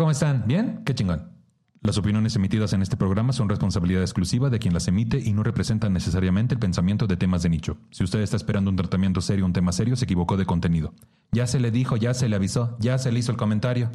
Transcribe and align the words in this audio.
¿cómo 0.00 0.10
están? 0.10 0.44
¿Bien? 0.46 0.82
Qué 0.86 0.94
chingón. 0.94 1.30
Las 1.82 1.98
opiniones 1.98 2.34
emitidas 2.34 2.72
en 2.72 2.80
este 2.80 2.96
programa 2.96 3.34
son 3.34 3.50
responsabilidad 3.50 4.00
exclusiva 4.00 4.48
de 4.48 4.58
quien 4.58 4.72
las 4.72 4.88
emite 4.88 5.18
y 5.18 5.34
no 5.34 5.42
representan 5.42 5.92
necesariamente 5.92 6.54
el 6.54 6.58
pensamiento 6.58 7.06
de 7.06 7.18
temas 7.18 7.42
de 7.42 7.50
nicho. 7.50 7.76
Si 7.90 8.02
usted 8.02 8.20
está 8.20 8.36
esperando 8.36 8.70
un 8.70 8.76
tratamiento 8.76 9.20
serio, 9.20 9.44
un 9.44 9.52
tema 9.52 9.72
serio, 9.72 9.96
se 9.96 10.06
equivocó 10.06 10.38
de 10.38 10.46
contenido. 10.46 10.94
Ya 11.32 11.46
se 11.46 11.60
le 11.60 11.70
dijo, 11.70 11.98
ya 11.98 12.14
se 12.14 12.30
le 12.30 12.36
avisó, 12.36 12.78
ya 12.80 12.96
se 12.96 13.12
le 13.12 13.18
hizo 13.18 13.30
el 13.30 13.36
comentario. 13.36 13.90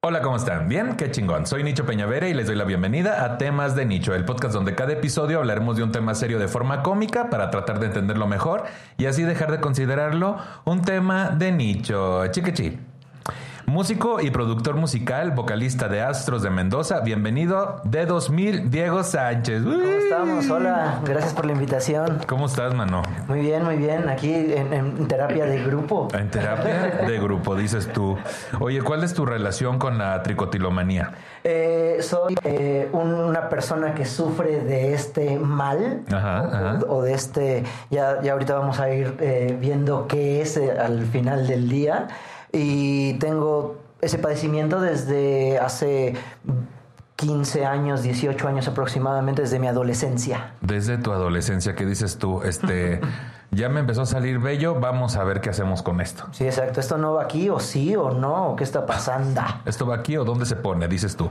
Hola, 0.00 0.22
¿cómo 0.22 0.36
están? 0.36 0.70
¿Bien? 0.70 0.96
Qué 0.96 1.10
chingón. 1.10 1.46
Soy 1.46 1.64
Nicho 1.64 1.84
Peñavera 1.84 2.26
y 2.26 2.32
les 2.32 2.46
doy 2.46 2.56
la 2.56 2.64
bienvenida 2.64 3.26
a 3.26 3.36
Temas 3.36 3.76
de 3.76 3.84
Nicho, 3.84 4.14
el 4.14 4.24
podcast 4.24 4.54
donde 4.54 4.74
cada 4.74 4.94
episodio 4.94 5.40
hablaremos 5.40 5.76
de 5.76 5.82
un 5.82 5.92
tema 5.92 6.14
serio 6.14 6.38
de 6.38 6.48
forma 6.48 6.82
cómica 6.82 7.28
para 7.28 7.50
tratar 7.50 7.78
de 7.78 7.88
entenderlo 7.88 8.26
mejor 8.26 8.64
y 8.96 9.04
así 9.04 9.22
dejar 9.22 9.52
de 9.52 9.60
considerarlo 9.60 10.38
un 10.64 10.80
tema 10.80 11.28
de 11.28 11.52
nicho. 11.52 12.26
Chiquichi. 12.28 12.87
Músico 13.68 14.22
y 14.22 14.30
productor 14.30 14.76
musical, 14.76 15.32
vocalista 15.32 15.88
de 15.88 16.00
Astros 16.00 16.42
de 16.42 16.48
Mendoza. 16.48 17.00
Bienvenido 17.00 17.82
de 17.84 18.06
2000, 18.06 18.70
Diego 18.70 19.04
Sánchez. 19.04 19.62
¿Cómo 19.62 19.82
estamos? 19.82 20.48
Hola, 20.48 21.00
gracias 21.04 21.34
por 21.34 21.44
la 21.44 21.52
invitación. 21.52 22.18
¿Cómo 22.26 22.46
estás, 22.46 22.72
mano? 22.72 23.02
Muy 23.28 23.40
bien, 23.40 23.62
muy 23.64 23.76
bien. 23.76 24.08
Aquí 24.08 24.32
en, 24.32 25.06
terapia 25.06 25.44
de 25.44 25.62
grupo. 25.62 26.08
En 26.14 26.30
terapia 26.30 27.04
de 27.06 27.18
grupo, 27.18 27.54
dices 27.56 27.92
tú. 27.92 28.16
Oye, 28.58 28.80
¿cuál 28.80 29.04
es 29.04 29.12
tu 29.12 29.26
relación 29.26 29.78
con 29.78 29.98
la 29.98 30.22
tricotilomanía? 30.22 31.12
Eh, 31.44 31.98
soy 32.00 32.36
eh, 32.44 32.88
una 32.92 33.50
persona 33.50 33.92
que 33.92 34.06
sufre 34.06 34.60
de 34.60 34.94
este 34.94 35.38
mal 35.38 36.04
O, 36.88 37.02
de 37.02 37.12
este. 37.12 37.64
Ya, 37.90 38.22
ya 38.22 38.32
ahorita 38.32 38.54
vamos 38.54 38.80
a 38.80 38.88
ir 38.94 39.14
eh, 39.20 39.54
viendo 39.60 40.06
qué 40.08 40.40
es 40.40 40.56
al 40.56 41.04
final 41.04 41.46
del 41.46 41.68
día 41.68 42.08
y 42.52 43.14
tengo 43.14 43.76
ese 44.00 44.18
padecimiento 44.18 44.80
desde 44.80 45.58
hace 45.58 46.14
15 47.18 47.66
años, 47.66 48.02
18 48.02 48.46
años 48.46 48.68
aproximadamente, 48.68 49.42
desde 49.42 49.58
mi 49.58 49.66
adolescencia. 49.66 50.52
Desde 50.60 50.98
tu 50.98 51.10
adolescencia, 51.10 51.74
¿qué 51.74 51.84
dices 51.84 52.16
tú? 52.16 52.42
Este, 52.42 53.00
ya 53.50 53.68
me 53.68 53.80
empezó 53.80 54.02
a 54.02 54.06
salir 54.06 54.38
bello, 54.38 54.78
vamos 54.78 55.16
a 55.16 55.24
ver 55.24 55.40
qué 55.40 55.50
hacemos 55.50 55.82
con 55.82 56.00
esto. 56.00 56.26
Sí, 56.30 56.44
exacto. 56.44 56.78
¿Esto 56.78 56.96
no 56.96 57.14
va 57.14 57.24
aquí 57.24 57.48
o 57.48 57.58
sí 57.58 57.96
o 57.96 58.12
no? 58.12 58.54
¿Qué 58.56 58.62
está 58.62 58.86
pasando? 58.86 59.42
¿Esto 59.64 59.84
va 59.84 59.96
aquí 59.96 60.16
o 60.16 60.24
dónde 60.24 60.46
se 60.46 60.54
pone? 60.54 60.86
Dices 60.86 61.16
tú. 61.16 61.28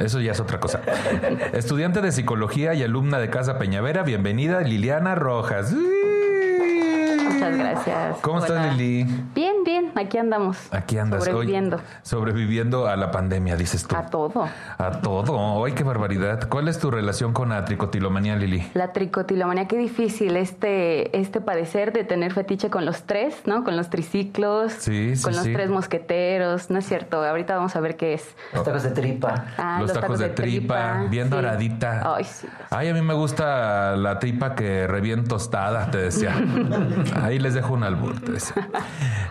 Eso 0.00 0.20
ya 0.20 0.30
es 0.30 0.38
otra 0.38 0.60
cosa. 0.60 0.80
Estudiante 1.52 2.02
de 2.02 2.12
psicología 2.12 2.74
y 2.74 2.84
alumna 2.84 3.18
de 3.18 3.28
Casa 3.28 3.58
Peñavera, 3.58 4.04
bienvenida 4.04 4.60
Liliana 4.60 5.16
Rojas. 5.16 5.72
Muchas 5.72 7.56
gracias. 7.56 8.18
¿Cómo 8.20 8.38
estás, 8.38 8.76
Lili? 8.76 9.04
Bien, 9.34 9.64
bien, 9.64 9.85
aquí 9.96 10.18
andamos. 10.18 10.58
Aquí 10.70 10.98
andas. 10.98 11.24
Sobreviviendo. 11.24 11.80
sobreviviendo 12.02 12.86
a 12.86 12.96
la 12.96 13.10
pandemia, 13.10 13.56
dices 13.56 13.86
tú. 13.86 13.96
A 13.96 14.06
todo. 14.06 14.48
A 14.78 14.90
todo. 15.00 15.64
¡Ay, 15.64 15.72
qué 15.72 15.84
barbaridad! 15.84 16.48
¿Cuál 16.48 16.68
es 16.68 16.78
tu 16.78 16.90
relación 16.90 17.32
con 17.32 17.50
la 17.50 17.64
tricotilomanía, 17.64 18.36
Lili? 18.36 18.70
La 18.74 18.92
tricotilomanía, 18.92 19.68
qué 19.68 19.76
difícil 19.76 20.36
este, 20.36 21.16
este 21.18 21.40
padecer 21.40 21.92
de 21.92 22.04
tener 22.04 22.32
fetiche 22.32 22.70
con 22.70 22.84
los 22.84 23.02
tres, 23.02 23.42
¿no? 23.46 23.64
Con 23.64 23.76
los 23.76 23.90
triciclos. 23.90 24.72
Sí, 24.72 25.16
sí, 25.16 25.22
Con 25.22 25.34
los 25.34 25.44
tres 25.44 25.70
mosqueteros. 25.70 26.70
No 26.70 26.78
es 26.78 26.86
cierto. 26.86 27.24
Ahorita 27.24 27.56
vamos 27.56 27.76
a 27.76 27.80
ver 27.80 27.96
qué 27.96 28.14
es. 28.14 28.34
Los 28.52 28.64
tacos 28.64 28.82
de 28.82 28.90
tripa. 28.90 29.46
Ah, 29.58 29.78
los, 29.80 29.92
tacos, 29.92 30.18
de, 30.18 30.28
tripa, 30.30 31.06
bien 31.10 31.30
doradita. 31.30 32.14
Ay, 32.16 32.24
sí. 32.24 32.46
Ay, 32.70 32.88
a 32.88 32.94
mí 32.94 33.02
me 33.02 33.14
gusta 33.14 33.96
la 33.96 34.18
tripa 34.18 34.54
que 34.54 34.86
revienta 34.86 35.28
tostada, 35.28 35.90
te 35.90 35.98
decía. 35.98 36.34
Ahí 37.22 37.38
les 37.38 37.54
dejo 37.54 37.74
un 37.74 37.84
albur. 37.84 38.16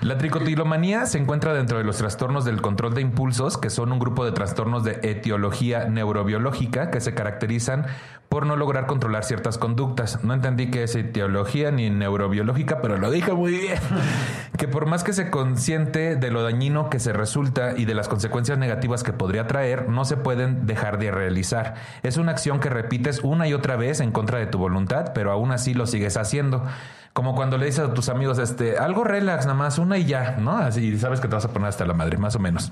La 0.05 0.19
tricotilomanía 0.19 1.07
se 1.07 1.17
encuentra 1.17 1.55
dentro 1.55 1.79
de 1.79 1.83
los 1.83 1.97
trastornos 1.97 2.45
del 2.45 2.61
control 2.61 2.93
de 2.93 3.01
impulsos, 3.01 3.57
que 3.57 3.71
son 3.71 3.91
un 3.91 3.97
grupo 3.97 4.23
de 4.23 4.33
trastornos 4.33 4.83
de 4.83 4.99
etiología 5.01 5.85
neurobiológica 5.85 6.91
que 6.91 7.01
se 7.01 7.15
caracterizan 7.15 7.87
por 8.29 8.45
no 8.45 8.55
lograr 8.55 8.85
controlar 8.85 9.23
ciertas 9.23 9.57
conductas. 9.57 10.23
No 10.23 10.33
entendí 10.33 10.69
qué 10.71 10.83
es 10.83 10.95
etiología 10.95 11.71
ni 11.71 11.89
neurobiológica, 11.89 12.81
pero 12.81 12.97
lo 12.97 13.11
dije 13.11 13.33
muy 13.33 13.51
bien. 13.51 13.79
Que 14.57 14.69
por 14.69 14.85
más 14.85 15.03
que 15.03 15.11
se 15.11 15.29
consciente 15.29 16.15
de 16.15 16.31
lo 16.31 16.41
dañino 16.41 16.89
que 16.89 16.99
se 16.99 17.11
resulta 17.11 17.77
y 17.77 17.83
de 17.83 17.93
las 17.93 18.07
consecuencias 18.07 18.57
negativas 18.57 19.03
que 19.03 19.11
podría 19.11 19.47
traer, 19.47 19.89
no 19.89 20.05
se 20.05 20.15
pueden 20.15 20.65
dejar 20.65 20.97
de 20.97 21.11
realizar. 21.11 21.75
Es 22.03 22.15
una 22.15 22.31
acción 22.31 22.61
que 22.61 22.69
repites 22.69 23.19
una 23.21 23.49
y 23.49 23.53
otra 23.53 23.75
vez 23.75 23.99
en 23.99 24.13
contra 24.13 24.39
de 24.39 24.47
tu 24.47 24.57
voluntad, 24.57 25.11
pero 25.13 25.33
aún 25.33 25.51
así 25.51 25.73
lo 25.73 25.87
sigues 25.87 26.15
haciendo. 26.15 26.63
Como 27.11 27.35
cuando 27.35 27.57
le 27.57 27.65
dices 27.65 27.81
a 27.81 27.93
tus 27.93 28.07
amigos, 28.07 28.39
este, 28.39 28.77
algo 28.77 29.03
relax, 29.03 29.45
nada 29.45 29.57
más, 29.57 29.77
una 29.77 29.97
y 29.97 30.05
ya, 30.05 30.37
¿no? 30.39 30.57
Así 30.57 30.97
sabes 30.97 31.19
que 31.19 31.27
te 31.27 31.35
vas 31.35 31.45
a 31.45 31.53
poner 31.53 31.67
hasta 31.67 31.85
la 31.85 31.93
madre, 31.93 32.17
más 32.17 32.35
o 32.35 32.39
menos. 32.39 32.71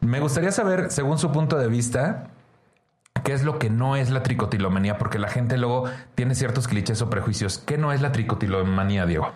Me 0.00 0.20
gustaría 0.20 0.52
saber, 0.52 0.90
según 0.90 1.18
su 1.18 1.32
punto 1.32 1.56
de 1.58 1.68
vista, 1.68 2.28
qué 3.26 3.32
es 3.32 3.42
lo 3.42 3.58
que 3.58 3.68
no 3.70 3.96
es 3.96 4.10
la 4.10 4.22
tricotilomanía, 4.22 4.98
porque 4.98 5.18
la 5.18 5.28
gente 5.28 5.58
luego 5.58 5.84
tiene 6.14 6.36
ciertos 6.36 6.68
clichés 6.68 7.02
o 7.02 7.10
prejuicios. 7.10 7.58
¿Qué 7.58 7.76
no 7.76 7.92
es 7.92 8.00
la 8.00 8.12
tricotilomanía, 8.12 9.04
Diego? 9.04 9.32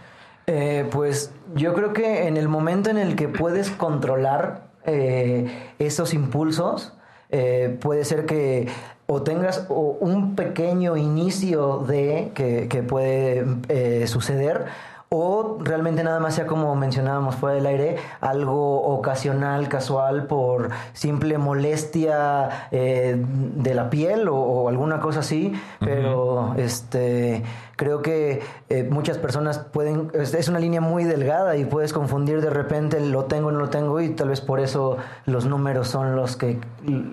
Eh, 0.47 0.89
pues 0.93 1.33
yo 1.57 1.75
creo 1.75 1.93
que 1.93 2.29
en 2.29 2.37
el 2.37 2.49
momento 2.49 2.89
en 2.91 2.99
el 2.99 3.17
que 3.17 3.29
puedes 3.29 3.71
controlar 3.71 4.71
eh, 4.87 5.73
esos 5.81 6.15
impulsos, 6.15 6.95
eh, 7.31 7.77
puede 7.81 8.05
ser 8.05 8.27
que 8.27 8.69
o 9.07 9.23
tengas 9.23 9.67
un 9.69 10.37
pequeño 10.37 10.97
inicio 10.97 11.79
de 11.79 12.31
que, 12.35 12.83
puede 12.83 13.45
eh, 13.69 14.07
suceder 14.07 14.67
o 15.13 15.59
realmente 15.61 16.05
nada 16.05 16.21
más 16.21 16.37
sea 16.37 16.47
como 16.47 16.73
mencionábamos 16.77 17.35
fuera 17.35 17.57
del 17.57 17.67
aire, 17.67 17.97
algo 18.21 18.81
ocasional, 18.83 19.69
casual, 19.69 20.29
por 20.29 20.71
simple 20.93 21.37
molestia 21.37 22.69
eh, 22.71 23.17
de 23.19 23.75
la 23.75 23.91
piel 23.91 24.29
o, 24.29 24.69
alguna 24.69 25.01
cosa 25.01 25.19
así, 25.19 25.53
pero 25.81 26.55
este 26.57 27.43
creo 27.81 28.03
que 28.03 28.43
eh, 28.69 28.87
muchas 28.91 29.17
personas 29.17 29.59
pueden, 29.59 30.11
es 30.13 30.49
una 30.49 30.59
línea 30.59 30.83
muy 30.83 31.05
delgada 31.05 31.57
y 31.57 31.65
puedes 31.65 31.95
confundir 31.95 32.43
de 32.43 32.51
repente 32.51 33.01
lo 33.01 33.25
tengo, 33.25 33.51
no 33.53 33.59
lo 33.59 33.71
tengo 33.71 34.03
y 34.03 34.11
tal 34.11 34.29
vez 34.29 34.43
por 34.43 34.61
eso 34.61 34.99
los 35.25 35.47
números 35.47 35.89
son 35.89 36.15
los 36.15 36.37
que, 36.37 36.61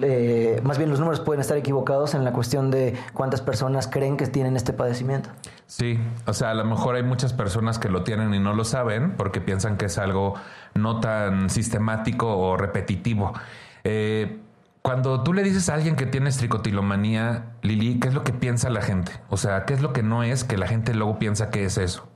eh, 0.02 0.60
más 0.66 0.78
bien 0.78 0.90
los 0.90 1.00
números 1.00 1.22
pueden 1.22 1.40
estar 1.40 1.56
equivocados 1.56 2.16
en 2.16 2.26
la 2.26 2.34
cuestión 2.34 2.70
de 2.70 2.98
cuántas 3.14 3.40
personas 3.40 3.88
creen 3.88 4.18
que 4.18 4.28
tienen 4.28 4.58
este 4.58 4.74
padecimiento. 4.74 5.30
Sí, 5.68 5.98
o 6.26 6.34
sea, 6.34 6.52
a 6.52 6.54
lo 6.54 6.66
mejor 6.66 6.96
hay 6.96 7.04
muchas 7.04 7.32
personas 7.32 7.80
que 7.80 7.88
lo 7.88 8.04
tienen 8.04 8.34
y 8.34 8.40
no 8.40 8.54
lo 8.54 8.66
saben 8.66 9.16
porque 9.16 9.40
piensan 9.40 9.78
que 9.78 9.86
es 9.86 9.98
algo 9.98 10.34
no 10.74 11.00
tan 11.00 11.50
sistemático 11.50 12.38
o 12.38 12.58
repetitivo. 12.58 13.32
Eh, 13.86 14.42
cuando 14.88 15.22
tú 15.22 15.34
le 15.34 15.44
dices 15.44 15.68
a 15.68 15.74
alguien 15.74 15.98
que 15.98 16.06
tiene 16.06 16.32
tricotilomanía, 16.32 17.58
Lili, 17.62 18.00
¿qué 18.00 18.08
es 18.08 18.14
lo 18.14 18.24
que 18.24 18.32
piensa 18.32 18.70
la 18.70 18.82
gente? 18.82 19.12
O 19.30 19.36
sea, 19.36 19.66
¿qué 19.66 19.74
es 19.74 19.82
lo 19.82 19.92
que 19.92 20.02
no 20.02 20.24
es 20.24 20.46
que 20.46 20.56
la 20.56 20.66
gente 20.66 20.94
luego 20.94 21.20
piensa 21.20 21.50
que 21.50 21.66
es 21.66 21.78
eso? 21.78 22.08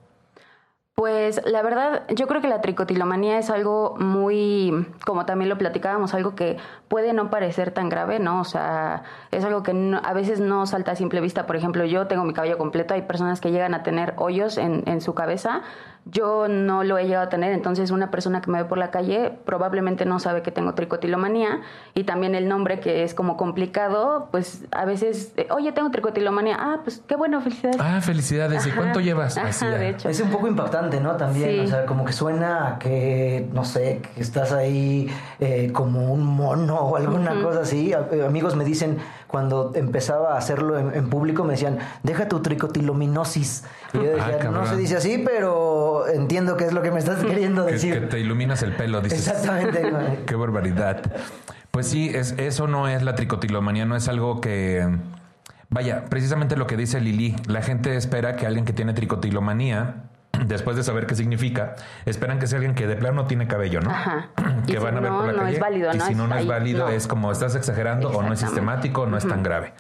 Pues 0.95 1.41
la 1.45 1.63
verdad, 1.63 2.03
yo 2.15 2.27
creo 2.27 2.39
que 2.39 2.47
la 2.47 2.61
tricotilomanía 2.61 3.39
es 3.39 3.49
algo 3.49 3.97
muy, 3.99 4.87
como 5.05 5.25
también 5.25 5.49
lo 5.49 5.57
platicábamos, 5.57 6.13
algo 6.13 6.33
que 6.33 6.59
puede 6.87 7.11
no 7.11 7.29
parecer 7.29 7.71
tan 7.71 7.89
grave, 7.89 8.19
¿no? 8.19 8.39
O 8.39 8.45
sea, 8.45 9.03
es 9.31 9.43
algo 9.43 9.63
que 9.63 9.99
a 10.01 10.13
veces 10.13 10.39
no 10.39 10.65
salta 10.65 10.93
a 10.93 10.95
simple 10.95 11.19
vista. 11.19 11.45
Por 11.45 11.57
ejemplo, 11.57 11.83
yo 11.83 12.07
tengo 12.07 12.23
mi 12.23 12.31
cabello 12.31 12.57
completo, 12.57 12.93
hay 12.93 13.01
personas 13.01 13.41
que 13.41 13.51
llegan 13.51 13.73
a 13.73 13.83
tener 13.83 14.13
hoyos 14.15 14.57
en, 14.57 14.83
en 14.85 15.01
su 15.01 15.13
cabeza 15.13 15.61
yo 16.05 16.47
no 16.47 16.83
lo 16.83 16.97
he 16.97 17.05
llegado 17.05 17.25
a 17.25 17.29
tener, 17.29 17.51
entonces 17.53 17.91
una 17.91 18.09
persona 18.09 18.41
que 18.41 18.49
me 18.49 18.63
ve 18.63 18.67
por 18.67 18.77
la 18.77 18.89
calle 18.89 19.31
probablemente 19.45 20.05
no 20.05 20.19
sabe 20.19 20.41
que 20.41 20.51
tengo 20.51 20.73
tricotilomanía 20.73 21.61
y 21.93 22.03
también 22.05 22.33
el 22.33 22.49
nombre 22.49 22.79
que 22.79 23.03
es 23.03 23.13
como 23.13 23.37
complicado, 23.37 24.27
pues 24.31 24.65
a 24.71 24.85
veces, 24.85 25.33
eh, 25.37 25.47
oye, 25.51 25.71
tengo 25.71 25.91
tricotilomanía, 25.91 26.57
ah, 26.59 26.79
pues 26.83 27.03
qué 27.07 27.15
bueno, 27.15 27.39
felicidades. 27.41 27.79
Ah, 27.79 28.01
felicidades, 28.01 28.65
¿y 28.65 28.71
cuánto 28.71 28.99
llevas? 28.99 29.35
de 29.35 29.89
hecho. 29.89 30.09
Es 30.09 30.19
un 30.21 30.29
poco 30.29 30.47
impactante, 30.47 30.99
¿no? 30.99 31.15
También, 31.17 31.59
o 31.61 31.67
sea, 31.67 31.85
como 31.85 32.03
que 32.03 32.13
suena 32.13 32.77
que, 32.79 33.47
no 33.53 33.63
sé, 33.63 34.01
que 34.15 34.21
estás 34.21 34.51
ahí 34.51 35.07
eh, 35.39 35.71
como 35.71 36.11
un 36.11 36.25
mono 36.25 36.79
o 36.79 36.95
alguna 36.95 37.41
cosa 37.41 37.61
así. 37.61 37.93
Eh, 37.93 38.23
amigos 38.25 38.55
me 38.55 38.63
dicen, 38.63 38.97
cuando 39.31 39.71
empezaba 39.75 40.35
a 40.35 40.37
hacerlo 40.37 40.77
en, 40.77 41.09
público, 41.09 41.43
me 41.45 41.53
decían, 41.53 41.79
deja 42.03 42.27
tu 42.27 42.41
tricotilominosis. 42.41 43.63
Y 43.93 43.97
yo 43.97 44.03
decía, 44.03 44.39
ah, 44.41 44.49
no 44.51 44.65
se 44.65 44.75
dice 44.75 44.97
así, 44.97 45.23
pero 45.25 46.07
entiendo 46.07 46.57
qué 46.57 46.65
es 46.65 46.73
lo 46.73 46.81
que 46.81 46.91
me 46.91 46.99
estás 46.99 47.23
queriendo 47.23 47.63
decir. 47.63 48.01
Que, 48.01 48.07
te 48.07 48.19
iluminas 48.19 48.61
el 48.61 48.73
pelo, 48.73 49.01
dices. 49.01 49.27
Exactamente. 49.27 50.23
qué 50.25 50.35
barbaridad. 50.35 51.01
Pues 51.71 51.87
sí, 51.87 52.11
es, 52.13 52.33
eso 52.37 52.67
no 52.67 52.89
es 52.89 53.01
la 53.03 53.15
tricotilomanía, 53.15 53.85
no 53.85 53.95
es 53.95 54.07
algo 54.09 54.41
que... 54.41 54.85
Vaya, 55.69 56.03
precisamente 56.09 56.57
lo 56.57 56.67
que 56.67 56.75
dice 56.75 56.99
Lili, 56.99 57.33
la 57.47 57.61
gente 57.61 57.95
espera 57.95 58.35
que 58.35 58.45
alguien 58.45 58.65
que 58.65 58.73
tiene 58.73 58.93
tricotilomanía 58.93 60.10
después 60.45 60.75
de 60.75 60.83
saber 60.83 61.05
qué 61.05 61.15
significa, 61.15 61.75
esperan 62.05 62.39
que 62.39 62.47
sea 62.47 62.57
alguien 62.57 62.75
que 62.75 62.87
de 62.87 62.95
plano 62.95 63.21
no 63.21 63.27
tiene 63.27 63.47
cabello, 63.47 63.81
¿no? 63.81 63.91
Ajá. 63.91 64.29
Que 64.67 64.77
van 64.79 64.97
a 64.97 64.99
ver 64.99 65.11
por 65.11 65.25
la 65.25 65.31
no 65.33 65.39
calle. 65.39 65.53
Es 65.55 65.59
válido, 65.59 65.91
y 65.93 65.99
si 65.99 66.15
no, 66.15 66.27
no 66.27 66.35
es 66.35 66.45
válido, 66.45 66.87
es 66.89 67.07
como 67.07 67.31
estás 67.31 67.55
exagerando 67.55 68.09
o 68.09 68.21
no 68.21 68.33
es 68.33 68.39
sistemático 68.39 69.01
o 69.01 69.05
no 69.07 69.17
es 69.17 69.27
tan 69.27 69.41
grave. 69.43 69.73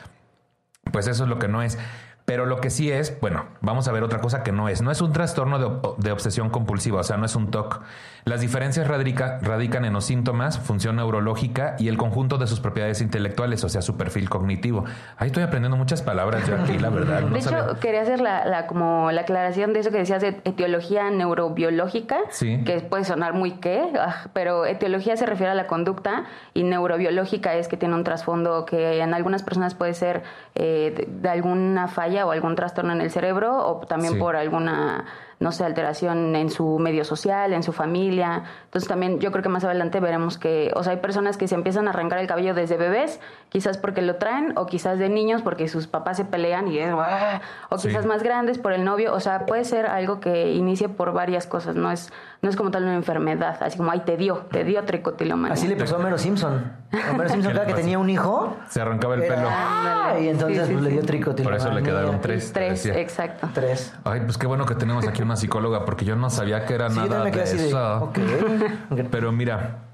Pues 0.91 1.07
eso 1.07 1.23
es 1.23 1.29
lo 1.29 1.37
que 1.37 1.47
no 1.47 1.61
es. 1.61 1.77
Pero 2.25 2.45
lo 2.45 2.61
que 2.61 2.69
sí 2.69 2.91
es, 2.91 3.19
bueno, 3.19 3.45
vamos 3.61 3.87
a 3.87 3.91
ver 3.91 4.03
otra 4.03 4.19
cosa 4.21 4.43
que 4.43 4.51
no 4.51 4.69
es. 4.69 4.81
No 4.81 4.91
es 4.91 5.01
un 5.01 5.11
trastorno 5.11 5.59
de, 5.59 5.93
de 5.97 6.11
obsesión 6.11 6.49
compulsiva, 6.49 6.99
o 7.01 7.03
sea, 7.03 7.17
no 7.17 7.25
es 7.25 7.35
un 7.35 7.51
TOC. 7.51 7.81
Las 8.23 8.39
diferencias 8.41 8.87
radica, 8.87 9.39
radican 9.41 9.83
en 9.85 9.93
los 9.93 10.05
síntomas, 10.05 10.59
función 10.59 10.97
neurológica 10.97 11.75
y 11.79 11.87
el 11.87 11.97
conjunto 11.97 12.37
de 12.37 12.45
sus 12.45 12.59
propiedades 12.59 13.01
intelectuales, 13.01 13.63
o 13.63 13.69
sea, 13.69 13.81
su 13.81 13.97
perfil 13.97 14.29
cognitivo. 14.29 14.85
Ahí 15.17 15.27
estoy 15.27 15.41
aprendiendo 15.43 15.75
muchas 15.75 16.03
palabras 16.03 16.47
yo 16.47 16.55
aquí, 16.55 16.77
la 16.77 16.89
verdad. 16.89 17.21
de 17.23 17.39
hecho, 17.39 17.79
quería 17.79 18.01
hacer 18.03 18.21
la, 18.21 18.45
la, 18.45 18.67
como 18.67 19.11
la 19.11 19.21
aclaración 19.21 19.73
de 19.73 19.79
eso 19.79 19.89
que 19.89 19.97
decías 19.97 20.21
de 20.21 20.39
etiología 20.45 21.09
neurobiológica, 21.09 22.17
Sí. 22.29 22.63
que 22.63 22.79
puede 22.81 23.03
sonar 23.03 23.33
muy 23.33 23.53
qué, 23.53 23.83
ah, 23.99 24.27
pero 24.33 24.65
etiología 24.65 25.17
se 25.17 25.25
refiere 25.25 25.51
a 25.51 25.55
la 25.55 25.65
conducta 25.67 26.25
y 26.53 26.63
neurobiológica 26.63 27.55
es 27.55 27.67
que 27.67 27.77
tiene 27.77 27.95
un 27.95 28.03
trasfondo 28.03 28.65
que 28.65 29.01
en 29.01 29.13
algunas 29.15 29.41
personas 29.43 29.73
puede 29.73 29.95
ser 29.95 30.21
eh, 30.53 30.93
de, 30.95 31.07
de 31.09 31.29
alguna 31.29 31.87
falla 31.87 32.10
o 32.25 32.31
algún 32.31 32.55
trastorno 32.55 32.91
en 32.93 33.01
el 33.01 33.09
cerebro 33.11 33.57
o 33.67 33.79
también 33.87 34.13
Sí. 34.13 34.19
por 34.19 34.35
alguna 34.35 35.05
no 35.41 35.51
sé, 35.51 35.65
alteración 35.65 36.35
en 36.37 36.49
su 36.49 36.79
medio 36.79 37.03
social, 37.03 37.51
en 37.51 37.63
su 37.63 37.73
familia. 37.73 38.43
Entonces 38.65 38.87
también 38.87 39.19
yo 39.19 39.31
creo 39.31 39.43
que 39.43 39.49
más 39.49 39.63
adelante 39.65 39.99
veremos 39.99 40.37
que, 40.37 40.71
o 40.75 40.83
sea, 40.83 40.93
hay 40.93 40.99
personas 40.99 41.35
que 41.35 41.49
se 41.49 41.55
empiezan 41.55 41.87
a 41.87 41.89
arrancar 41.89 42.19
el 42.19 42.27
cabello 42.27 42.53
desde 42.53 42.77
bebés, 42.77 43.19
quizás 43.49 43.77
porque 43.77 44.01
lo 44.01 44.15
traen, 44.15 44.53
o 44.55 44.65
quizás 44.67 44.97
de 44.99 45.09
niños 45.09 45.41
porque 45.41 45.67
sus 45.67 45.87
papás 45.87 46.15
se 46.17 46.23
pelean 46.25 46.69
y 46.69 46.79
es, 46.79 46.93
"Ah", 46.95 47.41
o 47.69 47.77
Sí. 47.77 47.89
quizás 47.89 48.05
más 48.05 48.23
grandes 48.23 48.57
por 48.59 48.71
el 48.71 48.85
novio. 48.85 49.13
O 49.13 49.19
sea, 49.19 49.45
puede 49.45 49.65
ser 49.65 49.87
algo 49.87 50.19
que 50.21 50.51
inicie 50.53 50.87
por 50.87 51.11
varias 51.11 51.47
cosas, 51.47 51.75
no 51.75 51.91
es, 51.91 52.13
no 52.41 52.49
es 52.49 52.55
como 52.55 52.71
tal 52.71 52.83
una 52.83 52.95
enfermedad, 52.95 53.57
así 53.61 53.77
como, 53.77 53.91
ay, 53.91 54.01
te 54.05 54.15
dio, 54.17 54.45
te 54.51 54.63
dio 54.63 54.83
tricotilomanía. 54.85 55.53
Así 55.53 55.67
le 55.67 55.75
pasó 55.75 55.95
a 55.95 55.99
Homero 55.99 56.17
Simpson. 56.17 56.71
Homero 57.11 57.29
Simpson, 57.29 57.51
¿Qué 57.51 57.57
le 57.57 57.61
cada 57.61 57.65
que 57.65 57.73
tenía 57.81 57.97
un 57.99 58.09
hijo, 58.09 58.55
Se 58.69 58.79
arrancaba 58.79 59.15
el 59.15 59.23
era- 59.23 59.35
pelo. 59.35 59.47
¡Ah! 59.51 60.13
y 60.21 60.27
entonces 60.27 60.59
Sí, 60.59 60.65
sí, 60.67 60.73
pues, 60.73 60.83
le 60.83 60.89
dio 60.91 61.01
tricotilomanía. 61.03 61.59
Por 61.59 61.67
eso 61.69 61.79
le 61.79 61.83
quedaron 61.83 62.21
tres. 62.21 62.51
Tres, 62.53 62.83
decía. 62.83 62.99
exacto. 63.01 63.49
Tres. 63.53 63.93
Ay, 64.03 64.21
pues 64.21 64.37
qué 64.37 64.45
bueno 64.45 64.65
que 64.65 64.75
tenemos 64.75 65.07
aquí 65.07 65.21
una 65.23 65.30
psicóloga, 65.35 65.85
porque 65.85 66.05
yo 66.05 66.15
no 66.15 66.29
sabía 66.29 66.65
que 66.65 66.73
era 66.73 66.89
Sí, 66.89 66.95
nada 66.95 67.23
de 67.23 67.43
eso. 67.43 68.11
Pero 69.11 69.31
mira, 69.31 69.91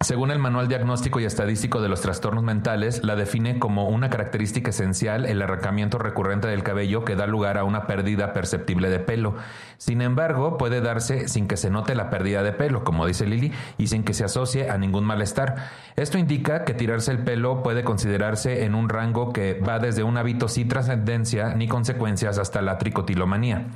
según 0.00 0.30
el 0.30 0.38
Manual 0.38 0.68
Diagnóstico 0.68 1.18
y 1.18 1.24
Estadístico 1.24 1.80
de 1.80 1.88
los 1.88 2.02
Trastornos 2.02 2.44
Mentales, 2.44 3.02
la 3.02 3.16
define 3.16 3.58
como 3.58 3.88
una 3.88 4.10
característica 4.10 4.70
esencial 4.70 5.26
el 5.26 5.42
arrancamiento 5.42 5.98
recurrente 5.98 6.46
del 6.46 6.62
cabello 6.62 7.04
que 7.04 7.16
da 7.16 7.26
lugar 7.26 7.58
a 7.58 7.64
una 7.64 7.88
pérdida 7.88 8.32
perceptible 8.32 8.90
de 8.90 9.00
pelo. 9.00 9.34
Sin 9.76 10.00
embargo, 10.00 10.56
puede 10.56 10.80
darse 10.80 11.26
sin 11.26 11.48
que 11.48 11.56
se 11.56 11.68
note 11.68 11.96
la 11.96 12.10
pérdida 12.10 12.44
de 12.44 12.52
pelo, 12.52 12.84
como 12.84 13.06
dice 13.06 13.26
Lili, 13.26 13.52
y 13.76 13.88
sin 13.88 14.04
que 14.04 14.14
se 14.14 14.22
asocie 14.22 14.70
a 14.70 14.78
ningún 14.78 15.04
malestar. 15.04 15.56
Esto 15.96 16.16
indica 16.16 16.64
que 16.64 16.74
tirarse 16.74 17.10
el 17.10 17.24
pelo 17.24 17.64
puede 17.64 17.82
considerarse 17.82 18.64
en 18.64 18.76
un 18.76 18.88
rango 18.88 19.32
que 19.32 19.54
va 19.54 19.80
desde 19.80 20.04
un 20.04 20.16
hábito 20.16 20.46
sin 20.46 20.68
trascendencia 20.68 21.54
ni 21.56 21.66
consecuencias 21.66 22.38
hasta 22.38 22.62
la 22.62 22.78
tricotilomanía 22.78 23.66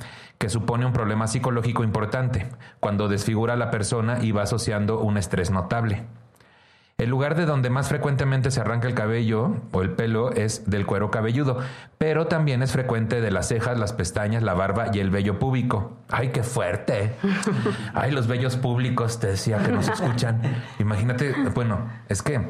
que 0.43 0.49
supone 0.49 0.85
un 0.85 0.91
problema 0.91 1.25
psicológico 1.27 1.85
importante, 1.85 2.49
cuando 2.81 3.07
desfigura 3.07 3.53
a 3.53 3.55
la 3.55 3.71
persona 3.71 4.21
y 4.21 4.33
va 4.33 4.41
asociando 4.41 4.99
un 4.99 5.15
estrés 5.15 5.51
notable. 5.51 6.03
El 6.97 7.09
lugar 7.09 7.35
de 7.35 7.45
donde 7.45 7.69
más 7.69 7.87
frecuentemente 7.87 8.51
se 8.51 8.59
arranca 8.59 8.89
el 8.89 8.93
cabello 8.93 9.61
o 9.71 9.81
el 9.81 9.91
pelo 9.91 10.33
es 10.33 10.69
del 10.69 10.85
cuero 10.85 11.11
cabelludo, 11.11 11.59
pero 11.97 12.27
también 12.27 12.61
es 12.61 12.73
frecuente 12.73 13.21
de 13.21 13.31
las 13.31 13.47
cejas, 13.47 13.79
las 13.79 13.93
pestañas, 13.93 14.43
la 14.43 14.53
barba 14.53 14.87
y 14.91 14.99
el 14.99 15.11
vello 15.11 15.39
púbico. 15.39 15.99
¡Ay, 16.09 16.31
qué 16.33 16.43
fuerte! 16.43 17.15
¡Ay, 17.93 18.11
los 18.11 18.27
vellos 18.27 18.57
públicos! 18.57 19.21
Te 19.21 19.27
decía 19.27 19.59
que 19.59 19.71
nos 19.71 19.87
escuchan. 19.87 20.41
Imagínate, 20.79 21.33
bueno, 21.55 21.87
es 22.09 22.21
que 22.21 22.49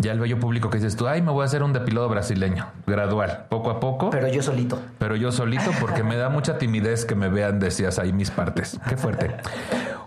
ya 0.00 0.12
el 0.12 0.20
vello 0.20 0.40
público 0.40 0.70
que 0.70 0.78
dices 0.78 0.96
tú, 0.96 1.06
ay, 1.06 1.22
me 1.22 1.30
voy 1.30 1.42
a 1.42 1.44
hacer 1.44 1.62
un 1.62 1.72
depilado 1.72 2.08
brasileño, 2.08 2.66
gradual, 2.86 3.46
poco 3.48 3.70
a 3.70 3.80
poco. 3.80 4.10
Pero 4.10 4.28
yo 4.28 4.42
solito. 4.42 4.80
Pero 4.98 5.16
yo 5.16 5.30
solito 5.30 5.70
porque 5.80 6.02
me 6.02 6.16
da 6.16 6.28
mucha 6.28 6.58
timidez 6.58 7.04
que 7.04 7.14
me 7.14 7.28
vean, 7.28 7.60
decías 7.60 7.98
ahí 7.98 8.12
mis 8.12 8.30
partes. 8.30 8.80
Qué 8.88 8.96
fuerte. 8.96 9.36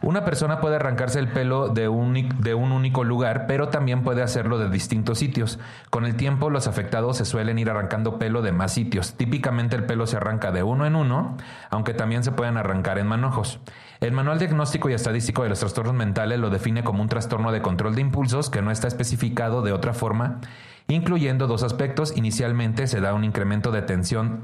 Una 0.02 0.26
persona 0.26 0.60
puede 0.60 0.76
arrancarse 0.76 1.20
el 1.20 1.30
pelo 1.30 1.70
de 1.70 1.88
un, 1.88 2.14
de 2.42 2.54
un 2.54 2.74
único 2.74 3.06
lugar, 3.06 3.46
pero 3.48 3.70
también 3.70 4.04
puede 4.04 4.22
hacerlo 4.22 4.58
de 4.58 4.70
distintos 4.70 5.20
sitios. 5.20 5.60
Con 5.90 6.06
el 6.06 6.18
tiempo, 6.18 6.50
los 6.50 6.68
afectados 6.68 7.18
se 7.18 7.26
suelen 7.26 7.58
ir 7.58 7.70
arrancando 7.70 8.20
pelo 8.20 8.42
de 8.42 8.52
más 8.52 8.74
sitios. 8.74 9.14
Típicamente 9.14 9.78
el 9.78 9.86
pelo 9.86 10.06
se 10.06 10.18
arranca 10.18 10.52
de 10.52 10.62
uno 10.62 10.86
en 10.86 10.98
uno, 10.98 11.38
aunque 11.70 11.94
también 11.94 12.24
se 12.26 12.34
pueden 12.34 12.58
arrancar 12.58 12.98
en 13.00 13.08
manojos. 13.08 13.60
El 14.04 14.12
Manual 14.12 14.38
Diagnóstico 14.38 14.90
y 14.90 14.94
Estadístico 14.94 15.44
de 15.44 15.50
los 15.50 15.62
Trastornos 15.62 15.96
Mentales 15.96 16.38
lo 16.38 16.50
define 16.50 16.84
como 16.84 17.02
un 17.02 17.08
trastorno 17.08 17.54
de 17.54 17.62
control 17.62 17.96
de 17.96 18.02
impulsos 18.02 18.50
que 18.50 18.62
no 18.62 18.70
está 18.70 18.90
especificado 18.90 19.62
de 19.62 19.72
otra 19.72 19.94
forma, 19.94 20.42
incluyendo 20.90 21.48
dos 21.48 21.64
aspectos. 21.64 22.18
Inicialmente 22.18 22.88
se 22.88 23.00
da 23.00 23.14
un 23.14 23.24
incremento 23.24 23.72
de 23.72 23.82
tensión 23.82 24.42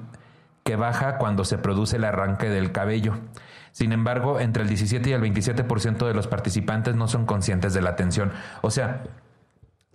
que 0.63 0.77
baja 0.77 1.17
cuando 1.17 1.43
se 1.43 1.57
produce 1.57 1.97
el 1.97 2.05
arranque 2.05 2.47
del 2.47 2.71
cabello. 2.71 3.17
Sin 3.73 3.91
embargo, 3.91 4.39
entre 4.39 4.63
el 4.63 4.69
17 4.69 5.09
y 5.09 5.11
el 5.11 5.21
27% 5.21 6.07
de 6.07 6.13
los 6.13 6.27
participantes 6.27 6.95
no 6.95 7.09
son 7.09 7.25
conscientes 7.25 7.73
de 7.73 7.81
la 7.81 7.97
tensión. 7.97 8.31
O 8.61 8.71
sea, 8.71 9.03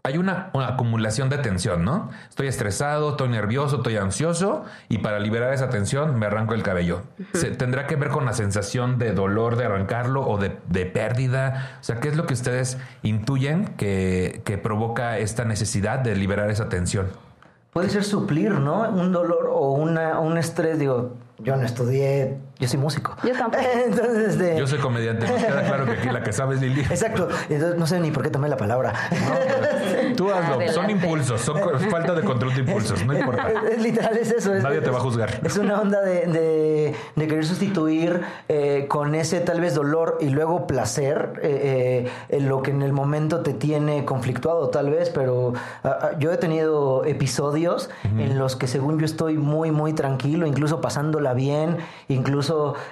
hay 0.06 0.19
una, 0.19 0.51
una, 0.53 0.69
acumulación 0.69 1.31
de 1.31 1.39
tensión, 1.39 1.83
¿no? 1.83 2.11
Estoy 2.29 2.47
estresado, 2.47 3.12
estoy 3.12 3.31
nervioso, 3.31 3.77
estoy 3.77 3.97
ansioso 3.97 4.65
y 4.91 4.99
para 4.99 5.19
liberar 5.19 5.55
esa 5.55 5.71
tensión 5.71 6.19
me 6.19 6.27
arranco 6.27 6.53
el 6.53 6.62
cabello. 6.62 7.05
Se, 7.33 7.53
¿Tendrá 7.53 7.87
que 7.87 7.97
ver 7.97 8.11
con 8.11 8.27
la 8.27 8.35
sensación 8.35 8.99
de 8.99 9.12
dolor 9.12 9.56
de 9.56 9.65
arrancarlo 9.65 10.29
o 10.29 10.37
de, 10.37 10.59
de 10.69 10.85
pérdida? 10.85 11.79
O 11.81 11.85
sea, 11.85 12.01
¿qué 12.01 12.09
es 12.09 12.17
lo 12.17 12.27
que 12.27 12.35
ustedes 12.35 12.77
intuyen 13.03 13.65
que, 13.79 14.43
que 14.45 14.59
provoca 14.59 15.17
esta 15.17 15.47
necesidad 15.47 16.01
de 16.01 16.15
liberar 16.15 16.51
esa 16.51 16.69
tensión? 16.69 17.06
Puede 17.73 17.89
ser 17.89 18.05
suplir, 18.05 18.51
¿no? 18.51 18.87
Un 18.91 19.11
dolor 19.11 19.49
o 19.51 19.73
una, 19.73 20.21
un 20.21 20.37
estrés, 20.37 20.79
digo, 20.79 21.15
yo 21.39 21.56
no 21.56 21.62
estudié, 21.62 22.37
yo 22.59 22.69
soy 22.69 22.79
músico. 22.79 23.15
Yo 23.25 23.33
tampoco. 23.33 23.65
Entonces, 23.87 24.29
este... 24.35 24.59
Yo 24.59 24.67
soy 24.67 24.79
comediante, 24.79 25.27
nos 25.27 25.41
queda 25.43 25.62
claro 25.62 25.85
que 25.87 25.93
aquí 25.93 26.09
la 26.09 26.23
que 26.23 26.33
sabe 26.33 26.55
es 26.56 26.61
Lili. 26.61 26.81
Exacto, 26.83 27.29
entonces 27.49 27.79
no 27.79 27.87
sé 27.87 27.99
ni 28.01 28.11
por 28.11 28.23
qué 28.23 28.31
tomé 28.31 28.49
la 28.49 28.56
palabra. 28.56 28.93
Tú 30.17 30.31
hazlo, 30.31 30.55
Adelante. 30.55 30.73
son 30.73 30.91
impulsos, 30.91 31.41
son 31.41 31.59
falta 31.91 32.15
de 32.15 32.23
control 32.23 32.55
de 32.55 32.61
impulsos, 32.61 33.05
no 33.05 33.17
importa. 33.19 33.49
Es, 33.51 33.73
es 33.77 33.83
literal, 33.83 34.17
es 34.17 34.31
eso. 34.31 34.55
es- 34.55 34.62
Nadie 34.62 34.81
te 34.81 34.91
va 34.91 34.99
a 34.99 35.01
juzgar. 35.01 35.41
Es 35.45 35.56
una 35.56 35.81
onda 35.81 36.01
de, 36.03 36.27
de- 36.27 36.95
de 37.17 37.27
querer 37.29 37.45
sustituir 37.45 38.21
eh, 38.49 38.87
con 38.89 39.15
ese 39.15 39.41
tal 39.41 39.61
vez 39.61 39.75
dolor 39.75 40.19
y 40.21 40.29
luego 40.31 40.67
placer 40.67 41.41
eh, 41.43 42.05
eh, 42.06 42.37
en 42.37 42.49
lo 42.49 42.62
que 42.62 42.71
en 42.71 42.83
el 42.83 42.93
momento 42.93 43.41
te 43.41 43.53
tiene 43.55 44.05
conflictuado 44.05 44.69
tal 44.69 44.91
vez, 44.91 45.11
pero 45.11 45.53
ah, 45.83 46.11
yo 46.19 46.33
he 46.33 46.37
tenido 46.37 47.05
episodios 47.05 47.91
en 48.19 48.39
los 48.39 48.56
que 48.56 48.67
según 48.67 48.99
yo 48.99 49.06
estoy 49.06 49.37
muy, 49.39 49.71
muy 49.71 49.93
tranquilo, 49.93 50.47
incluso 50.47 50.81
pasándola 50.81 51.35
bien, 51.35 51.79
incluso 52.09 52.44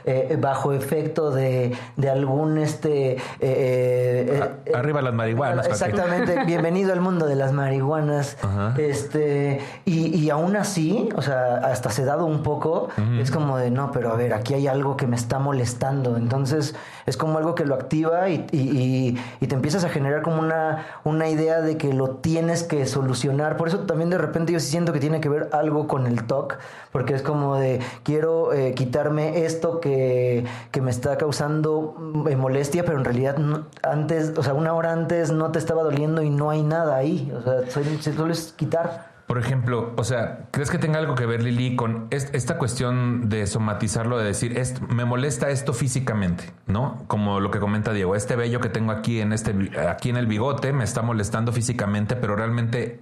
eh, 0.04 0.36
bajo 0.40 0.72
efecto 0.72 1.30
de, 1.30 1.72
de 1.96 2.10
algún 2.10 2.58
este... 2.58 3.12
eh, 3.12 3.18
eh, 3.40 4.50
eh, 4.66 4.72
arriba 4.74 5.02
las 5.02 5.14
marihuanas. 5.14 5.66
Exactamente, 5.66 6.42
bienvenido 6.46 6.92
al 6.92 7.00
mundo 7.00 7.26
de 7.26 7.36
las 7.36 7.52
marihuanas. 7.52 8.36
Ajá. 8.42 8.74
Este, 8.78 9.60
y, 9.84 10.16
y 10.16 10.30
aún 10.30 10.56
así, 10.56 11.08
o 11.16 11.22
sea, 11.22 11.56
hasta 11.58 11.90
sedado 11.90 12.26
un 12.26 12.42
poco, 12.42 12.88
es 13.20 13.30
como 13.30 13.56
de 13.58 13.70
no, 13.70 13.90
pero 13.92 14.10
a 14.12 14.16
ver, 14.16 14.32
aquí 14.34 14.54
hay 14.54 14.66
algo 14.66 14.96
que 14.96 15.06
me 15.06 15.16
está 15.16 15.38
molestando. 15.38 16.16
Entonces, 16.16 16.74
es 17.06 17.16
como 17.16 17.38
algo 17.38 17.54
que 17.54 17.64
lo 17.64 17.74
activa 17.74 18.28
y, 18.28 18.46
y- 18.52 18.58
y- 18.60 19.18
y 19.40 19.46
te 19.46 19.54
empiezas 19.54 19.84
a 19.84 19.88
generar 19.88 20.22
como 20.22 20.40
una, 20.40 20.86
una 21.04 21.28
idea 21.28 21.60
de 21.60 21.76
que 21.76 21.92
lo 21.92 22.10
tienes 22.16 22.62
que 22.62 22.86
solucionar. 22.86 23.56
Por 23.56 23.68
eso 23.68 23.80
también 23.80 24.10
de 24.10 24.18
repente 24.18 24.52
yo 24.52 24.60
sí 24.60 24.68
siento 24.70 24.92
que 24.92 25.00
tiene 25.00 25.20
que 25.20 25.28
ver 25.28 25.48
algo 25.52 25.86
con 25.86 26.06
el 26.06 26.24
TOC, 26.24 26.56
porque 26.92 27.14
es 27.14 27.22
como 27.22 27.56
de 27.56 27.80
quiero 28.02 28.52
eh, 28.52 28.74
quitarme 28.74 29.41
esto 29.46 29.80
que, 29.80 30.44
que 30.70 30.80
me 30.80 30.90
está 30.90 31.16
causando 31.18 31.94
mm, 31.98 32.28
eh, 32.28 32.36
molestia, 32.36 32.84
pero 32.84 32.98
en 32.98 33.04
realidad 33.04 33.36
antes, 33.82 34.32
o 34.36 34.42
sea, 34.42 34.54
una 34.54 34.72
hora 34.74 34.92
antes 34.92 35.30
no 35.32 35.50
te 35.52 35.58
estaba 35.58 35.82
doliendo 35.82 36.22
y 36.22 36.30
no 36.30 36.50
hay 36.50 36.62
nada 36.62 36.96
ahí. 36.96 37.32
O 37.36 37.42
sea, 37.42 37.70
solo, 37.70 37.86
solo 38.00 38.32
es 38.32 38.52
quitar. 38.56 39.12
Por 39.26 39.38
ejemplo, 39.38 39.92
o 39.96 40.04
sea, 40.04 40.46
¿crees 40.50 40.68
que 40.68 40.76
tenga 40.78 40.98
algo 40.98 41.14
que 41.14 41.24
ver, 41.24 41.42
Lili, 41.42 41.74
con 41.74 42.08
est- 42.10 42.34
esta 42.34 42.58
cuestión 42.58 43.30
de 43.30 43.46
somatizarlo, 43.46 44.18
de 44.18 44.24
decir, 44.26 44.58
"Est- 44.58 44.80
me 44.80 45.04
molesta 45.06 45.48
esto 45.48 45.72
físicamente, 45.72 46.52
¿no? 46.66 47.04
Como 47.06 47.40
lo 47.40 47.50
que 47.50 47.58
comenta 47.58 47.92
Diego, 47.92 48.14
este 48.14 48.36
vello 48.36 48.60
que 48.60 48.68
tengo 48.68 48.92
aquí 48.92 49.20
en, 49.20 49.32
este, 49.32 49.54
aquí 49.88 50.10
en 50.10 50.16
el 50.18 50.26
bigote 50.26 50.72
me 50.74 50.84
está 50.84 51.00
molestando 51.00 51.50
físicamente, 51.52 52.14
pero 52.16 52.36
realmente 52.36 53.00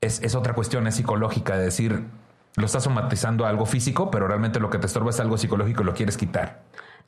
es, 0.00 0.22
es 0.22 0.34
otra 0.34 0.54
cuestión, 0.54 0.86
es 0.86 0.94
psicológica, 0.94 1.58
de 1.58 1.64
decir, 1.64 2.04
lo 2.56 2.64
estás 2.66 2.84
somatizando 2.84 3.44
a 3.44 3.50
algo 3.50 3.66
físico, 3.66 4.10
pero 4.10 4.26
realmente 4.26 4.60
lo 4.60 4.70
que 4.70 4.78
te 4.78 4.86
estorba 4.86 5.10
es 5.10 5.20
algo 5.20 5.36
psicológico 5.36 5.82
y 5.82 5.86
lo 5.86 5.94
quieres 5.94 6.16
quitar. 6.16 6.62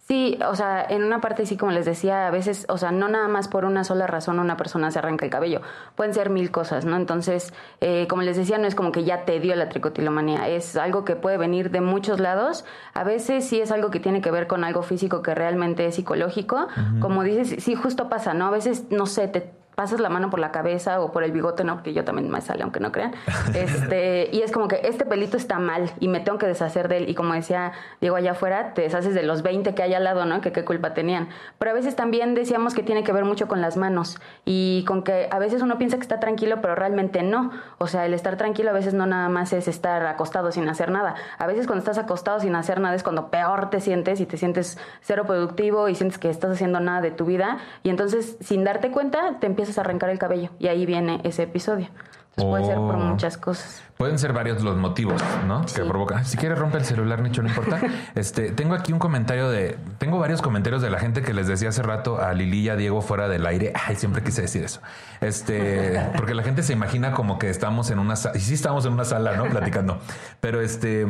Sí, 0.09 0.38
o 0.49 0.55
sea, 0.55 0.83
en 0.88 1.05
una 1.05 1.21
parte 1.21 1.45
sí, 1.45 1.59
como 1.59 1.71
les 1.71 1.85
decía, 1.85 2.28
a 2.28 2.31
veces, 2.31 2.64
o 2.71 2.78
sea, 2.78 2.93
no 2.93 3.09
nada 3.09 3.28
más 3.28 3.47
por 3.47 3.67
una 3.67 3.85
sola 3.85 4.07
razón 4.07 4.38
una 4.38 4.57
persona 4.57 4.90
se 4.90 4.99
arranca 4.99 5.26
el 5.26 5.31
cabello, 5.31 5.61
pueden 5.97 6.14
ser 6.14 6.31
mil 6.31 6.50
cosas, 6.50 6.87
¿no? 6.87 6.97
Entonces, 6.97 7.52
eh, 7.83 8.07
como 8.09 8.23
les 8.23 8.38
decía, 8.38 8.57
no 8.57 8.67
es 8.67 8.75
como 8.75 8.90
que 8.90 9.05
ya 9.05 9.26
te 9.26 9.38
dio 9.38 9.55
la 9.55 9.69
tricotilomanía, 9.69 10.49
es 10.49 10.76
algo 10.76 11.05
que 11.05 11.14
puede 11.14 11.37
venir 11.37 11.71
de 11.71 11.83
muchos 11.83 12.21
lados, 12.21 12.64
a 12.95 13.05
veces 13.05 13.47
sí 13.47 13.61
es 13.61 13.71
algo 13.71 13.90
que 13.90 14.00
tiene 14.00 14.23
que 14.23 14.31
ver 14.31 14.47
con 14.47 14.64
algo 14.64 14.81
físico 14.83 15.21
que 15.21 15.35
realmente 15.35 15.85
es 15.85 15.97
psicológico, 15.97 16.69
como 17.00 17.23
dices, 17.23 17.62
sí 17.62 17.75
justo 17.75 18.09
pasa, 18.09 18.33
¿no? 18.33 18.47
A 18.47 18.50
veces, 18.50 18.85
no 18.88 19.05
sé, 19.05 19.28
te 19.28 19.50
pasas 19.78 20.00
la 20.00 20.08
mano 20.08 20.28
por 20.28 20.40
la 20.40 20.50
cabeza 20.50 21.00
o 21.00 21.12
por 21.12 21.23
el 21.23 21.30
bigote, 21.30 21.62
no, 21.62 21.75
porque 21.75 21.92
yo 21.92 22.04
también 22.04 22.28
me 22.28 22.40
sale, 22.40 22.64
aunque 22.64 22.80
no 22.80 22.90
crean. 22.90 23.12
Este, 23.54 24.28
y 24.32 24.42
es 24.42 24.50
como 24.50 24.66
que 24.66 24.80
este 24.85 25.04
pelito 25.04 25.37
está 25.37 25.58
mal 25.58 25.90
y 26.00 26.08
me 26.08 26.20
tengo 26.20 26.37
que 26.37 26.47
deshacer 26.47 26.88
de 26.88 26.99
él. 26.99 27.08
Y 27.08 27.14
como 27.14 27.35
decía 27.35 27.73
Diego 28.00 28.16
allá 28.16 28.32
afuera, 28.32 28.75
te 28.75 28.82
deshaces 28.82 29.14
de 29.14 29.23
los 29.23 29.42
20 29.42 29.75
que 29.76 29.82
hay 29.85 29.94
al 29.94 30.02
lado, 30.02 30.25
¿no? 30.25 30.40
Que 30.40 30.50
qué 30.50 30.64
culpa 30.64 30.94
tenían. 30.94 31.28
Pero 31.58 31.70
a 31.70 31.75
veces 31.75 31.94
también 31.94 32.35
decíamos 32.35 32.75
que 32.75 32.82
tiene 32.82 33.04
que 33.04 33.12
ver 33.12 33.25
mucho 33.25 33.47
con 33.47 33.61
las 33.61 33.76
manos 33.76 34.18
y 34.44 34.85
con 34.87 35.04
que 35.04 35.28
a 35.30 35.38
veces 35.38 35.62
uno 35.62 35.78
piensa 35.78 35.97
que 35.97 36.02
está 36.02 36.18
tranquilo, 36.18 36.61
pero 36.61 36.75
realmente 36.75 37.23
no. 37.23 37.52
O 37.78 37.87
sea, 37.87 38.04
el 38.04 38.14
estar 38.14 38.37
tranquilo 38.37 38.70
a 38.70 38.75
veces 38.75 38.94
no 38.94 39.06
nada 39.06 39.28
más 39.28 39.52
es 39.52 39.68
estar 39.68 40.04
acostado 40.06 40.50
sin 40.50 40.68
hacer 40.68 40.90
nada. 40.90 41.14
A 41.38 41.47
veces 41.47 41.66
cuando 41.68 41.80
estás 41.80 41.99
acostado 41.99 42.40
sin 42.40 42.56
hacer 42.56 42.80
nada 42.80 42.97
es 42.97 43.04
cuando 43.04 43.30
peor 43.30 43.70
te 43.70 43.80
sientes 43.80 44.20
y 44.20 44.26
te 44.26 44.38
sientes 44.38 44.76
cero 45.02 45.25
productivo 45.25 45.88
y 45.88 45.94
sientes 45.94 46.18
que 46.18 46.30
estás 46.30 46.50
haciendo 46.50 46.80
nada 46.80 47.00
de 47.00 47.12
tu 47.12 47.25
vida. 47.26 47.58
Y 47.85 47.90
entonces, 47.90 48.37
sin 48.40 48.64
darte 48.64 48.90
cuenta, 48.90 49.38
te 49.38 49.47
empiezas 49.47 49.68
arrancar 49.77 50.09
el 50.09 50.19
cabello. 50.19 50.51
Y 50.59 50.69
ahí 50.69 50.87
viene 50.87 51.21
ese 51.25 51.43
episodio. 51.43 51.89
Entonces 52.37 52.51
puede 52.51 52.65
ser 52.67 52.77
por 52.77 52.95
Oh. 52.95 52.99
muchas 52.99 53.37
cosas. 53.37 53.83
Pueden 53.97 54.17
ser 54.17 54.33
varios 54.33 54.63
los 54.63 54.77
motivos, 54.77 55.21
¿no? 55.49 55.63
Que 55.67 55.83
provocan. 55.83 56.25
Si 56.25 56.37
quieres 56.37 56.57
rompe 56.57 56.79
el 56.79 56.85
celular, 56.85 57.21
Nicho, 57.21 57.43
no 57.43 57.49
importa. 57.49 57.81
Este, 58.15 58.53
tengo 58.53 58.75
aquí 58.75 58.93
un 58.93 59.01
comentario 59.01 59.51
de, 59.51 59.77
tengo 59.99 60.21
varios 60.21 60.41
comentarios 60.41 60.81
de 60.81 60.89
la 60.89 61.01
gente 61.01 61.23
que 61.23 61.35
les 61.35 61.49
decía 61.49 61.71
hace 61.71 61.83
rato 61.83 62.21
a 62.23 62.33
Lili 62.35 62.61
y 62.61 62.69
a 62.69 62.77
Diego 62.77 63.03
fuera 63.03 63.29
del 63.29 63.45
aire. 63.45 63.73
Ay, 63.75 63.97
siempre 63.97 64.23
quise 64.23 64.43
decir 64.43 64.63
eso. 64.63 64.81
Este, 65.21 66.01
porque 66.17 66.35
la 66.35 66.45
gente 66.45 66.63
se 66.63 66.73
imagina 66.73 67.11
como 67.11 67.41
que 67.41 67.51
estamos 67.51 67.91
en 67.91 67.99
una 67.99 68.15
sala, 68.15 68.37
y 68.37 68.41
sí 68.41 68.55
estamos 68.55 68.87
en 68.87 68.93
una 68.93 69.05
sala, 69.05 69.37
¿no? 69.37 69.47
Platicando. 69.47 69.99
Pero 70.41 70.61
este, 70.61 71.09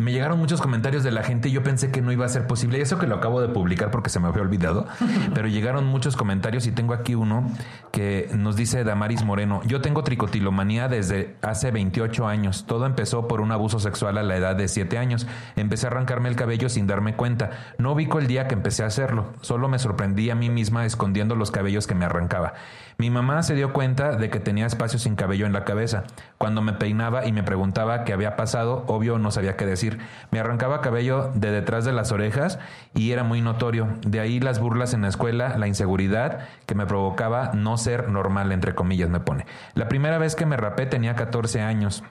me 0.00 0.10
llegaron 0.10 0.38
muchos 0.38 0.62
comentarios 0.62 1.04
de 1.04 1.10
la 1.10 1.22
gente 1.22 1.50
y 1.50 1.52
yo 1.52 1.62
pensé 1.62 1.90
que 1.90 2.00
no 2.00 2.12
iba 2.12 2.24
a 2.24 2.28
ser 2.30 2.46
posible. 2.46 2.80
Eso 2.80 2.98
que 2.98 3.06
lo 3.06 3.16
acabo 3.16 3.42
de 3.42 3.48
publicar 3.48 3.90
porque 3.90 4.08
se 4.08 4.20
me 4.20 4.28
había 4.28 4.40
olvidado. 4.40 4.86
Pero 5.34 5.48
llegaron 5.48 5.84
muchos 5.84 6.16
comentarios 6.16 6.66
y 6.66 6.72
tengo 6.72 6.94
aquí 6.94 7.14
uno 7.14 7.50
que 7.90 8.30
nos 8.34 8.56
dice 8.56 8.84
Damaris 8.84 9.22
Moreno. 9.22 9.60
Yo 9.66 9.82
tengo 9.82 10.02
tricotilomanía 10.02 10.88
desde 10.88 11.36
hace 11.42 11.70
28 11.70 12.26
años. 12.26 12.64
Todo 12.66 12.86
empezó 12.86 13.28
por 13.28 13.42
un 13.42 13.52
abuso 13.52 13.80
sexual 13.80 14.16
a 14.16 14.22
la 14.22 14.34
edad 14.34 14.56
de 14.56 14.66
7 14.66 14.96
años. 14.96 15.26
Empecé 15.56 15.86
a 15.86 15.90
arrancarme 15.90 16.30
el 16.30 16.36
cabello 16.36 16.70
sin 16.70 16.86
darme 16.86 17.14
cuenta. 17.14 17.50
No 17.76 17.92
ubico 17.92 18.18
el 18.18 18.28
día 18.28 18.48
que 18.48 18.54
empecé 18.54 18.84
a 18.84 18.86
hacerlo. 18.86 19.34
Solo 19.42 19.68
me 19.68 19.78
sorprendí 19.78 20.30
a 20.30 20.34
mí 20.34 20.48
misma 20.48 20.86
escondiendo 20.86 21.36
los 21.36 21.50
cabellos 21.50 21.86
que 21.86 21.94
me 21.94 22.06
arrancaba. 22.06 22.54
Mi 22.98 23.10
mamá 23.10 23.42
se 23.42 23.54
dio 23.54 23.72
cuenta 23.72 24.16
de 24.16 24.30
que 24.30 24.38
tenía 24.40 24.66
espacio 24.66 24.98
sin 24.98 25.16
cabello 25.16 25.46
en 25.46 25.52
la 25.52 25.64
cabeza. 25.64 26.04
Cuando 26.38 26.62
me 26.62 26.72
peinaba 26.72 27.26
y 27.26 27.32
me 27.32 27.42
preguntaba 27.42 28.04
qué 28.04 28.12
había 28.12 28.36
pasado, 28.36 28.84
obvio 28.86 29.18
no 29.18 29.30
sabía 29.30 29.56
qué 29.56 29.66
decir. 29.66 29.98
Me 30.30 30.38
arrancaba 30.40 30.80
cabello 30.80 31.30
de 31.34 31.50
detrás 31.50 31.84
de 31.84 31.92
las 31.92 32.12
orejas 32.12 32.58
y 32.94 33.10
era 33.12 33.24
muy 33.24 33.40
notorio. 33.40 33.88
De 34.06 34.20
ahí 34.20 34.40
las 34.40 34.60
burlas 34.60 34.94
en 34.94 35.02
la 35.02 35.08
escuela, 35.08 35.56
la 35.58 35.66
inseguridad 35.66 36.40
que 36.66 36.74
me 36.74 36.86
provocaba 36.86 37.50
no 37.54 37.76
ser 37.76 38.08
normal, 38.08 38.52
entre 38.52 38.74
comillas, 38.74 39.08
me 39.10 39.20
pone. 39.20 39.46
La 39.74 39.88
primera 39.88 40.18
vez 40.18 40.36
que 40.36 40.46
me 40.46 40.56
rapé 40.56 40.86
tenía 40.86 41.14
14 41.14 41.60
años 41.62 42.04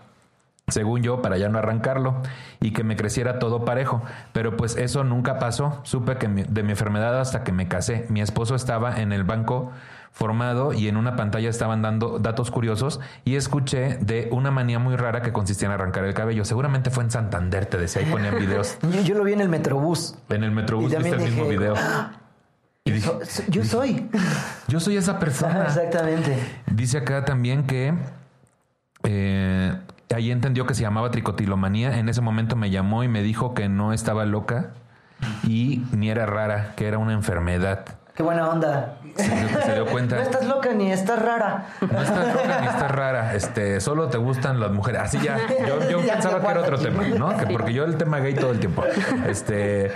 según 0.68 1.02
yo, 1.02 1.22
para 1.22 1.38
ya 1.38 1.50
no 1.50 1.58
arrancarlo 1.60 2.22
y 2.62 2.72
que 2.72 2.86
me 2.86 2.96
creciera 2.96 3.40
todo 3.40 3.66
parejo. 3.66 4.04
Pero 4.32 4.56
pues 4.56 4.78
eso 4.78 5.04
nunca 5.04 5.38
pasó. 5.38 5.82
Supe 5.84 6.16
que 6.16 6.30
mi- 6.30 6.44
de 6.44 6.64
mi 6.64 6.72
enfermedad 6.72 7.20
hasta 7.20 7.44
que 7.44 7.52
me 7.52 7.68
casé. 7.68 8.06
Mi 8.08 8.22
esposo 8.22 8.56
estaba 8.56 9.02
en 9.02 9.12
el 9.12 9.26
banco 9.26 9.72
formado 10.12 10.74
y 10.74 10.88
en 10.88 10.98
una 10.98 11.16
pantalla 11.16 11.50
estaban 11.50 11.82
dando 11.82 12.20
datos 12.20 12.52
curiosos 12.52 13.00
y 13.24 13.36
escuché 13.36 13.98
de 13.98 14.28
una 14.32 14.52
manía 14.52 14.78
muy 14.78 14.96
rara 14.96 15.22
que 15.22 15.32
consistía 15.32 15.68
en 15.68 15.74
arrancar 15.74 16.04
el 16.06 16.14
cabello. 16.14 16.46
Seguramente 16.46 16.90
fue 16.90 17.04
en 17.04 17.12
Santander, 17.12 17.66
te 17.66 17.78
decía, 17.78 18.02
ahí 18.02 18.12
ponían 18.12 18.38
videos. 18.38 18.78
Yo, 18.94 19.02
yo 19.02 19.16
lo 19.16 19.24
vi 19.24 19.34
en 19.34 19.42
el 19.42 19.50
Metrobús. 19.50 20.16
En 20.30 20.44
el 20.44 20.52
Metrobús 20.52 20.92
Y 20.92 20.96
viste 20.98 21.10
el 21.16 21.22
mismo 21.22 21.46
video. 21.48 21.74
Y 22.84 22.90
dije, 22.94 23.12
So- 23.26 23.44
yo 23.48 23.64
soy. 23.64 24.10
yo 24.68 24.80
soy 24.80 24.98
esa 24.98 25.20
persona. 25.20 25.66
Exactamente. 25.66 26.36
Dice 26.66 26.98
acá 26.98 27.24
también 27.26 27.68
que 27.68 27.94
eh, 29.04 29.78
ahí 30.14 30.32
entendió 30.32 30.66
que 30.66 30.74
se 30.74 30.82
llamaba 30.82 31.12
tricotilomanía. 31.12 32.00
En 32.00 32.10
ese 32.10 32.22
momento 32.22 32.56
me 32.56 32.72
llamó 32.72 33.04
y 33.04 33.08
me 33.08 33.22
dijo 33.22 33.54
que 33.54 33.70
no 33.70 33.94
estaba 33.94 34.26
loca 34.26 34.72
y 35.44 35.84
ni 35.92 36.10
era 36.10 36.26
rara, 36.26 36.74
que 36.76 36.88
era 36.88 36.98
una 36.98 37.14
enfermedad. 37.14 37.86
Qué 38.16 38.24
buena 38.24 38.50
onda. 38.50 38.98
Se 39.16 39.36
dio, 39.36 39.62
se 39.62 39.74
dio 39.74 39.86
cuenta. 39.88 40.16
No 40.22 40.22
estás 40.22 40.46
loca 40.46 40.74
ni 40.74 40.92
estás 40.92 41.22
rara. 41.22 41.68
No 41.82 42.02
estás 42.02 42.36
loca 42.36 42.62
ni 42.62 42.68
estás 42.68 42.92
rara, 42.92 43.36
este, 43.36 43.80
solo 43.82 44.08
te 44.08 44.18
gustan 44.18 44.60
las 44.60 44.72
mujeres. 44.72 45.02
Así 45.02 45.20
ya, 45.20 45.38
yo, 45.68 45.90
yo 45.90 46.02
Ya 46.06 46.14
pensaba 46.14 46.42
que 46.42 46.48
era 46.48 46.62
otro 46.62 46.78
tema. 46.80 47.04
¿no? 47.04 47.38
Que 47.38 47.48
porque 47.48 47.74
yo 47.74 47.84
el 47.84 47.98
tema 47.98 48.20
gay 48.20 48.34
todo 48.36 48.52
el 48.52 48.60
tiempo. 48.60 48.84
Este, 49.28 49.92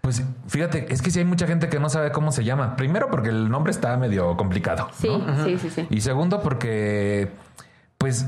pues 0.00 0.22
fíjate, 0.48 0.92
es 0.92 1.00
que 1.00 1.10
sí 1.10 1.20
hay 1.20 1.24
mucha 1.24 1.46
gente 1.46 1.68
que 1.68 1.78
no 1.78 1.88
sabe 1.88 2.10
cómo 2.10 2.32
se 2.32 2.44
llama. 2.44 2.76
Primero 2.76 3.08
porque 3.10 3.28
el 3.28 3.48
nombre 3.50 3.70
está 3.70 3.96
medio 3.96 4.36
complicado. 4.36 4.88
Sí, 4.98 5.08
¿no? 5.08 5.44
sí, 5.44 5.58
sí, 5.58 5.70
sí. 5.70 5.86
Y 5.90 6.00
segundo, 6.00 6.42
porque, 6.42 7.30
pues, 7.98 8.26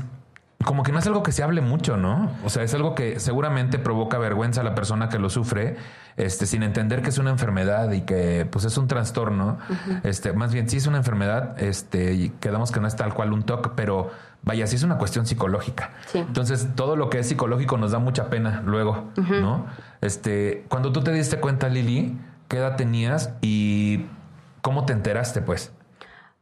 como 0.65 0.83
que 0.83 0.91
no 0.91 0.99
es 0.99 1.07
algo 1.07 1.23
que 1.23 1.31
se 1.31 1.43
hable 1.43 1.61
mucho, 1.61 1.95
¿no? 1.95 2.31
O 2.43 2.49
sea, 2.49 2.63
es 2.63 2.73
algo 2.73 2.95
que 2.95 3.19
seguramente 3.19 3.79
provoca 3.79 4.17
vergüenza 4.17 4.61
a 4.61 4.63
la 4.63 4.75
persona 4.75 5.09
que 5.09 5.19
lo 5.19 5.29
sufre, 5.29 5.77
este, 6.17 6.47
sin 6.47 6.63
entender 6.63 7.01
que 7.01 7.09
es 7.09 7.17
una 7.17 7.29
enfermedad 7.29 7.91
y 7.91 8.01
que, 8.01 8.47
pues, 8.51 8.65
es 8.65 8.77
un 8.77 8.87
trastorno. 8.87 9.59
Este, 10.03 10.33
más 10.33 10.51
bien, 10.51 10.67
sí 10.67 10.77
es 10.77 10.87
una 10.87 10.97
enfermedad, 10.97 11.61
este, 11.61 12.13
y 12.13 12.29
quedamos 12.39 12.71
que 12.71 12.79
no 12.79 12.87
es 12.87 12.95
tal 12.95 13.13
cual 13.13 13.31
un 13.31 13.43
TOC, 13.43 13.73
pero 13.75 14.11
vaya, 14.41 14.65
sí 14.65 14.75
es 14.75 14.83
una 14.83 14.97
cuestión 14.97 15.25
psicológica. 15.25 15.91
Sí. 16.07 16.17
Entonces, 16.19 16.67
todo 16.75 16.95
lo 16.95 17.09
que 17.09 17.19
es 17.19 17.27
psicológico 17.27 17.77
nos 17.77 17.91
da 17.91 17.99
mucha 17.99 18.29
pena 18.29 18.63
luego, 18.65 19.11
¿no? 19.15 19.67
Este, 20.01 20.65
cuando 20.67 20.91
tú 20.91 21.01
te 21.01 21.11
diste 21.11 21.39
cuenta, 21.39 21.69
Lili, 21.69 22.17
¿qué 22.47 22.57
edad 22.57 22.75
tenías 22.75 23.31
y 23.41 24.05
cómo 24.61 24.85
te 24.85 24.93
enteraste, 24.93 25.41
pues? 25.41 25.71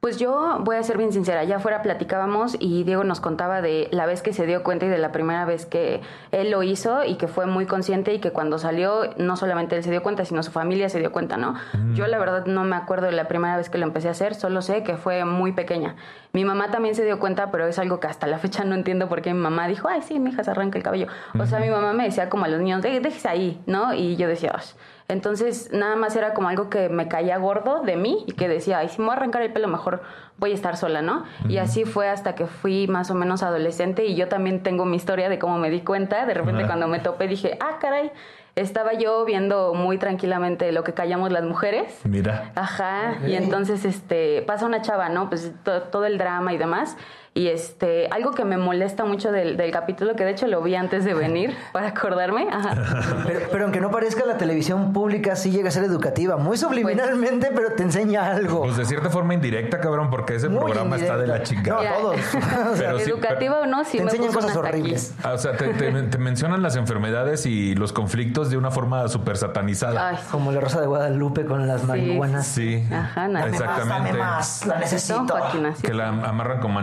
Pues 0.03 0.17
yo 0.19 0.57
voy 0.59 0.75
a 0.75 0.83
ser 0.83 0.97
bien 0.97 1.13
sincera, 1.13 1.39
allá 1.39 1.55
afuera 1.55 1.81
platicábamos 1.81 2.57
y 2.59 2.83
Diego 2.83 3.05
nos 3.05 3.21
contaba 3.21 3.61
de 3.61 3.87
la 3.91 4.05
vez 4.05 4.21
que 4.21 4.33
se 4.33 4.45
dio 4.45 4.61
cuenta 4.61 4.85
y 4.85 4.89
de 4.89 4.97
la 4.97 5.13
primera 5.13 5.45
vez 5.45 5.65
que 5.65 6.01
él 6.33 6.51
lo 6.51 6.61
hizo 6.61 7.05
y 7.05 7.15
que 7.15 7.29
fue 7.29 7.45
muy 7.45 7.65
consciente 7.65 8.13
y 8.13 8.19
que 8.19 8.31
cuando 8.31 8.57
salió 8.57 9.03
no 9.15 9.37
solamente 9.37 9.77
él 9.77 9.83
se 9.85 9.91
dio 9.91 10.03
cuenta, 10.03 10.25
sino 10.25 10.43
su 10.43 10.51
familia 10.51 10.89
se 10.89 10.99
dio 10.99 11.13
cuenta, 11.13 11.37
¿no? 11.37 11.55
Yo 11.93 12.05
la 12.07 12.19
verdad 12.19 12.45
no 12.47 12.65
me 12.65 12.75
acuerdo 12.75 13.05
de 13.05 13.13
la 13.13 13.29
primera 13.29 13.55
vez 13.55 13.69
que 13.69 13.77
lo 13.77 13.85
empecé 13.85 14.09
a 14.09 14.11
hacer, 14.11 14.35
solo 14.35 14.61
sé 14.61 14.83
que 14.83 14.97
fue 14.97 15.23
muy 15.23 15.53
pequeña. 15.53 15.95
Mi 16.33 16.43
mamá 16.43 16.69
también 16.69 16.95
se 16.95 17.05
dio 17.05 17.17
cuenta, 17.17 17.49
pero 17.49 17.65
es 17.65 17.79
algo 17.79 18.01
que 18.01 18.07
hasta 18.07 18.27
la 18.27 18.39
fecha 18.39 18.65
no 18.65 18.75
entiendo 18.75 19.07
por 19.07 19.21
qué 19.21 19.33
mi 19.33 19.39
mamá 19.39 19.69
dijo, 19.69 19.87
ay, 19.87 20.01
sí, 20.01 20.19
mi 20.19 20.31
hija 20.31 20.43
se 20.43 20.51
arranca 20.51 20.77
el 20.77 20.83
cabello. 20.83 21.07
O 21.39 21.45
sea, 21.45 21.59
mi 21.61 21.69
mamá 21.69 21.93
me 21.93 22.03
decía 22.03 22.29
como 22.29 22.43
a 22.43 22.49
los 22.49 22.59
niños, 22.59 22.81
"De- 22.81 22.99
déjese 22.99 23.29
ahí, 23.29 23.61
¿no? 23.67 23.93
Y 23.93 24.17
yo 24.17 24.27
decía, 24.27 24.51
"Ay". 24.53 24.65
Entonces, 25.07 25.69
nada 25.73 25.95
más 25.95 26.15
era 26.15 26.33
como 26.33 26.49
algo 26.49 26.69
que 26.69 26.89
me 26.89 27.07
caía 27.07 27.37
gordo 27.37 27.81
de 27.81 27.95
mí 27.97 28.23
y 28.27 28.33
que 28.33 28.47
decía, 28.47 28.79
ay, 28.79 28.89
si 28.89 28.99
me 28.99 29.05
voy 29.07 29.13
a 29.13 29.17
arrancar 29.17 29.41
el 29.41 29.51
pelo, 29.51 29.67
mejor 29.67 30.01
voy 30.37 30.51
a 30.51 30.53
estar 30.55 30.77
sola, 30.77 31.01
¿no? 31.01 31.23
Y 31.47 31.57
así 31.57 31.85
fue 31.85 32.09
hasta 32.09 32.35
que 32.35 32.45
fui 32.47 32.87
más 32.87 33.11
o 33.11 33.13
menos 33.13 33.43
adolescente 33.43 34.05
y 34.05 34.15
yo 34.15 34.27
también 34.29 34.63
tengo 34.63 34.85
mi 34.85 34.95
historia 34.97 35.29
de 35.29 35.39
cómo 35.39 35.57
me 35.57 35.69
di 35.69 35.81
cuenta. 35.81 36.25
De 36.25 36.33
repente, 36.33 36.65
cuando 36.65 36.87
me 36.87 36.99
topé, 36.99 37.27
dije, 37.27 37.57
ah, 37.59 37.77
caray, 37.79 38.11
estaba 38.55 38.93
yo 38.93 39.25
viendo 39.25 39.73
muy 39.73 39.97
tranquilamente 39.97 40.71
lo 40.71 40.83
que 40.83 40.93
callamos 40.93 41.31
las 41.31 41.43
mujeres. 41.43 41.99
Mira. 42.05 42.51
Ajá, 42.55 43.15
y 43.27 43.35
entonces 43.35 43.83
este 43.85 44.41
pasa 44.47 44.65
una 44.65 44.81
chava, 44.81 45.09
¿no? 45.09 45.27
Pues 45.29 45.51
to- 45.63 45.83
todo 45.83 46.05
el 46.05 46.17
drama 46.17 46.53
y 46.53 46.57
demás. 46.57 46.95
Y 47.35 47.47
este, 47.47 48.07
algo 48.11 48.31
que 48.31 48.45
me 48.45 48.57
molesta 48.57 49.05
mucho 49.05 49.31
del, 49.31 49.57
del 49.57 49.71
capítulo, 49.71 50.15
que 50.15 50.23
de 50.23 50.29
hecho 50.31 50.45
lo 50.45 50.61
vi 50.61 50.75
antes 50.75 51.03
de 51.03 51.15
venir 51.15 51.55
para 51.73 51.87
acordarme. 51.87 52.47
Ajá. 52.51 52.75
Pero, 53.25 53.39
pero 53.51 53.63
aunque 53.63 53.81
no 53.81 53.89
parezca, 53.89 54.23
la 54.23 54.37
televisión 54.37 54.93
pública 54.93 55.35
sí 55.35 55.49
llega 55.49 55.69
a 55.69 55.71
ser 55.71 55.83
educativa. 55.83 56.37
Muy 56.37 56.57
subliminalmente, 56.57 57.49
pero 57.55 57.71
te 57.73 57.81
enseña 57.81 58.27
algo. 58.31 58.61
Pues 58.61 58.77
de 58.77 58.85
cierta 58.85 59.09
forma 59.09 59.33
indirecta, 59.33 59.79
cabrón, 59.79 60.11
porque 60.11 60.35
ese 60.35 60.47
Muy 60.47 60.59
programa 60.59 60.95
está 60.97 61.17
de 61.17 61.25
la 61.25 61.37
indirecta. 61.39 61.71
chingada. 61.73 61.89
No, 61.89 61.95
todos. 62.01 62.15
O 62.73 62.75
sea, 62.75 62.87
Pero 62.87 62.99
sí, 62.99 63.09
Educativa 63.09 63.59
o 63.61 63.65
no, 63.65 63.83
sí 63.83 63.97
te 63.97 64.03
me 64.03 64.11
enseñan 64.11 64.31
cosas 64.33 64.51
hasta 64.55 64.67
aquí. 64.67 64.69
horribles. 64.81 65.15
Ah, 65.23 65.31
O 65.33 65.37
sea, 65.39 65.53
te, 65.57 65.69
te- 65.73 65.91
te 66.03 66.17
mencionan 66.19 66.61
las 66.61 66.75
enfermedades 66.75 67.47
y 67.47 67.73
los 67.73 67.93
conflictos 67.93 68.51
de 68.51 68.57
una 68.57 68.69
forma 68.69 69.07
súper 69.07 69.37
satanizada. 69.37 70.09
Ay, 70.09 70.17
Como 70.29 70.51
la 70.51 70.59
Rosa 70.61 70.81
de 70.81 70.85
Guadalupe 70.87 71.45
con 71.45 71.67
las 71.67 71.83
marihuanas. 71.83 72.45
Sí, 72.45 72.85
Ajá, 72.91 73.27
nada. 73.27 73.45
Dame 73.47 73.57
más, 73.57 73.61
exactamente. 73.61 74.07
dame 74.09 74.19
más, 74.19 74.65
la 74.67 74.77
necesito. 74.77 75.25
Joaquín. 75.27 75.67
Que 75.81 75.93
la 75.95 76.09
amarran 76.09 76.59
como 76.59 76.79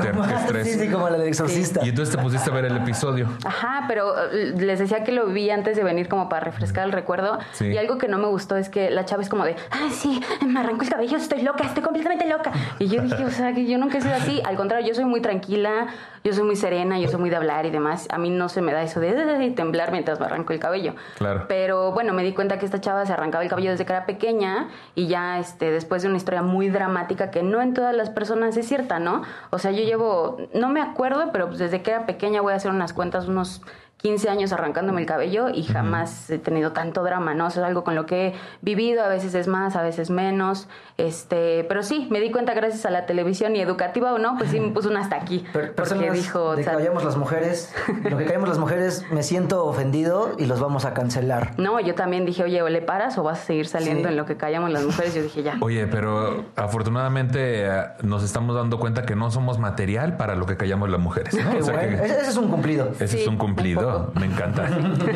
Qué 0.00 0.34
estrés. 0.34 0.66
Sí, 0.66 0.78
sí, 0.78 0.90
como 0.90 1.08
la 1.08 1.18
del 1.18 1.28
exorcista. 1.28 1.84
Y 1.84 1.90
entonces 1.90 2.16
te 2.16 2.22
pusiste 2.22 2.50
a 2.50 2.52
ver 2.52 2.66
el 2.66 2.76
episodio. 2.76 3.28
Ajá, 3.44 3.84
pero 3.88 4.14
eh, 4.30 4.54
les 4.56 4.78
decía 4.78 5.04
que 5.04 5.12
lo 5.12 5.26
vi 5.26 5.50
antes 5.50 5.76
de 5.76 5.84
venir 5.84 6.08
como 6.08 6.28
para 6.28 6.44
refrescar 6.44 6.84
el 6.84 6.92
recuerdo. 6.92 7.38
Sí. 7.52 7.66
Y 7.66 7.78
algo 7.78 7.98
que 7.98 8.08
no 8.08 8.18
me 8.18 8.26
gustó 8.26 8.56
es 8.56 8.68
que 8.68 8.90
la 8.90 9.04
chava 9.04 9.22
es 9.22 9.28
como 9.28 9.44
de, 9.44 9.56
ah, 9.70 9.88
sí, 9.90 10.20
me 10.46 10.60
arranco 10.60 10.82
el 10.82 10.90
cabello, 10.90 11.16
estoy 11.16 11.42
loca, 11.42 11.64
estoy 11.64 11.82
completamente 11.82 12.26
loca. 12.26 12.52
Y 12.78 12.88
yo 12.88 13.02
dije, 13.02 13.24
o 13.24 13.30
sea, 13.30 13.52
que 13.52 13.66
yo 13.66 13.78
nunca 13.78 13.98
he 13.98 14.00
sido 14.00 14.14
así. 14.14 14.40
Al 14.44 14.56
contrario, 14.56 14.86
yo 14.86 14.94
soy 14.94 15.04
muy 15.04 15.20
tranquila, 15.20 15.88
yo 16.24 16.32
soy 16.32 16.44
muy 16.44 16.56
serena, 16.56 16.98
yo 16.98 17.08
soy 17.08 17.20
muy 17.20 17.30
de 17.30 17.36
hablar 17.36 17.66
y 17.66 17.70
demás. 17.70 18.06
A 18.10 18.18
mí 18.18 18.30
no 18.30 18.48
se 18.48 18.62
me 18.62 18.72
da 18.72 18.82
eso 18.82 19.00
de, 19.00 19.14
de 19.14 19.50
temblar 19.50 19.92
mientras 19.92 20.20
me 20.20 20.26
arranco 20.26 20.52
el 20.52 20.60
cabello. 20.60 20.94
Claro. 21.18 21.46
Pero 21.48 21.92
bueno, 21.92 22.12
me 22.12 22.22
di 22.22 22.32
cuenta 22.32 22.58
que 22.58 22.66
esta 22.66 22.80
chava 22.80 23.04
se 23.06 23.12
arrancaba 23.12 23.42
el 23.44 23.50
cabello 23.50 23.70
desde 23.70 23.84
que 23.84 23.92
era 23.92 24.06
pequeña 24.06 24.68
y 24.94 25.06
ya 25.06 25.38
este, 25.38 25.70
después 25.70 26.02
de 26.02 26.08
una 26.08 26.16
historia 26.16 26.42
muy 26.42 26.68
dramática 26.68 27.30
que 27.30 27.42
no 27.42 27.60
en 27.60 27.74
todas 27.74 27.94
las 27.94 28.10
personas 28.10 28.56
es 28.56 28.66
cierta, 28.66 28.98
¿no? 28.98 29.22
O 29.50 29.58
sea, 29.58 29.70
yo 29.70 29.81
llevo, 29.84 30.38
no 30.54 30.68
me 30.68 30.80
acuerdo, 30.80 31.30
pero 31.32 31.46
pues 31.46 31.58
desde 31.58 31.82
que 31.82 31.90
era 31.90 32.06
pequeña 32.06 32.40
voy 32.40 32.52
a 32.52 32.56
hacer 32.56 32.70
unas 32.70 32.92
cuentas, 32.92 33.28
unos 33.28 33.62
15 34.02 34.28
años 34.28 34.52
arrancándome 34.52 35.00
el 35.00 35.06
cabello 35.06 35.48
y 35.48 35.62
jamás 35.62 36.28
he 36.28 36.38
tenido 36.38 36.72
tanto 36.72 37.04
drama, 37.04 37.34
¿no? 37.34 37.46
O 37.46 37.50
sea, 37.50 37.62
es 37.62 37.68
algo 37.68 37.84
con 37.84 37.94
lo 37.94 38.04
que 38.04 38.28
he 38.28 38.34
vivido, 38.60 39.04
a 39.04 39.08
veces 39.08 39.34
es 39.34 39.46
más, 39.46 39.76
a 39.76 39.82
veces 39.82 40.10
menos. 40.10 40.68
Este, 40.98 41.64
pero 41.68 41.82
sí, 41.82 42.08
me 42.10 42.20
di 42.20 42.30
cuenta 42.30 42.52
gracias 42.54 42.84
a 42.84 42.90
la 42.90 43.06
televisión 43.06 43.54
y 43.56 43.60
educativa 43.60 44.12
o 44.12 44.18
no, 44.18 44.36
pues 44.36 44.50
sí 44.50 44.60
me 44.60 44.70
puso 44.70 44.88
una 44.90 45.00
hasta 45.00 45.16
aquí. 45.16 45.40
Per- 45.52 45.52
porque 45.52 45.70
personas 45.70 46.12
dijo, 46.14 46.56
de 46.56 46.64
que 46.64 46.70
callamos 46.70 47.04
las 47.04 47.16
mujeres, 47.16 47.72
lo 48.08 48.18
que 48.18 48.24
callamos 48.26 48.48
las 48.48 48.58
mujeres, 48.58 49.04
me 49.12 49.22
siento 49.22 49.64
ofendido 49.66 50.32
y 50.38 50.46
los 50.46 50.60
vamos 50.60 50.84
a 50.84 50.94
cancelar. 50.94 51.54
no, 51.58 51.78
yo 51.80 51.94
también 51.94 52.26
dije, 52.26 52.42
oye, 52.42 52.60
o 52.62 52.68
le 52.68 52.82
paras 52.82 53.16
o 53.18 53.22
vas 53.22 53.40
a 53.40 53.44
seguir 53.44 53.66
saliendo 53.68 54.08
Sí. 54.08 54.08
en 54.12 54.16
lo 54.16 54.26
que 54.26 54.36
callamos 54.36 54.70
las 54.70 54.84
mujeres. 54.84 55.14
Yo 55.14 55.22
dije, 55.22 55.42
ya. 55.44 55.56
Oye, 55.60 55.86
pero 55.86 56.44
afortunadamente 56.56 57.66
eh, 57.66 57.82
nos 58.02 58.22
estamos 58.24 58.56
dando 58.56 58.78
cuenta 58.78 59.02
que 59.04 59.14
no 59.14 59.30
somos 59.30 59.58
material 59.58 60.16
para 60.16 60.34
lo 60.34 60.46
que 60.46 60.56
callamos 60.56 60.90
las 60.90 61.00
mujeres. 61.00 61.34
¿no? 61.34 61.50
Qué 61.52 61.58
O 61.60 61.62
sea 61.64 61.74
bueno. 61.74 61.98
que- 61.98 62.04
Ese, 62.06 62.20
es 62.30 62.36
un 62.36 62.48
cumplido. 62.48 62.88
Ese 62.98 63.08
Sí, 63.08 63.20
es 63.22 63.28
un 63.28 63.36
cumplido, 63.36 63.91
me 64.14 64.26
encanta. 64.26 64.68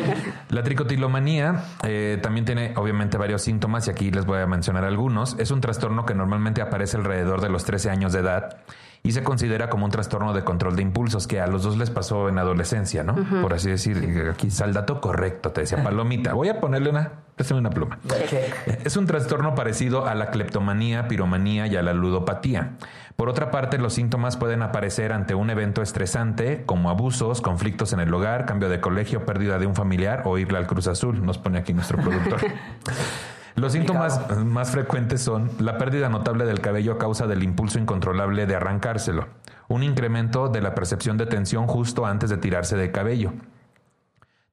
La 0.49 0.63
tricotilomanía 0.63 1.63
eh, 1.83 2.19
también 2.21 2.45
tiene 2.45 2.73
obviamente 2.75 3.17
varios 3.17 3.41
síntomas 3.41 3.87
y 3.87 3.91
aquí 3.91 4.11
les 4.11 4.25
voy 4.25 4.39
a 4.39 4.47
mencionar 4.47 4.83
algunos. 4.83 5.35
Es 5.39 5.51
un 5.51 5.61
trastorno 5.61 6.05
que 6.05 6.13
normalmente 6.13 6.61
aparece 6.61 6.97
alrededor 6.97 7.41
de 7.41 7.49
los 7.49 7.65
13 7.65 7.89
años 7.89 8.13
de 8.13 8.19
edad 8.19 8.57
y 9.03 9.11
se 9.11 9.23
considera 9.23 9.69
como 9.69 9.85
un 9.85 9.91
trastorno 9.91 10.33
de 10.33 10.43
control 10.43 10.75
de 10.75 10.81
impulsos 10.81 11.27
que 11.27 11.39
a 11.39 11.47
los 11.47 11.63
dos 11.63 11.77
les 11.77 11.89
pasó 11.89 12.27
en 12.27 12.39
adolescencia, 12.39 13.03
¿no? 13.03 13.15
Por 13.41 13.53
así 13.53 13.69
decir, 13.69 14.27
aquí 14.31 14.47
está 14.47 14.65
el 14.65 14.73
dato 14.73 14.99
correcto, 14.99 15.51
te 15.51 15.61
decía 15.61 15.81
Palomita. 15.81 16.33
Voy 16.33 16.49
a 16.49 16.59
ponerle 16.59 16.89
una, 16.89 17.11
préstame 17.35 17.61
una 17.61 17.69
pluma. 17.69 17.99
Check. 18.27 18.85
Es 18.85 18.97
un 18.97 19.05
trastorno 19.05 19.55
parecido 19.55 20.07
a 20.07 20.15
la 20.15 20.29
cleptomanía, 20.29 21.07
piromanía 21.07 21.67
y 21.67 21.75
a 21.77 21.83
la 21.83 21.93
ludopatía. 21.93 22.73
Por 23.17 23.29
otra 23.29 23.49
parte, 23.49 23.79
los 23.79 23.95
síntomas 23.95 24.37
pueden 24.37 24.61
aparecer 24.61 25.11
ante 25.11 25.33
un 25.33 25.49
evento 25.49 25.81
estresante, 25.81 26.63
como 26.67 26.91
abusos, 26.91 27.41
conflictos 27.41 27.91
en 27.91 27.99
el 27.99 28.13
hogar, 28.13 28.45
cambio 28.45 28.69
de 28.69 28.79
colegio, 28.79 29.25
pérdida 29.25 29.57
de 29.57 29.65
un 29.65 29.73
familiar 29.73 30.21
o 30.25 30.37
irle 30.37 30.59
al 30.59 30.67
Cruz 30.67 30.87
Azul, 30.87 31.25
nos 31.25 31.39
pone 31.39 31.57
aquí 31.57 31.73
nuestro 31.73 31.97
productor. 31.97 32.41
Los 33.55 33.71
síntomas 33.71 34.21
más 34.45 34.69
frecuentes 34.69 35.19
son 35.19 35.49
la 35.57 35.79
pérdida 35.79 36.09
notable 36.09 36.45
del 36.45 36.61
cabello 36.61 36.91
a 36.91 36.97
causa 36.99 37.25
del 37.25 37.41
impulso 37.41 37.79
incontrolable 37.79 38.45
de 38.45 38.55
arrancárselo, 38.55 39.25
un 39.67 39.81
incremento 39.81 40.47
de 40.47 40.61
la 40.61 40.75
percepción 40.75 41.17
de 41.17 41.25
tensión 41.25 41.65
justo 41.65 42.05
antes 42.05 42.29
de 42.29 42.37
tirarse 42.37 42.77
de 42.77 42.91
cabello, 42.91 43.33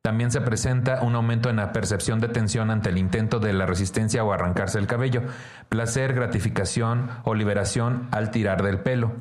también 0.05 0.31
se 0.31 0.43
presenta 0.43 1.01
un 1.01 1.15
aumento 1.15 1.49
en 1.49 1.57
la 1.57 1.73
percepción 1.73 2.21
de 2.21 2.29
tensión 2.29 2.71
ante 2.71 2.91
el 2.91 2.99
intento 2.99 3.41
de 3.41 3.55
la 3.55 3.65
resistencia 3.65 4.23
o 4.23 4.35
arrancarse 4.35 4.79
el 4.79 4.87
cabello, 4.87 5.23
placer, 5.71 6.13
gratificación 6.13 7.09
o 7.25 7.35
liberación 7.35 8.09
al 8.11 8.31
tirar 8.31 8.63
del 8.63 8.81
pelo. 8.81 9.13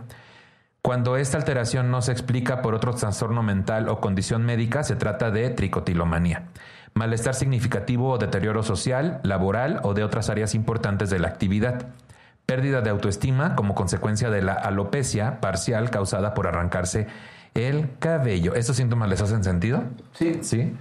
Cuando 0.82 1.16
esta 1.16 1.38
alteración 1.38 1.90
no 1.90 2.02
se 2.02 2.12
explica 2.12 2.62
por 2.62 2.76
otro 2.76 2.94
trastorno 2.94 3.42
mental 3.44 3.88
o 3.88 4.02
condición 4.02 4.44
médica, 4.44 4.84
se 4.84 4.98
trata 4.98 5.32
de 5.32 5.52
tricotilomanía. 5.52 6.50
Malestar 6.94 7.34
significativo 7.34 8.10
o 8.10 8.18
deterioro 8.18 8.62
social, 8.62 9.22
laboral 9.24 9.80
o 9.84 9.94
de 9.94 10.04
otras 10.04 10.30
áreas 10.30 10.54
importantes 10.54 11.10
de 11.10 11.20
la 11.20 11.30
actividad. 11.30 11.94
Pérdida 12.46 12.82
de 12.82 12.90
autoestima 12.90 13.56
como 13.56 13.74
consecuencia 13.74 14.30
de 14.30 14.42
la 14.42 14.52
alopecia 14.52 15.40
parcial 15.40 15.92
causada 15.92 16.34
por 16.34 16.46
arrancarse 16.46 17.08
el 17.56 17.90
cabello. 18.00 18.56
¿Estos 18.56 18.76
síntomas 18.78 19.10
les 19.10 19.22
hacen 19.22 19.44
sentido? 19.44 19.84
Sí. 20.14 20.40
Sí. 20.42 20.76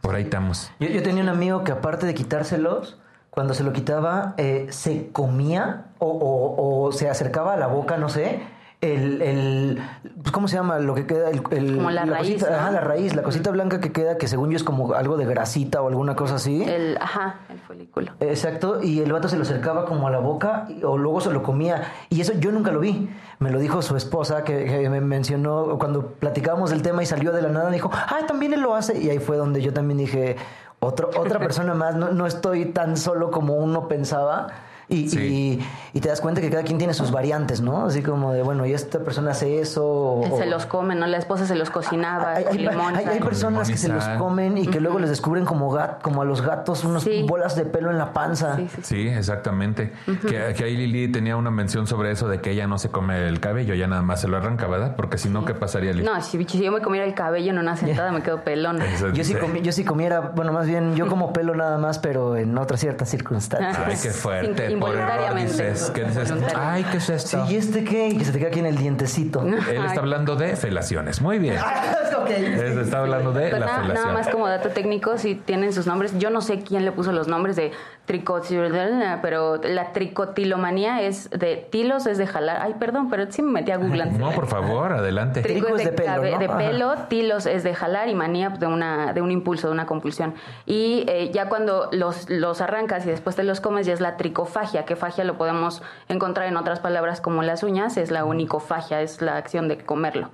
Por 0.00 0.14
ahí 0.14 0.24
estamos. 0.24 0.70
Yo, 0.80 0.88
yo 0.88 1.02
tenía 1.02 1.22
un 1.22 1.28
amigo 1.28 1.62
que 1.64 1.72
aparte 1.72 2.06
de 2.06 2.14
quitárselos, 2.14 2.98
cuando 3.30 3.54
se 3.54 3.62
lo 3.64 3.72
quitaba, 3.72 4.34
eh, 4.36 4.66
se 4.70 5.08
comía 5.12 5.86
o, 5.98 6.06
o- 6.08 6.84
o 6.86 6.92
se 6.92 7.08
acercaba 7.08 7.54
a 7.54 7.56
la 7.56 7.66
boca, 7.66 7.96
no 7.96 8.08
sé, 8.08 8.40
el, 8.82 9.22
el 9.22 9.82
pues, 10.22 10.32
¿cómo 10.32 10.48
se 10.48 10.56
llama? 10.56 10.78
Lo 10.80 10.94
que 10.94 11.06
queda, 11.06 11.30
el, 11.30 11.40
el- 11.52 11.76
Como 11.76 11.90
la 11.90 12.04
raíz, 12.04 12.34
cosita, 12.34 12.50
¿no? 12.50 12.56
ajá, 12.56 12.70
la 12.72 12.80
raíz, 12.80 13.14
la 13.14 13.22
cosita 13.22 13.50
blanca 13.52 13.80
que 13.80 13.92
queda, 13.92 14.18
que 14.18 14.26
según 14.28 14.50
yo 14.50 14.56
es 14.56 14.64
como 14.64 14.92
algo 14.94 15.16
de 15.16 15.24
grasita 15.24 15.80
o 15.80 15.88
alguna 15.88 16.16
cosa 16.16 16.34
así. 16.34 16.62
El, 16.64 16.98
ajá, 17.00 17.36
el 17.48 17.58
folículo. 17.60 18.12
Exacto, 18.20 18.82
y 18.82 19.00
el 19.00 19.12
vato 19.12 19.28
se 19.28 19.36
lo 19.36 19.42
acercaba 19.42 19.84
como 19.86 20.08
a 20.08 20.10
la 20.10 20.18
boca 20.18 20.66
y- 20.68 20.82
o 20.84 20.98
luego 20.98 21.20
se 21.20 21.30
lo 21.32 21.42
comía. 21.42 21.84
Y 22.10 22.20
eso 22.20 22.32
yo 22.34 22.50
nunca 22.52 22.72
lo 22.72 22.80
vi. 22.80 23.08
Me 23.38 23.50
lo 23.50 23.58
dijo 23.60 23.80
su 23.82 23.96
esposa 23.96 24.44
que, 24.44 24.64
que 24.64 24.90
me 24.90 25.00
mencionó 25.00 25.78
cuando 25.78 26.08
platicábamos 26.14 26.70
del 26.70 26.82
tema 26.82 27.02
y 27.02 27.06
salió 27.06 27.32
de 27.32 27.42
la 27.42 27.48
nada. 27.48 27.70
Dijo, 27.70 27.90
ah, 27.92 28.18
también 28.26 28.52
él 28.52 28.60
lo 28.60 28.74
hace. 28.74 28.98
Y 28.98 29.10
ahí 29.10 29.18
fue 29.20 29.36
donde 29.36 29.62
yo 29.62 29.72
también 29.72 29.98
dije, 29.98 30.36
otro, 30.80 31.08
otra 31.16 31.38
persona 31.40 31.74
más, 31.74 31.94
no, 31.94 32.10
no 32.10 32.26
estoy 32.26 32.66
tan 32.66 32.96
solo 32.96 33.30
como 33.30 33.54
uno 33.54 33.86
pensaba. 33.86 34.48
Y, 34.88 35.08
Sí. 35.08 35.18
y- 35.20 35.60
y 35.96 36.00
te 36.00 36.08
das 36.08 36.20
cuenta 36.20 36.40
que 36.40 36.50
cada 36.50 36.62
quien 36.64 36.76
tiene 36.78 36.92
sus 36.94 37.10
variantes, 37.10 37.60
¿no? 37.60 37.86
Así 37.86 38.02
como 38.02 38.32
de, 38.32 38.42
bueno, 38.42 38.66
y 38.66 38.72
esta 38.74 38.98
persona 39.00 39.30
hace 39.30 39.60
eso. 39.60 39.84
o- 39.84 40.38
se 40.38 40.46
los 40.46 40.66
come, 40.66 40.94
¿no? 40.94 41.06
La 41.06 41.16
esposa 41.18 41.46
se 41.46 41.54
los 41.54 41.70
cocinaba. 41.70 42.34
hay, 42.34 42.44
con 42.44 42.52
hay- 42.52 42.58
limón, 42.58 42.96
hay- 42.96 43.04
hay 43.06 43.18
sal. 43.18 43.28
personas 43.28 43.70
que 43.70 43.76
se 43.76 43.88
los 43.88 44.04
comen 44.18 44.58
y 44.58 44.66
que 44.66 44.80
luego 44.80 44.98
les 44.98 45.08
descubren 45.10 45.44
como, 45.44 45.70
gat, 45.70 46.02
como 46.02 46.22
a 46.22 46.24
los 46.24 46.42
gatos 46.42 46.84
unas 46.84 47.02
Sí. 47.02 47.24
bolas 47.28 47.56
de 47.56 47.64
pelo 47.64 47.90
en 47.90 47.98
la 47.98 48.12
panza. 48.12 48.56
Sí, 48.56 48.68
sí, 48.68 48.76
sí. 48.82 48.94
Sí, 49.02 49.08
exactamente. 49.08 49.92
que, 50.28 50.54
que 50.56 50.64
ahí 50.64 50.76
Lili 50.76 51.10
tenía 51.10 51.36
una 51.36 51.50
mención 51.50 51.86
sobre 51.86 52.10
eso 52.10 52.28
de 52.28 52.40
que 52.40 52.50
ella 52.50 52.66
no 52.66 52.78
se 52.78 52.90
come 52.90 53.26
el 53.28 53.40
cabello, 53.40 53.74
ya 53.74 53.86
nada 53.86 54.02
más 54.02 54.20
se 54.20 54.28
lo 54.28 54.36
arranca, 54.36 54.66
¿verdad? 54.66 54.94
Porque 54.96 55.18
si 55.18 55.28
no, 55.28 55.44
¿qué 55.44 55.54
pasaría, 55.54 55.92
Lili? 55.92 56.04
No, 56.04 56.20
si, 56.20 56.42
si 56.44 56.62
yo 56.62 56.72
me 56.72 56.80
comiera 56.80 57.06
el 57.06 57.14
cabello 57.14 57.50
en 57.50 57.58
una 57.58 57.76
sentada 57.76 58.12
me 58.12 58.22
quedo 58.22 58.42
pelón. 58.44 58.78
Yo 58.78 59.24
sí, 59.24 59.34
dice. 59.34 59.40
comi- 59.40 59.62
yo 59.62 59.72
sí 59.72 59.84
comiera, 59.84 60.20
bueno, 60.34 60.52
más 60.52 60.66
bien 60.66 60.94
yo 60.96 61.06
como 61.08 61.32
pelo 61.32 61.54
nada 61.54 61.78
más, 61.78 61.98
pero 61.98 62.36
en 62.36 62.56
otras 62.58 62.80
ciertas 62.80 63.08
circunstancias. 63.08 63.78
Ay, 63.86 63.96
qué 64.02 64.10
fuerte. 64.10 64.71
In- 64.72 64.80
Por 64.80 64.90
error 64.90 65.00
involuntariamente. 65.02 65.52
dices. 65.70 65.90
¿Qué 65.94 66.04
dices? 66.04 66.28
Involuntariamente. 66.30 66.86
Ay, 66.88 66.90
¿qué 66.90 66.96
es 66.98 67.04
Sí, 67.04 67.12
esto? 67.12 67.46
¿y 67.48 67.56
este 67.56 67.84
qué? 67.84 68.08
Y 68.08 68.18
que 68.18 68.24
se 68.24 68.32
te 68.32 68.38
queda 68.38 68.48
aquí 68.48 68.58
en 68.60 68.66
el 68.66 68.76
dientecito. 68.76 69.42
Él 69.42 69.84
está 69.84 70.00
hablando 70.00 70.36
de 70.36 70.56
felaciones. 70.56 71.20
Muy 71.20 71.38
bien. 71.38 71.56
ok. 72.18 72.30
Él 72.30 72.78
está 72.80 72.98
hablando 73.00 73.32
de 73.32 73.48
Pues 73.50 73.60
la 73.60 73.66
nada, 73.66 73.78
nada 73.78 73.88
felación. 73.88 74.14
más 74.14 74.28
como 74.28 74.48
dato 74.48 74.68
técnico, 74.70 75.18
si 75.18 75.34
tienen 75.34 75.72
sus 75.72 75.86
nombres, 75.86 76.18
yo 76.18 76.30
no 76.30 76.40
sé 76.40 76.60
quién 76.62 76.84
le 76.84 76.92
puso 76.92 77.12
los 77.12 77.28
nombres 77.28 77.56
de 77.56 77.72
tricotilomanía, 78.04 79.20
pero 79.22 79.56
la 79.58 79.92
tricotilomanía 79.92 81.02
es 81.02 81.30
de 81.30 81.56
tilos, 81.70 82.06
es 82.06 82.18
de 82.18 82.26
jalar. 82.26 82.58
Ay, 82.60 82.74
perdón, 82.78 83.08
pero 83.08 83.30
sí 83.30 83.42
me 83.42 83.52
metí 83.52 83.70
a 83.70 83.76
Google 83.76 84.02
antes. 84.02 84.18
No, 84.18 84.30
por 84.32 84.46
favor, 84.46 84.92
adelante. 84.92 85.42
Trico 85.42 85.66
Trico 85.66 85.78
es 85.78 85.84
de, 85.84 85.90
de 85.90 85.96
pelo, 85.96 86.38
de 86.38 86.48
pelo, 86.48 86.94
tilos 87.08 87.46
es 87.46 87.62
de 87.62 87.74
jalar 87.74 88.08
y 88.08 88.14
manía 88.14 88.50
de 88.50 88.66
una 88.66 89.12
de 89.12 89.22
un 89.22 89.30
impulso, 89.30 89.68
de 89.68 89.72
una 89.72 89.86
compulsión. 89.86 90.34
Y 90.66 91.04
eh, 91.08 91.30
ya 91.32 91.48
cuando 91.48 91.88
los, 91.92 92.28
los 92.28 92.60
arrancas 92.60 93.06
y 93.06 93.10
después 93.10 93.36
te 93.36 93.44
los 93.44 93.60
comes 93.60 93.86
ya 93.86 93.92
es 93.92 94.00
la 94.00 94.16
tricofagia, 94.16 94.84
que 94.84 94.96
fagia 94.96 95.24
lo 95.24 95.38
podemos 95.38 95.82
encontrar 96.08 96.48
en 96.48 96.56
otras 96.56 96.80
palabras 96.80 97.20
como 97.20 97.42
las 97.42 97.62
uñas, 97.62 97.96
es 97.96 98.10
la 98.10 98.24
unicofagia, 98.24 99.00
es 99.00 99.22
la 99.22 99.36
acción 99.36 99.68
de 99.68 99.78
comerlo. 99.78 100.30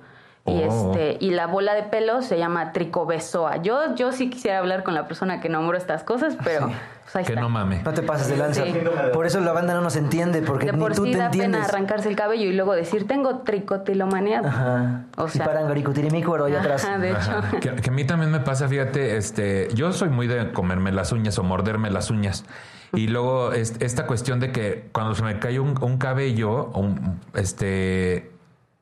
Y, 0.49 0.63
Oh. 0.67 0.91
este, 0.93 1.17
y 1.23 1.31
la 1.31 1.47
bola 1.47 1.73
de 1.73 1.83
pelo 1.83 2.21
se 2.21 2.37
llama 2.37 2.71
tricobesoa. 2.71 3.57
Yo, 3.57 3.95
yo 3.95 4.11
sí 4.11 4.29
quisiera 4.29 4.59
hablar 4.59 4.83
con 4.83 4.93
la 4.93 5.07
persona 5.07 5.39
que 5.41 5.49
nombró 5.49 5.77
estas 5.77 6.03
cosas, 6.03 6.35
pero 6.43 6.67
pues 7.03 7.15
ahí 7.15 7.23
Que 7.25 7.31
está. 7.33 7.41
no 7.41 7.49
mame. 7.49 7.81
No 7.83 7.93
te 7.93 8.01
pases 8.03 8.27
de 8.29 8.37
lanza. 8.37 8.63
Sí. 8.65 8.73
Por 9.13 9.25
eso 9.25 9.39
la 9.39 9.51
banda 9.51 9.73
no 9.73 9.81
nos 9.81 9.95
entiende, 9.95 10.41
porque 10.41 10.67
de 10.67 10.73
ni 10.73 10.79
por 10.79 10.93
tú 10.93 11.05
sí 11.05 11.11
te 11.11 11.17
da 11.17 11.25
entiendes. 11.25 11.61
pena 11.61 11.65
arrancarse 11.65 12.09
el 12.09 12.15
cabello 12.15 12.45
y 12.45 12.53
luego 12.53 12.73
decir, 12.73 13.07
tengo 13.07 13.39
tricotilomanía. 13.39 14.41
Ajá. 14.45 15.03
O 15.17 15.27
sea- 15.27 15.43
y 15.43 15.47
parangaricutirimícuaro 15.47 16.45
allá 16.45 16.59
atrás. 16.59 16.85
Ajá, 16.85 16.97
de 16.97 17.09
hecho. 17.11 17.31
Ajá. 17.37 17.59
Que, 17.59 17.75
que 17.75 17.89
a 17.89 17.93
mí 17.93 18.05
también 18.05 18.31
me 18.31 18.39
pasa, 18.39 18.67
fíjate, 18.67 19.17
este, 19.17 19.67
yo 19.73 19.91
soy 19.93 20.09
muy 20.09 20.27
de 20.27 20.51
comerme 20.51 20.91
las 20.91 21.11
uñas 21.11 21.37
o 21.39 21.43
morderme 21.43 21.89
las 21.89 22.09
uñas. 22.09 22.45
Y 22.93 23.07
luego 23.07 23.53
es- 23.53 23.75
esta 23.81 24.07
cuestión 24.07 24.39
de 24.39 24.51
que 24.51 24.89
cuando 24.91 25.13
se 25.13 25.21
me 25.23 25.37
cae 25.39 25.59
un, 25.59 25.75
un 25.83 25.97
cabello, 25.99 26.71
un- 26.73 27.19
este, 27.35 28.31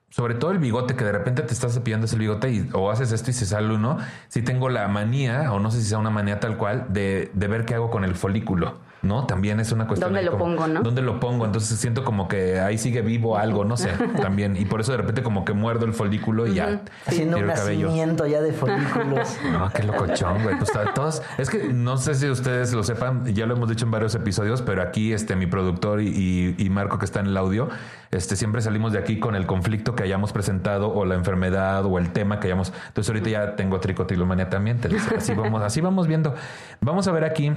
sobre 0.10 0.36
todo 0.36 0.52
el 0.52 0.60
bigote, 0.60 0.96
que 0.96 1.04
de 1.04 1.12
repente 1.12 1.44
te 1.44 1.54
estás 1.54 1.74
cepillando 1.74 2.06
ese 2.06 2.18
bigote 2.18 2.52
y, 2.52 2.70
o 2.74 2.90
haces 2.92 3.12
esto 3.12 3.30
y 3.32 3.34
se 3.34 3.46
sale 3.46 3.74
uno, 3.74 3.98
sí 4.30 4.42
tengo 4.42 4.70
la 4.70 4.88
manía, 4.88 5.52
o 5.54 5.60
no 5.60 5.72
sé 5.72 5.82
si 5.82 5.88
sea 5.90 5.98
una 5.98 6.10
manía 6.10 6.40
tal 6.40 6.58
cual, 6.58 6.88
de, 6.90 7.32
de 7.34 7.48
ver 7.48 7.66
qué 7.66 7.76
hago 7.76 7.90
con 7.92 8.04
el 8.04 8.16
folículo. 8.16 8.80
¿No? 9.04 9.26
También 9.28 9.60
es 9.60 9.72
una 9.72 9.86
cuestión. 9.88 10.12
¿Dónde 10.12 10.24
lo 10.26 10.32
como, 10.32 10.44
pongo, 10.46 10.68
no? 10.68 10.82
¿Dónde 10.82 11.02
lo 11.04 11.20
pongo? 11.20 11.46
Entonces 11.46 11.78
siento 11.80 12.04
como 12.04 12.28
que 12.28 12.60
ahí 12.60 12.78
sigue 12.80 13.02
vivo 13.04 13.38
algo, 13.38 13.64
no 13.64 13.78
sé, 13.78 13.90
también. 14.22 14.58
Y 14.58 14.66
por 14.66 14.82
eso 14.82 14.92
de 14.92 14.98
repente 14.98 15.22
como 15.22 15.46
que 15.46 15.54
muerdo 15.54 15.86
el 15.86 15.94
folículo 15.94 16.48
y 16.48 16.56
ya. 16.56 16.82
Haciendo 17.06 17.38
un 17.38 17.46
nacimiento 17.48 18.26
ya 18.26 18.42
de 18.42 18.52
folículos. 18.54 19.38
No, 19.52 19.70
qué 19.72 19.84
locochón, 19.84 20.42
güey. 20.44 20.58
Pues 20.58 20.76
a 20.76 20.94
todos. 20.94 21.22
Es 21.38 21.50
que 21.50 21.72
no 21.72 21.98
sé 21.98 22.16
si 22.16 22.28
ustedes 22.30 22.74
lo 22.74 22.84
sepan, 22.84 23.26
ya 23.34 23.46
lo 23.46 23.56
hemos 23.56 23.70
dicho 23.70 23.86
en 23.86 23.92
varios 23.92 24.16
episodios, 24.16 24.62
pero 24.64 24.82
aquí 24.82 25.14
este 25.14 25.36
mi 25.36 25.46
productor 25.48 26.02
y, 26.02 26.08
y- 26.08 26.56
y 26.58 26.70
Marco 26.70 26.98
que 26.98 27.06
está 27.06 27.20
en 27.20 27.28
el 27.28 27.38
audio, 27.38 27.70
este 28.12 28.36
siempre 28.36 28.62
salimos 28.62 28.92
de 28.94 29.00
aquí 29.00 29.20
con 29.20 29.36
el 29.36 29.46
conflicto 29.46 29.96
que 29.96 30.04
hayamos 30.04 30.34
presentado 30.34 30.92
o 30.94 31.06
la 31.06 31.16
enfermedad 31.16 31.86
o 31.86 31.98
el 32.00 32.12
tema 32.12 32.40
que 32.40 32.48
hayamos. 32.48 32.74
Entonces 32.88 33.10
ahorita 33.10 33.30
ya 33.30 33.56
tengo 33.56 33.80
tricotilomanía 33.80 34.50
también. 34.50 34.80
Te 34.80 34.90
dice, 34.90 35.16
así 35.18 35.34
vamos, 35.34 35.62
así 35.62 35.82
vamos 35.82 36.08
viendo. 36.08 36.34
Vamos 36.82 37.08
a 37.08 37.12
ver 37.12 37.24
aquí. 37.24 37.52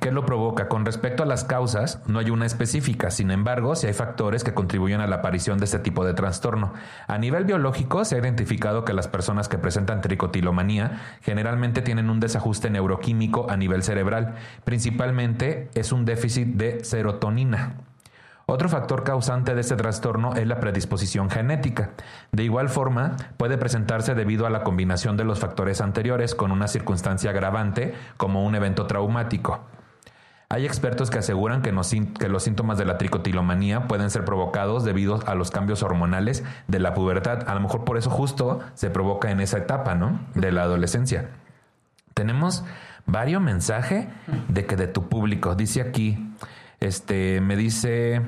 ¿Qué 0.00 0.10
lo 0.10 0.24
provoca? 0.24 0.68
Con 0.68 0.84
respecto 0.84 1.22
a 1.22 1.26
las 1.26 1.44
causas, 1.44 2.00
no 2.06 2.18
hay 2.18 2.30
una 2.30 2.46
específica. 2.46 3.10
Sin 3.10 3.30
embargo, 3.30 3.74
sí 3.74 3.86
hay 3.86 3.92
factores 3.92 4.44
que 4.44 4.54
contribuyen 4.54 5.00
a 5.00 5.06
la 5.06 5.16
aparición 5.16 5.58
de 5.58 5.64
este 5.64 5.78
tipo 5.78 6.04
de 6.04 6.14
trastorno. 6.14 6.72
A 7.06 7.18
nivel 7.18 7.44
biológico, 7.44 8.04
se 8.04 8.16
ha 8.16 8.18
identificado 8.18 8.84
que 8.84 8.92
las 8.92 9.08
personas 9.08 9.48
que 9.48 9.58
presentan 9.58 10.00
tricotilomanía 10.00 11.00
generalmente 11.22 11.82
tienen 11.82 12.10
un 12.10 12.20
desajuste 12.20 12.70
neuroquímico 12.70 13.50
a 13.50 13.56
nivel 13.56 13.82
cerebral. 13.82 14.34
Principalmente 14.64 15.70
es 15.74 15.92
un 15.92 16.04
déficit 16.04 16.48
de 16.48 16.84
serotonina. 16.84 17.74
Otro 18.46 18.68
factor 18.68 19.04
causante 19.04 19.54
de 19.54 19.62
este 19.62 19.76
trastorno 19.76 20.34
es 20.34 20.46
la 20.46 20.60
predisposición 20.60 21.30
genética. 21.30 21.90
De 22.30 22.44
igual 22.44 22.68
forma, 22.68 23.16
puede 23.38 23.56
presentarse 23.56 24.14
debido 24.14 24.46
a 24.46 24.50
la 24.50 24.64
combinación 24.64 25.16
de 25.16 25.24
los 25.24 25.38
factores 25.38 25.80
anteriores 25.80 26.34
con 26.34 26.52
una 26.52 26.68
circunstancia 26.68 27.30
agravante 27.30 27.94
como 28.18 28.44
un 28.44 28.54
evento 28.54 28.86
traumático. 28.86 29.60
Hay 30.48 30.66
expertos 30.66 31.10
que 31.10 31.18
aseguran 31.18 31.62
que, 31.62 31.74
que, 32.18 32.28
los 32.28 32.42
síntomas 32.42 32.78
de 32.78 32.84
la 32.84 32.98
tricotilomanía 32.98 33.88
pueden 33.88 34.10
ser 34.10 34.24
provocados 34.24 34.84
debido 34.84 35.20
a 35.26 35.34
los 35.34 35.50
cambios 35.50 35.82
hormonales 35.82 36.44
de 36.68 36.78
la 36.78 36.94
pubertad. 36.94 37.48
A 37.48 37.54
lo 37.54 37.60
mejor 37.60 37.84
por 37.84 37.96
eso 37.96 38.10
justo 38.10 38.60
se 38.74 38.90
provoca 38.90 39.30
en 39.30 39.40
esa 39.40 39.58
etapa, 39.58 39.94
¿no? 39.94 40.20
De 40.34 40.52
la 40.52 40.62
adolescencia. 40.62 41.30
Tenemos 42.12 42.64
varios 43.06 43.40
mensajes 43.40 44.06
de 44.48 44.66
que 44.66 44.76
de 44.76 44.86
tu 44.86 45.08
público. 45.08 45.54
Dice 45.54 45.80
aquí, 45.80 46.32
este, 46.80 47.40
me 47.40 47.56
dice, 47.56 48.22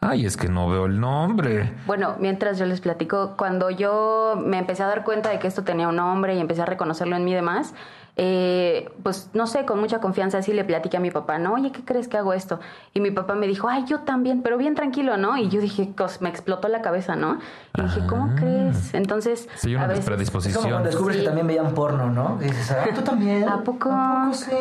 ay, 0.00 0.26
es 0.26 0.36
que 0.36 0.48
no 0.48 0.68
veo 0.68 0.86
el 0.86 1.00
nombre. 1.00 1.72
Bueno, 1.86 2.16
mientras 2.18 2.58
yo 2.58 2.66
les 2.66 2.80
platico, 2.80 3.36
cuando 3.36 3.70
yo 3.70 4.40
me 4.44 4.58
empecé 4.58 4.82
a 4.82 4.86
dar 4.86 5.04
cuenta 5.04 5.30
de 5.30 5.38
que 5.38 5.46
esto 5.46 5.64
tenía 5.64 5.88
un 5.88 5.96
nombre 5.96 6.34
y 6.34 6.40
empecé 6.40 6.62
a 6.62 6.66
reconocerlo 6.66 7.16
en 7.16 7.24
mí 7.24 7.32
y 7.32 7.34
demás, 7.34 7.74
eh, 8.16 8.90
pues 9.02 9.30
no 9.34 9.48
sé, 9.48 9.64
con 9.64 9.80
mucha 9.80 10.00
confianza 10.00 10.38
así 10.38 10.52
le 10.52 10.62
platiqué 10.62 10.98
a 10.98 11.00
mi 11.00 11.10
papá, 11.10 11.38
¿no? 11.38 11.54
Oye, 11.54 11.72
¿qué 11.72 11.84
crees 11.84 12.06
que 12.06 12.16
hago 12.16 12.32
esto? 12.32 12.60
Y 12.92 13.00
mi 13.00 13.10
papá 13.10 13.34
me 13.34 13.48
dijo, 13.48 13.68
ay, 13.68 13.84
yo 13.86 14.00
también, 14.00 14.42
pero 14.42 14.56
bien 14.56 14.76
tranquilo, 14.76 15.16
¿no? 15.16 15.36
Y 15.36 15.48
yo 15.48 15.60
dije, 15.60 15.92
me 16.20 16.28
explotó 16.28 16.68
la 16.68 16.80
cabeza, 16.80 17.16
¿no? 17.16 17.38
Y 17.76 17.82
dije, 17.82 18.02
¿cómo 18.08 18.30
ah. 18.30 18.36
crees? 18.36 18.94
Entonces. 18.94 19.48
Sí, 19.56 19.74
una 19.74 19.84
a 19.84 19.88
veces, 19.88 20.04
predisposición. 20.04 20.64
Es 20.64 20.72
como 20.72 20.84
descubres 20.84 21.16
que 21.16 21.22
también 21.24 21.48
veían 21.48 21.74
porno, 21.74 22.08
¿no? 22.08 22.38
Y 22.40 22.44
dices, 22.44 22.70
ah, 22.70 22.86
tú 22.94 23.02
también. 23.02 23.48
¿A 23.48 23.64
poco? 23.64 23.90
¿A 23.90 24.26
poco 24.26 24.34
sí? 24.34 24.52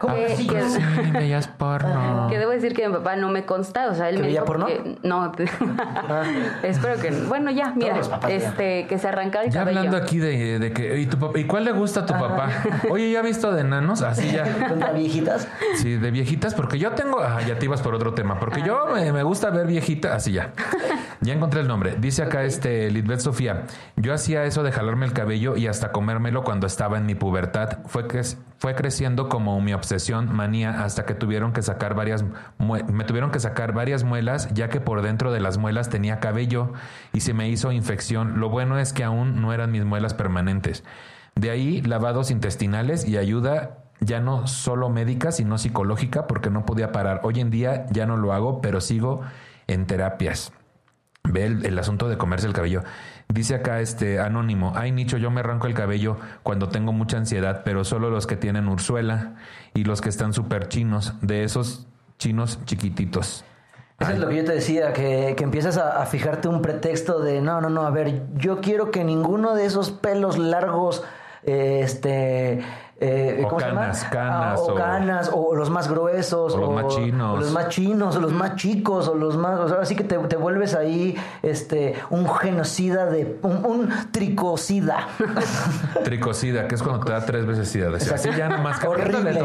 ¿Cómo 0.00 0.14
sí, 0.34 0.46
que, 0.48 0.62
sí, 0.62 0.80
veías 1.12 1.46
porno. 1.46 2.26
Que 2.36 2.38
debo 2.38 2.50
decir 2.50 2.74
que 2.74 2.88
mi 2.88 2.94
papá 2.94 3.14
no 3.14 3.28
me 3.28 3.44
consta, 3.44 3.88
o 3.88 3.94
sea, 3.94 4.08
él 4.08 4.16
me 4.16 4.26
veía 4.26 4.44
porno? 4.44 4.66
no. 5.02 5.32
Espero 6.64 7.00
que. 7.00 7.12
Bueno, 7.28 7.52
ya, 7.52 7.72
mira, 7.76 8.00
este, 8.28 8.86
que 8.88 8.98
se 8.98 9.06
arranca 9.06 9.42
el 9.42 9.50
ya 9.50 9.60
cabello. 9.60 9.78
hablando 9.78 9.96
aquí 9.96 10.18
de, 10.18 10.58
de 10.58 10.72
que. 10.72 10.98
¿y, 10.98 11.06
tu 11.06 11.18
papá, 11.18 11.38
¿Y 11.38 11.44
cuál 11.44 11.64
le 11.64 11.72
gusta 11.72 12.00
a 12.00 12.06
tu 12.06 12.14
papá? 12.14 12.48
Oye, 12.96 13.10
¿ya 13.10 13.20
visto 13.20 13.52
de 13.52 13.60
enanos? 13.60 14.00
Así 14.00 14.32
ya. 14.32 14.44
¿Contra 14.68 14.90
viejitas? 14.92 15.46
Sí, 15.74 15.98
de 15.98 16.10
viejitas, 16.10 16.54
porque 16.54 16.78
yo 16.78 16.92
tengo. 16.92 17.20
Ah, 17.20 17.42
ya 17.46 17.58
te 17.58 17.66
ibas 17.66 17.82
por 17.82 17.94
otro 17.94 18.14
tema. 18.14 18.40
Porque 18.40 18.62
yo 18.62 18.86
me, 18.86 19.12
me 19.12 19.22
gusta 19.22 19.50
ver 19.50 19.66
viejitas. 19.66 20.12
Así 20.12 20.32
ya. 20.32 20.54
Ya 21.20 21.34
encontré 21.34 21.60
el 21.60 21.68
nombre. 21.68 21.96
Dice 21.98 22.22
acá 22.22 22.44
este 22.44 22.90
Lidbeth 22.90 23.20
Sofía. 23.20 23.64
Yo 23.96 24.14
hacía 24.14 24.44
eso 24.44 24.62
de 24.62 24.72
jalarme 24.72 25.04
el 25.04 25.12
cabello 25.12 25.58
y 25.58 25.66
hasta 25.66 25.92
comérmelo 25.92 26.42
cuando 26.42 26.66
estaba 26.66 26.96
en 26.96 27.04
mi 27.04 27.14
pubertad. 27.14 27.80
Fue 27.84 28.08
que 28.08 28.22
fue 28.58 28.74
creciendo 28.74 29.28
como 29.28 29.60
mi 29.60 29.74
obsesión, 29.74 30.34
manía, 30.34 30.82
hasta 30.82 31.04
que 31.04 31.12
tuvieron 31.12 31.52
que 31.52 31.60
sacar 31.60 31.94
varias 31.94 32.24
me 32.58 33.04
tuvieron 33.04 33.30
que 33.30 33.40
sacar 33.40 33.74
varias 33.74 34.04
muelas, 34.04 34.48
ya 34.54 34.70
que 34.70 34.80
por 34.80 35.02
dentro 35.02 35.32
de 35.32 35.40
las 35.40 35.58
muelas 35.58 35.90
tenía 35.90 36.18
cabello 36.18 36.72
y 37.12 37.20
se 37.20 37.34
me 37.34 37.50
hizo 37.50 37.72
infección. 37.72 38.40
Lo 38.40 38.48
bueno 38.48 38.78
es 38.78 38.94
que 38.94 39.04
aún 39.04 39.42
no 39.42 39.52
eran 39.52 39.70
mis 39.70 39.84
muelas 39.84 40.14
permanentes. 40.14 40.82
De 41.36 41.50
ahí 41.50 41.82
lavados 41.82 42.30
intestinales 42.30 43.06
y 43.06 43.18
ayuda 43.18 43.78
ya 44.00 44.20
no 44.20 44.46
solo 44.46 44.88
médica, 44.88 45.32
sino 45.32 45.58
psicológica, 45.58 46.26
porque 46.26 46.50
no 46.50 46.66
podía 46.66 46.92
parar. 46.92 47.20
Hoy 47.24 47.40
en 47.40 47.50
día 47.50 47.86
ya 47.90 48.06
no 48.06 48.16
lo 48.16 48.32
hago, 48.32 48.60
pero 48.60 48.80
sigo 48.80 49.20
en 49.66 49.86
terapias. 49.86 50.52
Ve 51.24 51.44
el, 51.44 51.78
asunto 51.78 52.08
de 52.08 52.16
comerse 52.16 52.46
el 52.46 52.52
cabello. 52.52 52.82
Dice 53.28 53.56
acá 53.56 53.80
este 53.80 54.20
anónimo, 54.20 54.72
ay 54.76 54.92
Nicho, 54.92 55.18
yo 55.18 55.30
me 55.30 55.40
arranco 55.40 55.66
el 55.66 55.74
cabello 55.74 56.18
cuando 56.42 56.68
tengo 56.68 56.92
mucha 56.92 57.16
ansiedad, 57.16 57.62
pero 57.64 57.84
solo 57.84 58.10
los 58.10 58.26
que 58.26 58.36
tienen 58.36 58.68
ursuela 58.68 59.34
y 59.74 59.84
los 59.84 60.00
que 60.00 60.08
están 60.08 60.32
súper 60.32 60.68
chinos, 60.68 61.14
de 61.22 61.42
esos 61.42 61.88
chinos 62.18 62.60
chiquititos. 62.64 63.44
Eso 63.98 64.12
es 64.12 64.18
lo 64.18 64.28
que 64.28 64.36
yo 64.36 64.44
te 64.44 64.52
decía, 64.52 64.92
que, 64.92 65.34
que 65.36 65.42
empiezas 65.42 65.78
a, 65.78 66.02
a, 66.02 66.06
fijarte 66.06 66.48
un 66.48 66.62
pretexto 66.62 67.20
de, 67.20 67.40
no, 67.40 67.60
no, 67.60 67.70
no, 67.70 67.86
a 67.86 67.90
ver, 67.90 68.22
yo 68.36 68.60
quiero 68.60 68.90
que 68.90 69.02
ninguno 69.04 69.54
de 69.54 69.64
esos 69.64 69.90
pelos 69.90 70.36
largos, 70.38 71.02
este 71.46 72.62
eh, 72.98 73.44
o 73.44 73.56
canas, 73.58 74.04
canas, 74.04 74.58
ah, 74.58 74.62
o, 74.62 74.74
canas, 74.74 75.30
o 75.34 75.54
los 75.54 75.68
más 75.68 75.86
gruesos, 75.86 76.54
o 76.54 76.58
los 76.58 76.72
más 76.72 76.96
chinos, 76.96 77.34
o 77.34 77.36
los 77.36 77.52
más 77.52 77.68
chinos, 77.68 78.16
o 78.16 78.20
los 78.20 78.32
más 78.32 78.56
chicos, 78.56 79.06
o 79.08 79.14
los 79.14 79.36
más, 79.36 79.60
o 79.60 79.68
sea, 79.68 79.80
así 79.80 79.94
que 79.94 80.02
te, 80.02 80.16
te, 80.16 80.36
vuelves 80.36 80.74
ahí, 80.74 81.14
este, 81.42 81.94
un 82.08 82.26
genocida 82.26 83.04
de, 83.04 83.38
un, 83.42 83.90
tricocida, 84.12 85.08
tricocida, 86.04 86.68
que 86.68 86.74
es 86.74 86.82
cuando 86.82 87.04
te 87.04 87.12
da 87.12 87.20
tres 87.26 87.44
veces 87.44 87.68
sida, 87.68 87.94
así 87.94 88.30
ya 88.34 88.48
más 88.48 88.82
horrible, 88.82 89.38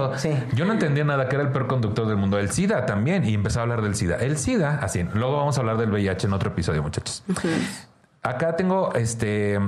Yo 0.54 0.64
no 0.64 0.72
entendía 0.72 1.04
nada 1.04 1.28
que 1.28 1.36
era 1.36 1.44
el 1.44 1.52
peor 1.52 1.68
conductor 1.68 2.08
del 2.08 2.16
mundo, 2.16 2.40
el 2.40 2.52
SIDA 2.52 2.86
también, 2.86 3.26
y 3.26 3.34
empecé 3.34 3.60
a 3.60 3.64
hablar 3.64 3.82
del 3.82 3.96
SIDA, 3.96 4.16
el 4.16 4.38
SIDA, 4.38 4.80
así, 4.82 5.04
luego 5.14 5.36
vamos 5.36 5.58
a 5.58 5.60
hablar 5.60 5.76
del 5.76 5.92
VIH 5.92 6.28
en 6.28 6.34
otro 6.34 6.52
episodio, 6.52 6.82
muchachos. 6.82 7.22
Acá 8.24 8.56
tengo, 8.56 8.94
este 8.94 9.60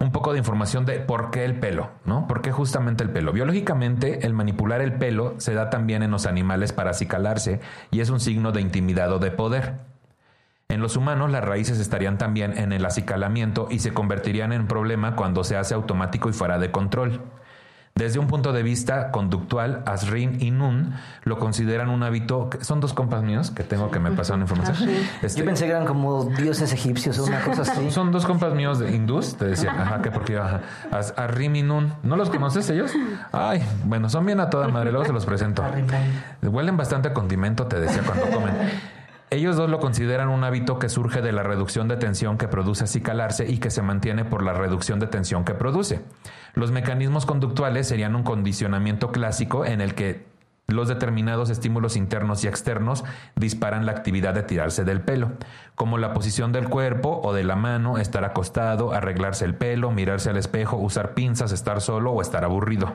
un 0.00 0.12
poco 0.12 0.32
de 0.32 0.38
información 0.38 0.86
de 0.86 0.98
por 0.98 1.30
qué 1.30 1.44
el 1.44 1.60
pelo, 1.60 1.90
¿no? 2.06 2.26
¿Por 2.26 2.40
qué 2.40 2.50
justamente 2.50 3.04
el 3.04 3.10
pelo? 3.10 3.32
Biológicamente, 3.32 4.26
el 4.26 4.32
manipular 4.32 4.80
el 4.80 4.94
pelo 4.94 5.34
se 5.38 5.52
da 5.52 5.68
también 5.68 6.02
en 6.02 6.10
los 6.10 6.24
animales 6.24 6.72
para 6.72 6.90
acicalarse 6.90 7.60
y 7.90 8.00
es 8.00 8.08
un 8.08 8.18
signo 8.18 8.50
de 8.50 8.62
intimidad 8.62 9.12
o 9.12 9.18
de 9.18 9.30
poder. 9.30 9.74
En 10.70 10.80
los 10.80 10.96
humanos, 10.96 11.30
las 11.30 11.44
raíces 11.44 11.78
estarían 11.78 12.16
también 12.16 12.56
en 12.56 12.72
el 12.72 12.86
acicalamiento 12.86 13.68
y 13.70 13.80
se 13.80 13.92
convertirían 13.92 14.52
en 14.52 14.68
problema 14.68 15.16
cuando 15.16 15.44
se 15.44 15.56
hace 15.56 15.74
automático 15.74 16.30
y 16.30 16.32
fuera 16.32 16.58
de 16.58 16.70
control. 16.70 17.20
Desde 17.94 18.18
un 18.18 18.28
punto 18.28 18.52
de 18.52 18.62
vista 18.62 19.10
conductual, 19.10 19.82
Asrin 19.84 20.40
y 20.40 20.50
Nun 20.50 20.94
lo 21.24 21.38
consideran 21.38 21.90
un 21.90 22.02
hábito. 22.02 22.48
Son 22.60 22.80
dos 22.80 22.94
compas 22.94 23.22
míos 23.22 23.50
que 23.50 23.62
tengo 23.62 23.90
que 23.90 23.98
me 23.98 24.10
pasaron 24.12 24.40
información. 24.40 24.88
Este, 25.20 25.40
Yo 25.40 25.44
pensé 25.44 25.66
que 25.66 25.72
eran 25.72 25.84
como 25.84 26.24
dioses 26.24 26.72
egipcios 26.72 27.18
o 27.18 27.24
una 27.24 27.42
cosa 27.42 27.62
así. 27.62 27.90
Son 27.90 28.10
dos 28.10 28.24
compas 28.24 28.54
míos 28.54 28.78
de 28.78 28.94
hindús. 28.94 29.36
Te 29.36 29.46
decía, 29.46 29.72
ajá, 29.72 30.00
que 30.00 30.10
porque 30.10 30.38
ajá. 30.38 30.62
Asrin 30.90 31.56
y 31.56 31.62
Nun. 31.62 31.92
¿No 32.02 32.16
los 32.16 32.30
conoces 32.30 32.70
ellos? 32.70 32.92
Ay, 33.32 33.62
bueno, 33.84 34.08
son 34.08 34.24
bien 34.24 34.40
a 34.40 34.48
toda 34.48 34.68
madre. 34.68 34.92
Luego 34.92 35.04
se 35.04 35.12
los 35.12 35.26
presento. 35.26 35.62
Huelen 36.42 36.76
bastante 36.76 37.08
a 37.08 37.14
condimento, 37.14 37.66
te 37.66 37.80
decía 37.80 38.02
cuando 38.02 38.26
comen. 38.30 38.54
Ellos 39.32 39.56
dos 39.56 39.70
lo 39.70 39.78
consideran 39.78 40.28
un 40.28 40.42
hábito 40.42 40.80
que 40.80 40.88
surge 40.88 41.22
de 41.22 41.30
la 41.30 41.44
reducción 41.44 41.86
de 41.86 41.96
tensión 41.96 42.36
que 42.36 42.48
produce 42.48 42.84
acicalarse 42.84 43.48
y 43.48 43.58
que 43.58 43.70
se 43.70 43.80
mantiene 43.80 44.24
por 44.24 44.42
la 44.42 44.52
reducción 44.52 44.98
de 44.98 45.06
tensión 45.06 45.44
que 45.44 45.54
produce. 45.54 46.00
Los 46.54 46.70
mecanismos 46.70 47.26
conductuales 47.26 47.88
serían 47.88 48.16
un 48.16 48.22
condicionamiento 48.22 49.12
clásico 49.12 49.64
en 49.64 49.80
el 49.80 49.94
que 49.94 50.28
los 50.66 50.88
determinados 50.88 51.50
estímulos 51.50 51.96
internos 51.96 52.44
y 52.44 52.48
externos 52.48 53.04
disparan 53.34 53.86
la 53.86 53.92
actividad 53.92 54.34
de 54.34 54.42
tirarse 54.42 54.84
del 54.84 55.00
pelo, 55.00 55.32
como 55.74 55.98
la 55.98 56.12
posición 56.12 56.52
del 56.52 56.68
cuerpo 56.68 57.20
o 57.24 57.32
de 57.32 57.44
la 57.44 57.56
mano, 57.56 57.98
estar 57.98 58.24
acostado, 58.24 58.92
arreglarse 58.92 59.44
el 59.44 59.54
pelo, 59.54 59.90
mirarse 59.90 60.30
al 60.30 60.36
espejo, 60.36 60.76
usar 60.76 61.14
pinzas, 61.14 61.52
estar 61.52 61.80
solo 61.80 62.12
o 62.12 62.22
estar 62.22 62.44
aburrido. 62.44 62.94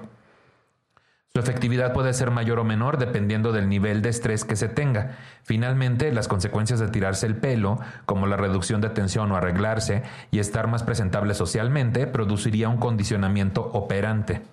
Su 1.35 1.41
efectividad 1.41 1.91
puede 1.91 2.13
ser 2.13 2.31
mayor 2.31 2.59
o 2.59 2.63
menor 2.63 2.97
dependiendo 2.97 3.51
del 3.51 3.67
nivel 3.67 4.01
de 4.01 4.07
estrés 4.07 4.45
que 4.45 4.55
se 4.55 4.69
tenga. 4.69 5.17
Finalmente, 5.43 6.13
las 6.13 6.29
consecuencias 6.29 6.79
de 6.79 6.87
tirarse 6.87 7.27
el 7.27 7.35
pelo, 7.35 7.77
como 8.05 8.25
la 8.25 8.37
reducción 8.37 8.79
de 8.79 8.87
tensión 8.87 9.33
o 9.33 9.35
arreglarse 9.35 10.03
y 10.31 10.39
estar 10.39 10.67
más 10.67 10.83
presentable 10.83 11.33
socialmente, 11.33 12.07
produciría 12.07 12.69
un 12.69 12.77
condicionamiento 12.77 13.69
operante. 13.73 14.43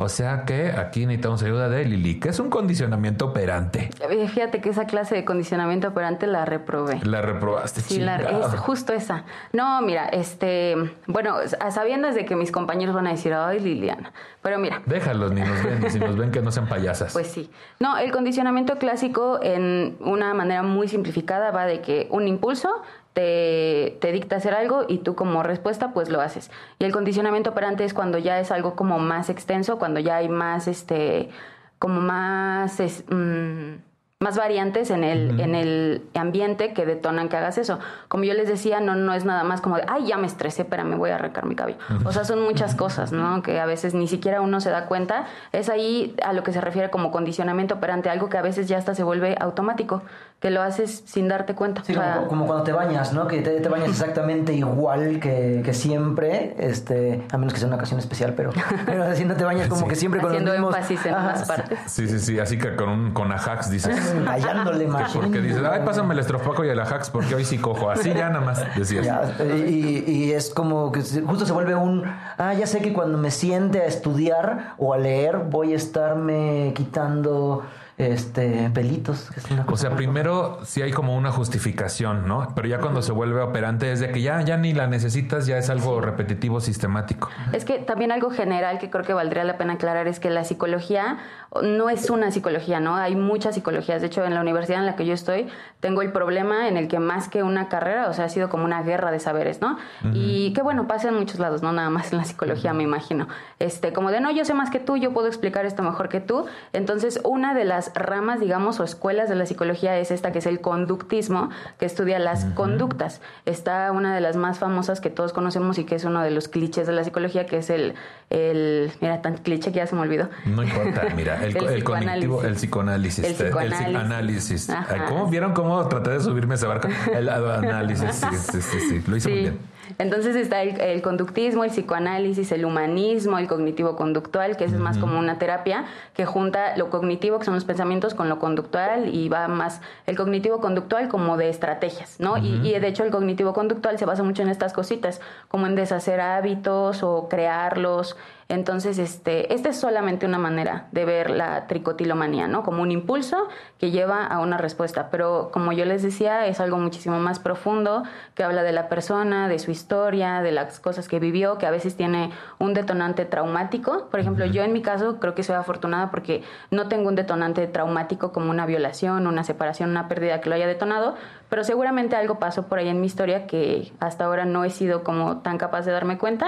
O 0.00 0.08
sea 0.08 0.44
que 0.46 0.72
aquí 0.72 1.04
necesitamos 1.04 1.42
ayuda 1.42 1.68
de 1.68 1.84
Lili, 1.84 2.18
que 2.18 2.30
es 2.30 2.40
un 2.40 2.48
condicionamiento 2.48 3.26
operante. 3.26 3.90
Fíjate 4.28 4.62
que 4.62 4.70
esa 4.70 4.86
clase 4.86 5.14
de 5.14 5.26
condicionamiento 5.26 5.88
operante 5.88 6.26
la 6.26 6.46
reprobé. 6.46 7.00
La 7.04 7.20
reprobaste, 7.20 7.82
Sí, 7.82 8.00
la, 8.00 8.16
es 8.16 8.58
justo 8.60 8.94
esa. 8.94 9.24
No, 9.52 9.82
mira, 9.82 10.06
este, 10.06 10.74
bueno, 11.06 11.36
a 11.60 11.70
sabiendas 11.70 12.14
de 12.14 12.24
que 12.24 12.34
mis 12.34 12.50
compañeros 12.50 12.94
van 12.94 13.08
a 13.08 13.10
decir, 13.10 13.34
ay, 13.34 13.60
Liliana, 13.60 14.12
pero 14.40 14.58
mira. 14.58 14.80
Déjalos, 14.86 15.32
ni 15.32 15.42
nos 15.42 15.62
ven, 15.62 15.90
si 15.90 16.00
nos 16.00 16.16
ven 16.16 16.30
que 16.30 16.40
no 16.40 16.50
sean 16.50 16.66
payasas. 16.66 17.12
Pues 17.12 17.26
sí. 17.26 17.50
No, 17.78 17.98
el 17.98 18.10
condicionamiento 18.10 18.78
clásico, 18.78 19.38
en 19.42 19.98
una 20.00 20.32
manera 20.32 20.62
muy 20.62 20.88
simplificada, 20.88 21.50
va 21.50 21.66
de 21.66 21.82
que 21.82 22.08
un 22.10 22.26
impulso 22.26 22.70
te, 23.12 23.98
te, 24.00 24.12
dicta 24.12 24.36
hacer 24.36 24.54
algo 24.54 24.84
y 24.88 24.98
tú 24.98 25.14
como 25.14 25.42
respuesta 25.42 25.92
pues 25.92 26.08
lo 26.08 26.20
haces. 26.20 26.50
Y 26.78 26.84
el 26.84 26.92
condicionamiento 26.92 27.50
operante 27.50 27.84
es 27.84 27.94
cuando 27.94 28.18
ya 28.18 28.40
es 28.40 28.50
algo 28.50 28.76
como 28.76 28.98
más 28.98 29.30
extenso, 29.30 29.78
cuando 29.78 30.00
ya 30.00 30.16
hay 30.16 30.28
más, 30.28 30.68
este, 30.68 31.30
como 31.78 32.00
más... 32.00 32.80
Mm, 33.08 33.89
más 34.22 34.36
variantes 34.36 34.90
en 34.90 35.02
el, 35.02 35.40
en 35.40 35.54
el 35.54 36.02
ambiente 36.12 36.74
que 36.74 36.84
detonan 36.84 37.30
que 37.30 37.38
hagas 37.38 37.56
eso. 37.56 37.78
Como 38.08 38.24
yo 38.24 38.34
les 38.34 38.48
decía, 38.48 38.78
no, 38.78 38.94
no 38.94 39.14
es 39.14 39.24
nada 39.24 39.44
más 39.44 39.62
como 39.62 39.76
de, 39.76 39.84
ay, 39.88 40.08
ya 40.08 40.18
me 40.18 40.26
estresé, 40.26 40.66
pero 40.66 40.84
me 40.84 40.94
voy 40.94 41.08
a 41.08 41.14
arrancar 41.14 41.46
mi 41.46 41.54
cabello. 41.54 41.78
O 42.04 42.12
sea, 42.12 42.26
son 42.26 42.42
muchas 42.42 42.74
cosas, 42.74 43.12
¿no? 43.12 43.42
Que 43.42 43.60
a 43.60 43.64
veces 43.64 43.94
ni 43.94 44.06
siquiera 44.08 44.42
uno 44.42 44.60
se 44.60 44.68
da 44.68 44.84
cuenta. 44.84 45.24
Es 45.52 45.70
ahí 45.70 46.14
a 46.22 46.34
lo 46.34 46.42
que 46.42 46.52
se 46.52 46.60
refiere 46.60 46.90
como 46.90 47.12
condicionamiento 47.12 47.76
operante, 47.76 48.10
algo 48.10 48.28
que 48.28 48.36
a 48.36 48.42
veces 48.42 48.68
ya 48.68 48.76
hasta 48.76 48.94
se 48.94 49.02
vuelve 49.02 49.38
automático, 49.40 50.02
que 50.38 50.50
lo 50.50 50.60
haces 50.60 51.02
sin 51.06 51.26
darte 51.26 51.54
cuenta. 51.54 51.82
Sí, 51.82 51.94
como, 52.28 52.46
cuando 52.46 52.62
te 52.62 52.72
bañas, 52.72 53.14
¿no? 53.14 53.26
Que 53.26 53.40
te, 53.40 53.66
bañas 53.70 53.88
exactamente 53.90 54.52
igual 54.52 55.18
que, 55.18 55.62
que, 55.64 55.72
siempre, 55.72 56.56
este, 56.58 57.22
a 57.32 57.38
menos 57.38 57.54
que 57.54 57.60
sea 57.60 57.68
una 57.68 57.76
ocasión 57.76 57.98
especial, 57.98 58.34
pero, 58.36 58.50
pero 58.84 59.04
así 59.04 59.24
no 59.24 59.34
te 59.34 59.44
bañas 59.44 59.68
como 59.68 59.88
que 59.88 59.96
siempre 59.96 60.20
con 60.20 60.30
Haciendo 60.30 60.52
énfasis 60.52 61.06
en 61.06 61.14
unas 61.14 61.48
partes. 61.48 61.78
Sí, 61.86 62.06
sí, 62.06 62.18
sí, 62.18 62.38
así 62.38 62.58
que 62.58 62.76
con, 62.76 62.90
un, 62.90 63.12
con 63.12 63.32
Ajax 63.32 63.70
dices... 63.70 64.09
tallándole 64.24 64.86
más. 64.86 65.12
Porque 65.12 65.40
dices, 65.40 65.62
ay, 65.70 65.82
pásame 65.84 66.14
el 66.14 66.20
estropaco 66.20 66.64
y 66.64 66.68
el 66.68 66.78
ajax 66.78 67.10
porque 67.10 67.34
hoy 67.34 67.44
sí 67.44 67.58
cojo. 67.58 67.90
Así 67.90 68.12
ya 68.12 68.28
nada 68.28 68.44
más 68.44 68.76
decías. 68.76 69.04
Ya, 69.06 69.34
y, 69.44 70.04
y 70.06 70.32
es 70.32 70.50
como 70.50 70.92
que 70.92 71.00
justo 71.00 71.46
se 71.46 71.52
vuelve 71.52 71.74
un, 71.74 72.04
ah, 72.38 72.54
ya 72.54 72.66
sé 72.66 72.80
que 72.80 72.92
cuando 72.92 73.18
me 73.18 73.30
siente 73.30 73.80
a 73.80 73.86
estudiar 73.86 74.74
o 74.78 74.94
a 74.94 74.98
leer 74.98 75.38
voy 75.38 75.72
a 75.72 75.76
estarme 75.76 76.72
quitando 76.74 77.62
este 78.00 78.70
pelitos. 78.72 79.30
que 79.30 79.40
es 79.40 79.50
una 79.50 79.64
O 79.68 79.76
sea, 79.76 79.90
primero 79.90 80.60
sí 80.64 80.82
hay 80.82 80.92
como 80.92 81.16
una 81.16 81.30
justificación, 81.30 82.26
¿no? 82.26 82.52
Pero 82.54 82.68
ya 82.68 82.78
cuando 82.78 83.02
se 83.02 83.12
vuelve 83.12 83.40
operante 83.40 83.92
es 83.92 84.00
de 84.00 84.10
que 84.10 84.22
ya, 84.22 84.40
ya 84.42 84.56
ni 84.56 84.72
la 84.72 84.86
necesitas, 84.86 85.46
ya 85.46 85.58
es 85.58 85.70
algo 85.70 86.00
repetitivo, 86.00 86.60
sistemático. 86.60 87.28
Es 87.52 87.64
que 87.64 87.78
también 87.78 88.12
algo 88.12 88.30
general 88.30 88.78
que 88.78 88.90
creo 88.90 89.04
que 89.04 89.12
valdría 89.12 89.44
la 89.44 89.58
pena 89.58 89.74
aclarar 89.74 90.08
es 90.08 90.20
que 90.20 90.30
la 90.30 90.44
psicología 90.44 91.18
no 91.62 91.90
es 91.90 92.10
una 92.10 92.30
psicología, 92.30 92.80
¿no? 92.80 92.96
Hay 92.96 93.16
muchas 93.16 93.54
psicologías. 93.54 94.00
De 94.00 94.06
hecho, 94.06 94.24
en 94.24 94.34
la 94.34 94.40
universidad 94.40 94.80
en 94.80 94.86
la 94.86 94.96
que 94.96 95.04
yo 95.04 95.14
estoy, 95.14 95.48
tengo 95.80 96.02
el 96.02 96.12
problema 96.12 96.68
en 96.68 96.76
el 96.76 96.88
que 96.88 96.98
más 97.00 97.28
que 97.28 97.42
una 97.42 97.68
carrera, 97.68 98.08
o 98.08 98.12
sea, 98.12 98.26
ha 98.26 98.28
sido 98.28 98.48
como 98.48 98.64
una 98.64 98.82
guerra 98.82 99.10
de 99.10 99.18
saberes, 99.18 99.60
¿no? 99.60 99.78
Y 100.12 100.52
que 100.52 100.62
bueno, 100.62 100.86
pasa 100.86 101.08
en 101.08 101.14
muchos 101.14 101.38
lados, 101.38 101.62
no 101.62 101.72
nada 101.72 101.90
más 101.90 102.12
en 102.12 102.18
la 102.18 102.24
psicología, 102.24 102.72
me 102.72 102.84
imagino. 102.84 103.28
Este, 103.58 103.92
como 103.92 104.10
de 104.10 104.20
no, 104.20 104.30
yo 104.30 104.44
sé 104.44 104.54
más 104.54 104.70
que 104.70 104.78
tú, 104.78 104.96
yo 104.96 105.12
puedo 105.12 105.26
explicar 105.26 105.66
esto 105.66 105.82
mejor 105.82 106.08
que 106.08 106.20
tú. 106.20 106.46
Entonces, 106.72 107.20
una 107.24 107.54
de 107.54 107.64
las 107.64 107.89
ramas, 107.94 108.40
digamos, 108.40 108.80
o 108.80 108.84
escuelas 108.84 109.28
de 109.28 109.34
la 109.34 109.46
psicología 109.46 109.98
es 109.98 110.10
esta 110.10 110.32
que 110.32 110.38
es 110.38 110.46
el 110.46 110.60
conductismo, 110.60 111.50
que 111.78 111.86
estudia 111.86 112.18
las 112.18 112.44
conductas. 112.46 113.20
Está 113.46 113.92
una 113.92 114.14
de 114.14 114.20
las 114.20 114.36
más 114.36 114.58
famosas 114.58 115.00
que 115.00 115.10
todos 115.10 115.32
conocemos 115.32 115.78
y 115.78 115.84
que 115.84 115.94
es 115.94 116.04
uno 116.04 116.22
de 116.22 116.30
los 116.30 116.48
clichés 116.48 116.86
de 116.86 116.92
la 116.92 117.04
psicología, 117.04 117.46
que 117.46 117.58
es 117.58 117.70
el, 117.70 117.94
el 118.30 118.92
mira, 119.00 119.22
tan 119.22 119.38
cliché 119.38 119.72
que 119.72 119.78
ya 119.78 119.86
se 119.86 119.94
me 119.94 120.02
olvidó. 120.02 120.28
No 120.46 120.62
importa, 120.62 121.02
mira, 121.14 121.44
el, 121.44 121.56
El 121.60 121.68
el 121.68 121.84
cognitivo, 121.84 122.42
psicoanálisis. 122.42 122.44
el 122.44 122.54
psicoanálisis. 122.54 123.24
El 123.24 123.34
psicoanálisis. 123.34 123.86
psicoanálisis. 123.86 124.70
Ajá. 124.70 125.04
¿Cómo 125.06 125.26
vieron 125.28 125.52
cómo 125.52 125.86
traté 125.88 126.10
de 126.10 126.20
subirme 126.20 126.54
a 126.54 126.56
esa 126.56 126.68
barca? 126.68 126.88
El 127.12 127.28
análisis, 127.28 128.14
sí, 128.14 128.26
sí, 128.36 128.62
sí, 128.62 128.80
sí, 128.80 129.02
lo 129.06 129.16
hice 129.16 129.28
muy 129.28 129.38
bien. 129.40 129.58
Entonces 129.98 130.36
está 130.36 130.62
el, 130.62 130.80
el 130.80 131.02
conductismo, 131.02 131.64
el 131.64 131.70
psicoanálisis, 131.70 132.52
el 132.52 132.64
humanismo, 132.64 133.38
el 133.38 133.48
cognitivo 133.48 133.96
conductual, 133.96 134.56
que 134.56 134.64
es 134.64 134.72
más 134.72 134.98
como 134.98 135.18
una 135.18 135.38
terapia 135.38 135.84
que 136.14 136.26
junta 136.26 136.76
lo 136.76 136.90
cognitivo, 136.90 137.38
que 137.38 137.44
son 137.44 137.54
los 137.54 137.64
pensamientos, 137.64 138.14
con 138.14 138.28
lo 138.28 138.38
conductual 138.38 139.14
y 139.14 139.28
va 139.28 139.48
más 139.48 139.80
el 140.06 140.16
cognitivo 140.16 140.60
conductual 140.60 141.08
como 141.08 141.36
de 141.36 141.48
estrategias, 141.48 142.20
¿no? 142.20 142.38
y, 142.38 142.60
y 142.62 142.78
de 142.78 142.86
hecho 142.86 143.04
el 143.04 143.10
cognitivo 143.10 143.52
conductual 143.52 143.98
se 143.98 144.06
basa 144.06 144.22
mucho 144.22 144.42
en 144.42 144.48
estas 144.48 144.72
cositas, 144.72 145.20
como 145.48 145.66
en 145.66 145.74
deshacer 145.74 146.20
hábitos 146.20 147.02
o 147.02 147.28
crearlos. 147.28 148.16
Entonces, 148.50 148.98
este, 148.98 149.54
esta 149.54 149.68
es 149.68 149.78
solamente 149.78 150.26
una 150.26 150.38
manera 150.38 150.88
de 150.90 151.04
ver 151.04 151.30
la 151.30 151.68
tricotilomanía, 151.68 152.48
¿no? 152.48 152.64
Como 152.64 152.82
un 152.82 152.90
impulso 152.90 153.46
que 153.78 153.92
lleva 153.92 154.26
a 154.26 154.40
una 154.40 154.58
respuesta. 154.58 155.08
Pero 155.08 155.50
como 155.52 155.70
yo 155.70 155.84
les 155.84 156.02
decía, 156.02 156.46
es 156.46 156.58
algo 156.58 156.76
muchísimo 156.76 157.20
más 157.20 157.38
profundo 157.38 158.02
que 158.34 158.42
habla 158.42 158.64
de 158.64 158.72
la 158.72 158.88
persona, 158.88 159.46
de 159.46 159.60
su 159.60 159.70
historia, 159.70 160.42
de 160.42 160.50
las 160.50 160.80
cosas 160.80 161.06
que 161.06 161.20
vivió, 161.20 161.58
que 161.58 161.66
a 161.66 161.70
veces 161.70 161.96
tiene 161.96 162.32
un 162.58 162.74
detonante 162.74 163.24
traumático. 163.24 164.08
Por 164.10 164.18
ejemplo, 164.18 164.44
yo 164.46 164.64
en 164.64 164.72
mi 164.72 164.82
caso 164.82 165.20
creo 165.20 165.36
que 165.36 165.44
soy 165.44 165.54
afortunada 165.54 166.10
porque 166.10 166.42
no 166.72 166.88
tengo 166.88 167.08
un 167.08 167.14
detonante 167.14 167.68
traumático 167.68 168.32
como 168.32 168.50
una 168.50 168.66
violación, 168.66 169.28
una 169.28 169.44
separación, 169.44 169.90
una 169.90 170.08
pérdida 170.08 170.40
que 170.40 170.48
lo 170.48 170.56
haya 170.56 170.66
detonado, 170.66 171.14
pero 171.50 171.64
seguramente 171.64 172.16
algo 172.16 172.38
pasó 172.38 172.66
por 172.68 172.78
ahí 172.78 172.88
en 172.88 173.00
mi 173.00 173.06
historia 173.08 173.46
que 173.46 173.92
hasta 174.00 174.24
ahora 174.24 174.44
no 174.44 174.64
he 174.64 174.70
sido 174.70 175.02
como 175.04 175.38
tan 175.38 175.58
capaz 175.58 175.82
de 175.82 175.92
darme 175.92 176.16
cuenta, 176.16 176.46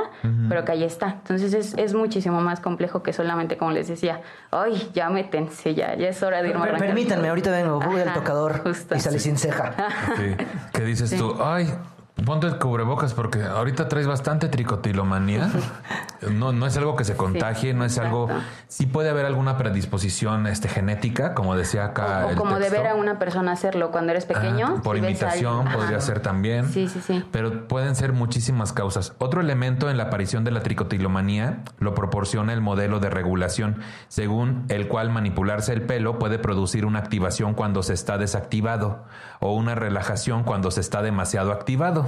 pero 0.48 0.64
que 0.64 0.72
ahí 0.72 0.84
está. 0.84 1.08
Entonces 1.08 1.52
es, 1.52 1.74
es 1.76 1.92
muchísimo 1.92 2.40
más 2.40 2.60
complejo 2.60 3.02
que 3.02 3.12
solamente, 3.12 3.58
como 3.58 3.72
les 3.72 3.88
decía, 3.88 4.20
ay, 4.52 4.90
ya 4.94 5.10
métense, 5.10 5.74
ya, 5.74 5.94
ya 5.96 6.08
es 6.08 6.22
hora 6.22 6.40
de 6.40 6.50
irme 6.50 6.62
arrancando". 6.62 6.86
Permítanme, 6.86 7.28
ahorita 7.28 7.50
vengo, 7.50 7.80
voy 7.80 8.00
al 8.00 8.14
tocador 8.14 8.62
justo. 8.62 8.94
y 8.94 9.00
salí 9.00 9.18
sin 9.18 9.36
ceja. 9.36 9.74
Sí. 10.16 10.36
Que 10.72 10.82
dices 10.84 11.16
tú, 11.16 11.36
ay, 11.42 11.68
ponte 12.24 12.46
el 12.46 12.58
cubrebocas 12.58 13.14
porque 13.14 13.42
ahorita 13.42 13.88
traes 13.88 14.06
bastante 14.06 14.48
tricotilomanía. 14.48 15.50
No, 16.30 16.52
no 16.52 16.66
es 16.66 16.76
algo 16.76 16.94
que 16.94 17.02
se 17.02 17.16
contagie, 17.16 17.74
no 17.74 17.84
es 17.84 17.98
algo. 17.98 18.28
Sí 18.68 18.86
puede 18.86 19.10
haber 19.10 19.26
alguna 19.26 19.58
predisposición 19.58 20.46
este, 20.46 20.68
genética, 20.68 21.34
como 21.34 21.56
decía 21.56 21.86
acá. 21.86 22.26
O, 22.26 22.28
o 22.28 22.30
el 22.30 22.36
como 22.36 22.54
de 22.54 22.66
texto. 22.66 22.80
ver 22.80 22.86
a 22.92 22.94
una 22.94 23.18
persona 23.18 23.50
hacerlo 23.50 23.90
cuando 23.90 24.12
eres 24.12 24.24
pequeño. 24.24 24.76
Ah, 24.78 24.82
por 24.84 24.96
si 24.96 25.02
imitación 25.02 25.66
podría 25.72 26.00
ser 26.00 26.20
también. 26.20 26.68
Sí, 26.68 26.88
sí, 26.88 27.00
sí. 27.00 27.24
Pero 27.32 27.66
pueden 27.66 27.96
ser 27.96 28.12
muchísimas 28.12 28.72
causas. 28.72 29.14
Otro 29.18 29.40
elemento 29.40 29.90
en 29.90 29.96
la 29.96 30.04
aparición 30.04 30.44
de 30.44 30.52
la 30.52 30.62
tricotilomanía 30.62 31.64
lo 31.80 31.92
proporciona 31.96 32.52
el 32.52 32.60
modelo 32.60 33.00
de 33.00 33.10
regulación, 33.10 33.80
según 34.06 34.66
el 34.68 34.86
cual 34.86 35.10
manipularse 35.10 35.72
el 35.72 35.82
pelo 35.82 36.20
puede 36.20 36.38
producir 36.38 36.86
una 36.86 37.00
activación 37.00 37.54
cuando 37.54 37.82
se 37.82 37.94
está 37.94 38.16
desactivado 38.16 39.04
o 39.42 39.52
una 39.54 39.74
relajación 39.74 40.44
cuando 40.44 40.70
se 40.70 40.80
está 40.80 41.02
demasiado 41.02 41.52
activado. 41.52 42.06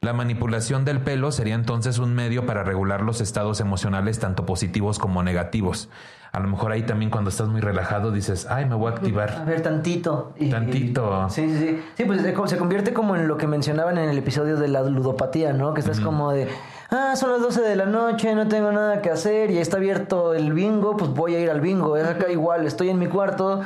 La 0.00 0.12
manipulación 0.12 0.84
del 0.84 1.00
pelo 1.00 1.30
sería 1.30 1.54
entonces 1.54 1.98
un 1.98 2.12
medio 2.14 2.44
para 2.44 2.64
regular 2.64 3.02
los 3.02 3.20
estados 3.20 3.60
emocionales 3.60 4.18
tanto 4.18 4.44
positivos 4.46 4.98
como 4.98 5.22
negativos. 5.22 5.88
A 6.32 6.40
lo 6.40 6.48
mejor 6.48 6.72
ahí 6.72 6.82
también 6.82 7.10
cuando 7.10 7.30
estás 7.30 7.46
muy 7.48 7.60
relajado 7.60 8.10
dices, 8.10 8.46
ay, 8.50 8.64
me 8.64 8.74
voy 8.74 8.88
a 8.90 8.94
A 8.94 8.96
activar. 8.96 9.44
ver, 9.46 9.60
tantito. 9.60 10.34
Tantito. 10.50 11.28
Sí, 11.30 11.48
sí, 11.48 11.56
sí. 11.58 11.82
Sí, 11.96 12.04
pues 12.04 12.20
se- 12.22 12.34
se 12.48 12.56
convierte 12.56 12.92
como 12.92 13.14
en 13.14 13.28
lo 13.28 13.36
que 13.36 13.46
mencionaban 13.46 13.96
en 13.96 14.08
el 14.08 14.18
episodio 14.18 14.56
de 14.56 14.66
la 14.68 14.82
ludopatía, 14.82 15.52
¿no? 15.52 15.72
Que 15.72 15.80
estás 15.80 16.00
como 16.00 16.32
de, 16.32 16.48
ah, 16.90 17.14
son 17.14 17.30
las 17.32 17.40
12 17.42 17.60
de 17.60 17.76
la 17.76 17.86
noche, 17.86 18.34
no 18.34 18.48
tengo 18.48 18.72
nada 18.72 19.02
que 19.02 19.10
hacer 19.10 19.50
y 19.52 19.58
está 19.58 19.76
abierto 19.76 20.34
el 20.34 20.52
bingo, 20.52 20.96
pues 20.96 21.10
voy 21.12 21.36
a 21.36 21.38
ir 21.40 21.50
al 21.50 21.60
bingo. 21.60 21.96
Es 21.96 22.08
acá 22.08 22.28
igual, 22.30 22.66
estoy 22.66 22.88
en 22.88 22.98
mi 22.98 23.06
cuarto. 23.06 23.60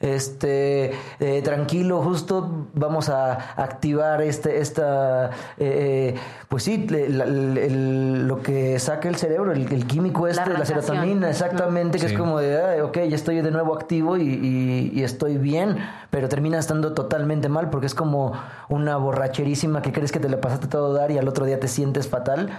Este, 0.00 0.92
eh, 1.20 1.42
tranquilo, 1.42 2.00
justo 2.02 2.66
vamos 2.74 3.08
a 3.08 3.32
activar 3.60 4.22
este, 4.22 4.60
esta, 4.60 5.26
eh, 5.58 6.14
eh, 6.14 6.14
pues 6.48 6.62
sí, 6.62 6.86
le- 6.88 7.08
la- 7.08 7.24
el- 7.24 7.58
el- 7.58 8.28
lo 8.28 8.40
que 8.40 8.78
saca 8.78 9.08
el 9.08 9.16
cerebro, 9.16 9.52
el, 9.52 9.70
el 9.72 9.86
químico 9.86 10.26
este, 10.28 10.40
la, 10.40 10.46
relajación. 10.46 10.82
serotonina, 10.84 11.28
exactamente, 11.30 11.98
que 11.98 12.08
Sí. 12.08 12.14
es 12.14 12.18
como 12.18 12.38
de, 12.38 12.62
"Ay, 12.62 12.80
ok, 12.80 12.96
ya 13.08 13.16
estoy 13.16 13.40
de 13.40 13.50
nuevo 13.50 13.74
activo 13.74 14.16
y, 14.16 14.22
y- 14.22 14.92
y 14.94 15.02
estoy 15.02 15.36
bien, 15.36 15.78
pero 16.10 16.28
termina 16.28 16.58
estando 16.58 16.94
totalmente 16.94 17.48
mal 17.48 17.68
porque 17.68 17.86
es 17.86 17.94
como 17.94 18.32
una 18.68 18.96
borracherísima 18.96 19.82
que 19.82 19.92
crees 19.92 20.12
que 20.12 20.20
te 20.20 20.28
la 20.28 20.40
pasaste 20.40 20.68
todo 20.68 20.92
dar 20.94 21.10
y 21.10 21.18
al 21.18 21.28
otro 21.28 21.44
día 21.44 21.60
te 21.60 21.68
sientes 21.68 22.08
fatal. 22.08 22.50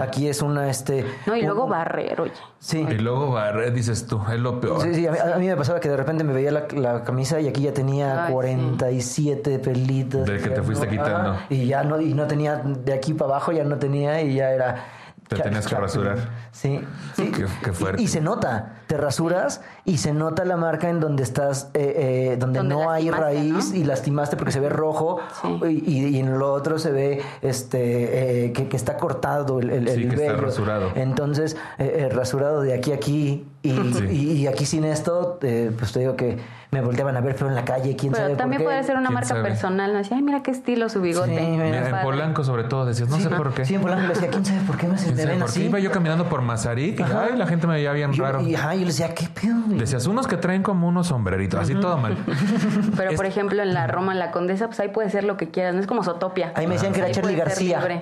Aquí 0.00 0.28
es 0.28 0.42
una, 0.42 0.68
este... 0.70 1.04
No, 1.26 1.36
y 1.36 1.40
un- 1.40 1.46
luego 1.46 1.68
barrer, 1.68 2.20
oye. 2.20 2.32
Sí. 2.58 2.84
Y 2.88 2.94
luego 2.98 3.30
barrer, 3.32 3.72
dices 3.72 4.06
tú, 4.06 4.20
es 4.32 4.40
lo 4.40 4.60
peor. 4.60 4.80
Sí, 4.82 4.94
sí, 4.94 5.06
a 5.06 5.12
mí, 5.12 5.18
a 5.18 5.36
mí 5.38 5.46
me 5.46 5.56
pasaba 5.56 5.78
que 5.78 5.88
de 5.88 5.96
repente 5.96 6.24
me 6.24 6.32
veía 6.32 6.50
la, 6.50 6.66
la 6.74 6.85
camisa 7.04 7.40
y 7.40 7.48
aquí 7.48 7.62
ya 7.62 7.72
tenía 7.72 8.22
Ay, 8.24 8.26
sí. 8.28 8.32
47 8.32 9.58
pelitos. 9.58 10.26
Del 10.26 10.42
que 10.42 10.50
te 10.50 10.62
fuiste 10.62 10.88
quitando. 10.88 11.30
Ajá, 11.32 11.46
y 11.50 11.66
ya 11.66 11.82
no, 11.84 12.00
y 12.00 12.14
no 12.14 12.26
tenía, 12.26 12.56
de 12.64 12.92
aquí 12.92 13.14
para 13.14 13.32
abajo 13.32 13.52
ya 13.52 13.64
no 13.64 13.76
tenía 13.78 14.20
y 14.22 14.34
ya 14.36 14.50
era... 14.52 14.84
Te 15.28 15.34
tenías 15.40 15.66
que 15.66 15.74
rasurar. 15.74 16.18
Sí, 16.52 16.80
sí. 17.16 17.32
Qué- 17.34 17.46
qué 17.64 17.72
fuerte. 17.72 18.00
Y, 18.00 18.04
y 18.04 18.08
se 18.08 18.20
nota, 18.20 18.76
te 18.86 18.96
rasuras 18.96 19.60
y 19.84 19.98
se 19.98 20.12
nota 20.12 20.44
la 20.44 20.56
marca 20.56 20.88
en 20.88 21.00
donde 21.00 21.24
estás, 21.24 21.68
eh, 21.74 22.30
eh, 22.32 22.36
donde, 22.38 22.60
Donde 22.60 22.72
no 22.76 22.92
hay 22.92 23.10
raíz 23.10 23.70
¿no? 23.72 23.76
y 23.76 23.82
lastimaste 23.82 24.36
porque 24.36 24.52
se 24.52 24.60
ve 24.60 24.68
rojo 24.68 25.18
Sí. 25.42 25.58
y, 25.84 25.92
y- 25.92 26.06
y 26.16 26.20
en 26.20 26.38
lo 26.38 26.52
otro 26.52 26.78
se 26.78 26.92
ve 26.92 27.22
este 27.42 28.44
eh, 28.46 28.52
que, 28.52 28.68
que 28.68 28.76
está 28.76 28.96
cortado 28.98 29.58
el, 29.58 29.70
el, 29.70 29.88
Sí, 29.88 30.02
el 30.04 30.14
que 30.14 30.26
está 30.26 30.36
rasurado. 30.40 30.92
Entonces, 30.94 31.56
eh, 31.78 32.06
eh, 32.06 32.08
rasurado 32.08 32.60
de 32.62 32.74
aquí 32.74 32.92
a 32.92 32.94
aquí 32.94 33.48
y, 33.64 33.70
y- 34.12 34.32
y 34.42 34.46
aquí 34.46 34.64
sin 34.64 34.84
esto, 34.84 35.40
eh, 35.42 35.72
pues 35.76 35.90
te 35.90 35.98
digo 35.98 36.14
que 36.14 36.38
me 36.70 36.80
volteaban 36.80 37.16
a 37.16 37.20
ver 37.20 37.34
feo 37.34 37.48
en 37.48 37.54
la 37.54 37.64
calle, 37.64 37.96
quién 37.96 38.12
sabe 38.12 38.24
Pero 38.26 38.28
por 38.36 38.38
también 38.38 38.58
qué. 38.60 38.64
puede 38.64 38.82
ser 38.82 38.96
una 38.96 39.06
¿Quién 39.08 39.14
marca 39.14 39.28
sabe? 39.28 39.42
personal, 39.42 39.92
¿no? 39.92 39.98
Decía, 39.98 40.16
ay, 40.16 40.22
mira 40.22 40.42
qué 40.42 40.50
estilo 40.50 40.88
su 40.88 41.00
bigote. 41.00 41.36
Sí, 41.38 41.44
mira, 41.46 41.64
Mira, 41.64 41.88
en. 42.00 42.02
Polanco 42.04 42.44
sobre 42.44 42.64
todo 42.64 42.86
decías, 42.86 43.08
no 43.08 43.18
sé 43.18 43.28
por 43.30 43.54
qué. 43.54 43.64
Sí, 43.64 43.74
en 43.76 43.82
Polanco 43.82 44.02
le 44.02 44.08
decía, 44.08 44.28
quién 44.28 44.44
sabe 44.44 44.60
por 44.66 44.76
qué 44.76 44.86
me, 44.88 44.96
¿Quién 44.96 45.14
me 45.14 45.22
sabe 45.22 45.32
ven 45.34 45.42
así. 45.42 45.64
Iba 45.64 45.78
yo 45.78 45.90
caminando 45.90 46.28
por 46.28 46.42
Mazarik 46.42 47.00
y 47.00 47.02
ay, 47.02 47.36
la 47.36 47.46
gente 47.46 47.66
me 47.66 47.74
veía 47.74 47.92
bien 47.92 48.12
yo- 48.12 48.24
raro. 48.24 48.40
Y, 48.40 48.54
ajá, 48.54 48.74
yo 48.74 48.80
le 48.80 48.86
decía, 48.86 49.14
¿qué 49.14 49.28
pedo? 49.28 49.54
güey?" 49.66 49.78
Decías, 49.78 50.06
unos 50.06 50.26
que 50.26 50.36
traen 50.36 50.62
como 50.62 50.88
unos 50.88 51.06
sombreritos, 51.08 51.60
así 51.60 51.74
todo 51.74 51.96
mal. 51.98 52.16
Pero, 52.96 53.10
Es- 53.10 53.16
por 53.16 53.26
ejemplo, 53.26 53.62
en 53.62 53.72
la 53.74 53.86
Roma, 53.86 54.12
en 54.12 54.18
la 54.18 54.30
Condesa, 54.30 54.66
pues 54.66 54.80
ahí 54.80 54.88
puede 54.88 55.10
ser 55.10 55.24
lo 55.24 55.36
que 55.36 55.50
quieras. 55.50 55.74
No 55.74 55.80
es 55.80 55.86
como 55.86 56.02
Sotopia. 56.02 56.52
Ahí 56.56 56.66
me 56.66 56.74
decían 56.74 56.92
que 56.92 57.00
era 57.00 57.10
Charlie 57.10 57.36
García. 57.36 57.80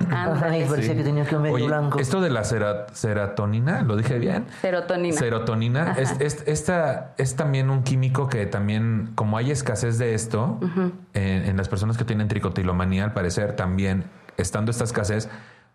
parecía 0.68 0.94
que 0.96 1.02
tenía 1.04 1.24
que 1.24 1.36
medio 1.38 1.66
blanco. 1.66 1.98
esto 1.98 2.20
de 2.20 2.30
la 2.30 2.44
serotonina, 2.44 3.82
¿lo 3.82 3.96
dije 3.96 4.18
bien? 4.18 4.46
Serotonina. 4.60 5.16
Serotonina 5.16 5.94
es, 5.98 6.14
es- 6.20 6.42
esta, 6.46 7.12
es 7.18 7.36
también 7.36 7.70
un 7.70 7.82
químico 7.82 8.28
que 8.28 8.46
también, 8.54 9.10
como 9.16 9.36
hay 9.36 9.50
escasez 9.50 9.98
de 9.98 10.14
esto, 10.14 10.58
en, 11.12 11.44
en 11.44 11.56
las 11.56 11.68
personas 11.68 11.96
que 11.98 12.04
tienen 12.04 12.28
tricotilomanía, 12.28 13.02
al 13.04 13.12
parecer 13.12 13.56
también, 13.56 14.04
estando 14.36 14.70
esta 14.70 14.84
escasez, 14.84 15.28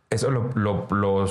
eso 0.10 0.32
lo, 0.32 0.50
lo, 0.56 0.88
lo, 0.92 1.26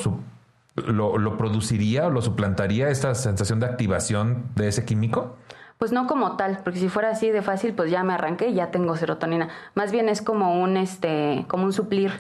lo- 0.77 1.19
lo 1.19 1.37
produciría 1.39 2.07
o 2.07 2.11
lo 2.11 2.21
suplantaría 2.21 2.91
esta 2.91 3.15
sensación 3.15 3.61
de 3.61 3.67
activación 3.67 4.45
de 4.57 4.69
ese 4.69 4.85
químico. 4.85 5.37
Pues 5.79 5.91
no 5.93 6.07
como 6.07 6.37
tal, 6.37 6.61
porque 6.65 6.79
si 6.81 6.89
fuera 6.89 7.11
así 7.11 7.31
de 7.31 7.41
fácil, 7.41 7.73
pues 7.73 7.91
ya 7.91 8.03
me 8.05 8.13
arranqué 8.13 8.49
y 8.49 8.55
ya 8.55 8.71
tengo 8.71 8.95
serotonina. 8.97 9.49
Más 9.75 9.91
bien 9.91 10.09
es 10.09 10.21
como 10.23 10.61
un 10.61 10.77
este, 10.77 11.45
como 11.49 11.65
un 11.65 11.73
suplir. 11.73 12.13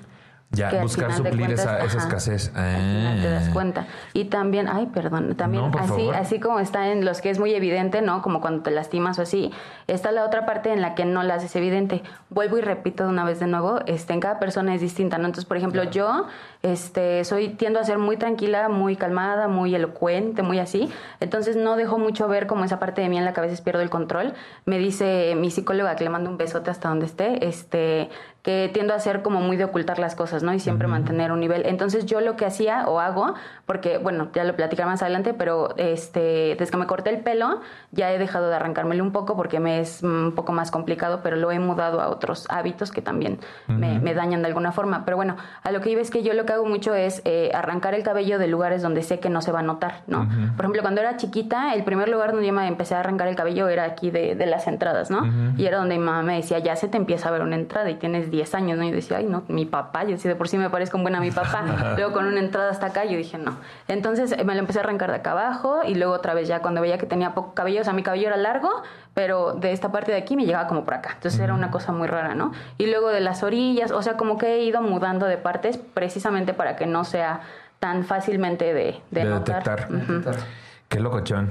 Ya, 0.50 0.70
que 0.70 0.80
buscar 0.80 1.12
suplir 1.12 1.44
cuentas, 1.46 1.60
esa, 1.60 1.78
esa 1.84 1.98
ajá, 1.98 2.06
escasez. 2.08 2.52
al 2.56 2.76
final 2.76 3.20
te 3.20 3.30
das 3.30 3.48
Ah. 3.48 3.52
cuenta. 3.52 3.86
Y 4.14 4.24
también, 4.24 4.66
ay, 4.66 4.86
perdón, 4.86 5.34
también 5.36 5.70
No, 5.70 5.78
así, 5.78 5.88
favor. 5.88 6.14
así 6.16 6.40
como 6.40 6.58
está 6.58 6.88
en 6.90 7.04
los 7.04 7.20
que 7.20 7.28
es 7.28 7.38
muy 7.38 7.52
evidente, 7.54 8.00
¿no? 8.00 8.22
Como 8.22 8.40
cuando 8.40 8.62
te 8.62 8.70
lastimas 8.70 9.18
o 9.18 9.22
así, 9.22 9.50
está 9.88 10.10
la 10.10 10.24
otra 10.24 10.46
parte 10.46 10.72
en 10.72 10.80
la 10.80 10.94
que 10.94 11.04
no 11.04 11.22
la 11.22 11.34
haces 11.34 11.54
evidente. 11.54 12.02
Vuelvo 12.30 12.56
y 12.56 12.62
repito 12.62 13.04
de 13.04 13.10
una 13.10 13.24
vez 13.24 13.40
de 13.40 13.46
nuevo, 13.46 13.80
este, 13.86 14.14
en 14.14 14.20
cada 14.20 14.38
persona 14.38 14.74
es 14.74 14.80
distinta, 14.80 15.18
¿no? 15.18 15.26
Entonces, 15.26 15.44
por 15.44 15.58
ejemplo, 15.58 15.84
yo, 15.84 16.24
este, 16.62 17.24
soy, 17.24 17.50
tiendo 17.50 17.78
a 17.78 17.84
ser 17.84 17.98
muy 17.98 18.16
tranquila, 18.16 18.70
muy 18.70 18.96
calmada, 18.96 19.48
muy 19.48 19.74
elocuente, 19.74 20.42
muy 20.42 20.58
así. 20.60 20.90
Entonces 21.20 21.56
no 21.56 21.76
dejo 21.76 21.98
mucho 21.98 22.26
ver 22.26 22.46
como 22.46 22.64
esa 22.64 22.78
parte 22.78 23.02
de 23.02 23.10
mí 23.10 23.18
en 23.18 23.26
la 23.26 23.34
que 23.34 23.40
a 23.40 23.42
veces 23.42 23.60
pierdo 23.60 23.82
el 23.82 23.90
control. 23.90 24.32
Me 24.64 24.78
dice 24.78 25.34
mi 25.36 25.50
psicóloga, 25.50 25.94
que 25.94 26.04
le 26.04 26.10
mando 26.10 26.30
un 26.30 26.38
besote 26.38 26.70
hasta 26.70 26.88
donde 26.88 27.04
esté, 27.06 27.46
este, 27.46 28.08
que 28.48 28.70
tiendo 28.72 28.94
a 28.94 28.98
ser 28.98 29.20
como 29.20 29.42
muy 29.42 29.58
de 29.58 29.64
ocultar 29.64 29.98
las 29.98 30.14
cosas, 30.14 30.42
¿no? 30.42 30.54
Y 30.54 30.58
siempre 30.58 30.88
mantener 30.88 31.32
un 31.32 31.40
nivel. 31.40 31.66
Entonces 31.66 32.06
yo 32.06 32.22
lo 32.22 32.34
que 32.34 32.46
hacía 32.46 32.88
o 32.88 32.98
hago, 32.98 33.34
porque 33.66 33.98
bueno, 33.98 34.30
ya 34.32 34.42
lo 34.44 34.56
platicaré 34.56 34.88
más 34.88 35.02
adelante, 35.02 35.34
pero 35.34 35.74
este, 35.76 36.56
desde 36.58 36.70
que 36.70 36.78
me 36.78 36.86
corté 36.86 37.10
el 37.10 37.20
pelo, 37.20 37.60
ya 37.92 38.10
he 38.10 38.18
dejado 38.18 38.48
de 38.48 38.56
arrancármelo 38.56 39.04
un 39.04 39.12
poco 39.12 39.36
porque 39.36 39.60
me 39.60 39.80
es 39.80 40.02
mm, 40.02 40.28
un 40.28 40.34
poco 40.34 40.52
más 40.52 40.70
complicado, 40.70 41.20
pero 41.22 41.36
lo 41.36 41.52
he 41.52 41.58
mudado 41.58 42.00
a 42.00 42.08
otros 42.08 42.46
hábitos 42.48 42.90
que 42.90 43.02
también 43.02 43.38
me, 43.66 43.98
me 43.98 44.14
dañan 44.14 44.40
de 44.40 44.48
alguna 44.48 44.72
forma. 44.72 45.04
Pero 45.04 45.18
bueno, 45.18 45.36
a 45.62 45.70
lo 45.70 45.82
que 45.82 45.90
iba 45.90 46.00
es 46.00 46.10
que 46.10 46.22
yo 46.22 46.32
lo 46.32 46.46
que 46.46 46.54
hago 46.54 46.64
mucho 46.64 46.94
es 46.94 47.20
eh, 47.26 47.50
arrancar 47.52 47.92
el 47.92 48.02
cabello 48.02 48.38
de 48.38 48.46
lugares 48.46 48.80
donde 48.80 49.02
sé 49.02 49.20
que 49.20 49.28
no 49.28 49.42
se 49.42 49.52
va 49.52 49.58
a 49.58 49.62
notar, 49.62 50.04
¿no? 50.06 50.26
Por 50.56 50.64
ejemplo, 50.64 50.80
cuando 50.80 51.02
era 51.02 51.18
chiquita, 51.18 51.74
el 51.74 51.84
primer 51.84 52.08
lugar 52.08 52.32
donde 52.32 52.46
yo 52.46 52.54
me 52.54 52.66
empecé 52.66 52.94
a 52.94 53.00
arrancar 53.00 53.28
el 53.28 53.36
cabello 53.36 53.68
era 53.68 53.84
aquí 53.84 54.10
de, 54.10 54.36
de 54.36 54.46
las 54.46 54.66
entradas, 54.66 55.10
¿no? 55.10 55.54
Y 55.58 55.66
era 55.66 55.76
donde 55.76 55.98
mi 55.98 56.04
mamá 56.06 56.22
me 56.22 56.36
decía, 56.36 56.60
ya 56.60 56.76
se 56.76 56.88
te 56.88 56.96
empieza 56.96 57.28
a 57.28 57.32
ver 57.32 57.42
una 57.42 57.56
entrada 57.56 57.90
y 57.90 57.96
tienes 57.96 58.30
10 58.30 58.37
años, 58.54 58.78
¿no? 58.78 58.84
Y 58.84 58.90
decía, 58.90 59.18
ay, 59.18 59.26
no, 59.26 59.42
mi 59.48 59.66
papá, 59.66 60.04
yo 60.04 60.16
sí 60.16 60.28
de 60.28 60.34
por 60.34 60.48
sí 60.48 60.58
me 60.58 60.70
parezco 60.70 60.98
buena 60.98 61.18
a 61.18 61.20
mi 61.20 61.30
papá. 61.30 61.94
luego 61.96 62.12
con 62.12 62.26
una 62.26 62.40
entrada 62.40 62.70
hasta 62.70 62.86
acá, 62.86 63.04
yo 63.04 63.16
dije, 63.16 63.38
no. 63.38 63.56
Entonces 63.88 64.32
eh, 64.32 64.44
me 64.44 64.54
lo 64.54 64.60
empecé 64.60 64.78
a 64.78 64.82
arrancar 64.82 65.10
de 65.10 65.16
acá 65.16 65.32
abajo 65.32 65.80
y 65.86 65.94
luego 65.94 66.12
otra 66.12 66.34
vez 66.34 66.48
ya 66.48 66.60
cuando 66.60 66.80
veía 66.80 66.98
que 66.98 67.06
tenía 67.06 67.34
poco 67.34 67.54
cabello, 67.54 67.80
o 67.80 67.84
sea, 67.84 67.92
mi 67.92 68.02
cabello 68.02 68.28
era 68.28 68.36
largo, 68.36 68.70
pero 69.14 69.52
de 69.52 69.72
esta 69.72 69.92
parte 69.92 70.12
de 70.12 70.18
aquí 70.18 70.36
me 70.36 70.44
llegaba 70.46 70.68
como 70.68 70.84
por 70.84 70.94
acá. 70.94 71.10
Entonces 71.14 71.40
era 71.40 71.54
una 71.54 71.70
cosa 71.70 71.92
muy 71.92 72.06
rara, 72.06 72.34
¿no? 72.34 72.52
Y 72.78 72.86
luego 72.86 73.08
de 73.08 73.20
las 73.20 73.42
orillas, 73.42 73.90
o 73.90 74.02
sea, 74.02 74.16
como 74.16 74.38
que 74.38 74.54
he 74.54 74.64
ido 74.64 74.82
mudando 74.82 75.26
de 75.26 75.36
partes 75.36 75.76
precisamente 75.76 76.54
para 76.54 76.76
que 76.76 76.86
no 76.86 77.04
sea 77.04 77.40
tan 77.80 78.04
fácilmente 78.04 78.72
de, 78.74 79.00
de, 79.10 79.24
De 79.24 79.28
detectar. 79.28 79.88
Ujú. 79.90 80.30
Qué 80.88 81.00
locochón. 81.00 81.50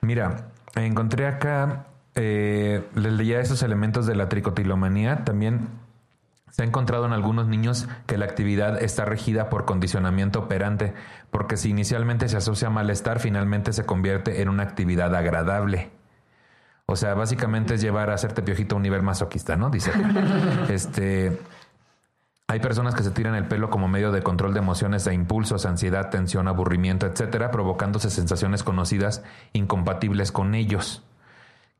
Mira, 0.00 0.48
encontré 0.76 1.26
acá, 1.26 1.86
eh, 2.14 2.82
les 2.94 3.12
leía 3.12 3.40
esos 3.40 3.62
elementos 3.62 4.06
de 4.06 4.14
la 4.14 4.28
tricotilomanía. 4.28 5.24
También 5.24 5.68
se 6.54 6.62
ha 6.62 6.66
encontrado 6.66 7.04
en 7.04 7.12
algunos 7.12 7.48
niños 7.48 7.88
que 8.06 8.16
la 8.16 8.26
actividad 8.26 8.80
está 8.80 9.04
regida 9.04 9.50
por 9.50 9.64
condicionamiento 9.64 10.38
operante, 10.38 10.94
porque 11.32 11.56
si 11.56 11.70
inicialmente 11.70 12.28
se 12.28 12.36
asocia 12.36 12.68
a 12.68 12.70
malestar, 12.70 13.18
finalmente 13.18 13.72
se 13.72 13.84
convierte 13.84 14.40
en 14.40 14.48
una 14.48 14.62
actividad 14.62 15.12
agradable. 15.16 15.90
O 16.86 16.94
sea, 16.94 17.14
básicamente 17.14 17.74
es 17.74 17.80
llevar 17.80 18.08
a 18.08 18.14
hacerte 18.14 18.40
piojito 18.40 18.76
a 18.76 18.78
un 18.78 18.84
nivel 18.84 19.02
masoquista, 19.02 19.56
¿no? 19.56 19.68
Dice. 19.68 19.90
este. 20.68 21.40
Hay 22.46 22.60
personas 22.60 22.94
que 22.94 23.02
se 23.02 23.10
tiran 23.10 23.34
el 23.34 23.48
pelo 23.48 23.68
como 23.68 23.88
medio 23.88 24.12
de 24.12 24.22
control 24.22 24.54
de 24.54 24.60
emociones 24.60 25.08
e 25.08 25.12
impulsos, 25.12 25.66
ansiedad, 25.66 26.10
tensión, 26.10 26.46
aburrimiento, 26.46 27.06
etcétera, 27.06 27.50
provocándose 27.50 28.10
sensaciones 28.10 28.62
conocidas 28.62 29.24
incompatibles 29.54 30.30
con 30.30 30.54
ellos. 30.54 31.03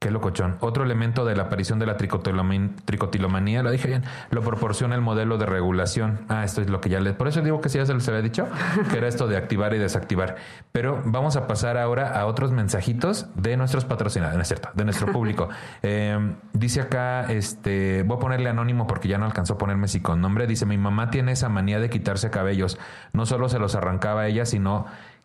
Qué 0.05 0.11
locochón. 0.11 0.57
Otro 0.61 0.85
elemento 0.85 1.25
de 1.25 1.35
la 1.35 1.45
aparición 1.45 1.79
de 1.79 1.87
la 1.87 1.97
tricotiloman- 1.97 2.75
tricotilomanía, 2.85 3.63
lo 3.63 3.71
dije 3.71 3.89
bien, 3.89 4.03
lo 4.29 4.43
proporciona 4.43 4.95
el 4.95 5.01
modelo 5.01 5.39
de 5.39 5.47
regulación. 5.47 6.21
Ah, 6.29 6.45
esto 6.45 6.61
es 6.61 6.69
lo 6.69 6.79
que 6.83 6.91
ya 6.91 7.01
les... 7.01 7.15
Por 7.15 7.27
eso 7.27 7.41
digo 7.41 7.63
que 7.63 7.71
sí, 7.71 7.79
ya 7.79 7.87
se 7.87 7.95
les 7.95 8.07
había 8.07 8.21
dicho, 8.21 8.47
que 8.91 8.99
era 8.99 9.09
esto 9.09 9.27
de 9.29 9.39
activar 9.39 9.73
y 9.73 9.79
desactivar. 9.79 10.37
Pero 10.73 11.01
vamos 11.07 11.37
a 11.37 11.47
pasar 11.47 11.79
ahora 11.79 12.21
a 12.21 12.27
otros 12.27 12.53
mensajitos 12.53 13.29
de 13.35 13.57
nuestros 13.57 13.87
patrocinadores, 13.87 14.37
¿no 14.37 14.43
es 14.43 14.49
cierto? 14.49 14.69
De 14.75 14.85
nuestro 14.85 15.11
público. 15.11 15.49
Eh, 15.87 16.19
dice 16.53 16.81
acá, 16.83 17.23
este, 17.33 18.03
voy 18.05 18.17
a 18.17 18.21
ponerle 18.21 18.49
anónimo 18.51 18.87
porque 18.87 19.09
ya 19.09 19.17
no 19.17 19.25
alcanzó 19.25 19.55
a 19.55 19.59
ponerme 19.59 19.89
si 19.89 20.01
con 20.01 20.21
nombre. 20.21 20.47
Dice, 20.47 20.67
mi 20.67 20.77
mamá 20.77 21.11
tiene 21.11 21.33
esa 21.33 21.49
manía 21.49 21.79
de 21.79 21.89
quitarse 21.89 22.29
cabellos. 22.31 22.79
No 23.15 23.25
solo 23.25 23.49
se 23.49 23.59
los 23.59 23.75
arrancaba 23.75 24.27
ella, 24.27 24.45
sino 24.45 24.85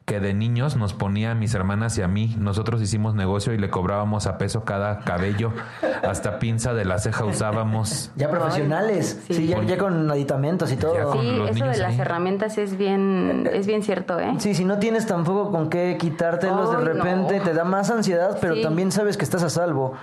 que 0.10 0.20
de 0.20 0.34
niños 0.34 0.76
nos 0.76 0.94
ponía 0.96 1.32
a 1.32 1.36
mis 1.36 1.54
hermanas 1.54 1.96
y 2.00 2.02
a 2.02 2.08
mí. 2.08 2.36
Nosotros 2.40 2.82
hicimos 2.82 3.14
negocio 3.14 3.54
y 3.54 3.60
le 3.60 3.70
cobrábamos 3.70 4.26
a 4.26 4.40
peso 4.40 4.66
cada 4.66 5.02
cabello. 5.02 5.54
Hasta 6.02 6.40
pinza 6.40 6.74
de 6.74 6.84
la 6.84 6.98
ceja 6.98 7.26
usábamos. 7.26 8.12
Ya 8.16 8.28
profesionales, 8.32 9.22
sí. 9.28 9.36
sí, 9.36 9.48
ya, 9.48 9.62
ya 9.62 9.78
con 9.78 10.10
aditamentos 10.10 10.72
y 10.72 10.78
todo. 10.78 11.14
Sí, 11.14 11.20
eso 11.52 11.66
de 11.68 11.78
las 11.78 12.00
herramientas 12.00 12.58
es 12.58 12.76
bien, 12.76 13.48
es 13.54 13.68
bien 13.68 13.84
cierto, 13.84 14.20
¿eh? 14.20 14.34
Sí, 14.40 14.56
si 14.56 14.66
no 14.66 14.80
tienes 14.80 15.06
tampoco 15.06 15.52
con 15.52 15.70
qué 15.70 15.96
quitártelos 16.00 16.72
de 16.72 16.78
repente, 16.84 17.38
no. 17.38 17.44
te 17.44 17.54
da 17.54 17.64
más 17.64 17.92
ansiedad, 17.92 18.40
pero 18.42 18.56
Sí. 18.56 18.64
también 18.64 18.92
sabes 18.92 19.16
que 19.16 19.24
estás 19.26 19.44
a 19.44 19.50
salvo. 19.52 19.94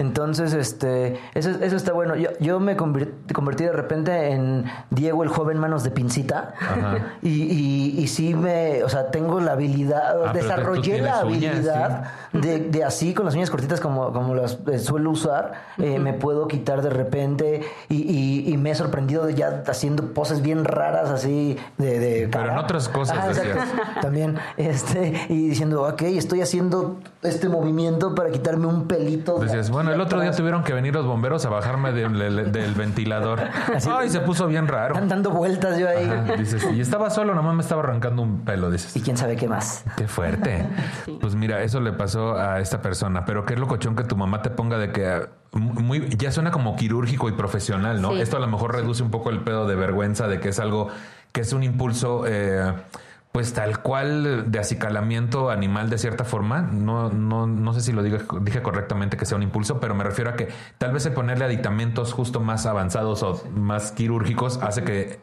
Entonces, 0.00 0.54
este, 0.54 1.20
eso, 1.34 1.50
eso 1.50 1.76
está 1.76 1.92
bueno. 1.92 2.16
Yo, 2.16 2.30
yo 2.40 2.58
me 2.58 2.74
convertí 2.74 3.64
de 3.64 3.72
repente 3.72 4.30
en 4.32 4.64
Diego 4.88 5.22
el 5.22 5.28
joven 5.28 5.58
manos 5.58 5.84
de 5.84 5.90
pincita. 5.90 6.54
Ajá. 6.58 6.96
Y, 7.22 7.28
y, 7.42 8.00
y 8.00 8.06
sí 8.08 8.34
me, 8.34 8.82
o 8.82 8.88
sea, 8.88 9.10
tengo 9.10 9.40
la 9.40 9.52
habilidad, 9.52 10.24
Ah, 10.28 10.32
desarrollé 10.32 11.02
la 11.02 11.22
uñas, 11.24 11.44
habilidad 11.44 12.04
de, 12.32 12.58
de 12.60 12.82
así, 12.84 13.12
con 13.12 13.26
las 13.26 13.34
uñas 13.34 13.50
cortitas 13.50 13.78
como, 13.78 14.10
como 14.12 14.34
las 14.34 14.58
eh, 14.72 14.78
suelo 14.78 15.10
usar, 15.10 15.52
eh, 15.76 15.98
me 15.98 16.14
puedo 16.14 16.48
quitar 16.48 16.80
de 16.80 16.88
repente 16.88 17.60
y, 17.90 17.96
y- 17.96 18.50
y 18.52 18.56
me 18.56 18.70
he 18.70 18.74
sorprendido 18.74 19.26
de 19.26 19.34
ya 19.34 19.62
haciendo 19.66 20.14
poses 20.14 20.40
bien 20.40 20.64
raras 20.64 21.10
así 21.10 21.58
de... 21.76 21.98
de 21.98 22.28
Pero 22.28 22.52
en 22.52 22.56
otras 22.58 22.88
cosas 22.88 23.18
exacto. 23.28 23.58
decías. 23.60 23.68
También, 24.00 24.38
este, 24.56 25.12
y 25.28 25.48
diciendo, 25.48 25.82
ok, 25.86 26.02
estoy 26.02 26.40
haciendo 26.40 26.98
este 27.22 27.50
movimiento 27.50 28.14
para 28.14 28.30
quitarme 28.30 28.66
un 28.66 28.88
pelito. 28.88 29.38
de 29.38 29.44
Decías, 29.46 29.70
bueno, 29.70 29.92
el 29.92 30.00
otro 30.00 30.18
día 30.20 30.28
atrás". 30.28 30.38
tuvieron 30.38 30.64
que 30.64 30.72
venir 30.72 30.94
los 30.94 31.04
bomberos 31.04 31.44
a 31.44 31.50
bajarme 31.50 31.92
del, 31.92 32.18
del- 32.18 32.50
del 32.50 32.74
ventilador. 32.74 33.40
Ay, 33.90 34.08
se 34.08 34.20
puso 34.20 34.46
bien 34.46 34.66
raro. 34.66 34.94
Están 34.94 35.08
dando 35.08 35.30
vueltas 35.30 35.78
yo 35.78 35.86
ahí. 35.88 36.04
Ajá, 36.08 36.34
dices, 36.36 36.66
y 36.74 36.80
estaba 36.80 37.10
solo, 37.10 37.34
nomás 37.34 37.54
me 37.54 37.60
estaba 37.62 37.82
arrancando 37.82 38.22
un 38.22 38.40
pelo, 38.46 38.70
dices. 38.70 38.96
Y 38.96 39.02
quién 39.02 39.16
sabe 39.18 39.36
qué 39.36 39.48
más. 39.48 39.84
Qué 39.96 40.08
fuerte. 40.08 40.66
Pues 41.20 41.34
mira, 41.34 41.62
eso 41.62 41.80
le 41.80 41.92
pasó 41.92 42.38
a 42.38 42.58
esta 42.60 42.80
persona, 42.80 43.24
pero 43.26 43.44
qué 43.44 43.54
locochón 43.56 43.96
que 43.96 44.04
tu 44.04 44.16
mamá 44.16 44.40
te 44.40 44.48
ponga 44.48 44.78
de 44.78 44.90
que 44.90 45.06
ah, 45.06 45.28
muy 45.52 46.08
ya 46.16 46.32
suena 46.32 46.50
como 46.50 46.74
quirúrgico 46.76 47.28
y 47.28 47.32
profesional, 47.32 48.00
¿no? 48.00 48.12
Sí. 48.12 48.20
Esto 48.22 48.38
a 48.38 48.40
lo 48.40 48.46
mejor 48.46 48.74
reduce 48.74 49.02
un 49.02 49.10
poco 49.10 49.28
el 49.30 49.40
pedo 49.40 49.66
de 49.66 49.74
vergüenza 49.74 50.26
de 50.26 50.40
que 50.40 50.48
es 50.48 50.58
algo 50.58 50.88
que 51.32 51.42
es 51.42 51.52
un 51.52 51.62
impulso 51.62 52.24
eh, 52.26 52.72
pues 53.32 53.52
tal 53.52 53.80
cual 53.80 54.50
de 54.50 54.58
acicalamiento 54.58 55.50
animal 55.50 55.88
de 55.88 55.98
cierta 55.98 56.24
forma. 56.24 56.62
No, 56.62 57.10
no, 57.10 57.46
no 57.46 57.72
sé 57.72 57.80
si 57.80 57.92
lo 57.92 58.02
digo, 58.02 58.18
dije 58.40 58.60
correctamente 58.62 59.16
que 59.16 59.24
sea 59.24 59.36
un 59.36 59.42
impulso, 59.44 59.78
pero 59.80 59.94
me 59.94 60.02
refiero 60.02 60.30
a 60.30 60.34
que 60.34 60.48
tal 60.78 60.92
vez 60.92 61.06
el 61.06 61.12
ponerle 61.12 61.44
aditamentos 61.44 62.12
justo 62.12 62.40
más 62.40 62.66
avanzados 62.66 63.22
o 63.22 63.40
más 63.54 63.92
quirúrgicos 63.92 64.58
hace 64.62 64.82
que 64.82 65.20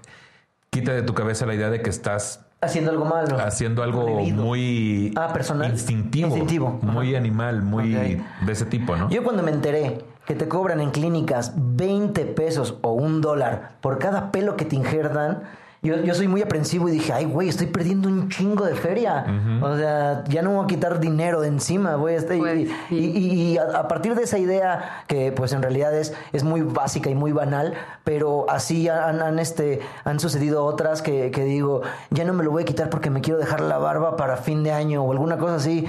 quite 0.69 0.91
de 0.93 1.01
tu 1.01 1.13
cabeza 1.13 1.45
la 1.45 1.55
idea 1.55 1.69
de 1.69 1.81
que 1.81 1.89
estás 1.89 2.45
Haciendo 2.61 2.89
algo 2.91 3.05
malo. 3.05 3.37
haciendo 3.39 3.83
algo 3.83 4.07
muy 4.07 5.13
Ah, 5.15 5.31
personal. 5.33 5.69
instintivo, 5.71 6.27
Instintivo. 6.29 6.79
muy 6.81 7.09
Ajá. 7.09 7.17
animal, 7.19 7.61
muy 7.61 7.93
de 7.93 8.51
ese 8.51 8.65
tipo, 8.65 8.95
¿no? 8.95 9.09
Yo 9.09 9.23
cuando 9.23 9.43
me 9.43 9.51
enteré 9.51 9.99
que 10.25 10.33
te 10.33 10.47
cobran 10.47 10.81
en 10.81 10.89
clínicas 10.91 11.53
20 11.55 12.25
pesos 12.25 12.75
o 12.81 12.93
un 12.93 13.21
dólar 13.21 13.73
por 13.81 13.99
cada 13.99 14.31
pelo 14.31 14.55
que 14.55 14.65
te 14.65 14.75
injertan, 14.75 15.43
yo, 15.83 15.95
yo 16.03 16.13
soy 16.15 16.27
muy 16.27 16.41
aprensivo 16.41 16.89
y 16.89 16.91
dije, 16.93 17.13
ay, 17.13 17.25
güey, 17.25 17.49
estoy 17.49 17.67
perdiendo 17.67 18.09
un 18.09 18.29
chingo 18.29 18.65
de 18.65 18.75
feria. 18.75 19.25
O 19.61 19.77
sea, 19.77 20.23
ya 20.27 20.41
no 20.41 20.51
voy 20.51 20.63
a 20.63 20.67
quitar 20.67 20.99
dinero 20.99 21.41
de 21.41 21.47
encima, 21.49 21.95
voy 21.95 22.13
a 22.13 22.17
estar... 22.17 22.35
y- 22.35 22.39
Pues, 22.39 22.59
y, 22.59 22.65
sí. 22.89 22.95
y- 22.95 23.31
y 23.53 23.57
a, 23.57 23.63
a 23.79 23.87
partir 23.87 24.15
de 24.15 24.23
esa 24.23 24.37
idea, 24.39 25.03
que 25.07 25.31
pues 25.31 25.53
en 25.53 25.61
realidad 25.61 25.93
es, 25.95 26.13
es 26.33 26.43
muy 26.43 26.61
básica 26.61 27.09
y 27.09 27.15
muy 27.15 27.31
banal, 27.31 27.73
pero 28.03 28.45
así 28.49 28.89
han, 28.89 29.21
han, 29.21 29.39
este, 29.39 29.79
han 30.03 30.19
sucedido 30.19 30.65
otras 30.65 31.01
que, 31.01 31.31
que 31.31 31.43
digo, 31.43 31.81
ya 32.09 32.23
no 32.25 32.33
me 32.33 32.43
lo 32.43 32.51
voy 32.51 32.63
a 32.63 32.65
quitar 32.65 32.89
porque 32.89 33.09
me 33.09 33.21
quiero 33.21 33.39
dejar 33.39 33.61
la 33.61 33.77
barba 33.77 34.17
para 34.17 34.37
fin 34.37 34.63
de 34.63 34.71
año 34.71 35.03
o 35.03 35.11
alguna 35.11 35.37
cosa 35.37 35.55
así. 35.55 35.85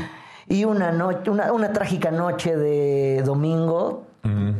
Y 0.49 0.65
una, 0.65 0.93
noche, 0.93 1.31
una, 1.31 1.53
una 1.53 1.73
trágica 1.73 2.11
noche 2.11 2.57
de 2.57 3.23
domingo, 3.25 4.05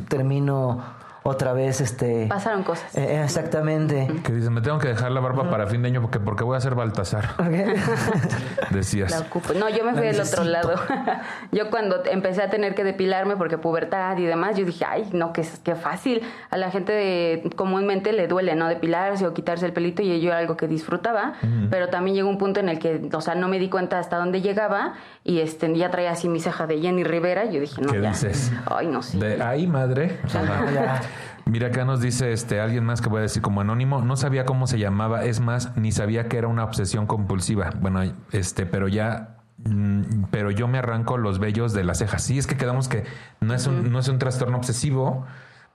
termino 0.09 0.83
otra 1.29 1.53
vez 1.53 1.81
este... 1.81 2.27
Pasaron 2.29 2.63
cosas. 2.63 2.95
eh, 2.97 3.23
exactamente. 3.23 4.09
Que 4.25 4.33
dices, 4.33 4.51
me 4.51 4.61
tengo 4.61 4.79
que 4.79 4.89
dejar 4.89 5.11
la 5.13 5.21
barba 5.21 5.49
para 5.51 5.67
fin 5.67 5.83
de 5.83 5.89
año 5.89 6.01
porque, 6.03 6.19
porque 6.21 6.45
voy 6.45 6.57
a 6.57 6.61
ser 6.61 6.75
Baltasar. 6.75 7.31
Decías. 8.71 9.11
La 9.11 9.21
ocupo. 9.21 9.55
No, 9.55 9.69
yo 9.69 9.85
me 9.85 9.93
La 9.93 9.99
fui 9.99 10.07
del 10.07 10.21
otro 10.21 10.45
lado. 10.45 10.75
yo 11.53 11.71
cuando 11.71 12.05
empecé 12.05 12.43
a 12.43 12.51
tener 12.51 12.75
que 12.75 12.85
depilarme 12.85 13.37
porque 13.37 13.59
pubertad 13.59 14.17
y 14.19 14.25
demás, 14.25 14.57
yo 14.57 14.65
dije, 14.65 14.85
ay, 14.89 15.09
no, 15.13 15.33
qué, 15.33 15.47
qué 15.65 15.75
fácil. 15.75 16.23
A 16.51 16.57
la 16.57 16.71
gente 16.71 16.93
de- 16.93 17.51
comúnmente 17.57 18.13
le 18.13 18.29
duele, 18.29 18.55
¿no? 18.55 18.69
Depilarse 18.69 19.27
o 19.27 19.35
quitarse 19.35 19.67
el 19.67 19.73
pelito 19.73 20.03
y 20.03 20.21
yo 20.21 20.29
era 20.31 20.39
algo 20.39 20.57
que 20.57 20.69
disfrutaba, 20.69 21.35
pero 21.71 21.89
también 21.89 22.17
llegó 22.17 22.29
un 22.29 22.39
punto 22.39 22.61
en 22.61 22.69
el 22.69 22.79
que, 22.79 23.09
o 23.13 23.21
sea, 23.21 23.35
no 23.35 23.49
me 23.49 23.59
di 23.59 23.69
cuenta 23.69 23.99
hasta 23.99 24.17
dónde 24.17 24.41
llegaba 24.41 24.95
y 25.25 25.41
este, 25.41 25.75
ya 25.77 25.91
traía 25.91 26.13
así 26.13 26.29
mi 26.29 26.41
ceja 26.41 26.67
de 26.67 26.81
Jenny 26.81 27.05
Rivera 27.05 27.45
y 27.47 27.53
yo 27.55 27.61
dije, 27.61 27.81
no, 27.81 27.93
¿Qué 27.93 28.01
ya. 28.01 28.11
dices? 28.11 28.53
Ay, 28.67 28.87
no 28.87 29.03
sé. 29.03 29.19
De 29.19 29.43
ahí, 29.43 29.67
madre. 29.67 30.19
Ajá. 30.25 30.65
Ya. 30.73 31.01
Mira, 31.49 31.69
acá 31.69 31.87
nos 31.87 32.03
dice 32.03 32.33
este 32.33 32.61
alguien 32.61 32.85
más 32.85 33.01
que 33.01 33.09
voy 33.09 33.21
a 33.21 33.23
decir 33.23 33.41
como 33.41 33.63
anónimo, 33.63 34.03
no 34.03 34.17
sabía 34.17 34.45
cómo 34.45 34.67
se 34.67 34.79
llamaba, 34.79 35.25
es 35.25 35.41
más, 35.41 35.75
ni 35.79 35.93
sabía 35.93 36.29
que 36.29 36.37
era 36.37 36.47
una 36.47 36.63
obsesión 36.63 37.07
compulsiva. 37.07 37.71
Bueno, 37.81 38.03
este, 38.33 38.67
pero 38.67 38.87
ya 38.87 39.39
mm, 39.65 40.25
pero 40.31 40.51
yo 40.51 40.69
me 40.69 40.77
arranco 40.77 41.17
los 41.17 41.39
vellos 41.39 41.73
de 41.73 41.85
las 41.85 41.99
cejas. 41.99 42.23
Sí, 42.23 42.37
es 42.37 42.47
que 42.47 42.59
quedamos 42.59 42.89
que 42.89 43.05
no 43.41 43.55
es 43.55 43.67
un, 43.67 43.91
no 43.91 43.99
es 43.99 44.09
un 44.09 44.19
trastorno 44.19 44.59
obsesivo, 44.59 45.27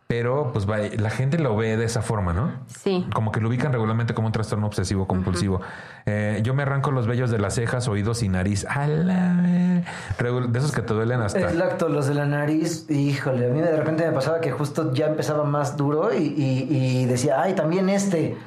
pero 0.08 0.52
pues 0.54 0.70
va- 0.70 0.78
la 0.80 1.10
gente 1.10 1.40
lo 1.40 1.56
ve 1.56 1.76
de 1.78 1.86
esa 1.86 2.02
forma, 2.02 2.34
¿no? 2.34 2.52
Sí. 2.68 3.08
Como 3.14 3.32
que 3.32 3.40
lo 3.40 3.50
ubican 3.50 3.72
regularmente 3.72 4.14
como 4.14 4.28
un 4.28 4.32
trastorno 4.34 4.68
obsesivo 4.68 5.08
compulsivo. 5.08 5.62
Eh, 6.06 6.42
yo 6.44 6.54
me 6.54 6.64
arranco 6.64 6.92
los 6.92 7.08
vellos 7.08 7.32
de 7.32 7.40
las 7.40 7.56
cejas, 7.56 7.88
oídos 7.88 8.22
y 8.24 8.30
nariz. 8.30 8.66
A 8.66 8.88
la 8.88 9.34
De 10.20 10.60
esos 10.60 10.72
que 10.72 10.82
te 10.82 10.94
duelen 10.94 11.22
hasta. 11.22 11.40
Exacto, 11.40 11.90
los 11.90 12.08
de 12.08 12.14
la 12.14 12.26
nariz, 12.26 12.90
híjole, 12.90 13.48
a 13.48 13.50
mí 13.50 13.60
de 13.62 13.76
repente 13.76 14.06
me 14.06 14.12
pasaba 14.12 14.40
que 14.42 14.52
justo 14.52 14.94
ya 14.94 15.08
empezaba 15.08 15.44
más 15.46 15.78
duro 15.78 16.14
y, 16.14 16.18
y- 16.18 16.68
y 17.02 17.06
decía, 17.06 17.42
ay, 17.42 17.54
también 17.54 17.90
este, 17.90 18.38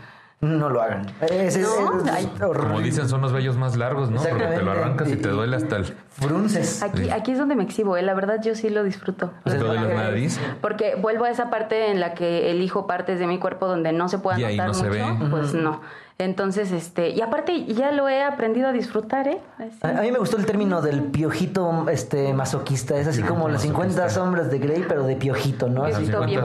no 0.41 0.69
lo 0.69 0.83
hagan. 0.83 1.07
Es- 1.23 1.57
No, 1.59 2.01
es 2.05 2.11
ay. 2.13 2.31
horrible. 2.43 2.69
Como 2.69 2.81
dicen, 2.81 3.09
son 3.09 3.23
los 3.23 3.33
vellos 3.33 3.57
más 3.57 3.77
largos, 3.77 4.11
¿no? 4.11 4.21
Porque 4.23 4.45
te 4.45 4.63
lo 4.63 4.71
arrancas 4.73 5.11
y 5.11 5.17
te 5.17 5.29
duele 5.29 5.57
hasta 5.57 5.77
el. 5.77 5.85
Frunces. 6.11 6.83
Aquí, 6.83 7.11
aquí 7.11 7.33
es 7.33 7.39
donde 7.39 7.57
me 7.57 7.63
exhibo, 7.65 7.97
¿eh? 7.97 8.03
la 8.03 8.15
verdad 8.15 8.41
yo 8.43 8.55
sí 8.55 8.69
lo 8.71 8.83
disfruto. 8.85 9.33
¿Te 9.45 9.57
duele 9.59 9.89
la 9.95 10.03
nariz? 10.05 10.39
Porque 10.61 10.95
vuelvo 10.95 11.25
a 11.25 11.31
esa 11.31 11.51
parte 11.51 11.91
en 11.91 12.01
la 12.01 12.15
que 12.15 12.51
elijo 12.51 12.87
partes 12.87 13.19
de 13.19 13.27
mi 13.27 13.39
cuerpo 13.39 13.67
donde 13.67 13.93
no 13.93 14.09
se 14.09 14.19
pueda 14.19 14.39
Y 14.41 14.45
ahí 14.45 14.57
notar 14.57 14.69
no 14.69 14.75
se 14.75 14.85
mucho, 14.89 15.25
ve. 15.25 15.31
pues 15.31 15.55
no. 15.55 15.81
Entonces, 16.19 16.73
este, 16.73 17.11
y 17.11 17.21
aparte 17.21 17.67
ya 17.67 17.93
lo 17.93 18.09
he 18.09 18.23
aprendido 18.25 18.69
a 18.69 18.73
disfrutar, 18.73 19.29
¿eh? 19.29 19.39
Así. 19.59 19.79
A, 19.83 19.99
a 19.99 20.03
mí 20.03 20.11
me 20.11 20.19
gustó 20.19 20.39
el 20.39 20.47
término 20.47 20.81
del 20.81 21.03
piojito 21.03 21.87
este 21.91 22.33
masoquista, 22.33 22.97
es 22.97 23.07
así 23.07 23.23
como 23.23 23.49
las 23.51 23.61
50 23.63 23.95
masoquista. 23.95 24.09
sombras 24.23 24.51
de 24.51 24.59
Grey, 24.59 24.85
pero 24.89 25.03
de 25.05 25.17
piojito, 25.17 25.69
¿no? 25.69 25.85
Piojito 25.85 26.25
bien. 26.25 26.41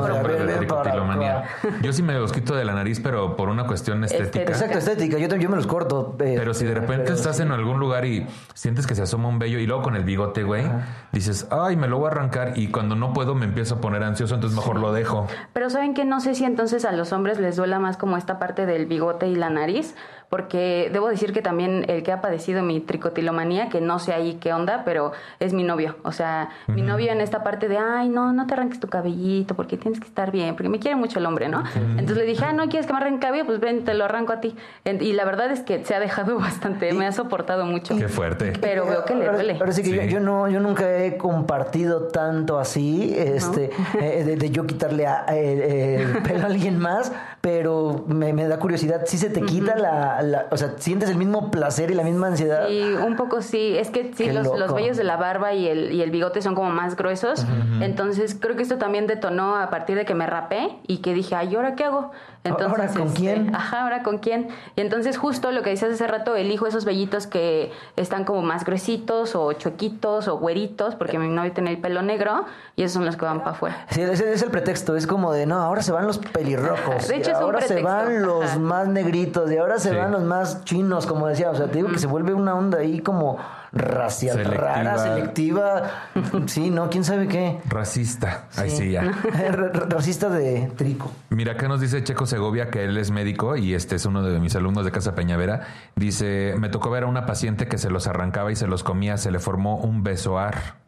Yo 1.81 1.93
sí 1.93 2.03
me 2.03 2.13
los 2.13 2.31
quito 2.31 2.55
de 2.55 2.65
la 2.65 2.73
nariz, 2.73 2.99
pero 2.99 3.35
por 3.35 3.49
una 3.49 3.65
cuestión 3.65 4.03
estética. 4.03 4.51
Exacto, 4.51 4.77
estética, 4.77 5.17
yo, 5.17 5.27
también- 5.27 5.41
yo 5.41 5.49
me 5.49 5.55
los 5.55 5.67
corto. 5.67 6.15
eh, 6.19 6.35
Pero 6.37 6.53
si 6.53 6.65
de 6.65 6.73
repente 6.73 7.03
pero 7.03 7.15
estás 7.15 7.37
sí. 7.37 7.43
en 7.43 7.51
algún 7.51 7.79
lugar 7.79 8.05
y 8.05 8.27
sientes 8.53 8.85
que 8.87 8.95
se 8.95 9.01
asoma 9.03 9.29
un 9.29 9.39
vello 9.39 9.59
y 9.59 9.65
luego 9.67 9.81
con 9.83 9.95
el 9.95 10.03
bigote, 10.03 10.43
güey, 10.43 10.65
dices, 11.11 11.47
ay, 11.49 11.75
me 11.77 11.87
lo 11.87 11.97
voy 11.97 12.07
a 12.09 12.11
arrancar 12.11 12.57
y 12.57 12.67
cuando 12.67 12.95
no 12.95 13.13
puedo 13.13 13.35
me 13.35 13.45
empiezo 13.45 13.75
a 13.75 13.81
poner 13.81 14.03
ansioso, 14.03 14.35
entonces 14.35 14.55
mejor 14.57 14.79
lo 14.79 14.91
dejo. 14.93 15.27
Pero 15.53 15.69
saben 15.69 15.93
que 15.93 16.05
no 16.05 16.19
sé 16.19 16.35
si 16.35 16.43
entonces 16.45 16.85
a 16.85 16.91
los 16.91 17.11
hombres 17.13 17.39
les 17.39 17.55
duela 17.55 17.79
más 17.79 17.97
como 17.97 18.17
esta 18.17 18.37
parte 18.39 18.65
del 18.65 18.85
bigote 18.85 19.27
y 19.27 19.35
la 19.35 19.49
nariz, 19.49 19.60
nariz 19.61 19.93
porque 20.31 20.89
debo 20.93 21.09
decir 21.09 21.33
que 21.33 21.41
también 21.41 21.83
el 21.89 22.03
que 22.03 22.13
ha 22.13 22.21
padecido 22.21 22.63
mi 22.63 22.79
tricotilomanía, 22.79 23.67
que 23.67 23.81
no 23.81 23.99
sé 23.99 24.13
ahí 24.13 24.35
qué 24.39 24.53
onda, 24.53 24.83
pero 24.85 25.11
es 25.41 25.51
mi 25.51 25.63
novio. 25.63 25.97
O 26.03 26.13
sea, 26.13 26.49
mi 26.67 26.81
novio 26.81 27.11
en 27.11 27.19
esta 27.19 27.43
parte 27.43 27.67
de, 27.67 27.77
ay, 27.77 28.07
no, 28.07 28.31
no 28.31 28.47
te 28.47 28.53
arranques 28.53 28.79
tu 28.79 28.87
cabellito 28.87 29.55
porque 29.55 29.75
tienes 29.77 29.99
que 29.99 30.07
estar 30.07 30.31
bien, 30.31 30.55
porque 30.55 30.69
me 30.69 30.79
quiere 30.79 30.95
mucho 30.95 31.19
el 31.19 31.25
hombre, 31.25 31.49
¿no? 31.49 31.63
Entonces 31.75 32.15
le 32.15 32.23
dije, 32.25 32.45
ah, 32.45 32.53
no 32.53 32.69
quieres 32.69 32.87
que 32.87 32.93
me 32.93 32.99
arranque 32.99 33.15
el 33.15 33.21
cabello, 33.21 33.45
pues 33.45 33.59
ven, 33.59 33.83
te 33.83 33.93
lo 33.93 34.05
arranco 34.05 34.31
a 34.31 34.39
ti. 34.39 34.55
Y 34.85 35.11
la 35.13 35.25
verdad 35.25 35.51
es 35.51 35.59
que 35.63 35.83
se 35.83 35.95
ha 35.95 35.99
dejado 35.99 36.39
bastante, 36.39 36.93
me 36.93 37.05
ha 37.07 37.11
soportado 37.11 37.65
mucho. 37.65 37.97
Qué 37.97 38.07
fuerte. 38.07 38.53
Pero 38.61 38.85
veo 38.85 39.03
que 39.03 39.15
le 39.15 39.27
duele. 39.29 39.57
Ahora 39.59 39.73
sí 39.73 39.83
que 39.83 39.89
Sí. 39.91 39.95
Yo, 39.97 40.03
yo 40.03 40.19
no, 40.21 40.47
yo 40.47 40.61
nunca 40.61 40.89
he 41.03 41.17
compartido 41.17 42.07
tanto 42.07 42.57
así, 42.57 43.13
este, 43.17 43.69
eh, 43.99 44.23
de, 44.23 44.37
de 44.37 44.49
yo 44.49 44.65
quitarle 44.65 45.05
a- 45.07 45.25
eh, 45.29 46.01
el 46.03 46.23
pelo 46.23 46.43
a 46.43 46.45
alguien 46.45 46.79
más, 46.79 47.11
pero 47.41 48.05
me, 48.07 48.31
me 48.31 48.47
da 48.47 48.57
curiosidad, 48.59 49.01
si 49.05 49.17
se 49.17 49.29
te 49.29 49.41
quita 49.41 49.75
la, 49.75 50.20
la- 50.23 50.47
o 50.51 50.57
sea, 50.57 50.73
sientes 50.77 51.09
el 51.09 51.17
mismo 51.17 51.51
placer 51.51 51.91
y 51.91 51.93
la 51.93 52.03
misma 52.03 52.27
ansiedad. 52.27 52.67
Sí, 52.67 52.81
un 53.05 53.15
poco 53.15 53.41
sí. 53.41 53.75
Es 53.77 53.89
que 53.89 54.11
sí, 54.15 54.25
Qué 54.25 54.33
los, 54.33 54.47
los 54.57 54.73
vellos 54.73 54.97
de 54.97 55.03
la 55.03 55.17
barba 55.17 55.53
y 55.53 55.67
el, 55.67 55.91
y 55.91 56.01
el 56.01 56.11
bigote 56.11 56.41
son 56.41 56.55
como 56.55 56.69
más 56.71 56.95
gruesos. 56.95 57.45
Entonces, 57.81 58.35
creo 58.39 58.55
que 58.55 58.63
esto 58.63 58.77
también 58.77 59.07
detonó 59.07 59.55
a 59.55 59.69
partir 59.69 59.95
de 59.97 60.05
que 60.05 60.13
me 60.15 60.25
rapé 60.27 60.77
y 60.87 60.97
que 60.97 61.13
dije, 61.13 61.35
ay, 61.35 61.49
¿y 61.51 61.55
ahora 61.55 61.75
qué 61.75 61.85
hago? 61.85 62.11
Entonces, 62.43 62.69
¿Ahora 62.71 62.87
con 62.87 63.07
este, 63.07 63.19
quién? 63.19 63.55
Ajá, 63.55 63.83
¿ahora 63.83 64.01
con 64.01 64.17
quién? 64.17 64.47
Y 64.75 64.81
entonces, 64.81 65.15
justo 65.17 65.51
lo 65.51 65.61
que 65.61 65.69
decías 65.71 65.91
hace 65.93 66.07
rato, 66.07 66.35
elijo 66.35 66.65
esos 66.65 66.85
vellitos 66.85 67.27
que 67.27 67.71
están 67.97 68.23
como 68.25 68.41
más 68.41 68.65
gruesitos 68.65 69.35
o 69.35 69.53
chuequitos 69.53 70.27
o 70.27 70.37
güeritos, 70.39 70.95
porque 70.95 71.19
mi 71.19 71.27
novio 71.27 71.51
tiene 71.51 71.69
el 71.69 71.77
pelo 71.79 72.01
negro 72.01 72.45
y 72.75 72.81
esos 72.81 72.93
son 72.93 73.05
los 73.05 73.15
que 73.15 73.25
van 73.25 73.39
para 73.39 73.51
afuera. 73.51 73.85
Sí, 73.91 74.01
ese 74.01 74.33
es 74.33 74.41
el 74.41 74.49
pretexto, 74.49 74.95
es 74.95 75.05
como 75.05 75.31
de, 75.33 75.45
no, 75.45 75.55
ahora 75.61 75.83
se 75.83 75.91
van 75.91 76.07
los 76.07 76.17
pelirrojos, 76.17 77.07
De 77.07 77.17
hecho, 77.17 77.29
es 77.31 77.37
un 77.37 77.43
ahora 77.43 77.61
se 77.61 77.81
van 77.83 78.23
los 78.23 78.43
Ajá. 78.45 78.59
más 78.59 78.87
negritos, 78.87 79.51
y 79.51 79.57
ahora 79.57 79.77
se 79.77 79.91
Sí. 79.91 79.95
van 79.95 80.10
los 80.11 80.23
más 80.23 80.63
chinos, 80.65 81.05
como 81.05 81.27
decía, 81.27 81.49
o 81.49 81.55
sea, 81.55 81.67
te 81.67 81.77
digo 81.77 81.89
que 81.89 81.99
se 81.99 82.07
vuelve 82.07 82.33
una 82.33 82.53
onda 82.55 82.79
ahí 82.79 82.99
como 83.01 83.37
racial, 83.73 84.35
Selectiva. 84.37 84.61
rara, 84.73 84.97
selectiva, 84.97 85.83
sí, 86.47 86.69
no, 86.69 86.89
quién 86.89 87.03
sabe 87.03 87.27
qué. 87.27 87.59
Racista. 87.69 88.45
Ahí 88.57 88.69
sí, 88.69 88.91
ya. 88.91 89.01
Ra- 89.51 89.69
ra- 89.69 89.85
Racista 89.89 90.29
de 90.29 90.71
trico. 90.75 91.11
Mira, 91.29 91.53
acá 91.53 91.67
nos 91.67 91.79
dice 91.81 92.03
Checo 92.03 92.25
Segovia 92.25 92.69
que 92.69 92.83
él 92.83 92.97
es 92.97 93.11
médico 93.11 93.55
y 93.55 93.73
este 93.73 93.95
es 93.95 94.05
uno 94.05 94.23
de 94.23 94.39
mis 94.39 94.55
alumnos 94.55 94.83
de 94.85 94.91
Casa 94.91 95.15
Peñavera. 95.15 95.61
Dice, 95.95 96.53
me 96.59 96.69
tocó 96.69 96.89
ver 96.89 97.03
a 97.03 97.07
una 97.07 97.25
paciente 97.25 97.67
que 97.67 97.77
se 97.77 97.89
los 97.89 98.07
arrancaba 98.07 98.51
y 98.51 98.55
se 98.55 98.67
los 98.67 98.83
comía, 98.83 99.17
se 99.17 99.31
le 99.31 99.39
formó 99.39 99.77
un 99.77 100.03
besoar, 100.03 100.80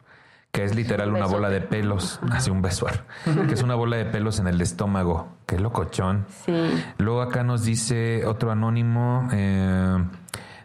que 0.54 0.62
es 0.62 0.76
literal 0.76 1.08
Un 1.08 1.16
una 1.16 1.26
bola 1.26 1.50
de 1.50 1.60
pelos, 1.60 2.20
así 2.30 2.48
un 2.48 2.62
besoar, 2.62 3.06
que 3.48 3.54
es 3.54 3.62
una 3.64 3.74
bola 3.74 3.96
de 3.96 4.04
pelos 4.04 4.38
en 4.38 4.46
el 4.46 4.60
estómago. 4.60 5.26
Qué 5.46 5.58
locochón. 5.58 6.26
Sí. 6.46 6.54
Luego 6.96 7.22
acá 7.22 7.42
nos 7.42 7.64
dice 7.64 8.24
otro 8.24 8.52
anónimo. 8.52 9.28
eh, 9.32 9.98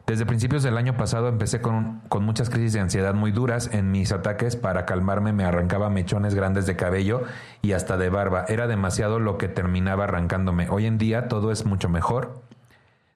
desde 0.05 0.27
principios 0.27 0.61
del 0.61 0.77
año 0.77 0.95
pasado 0.95 1.27
empecé 1.27 1.59
con, 1.59 2.01
con 2.07 2.23
muchas 2.23 2.51
crisis 2.51 2.73
de 2.73 2.81
ansiedad 2.81 3.15
muy 3.15 3.31
duras. 3.31 3.71
En 3.73 3.89
mis 3.89 4.11
ataques 4.11 4.55
para 4.55 4.85
calmarme 4.85 5.33
me 5.33 5.43
arrancaba 5.43 5.89
mechones 5.89 6.35
grandes 6.35 6.67
de 6.67 6.75
cabello 6.75 7.23
y 7.63 7.71
hasta 7.71 7.97
de 7.97 8.09
barba. 8.09 8.45
Era 8.47 8.67
demasiado 8.67 9.19
lo 9.19 9.39
que 9.39 9.47
terminaba 9.47 10.03
arrancándome. 10.03 10.67
Hoy 10.69 10.85
en 10.85 10.99
día 10.99 11.27
todo 11.27 11.51
es 11.51 11.65
mucho 11.65 11.89
mejor. 11.89 12.41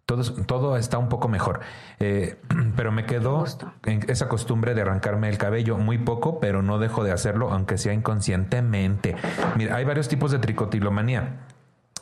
Todo, 0.05 0.23
todo 0.45 0.75
está 0.77 0.97
un 0.97 1.07
poco 1.07 1.29
mejor. 1.29 1.61
Eh, 1.99 2.37
pero 2.75 2.91
me 2.91 3.05
quedó 3.05 3.45
en 3.85 4.03
esa 4.09 4.27
costumbre 4.27 4.73
de 4.73 4.81
arrancarme 4.81 5.29
el 5.29 5.37
cabello 5.37 5.77
muy 5.77 5.97
poco, 5.97 6.39
pero 6.39 6.61
no 6.61 6.77
dejo 6.77 7.03
de 7.03 7.11
hacerlo, 7.11 7.51
aunque 7.51 7.77
sea 7.77 7.93
inconscientemente. 7.93 9.15
Mira, 9.55 9.75
hay 9.77 9.85
varios 9.85 10.09
tipos 10.09 10.31
de 10.31 10.39
tricotilomanía. 10.39 11.47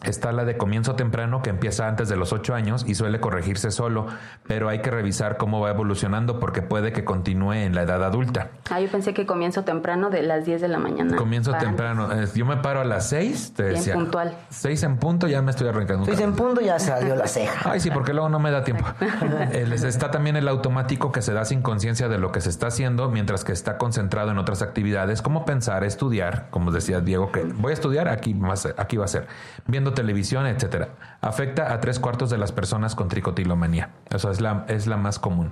Está 0.03 0.31
la 0.31 0.45
de 0.45 0.57
comienzo 0.57 0.95
temprano 0.95 1.43
que 1.43 1.51
empieza 1.51 1.87
antes 1.87 2.09
de 2.09 2.15
los 2.15 2.33
8 2.33 2.55
años 2.55 2.83
y 2.87 2.95
suele 2.95 3.19
corregirse 3.19 3.69
solo, 3.69 4.07
pero 4.47 4.67
hay 4.67 4.81
que 4.81 4.89
revisar 4.89 5.37
cómo 5.37 5.59
va 5.59 5.69
evolucionando 5.69 6.39
porque 6.39 6.61
puede 6.63 6.91
que 6.91 7.03
continúe 7.05 7.53
en 7.53 7.75
la 7.75 7.83
edad 7.83 8.03
adulta. 8.03 8.49
Ah, 8.71 8.79
yo 8.79 8.89
pensé 8.89 9.13
que 9.13 9.25
comienzo 9.27 9.63
temprano 9.63 10.09
de 10.09 10.23
las 10.23 10.45
10 10.45 10.61
de 10.61 10.67
la 10.69 10.79
mañana. 10.79 11.15
Comienzo 11.15 11.53
temprano. 11.53 12.11
Eh, 12.11 12.27
Yo 12.33 12.45
me 12.45 12.57
paro 12.57 12.81
a 12.81 12.83
las 12.85 13.09
6, 13.09 13.53
te 13.55 13.63
Bien 13.63 13.75
decía. 13.75 13.93
puntual. 13.93 14.35
6 14.49 14.83
en 14.83 14.97
punto 14.97 15.27
ya 15.27 15.41
me 15.43 15.51
estoy 15.51 15.67
arrancando. 15.67 15.99
un 16.01 16.05
Seis 16.05 16.19
en 16.19 16.31
cabello. 16.31 16.45
punto 16.47 16.61
ya 16.61 16.79
salió 16.79 17.15
la 17.15 17.27
ceja. 17.27 17.71
Ay, 17.71 17.79
sí, 17.79 17.91
porque 17.91 18.13
luego 18.13 18.29
no 18.29 18.39
me 18.39 18.49
da 18.49 18.63
tiempo. 18.63 18.85
Está 19.51 20.09
también 20.11 20.35
el 20.35 20.47
automático 20.47 21.11
que 21.11 21.21
se 21.21 21.33
da 21.33 21.45
sin 21.45 21.61
conciencia 21.61 22.07
de 22.09 22.17
lo 22.17 22.31
que 22.31 22.41
se 22.41 22.49
está 22.49 22.67
haciendo, 22.67 23.09
mientras 23.09 23.43
que 23.43 23.51
está 23.51 23.77
concentrado 23.77 24.31
en 24.31 24.37
otras 24.37 24.61
actividades, 24.61 25.21
como 25.21 25.45
pensar, 25.45 25.83
estudiar, 25.83 26.47
como 26.49 26.71
decía 26.71 27.01
Diego, 27.01 27.31
que 27.31 27.43
voy 27.43 27.71
a 27.71 27.73
estudiar, 27.73 28.07
aquí 28.07 28.33
va 28.33 28.53
a 28.53 28.57
ser, 28.57 28.75
aquí 28.77 28.97
va 28.97 29.05
a 29.05 29.07
ser, 29.07 29.27
viendo 29.67 29.90
televisión, 29.93 30.45
etcétera. 30.45 30.89
Afecta 31.21 31.73
a 31.73 31.79
tres 31.79 31.99
cuartos 31.99 32.29
de 32.29 32.37
las 32.37 32.51
personas 32.51 32.95
con 32.95 33.07
tricotilomanía. 33.07 33.89
Eso 34.09 34.31
es 34.31 34.41
la, 34.41 34.65
es 34.67 34.87
la 34.87 34.97
más 34.97 35.19
común. 35.19 35.51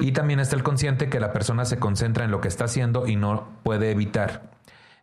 Y 0.00 0.12
también 0.12 0.40
está 0.40 0.56
el 0.56 0.62
consciente 0.62 1.08
que 1.08 1.20
la 1.20 1.32
persona 1.32 1.64
se 1.64 1.78
concentra 1.78 2.24
en 2.24 2.30
lo 2.30 2.40
que 2.40 2.48
está 2.48 2.64
haciendo 2.64 3.06
y 3.06 3.16
no 3.16 3.48
puede 3.62 3.90
evitar 3.90 4.54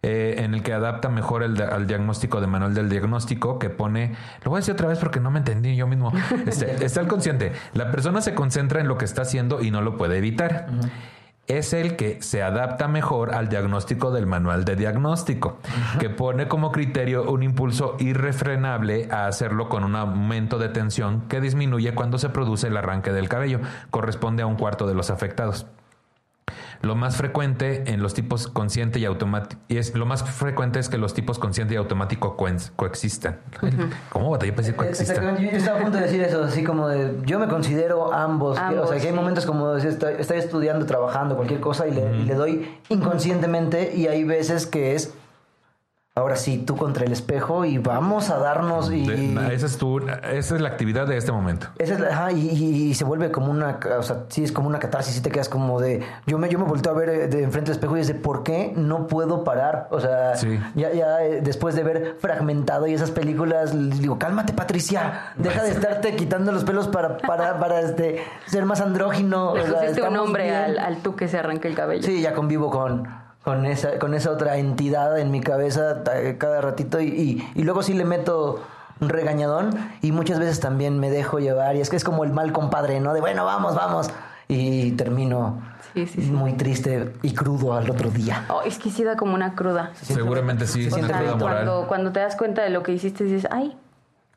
eh, 0.03 0.35
en 0.39 0.55
el 0.55 0.63
que 0.63 0.73
adapta 0.73 1.09
mejor 1.09 1.43
el, 1.43 1.61
al 1.61 1.85
diagnóstico 1.85 2.41
de 2.41 2.47
manual 2.47 2.73
del 2.73 2.89
diagnóstico 2.89 3.59
que 3.59 3.69
pone, 3.69 4.15
lo 4.43 4.49
voy 4.49 4.57
a 4.57 4.61
decir 4.61 4.73
otra 4.73 4.87
vez 4.87 4.97
porque 4.97 5.19
no 5.19 5.29
me 5.29 5.37
entendí 5.37 5.75
yo 5.75 5.85
mismo, 5.85 6.11
Este, 6.47 6.83
está 6.83 7.01
el 7.01 7.07
consciente, 7.07 7.51
la 7.75 7.91
persona 7.91 8.19
se 8.21 8.33
concentra 8.33 8.81
en 8.81 8.87
lo 8.87 8.97
que 8.97 9.05
está 9.05 9.21
haciendo 9.21 9.61
y 9.61 9.69
no 9.69 9.81
lo 9.81 9.97
puede 9.97 10.17
evitar. 10.17 10.69
Es 11.47 11.73
el 11.73 11.95
que 11.95 12.21
se 12.21 12.43
adapta 12.43 12.87
mejor 12.87 13.33
al 13.33 13.49
diagnóstico 13.49 14.11
del 14.11 14.25
manual 14.25 14.63
de 14.63 14.75
diagnóstico, 14.75 15.57
que 15.99 16.09
pone 16.09 16.47
como 16.47 16.71
criterio 16.71 17.29
un 17.29 17.43
impulso 17.43 17.97
irrefrenable 17.99 19.09
a 19.11 19.27
hacerlo 19.27 19.67
con 19.67 19.83
un 19.83 19.95
aumento 19.95 20.59
de 20.59 20.69
tensión 20.69 21.21
que 21.27 21.41
disminuye 21.41 21.93
cuando 21.93 22.17
se 22.17 22.29
produce 22.29 22.67
el 22.67 22.77
arranque 22.77 23.11
del 23.11 23.27
cabello, 23.27 23.59
corresponde 23.89 24.43
a 24.43 24.47
un 24.47 24.55
cuarto 24.55 24.87
de 24.87 24.93
los 24.93 25.09
afectados. 25.09 25.65
Lo 26.81 26.95
más 26.95 27.15
frecuente 27.15 27.83
en 27.91 28.01
los 28.01 28.13
tipos 28.13 28.47
consciente 28.47 28.97
y 28.99 29.05
automático 29.05 29.61
y 29.67 29.77
es 29.77 29.93
lo 29.95 30.05
más 30.05 30.23
frecuente 30.23 30.79
es 30.79 30.89
que 30.89 30.97
los 30.97 31.13
tipos 31.13 31.37
consciente 31.39 31.75
y 31.75 31.77
automático 31.77 32.35
coen- 32.37 32.71
coexistan. 32.75 33.37
¿Cómo 34.09 34.29
batallé 34.31 34.51
para 34.51 34.61
decir 34.63 34.75
coexistan? 34.75 35.15
Exactamente, 35.17 35.51
yo 35.51 35.57
estaba 35.57 35.79
a 35.79 35.81
punto 35.83 35.97
de 35.97 36.03
decir 36.05 36.21
eso, 36.21 36.43
así 36.43 36.63
como 36.63 36.87
de, 36.87 37.17
yo 37.25 37.37
me 37.39 37.47
considero 37.47 38.11
ambos, 38.13 38.57
que- 38.57 38.63
o 38.63 38.67
Ambos, 38.67 38.89
sea, 38.89 38.99
que 38.99 39.07
hay 39.07 39.13
momentos 39.13 39.45
como 39.45 39.73
de, 39.73 39.87
estoy, 39.89 40.13
estoy 40.17 40.37
estudiando, 40.39 40.85
trabajando, 40.85 41.35
cualquier 41.35 41.59
cosa 41.59 41.87
y 41.87 41.91
le, 41.91 42.17
y 42.17 42.23
le 42.23 42.33
doy 42.35 42.67
inconscientemente 42.89 43.93
y 43.95 44.07
hay 44.07 44.23
veces 44.23 44.65
que 44.65 44.95
es 44.95 45.13
ahora 46.13 46.35
sí, 46.35 46.57
tú 46.57 46.75
contra 46.75 47.05
el 47.05 47.13
espejo 47.13 47.63
y 47.63 47.77
vamos 47.77 48.29
a 48.29 48.37
darnos 48.37 48.91
y... 48.91 49.07
De- 49.07 49.53
esa, 49.55 49.65
es 49.65 49.77
tu, 49.77 49.99
esa 49.99 50.55
es 50.55 50.61
la 50.61 50.67
actividad 50.67 51.07
de 51.07 51.15
este 51.15 51.31
momento. 51.31 51.67
Esa 51.77 51.93
es 51.93 51.99
la- 52.01 52.09
ajá, 52.09 52.31
y, 52.33 52.49
y- 52.49 52.89
y 52.89 52.93
se 52.95 53.05
vuelve 53.05 53.31
como 53.31 53.49
una, 53.49 53.79
o 53.97 54.03
sea, 54.03 54.23
sí 54.27 54.43
es 54.43 54.51
como 54.51 54.67
una 54.67 54.77
catarsis, 54.79 55.15
sí 55.15 55.21
te 55.21 55.31
quedas 55.31 55.47
como 55.47 55.79
de, 55.79 56.03
yo 56.27 56.37
me, 56.37 56.49
yo 56.49 56.59
me 56.59 56.65
volteo 56.65 56.91
a 56.91 56.95
ver 56.95 57.09
eh, 57.09 57.27
de 57.27 57.43
enfrente 57.43 57.71
del 57.71 57.77
espejo 57.77 57.95
y 57.95 58.01
es 58.01 58.07
de, 58.09 58.15
¿por 58.15 58.43
qué 58.43 58.73
no 58.75 59.07
puedo 59.07 59.43
parar? 59.45 59.87
O 59.91 60.01
sea, 60.01 60.35
Sí. 60.35 60.59
ya, 60.75 60.91
ya 60.91 61.23
eh, 61.23 61.39
después 61.41 61.75
de 61.75 61.83
ver 61.83 62.17
fragmentado 62.19 62.87
y 62.87 62.93
esas 62.93 63.11
películas, 63.11 63.73
les 63.73 63.99
digo, 64.01 64.19
cálmate 64.19 64.51
Patricia, 64.51 65.31
deja 65.37 65.63
de 65.63 65.71
estarte 65.71 66.15
quitando 66.17 66.51
los 66.51 66.65
pelos 66.65 66.89
para, 66.89 67.17
para, 67.19 67.57
para 67.59 67.79
este, 67.79 68.21
ser 68.47 68.65
más 68.65 68.81
andrógino. 68.81 69.55
Le 69.55 69.61
o 69.63 69.93
sea, 69.93 70.07
un 70.09 70.13
nombre 70.15 70.53
al, 70.53 70.77
al 70.77 70.97
tú 70.97 71.15
que 71.15 71.29
se 71.29 71.37
arranca 71.39 71.69
el 71.69 71.75
cabello. 71.75 72.03
Sí, 72.03 72.21
ya 72.21 72.33
convivo 72.33 72.69
con, 72.69 73.07
con, 73.43 73.65
esa, 73.65 73.97
con 73.99 74.13
esa 74.13 74.31
otra 74.31 74.57
entidad 74.57 75.17
en 75.19 75.31
mi 75.31 75.41
cabeza 75.41 76.03
cada 76.37 76.61
ratito 76.61 76.99
y, 76.99 77.07
y, 77.07 77.47
y 77.55 77.63
luego 77.63 77.81
sí 77.83 77.93
le 77.93 78.05
meto 78.05 78.61
un 78.99 79.09
regañadón 79.09 79.71
y 80.01 80.11
muchas 80.11 80.39
veces 80.39 80.59
también 80.59 80.99
me 80.99 81.09
dejo 81.09 81.39
llevar 81.39 81.75
y 81.75 81.81
es 81.81 81.89
que 81.89 81.95
es 81.95 82.03
como 82.03 82.23
el 82.23 82.31
mal 82.31 82.51
compadre, 82.51 82.99
¿no? 82.99 83.13
De 83.13 83.19
bueno, 83.21 83.45
vamos, 83.45 83.75
vamos. 83.75 84.09
Y 84.47 84.91
termino 84.91 85.61
Sí, 85.93 86.07
sí, 86.07 86.21
sí. 86.21 86.31
muy 86.31 86.53
triste 86.53 87.13
y 87.21 87.33
crudo 87.33 87.73
al 87.73 87.89
otro 87.89 88.09
día. 88.11 88.45
Oh, 88.49 88.61
es 88.63 88.77
que 88.77 88.89
sí 88.89 89.03
da 89.03 89.17
como 89.17 89.33
una 89.33 89.55
cruda. 89.55 89.91
Seguramente 89.95 90.65
sí, 90.67 90.87
una 90.87 91.07
cruda 91.07 91.35
moral. 91.35 91.39
cuando, 91.39 91.87
cuando 91.87 92.11
te 92.13 92.19
das 92.21 92.35
cuenta 92.35 92.61
de 92.61 92.69
lo 92.69 92.81
que 92.83 92.93
hiciste, 92.93 93.23
dices, 93.25 93.47
ay, 93.51 93.75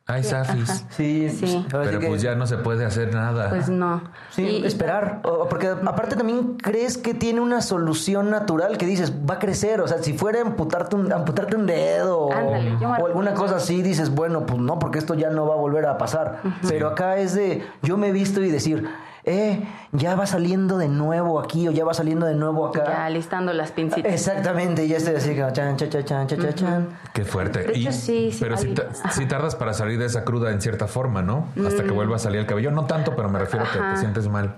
Ay, 0.07 0.23
Safis. 0.23 0.85
Sí, 0.91 1.31
Sí. 1.31 1.47
ahora 1.73 1.85
sí 1.85 1.89
Pero 1.91 2.01
que- 2.01 2.09
pues 2.09 2.21
ya 2.21 2.35
no 2.35 2.47
se 2.47 2.59
puede 2.59 2.85
hacer 2.85 3.15
nada. 3.15 3.49
pues 3.49 3.71
no. 3.71 4.03
Sí, 4.31 4.43
Y- 4.43 4.67
esperar. 4.67 5.21
O- 5.25 5.49
porque 5.49 5.69
aparte 5.69 6.15
también 6.15 6.57
crees 6.63 6.99
que 6.99 7.15
tiene 7.15 7.41
una 7.41 7.63
solución 7.63 8.31
natural 8.31 8.77
que 8.77 8.85
dices, 8.85 9.13
va 9.29 9.35
a 9.35 9.39
crecer. 9.39 9.81
O 9.81 9.89
sea, 9.89 10.03
si 10.03 10.13
fuera 10.13 10.43
amputarte 10.43 10.95
un, 10.97 11.11
amputarte 11.11 11.57
un 11.57 11.65
dedo 11.65 12.31
Ándale, 12.31 12.77
o 13.01 13.07
alguna 13.07 13.33
cosa 13.33 13.57
así, 13.57 13.81
dices, 13.81 14.11
bueno, 14.15 14.45
pues 14.45 14.61
no, 14.61 14.79
porque 14.79 14.99
esto 14.99 15.15
ya 15.15 15.31
no 15.31 15.47
va 15.47 15.55
a 15.55 15.59
volver 15.59 15.87
a 15.87 15.97
pasar. 15.97 16.41
Pero 16.69 16.89
acá 16.89 17.17
es 17.17 17.35
de, 17.35 17.63
yo 17.83 17.97
me 17.97 18.09
he 18.09 18.13
visto 18.13 18.43
y 18.43 18.51
decir, 18.51 18.87
eh, 19.27 19.67
ya 19.93 20.15
va 20.17 20.27
saliendo 20.27 20.77
de 20.77 20.89
nuevo 20.89 21.41
aquí 21.41 21.67
o 21.67 21.71
ya 21.71 21.85
va 21.85 21.95
saliendo 21.95 22.27
de 22.27 22.35
nuevo 22.35 22.67
acá. 22.67 22.85
Ya 22.87 23.11
listando 23.11 23.53
las 23.53 23.73
pincitas. 23.73 24.13
Exactamente, 24.13 24.85
y 24.85 24.89
ya 24.89 24.99
estoy 24.99 25.15
así 25.15 25.35
como 25.35 25.51
chan, 25.51 25.77
chan, 25.77 25.89
chan, 25.89 26.05
chan, 26.05 26.27
chan, 26.27 26.41
chan, 26.41 26.55
chan. 26.55 26.89
Qué 27.13 27.25
fuerte. 27.25 27.61
De 27.61 27.73
hecho, 27.73 27.93
sí, 27.93 28.31
sí, 28.33 28.39
pero 28.41 28.57
si, 28.57 29.27
tardas 29.27 29.57
para 29.57 29.73
salir 29.73 29.99
de 29.99 30.07
esa 30.07 30.25
cruda 30.25 30.51
en 30.51 30.61
cierta 30.61 30.87
forma, 30.87 31.23
¿no? 31.23 31.49
Hasta 31.67 31.85
que 31.85 31.91
vuelva 31.91 32.17
a 32.17 32.19
salir 32.19 32.41
el 32.41 32.47
cabello. 32.47 32.71
No 32.71 32.87
tanto, 32.87 33.17
pero 33.17 33.29
me 33.29 33.39
refiero 33.39 33.65
a 33.65 33.73
que 33.73 33.79
te 33.79 33.97
sientes 33.97 34.29
mal. 34.29 34.57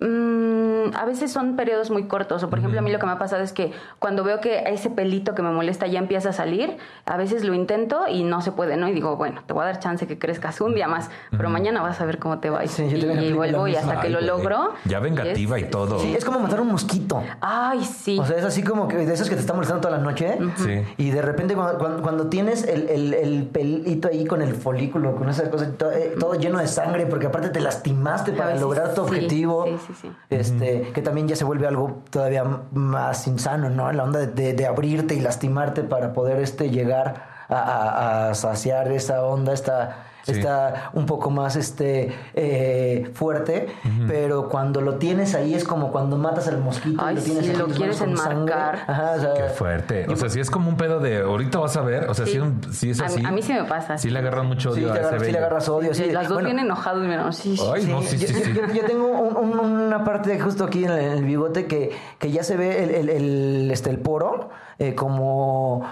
Mm, 0.00 0.65
a 0.94 1.04
veces 1.04 1.32
son 1.32 1.56
periodos 1.56 1.90
muy 1.90 2.04
cortos. 2.04 2.42
O 2.42 2.50
por 2.50 2.58
ejemplo, 2.58 2.78
a 2.78 2.82
mí 2.82 2.90
lo 2.92 2.98
que 2.98 3.06
me 3.06 3.12
ha 3.12 3.18
pasado 3.18 3.42
es 3.42 3.52
que 3.52 3.72
cuando 3.98 4.22
veo 4.24 4.40
que 4.40 4.64
ese 4.66 4.90
pelito 4.90 5.34
que 5.34 5.42
me 5.42 5.50
molesta 5.50 5.86
ya 5.86 5.98
empieza 5.98 6.30
a 6.30 6.32
salir, 6.32 6.76
a 7.04 7.16
veces 7.16 7.44
lo 7.44 7.54
intento 7.54 8.06
y 8.08 8.22
no 8.24 8.40
se 8.42 8.52
puede, 8.52 8.76
¿no? 8.76 8.88
Y 8.88 8.92
digo, 8.92 9.16
bueno, 9.16 9.42
te 9.46 9.52
voy 9.52 9.62
a 9.62 9.66
dar 9.66 9.78
chance 9.80 10.06
que 10.06 10.18
crezcas 10.18 10.60
un 10.60 10.74
día 10.74 10.88
más, 10.88 11.10
pero 11.36 11.48
mañana 11.50 11.82
vas 11.82 12.00
a 12.00 12.04
ver 12.06 12.18
cómo 12.18 12.38
te 12.38 12.50
va. 12.50 12.64
Y, 12.64 12.68
Sí, 12.68 13.32
vuelvo 13.32 13.68
y 13.68 13.76
hasta 13.76 14.00
que 14.00 14.08
lo 14.10 14.20
logro. 14.20 14.74
Ya 14.84 15.00
vengativa 15.00 15.58
y, 15.58 15.62
es- 15.64 15.70
todo. 15.70 15.98
Sí, 15.98 16.14
es 16.14 16.24
como 16.24 16.38
matar 16.40 16.60
un 16.60 16.68
mosquito. 16.68 17.22
Ay, 17.40 17.82
sí. 17.84 18.18
O 18.20 18.24
sea, 18.26 18.36
es 18.36 18.44
así 18.44 18.62
como 18.62 18.88
que 18.88 18.96
de 18.96 19.12
esos 19.14 19.28
que 19.28 19.34
te 19.34 19.40
están 19.40 19.56
molestando 19.56 19.80
toda 19.88 19.96
la 19.98 20.02
noche. 20.02 20.38
Sí. 20.56 20.82
Y 20.98 21.10
de 21.10 21.22
repente 21.22 21.54
cuando, 21.54 21.78
cuando, 21.78 22.02
cuando 22.02 22.26
tienes 22.28 22.64
el, 22.66 22.88
el, 22.88 23.14
el 23.14 23.44
pelito 23.44 24.08
ahí 24.08 24.26
con 24.26 24.42
el 24.42 24.54
folículo, 24.54 25.16
con 25.16 25.28
esa 25.28 25.50
cosa, 25.50 25.70
todo, 25.72 25.92
eh, 25.92 26.14
todo 26.18 26.34
lleno 26.34 26.58
de 26.58 26.66
sangre, 26.68 27.06
porque 27.06 27.26
aparte 27.26 27.48
te 27.50 27.60
lastimaste 27.60 28.32
para 28.32 28.46
veces 28.48 28.62
lograr 28.62 28.94
tu 28.94 29.02
objetivo. 29.02 29.64
sí, 29.66 29.76
sí, 29.86 29.92
sí. 30.02 30.12
Este, 30.30 30.75
que 30.94 31.02
también 31.02 31.28
ya 31.28 31.36
se 31.36 31.44
vuelve 31.44 31.66
algo 31.66 31.98
todavía 32.10 32.44
más 32.72 33.26
insano, 33.26 33.70
¿no? 33.70 33.90
La 33.92 34.04
onda 34.04 34.20
de, 34.26 34.66
abrirte 34.66 35.14
y 35.14 35.20
lastimarte 35.20 35.82
para 35.84 36.12
poder 36.12 36.38
este, 36.40 36.70
llegar 36.70 37.22
a, 37.48 37.54
a- 37.56 38.30
a 38.30 38.34
saciar 38.34 38.90
esa 38.92 39.24
onda, 39.24 39.52
esta, 39.52 40.04
Sí. 40.26 40.40
esta 40.40 40.90
un 40.92 41.06
poco 41.06 41.30
más 41.30 41.54
este 41.56 42.12
eh, 42.34 43.10
fuerte, 43.14 43.68
pero 44.08 44.48
cuando 44.48 44.80
lo 44.80 44.96
tienes 44.96 45.34
ahí 45.34 45.54
es 45.54 45.62
como 45.64 45.92
cuando 45.92 46.18
matas 46.18 46.48
al 46.48 46.58
mosquito 46.58 47.10
y 47.10 47.14
lo 47.14 47.22
tienes 47.22 47.44
sí, 47.44 47.50
aquí 47.50 47.58
lo 47.60 47.66
quieres 47.68 48.00
manos 48.00 48.16
con 48.20 48.24
sangre. 48.26 48.52
enmarcar. 48.54 48.78
Ajá, 48.88 49.12
o 49.16 49.20
sea, 49.20 49.34
Qué 49.34 49.48
fuerte. 49.54 50.06
O 50.08 50.16
sea, 50.16 50.28
si 50.28 50.40
es 50.40 50.50
como 50.50 50.68
un 50.68 50.76
pedo 50.76 50.98
de 51.00 51.18
ahorita 51.18 51.58
vas 51.58 51.76
a 51.76 51.82
ver. 51.82 52.08
O 52.10 52.14
sea, 52.14 52.26
si, 52.26 52.32
Sí. 52.32 52.38
es 52.38 52.42
un- 52.42 52.72
si 52.72 52.90
es 52.90 53.00
A 53.00 53.04
mí- 53.06 53.12
así. 53.14 53.24
a 53.24 53.30
mí 53.30 53.42
sí 53.42 53.52
me 53.52 53.64
pasa. 53.64 53.98
Sí 53.98 54.10
le 54.10 54.18
agarran 54.18 54.46
mucho 54.46 54.70
odio 54.70 54.88
a 54.92 54.96
ese 54.96 55.00
agarras, 55.06 55.22
sí 55.22 55.32
le 55.32 55.38
agarras 55.38 55.68
odio. 55.68 55.94
sí. 55.94 56.10
Las 56.10 56.24
dos 56.24 56.34
Bueno, 56.34 56.48
bien 56.48 56.58
enojados, 56.58 57.04
mira, 57.06 57.30
sí. 57.32 57.56
Ay, 57.72 57.86
no, 57.86 58.02
sí, 58.02 58.18
sí, 58.18 58.26
yo, 58.26 58.38
sí. 58.44 58.52
yo- 58.52 58.74
yo 58.74 58.84
tengo 58.84 59.06
un- 59.08 59.36
un- 59.36 59.60
una 59.60 60.02
parte 60.04 60.38
justo 60.40 60.64
aquí 60.64 60.84
en 60.84 60.90
el, 60.90 60.98
en 60.98 61.12
el 61.12 61.24
bigote 61.24 61.66
que, 61.66 61.92
que 62.18 62.30
ya 62.32 62.42
se 62.42 62.56
ve 62.56 62.82
el, 62.84 62.90
el- 62.90 63.08
el, 63.10 63.70
este, 63.70 63.90
el 63.90 63.98
poro 64.00 64.50
eh, 64.78 64.94
como 64.94 65.82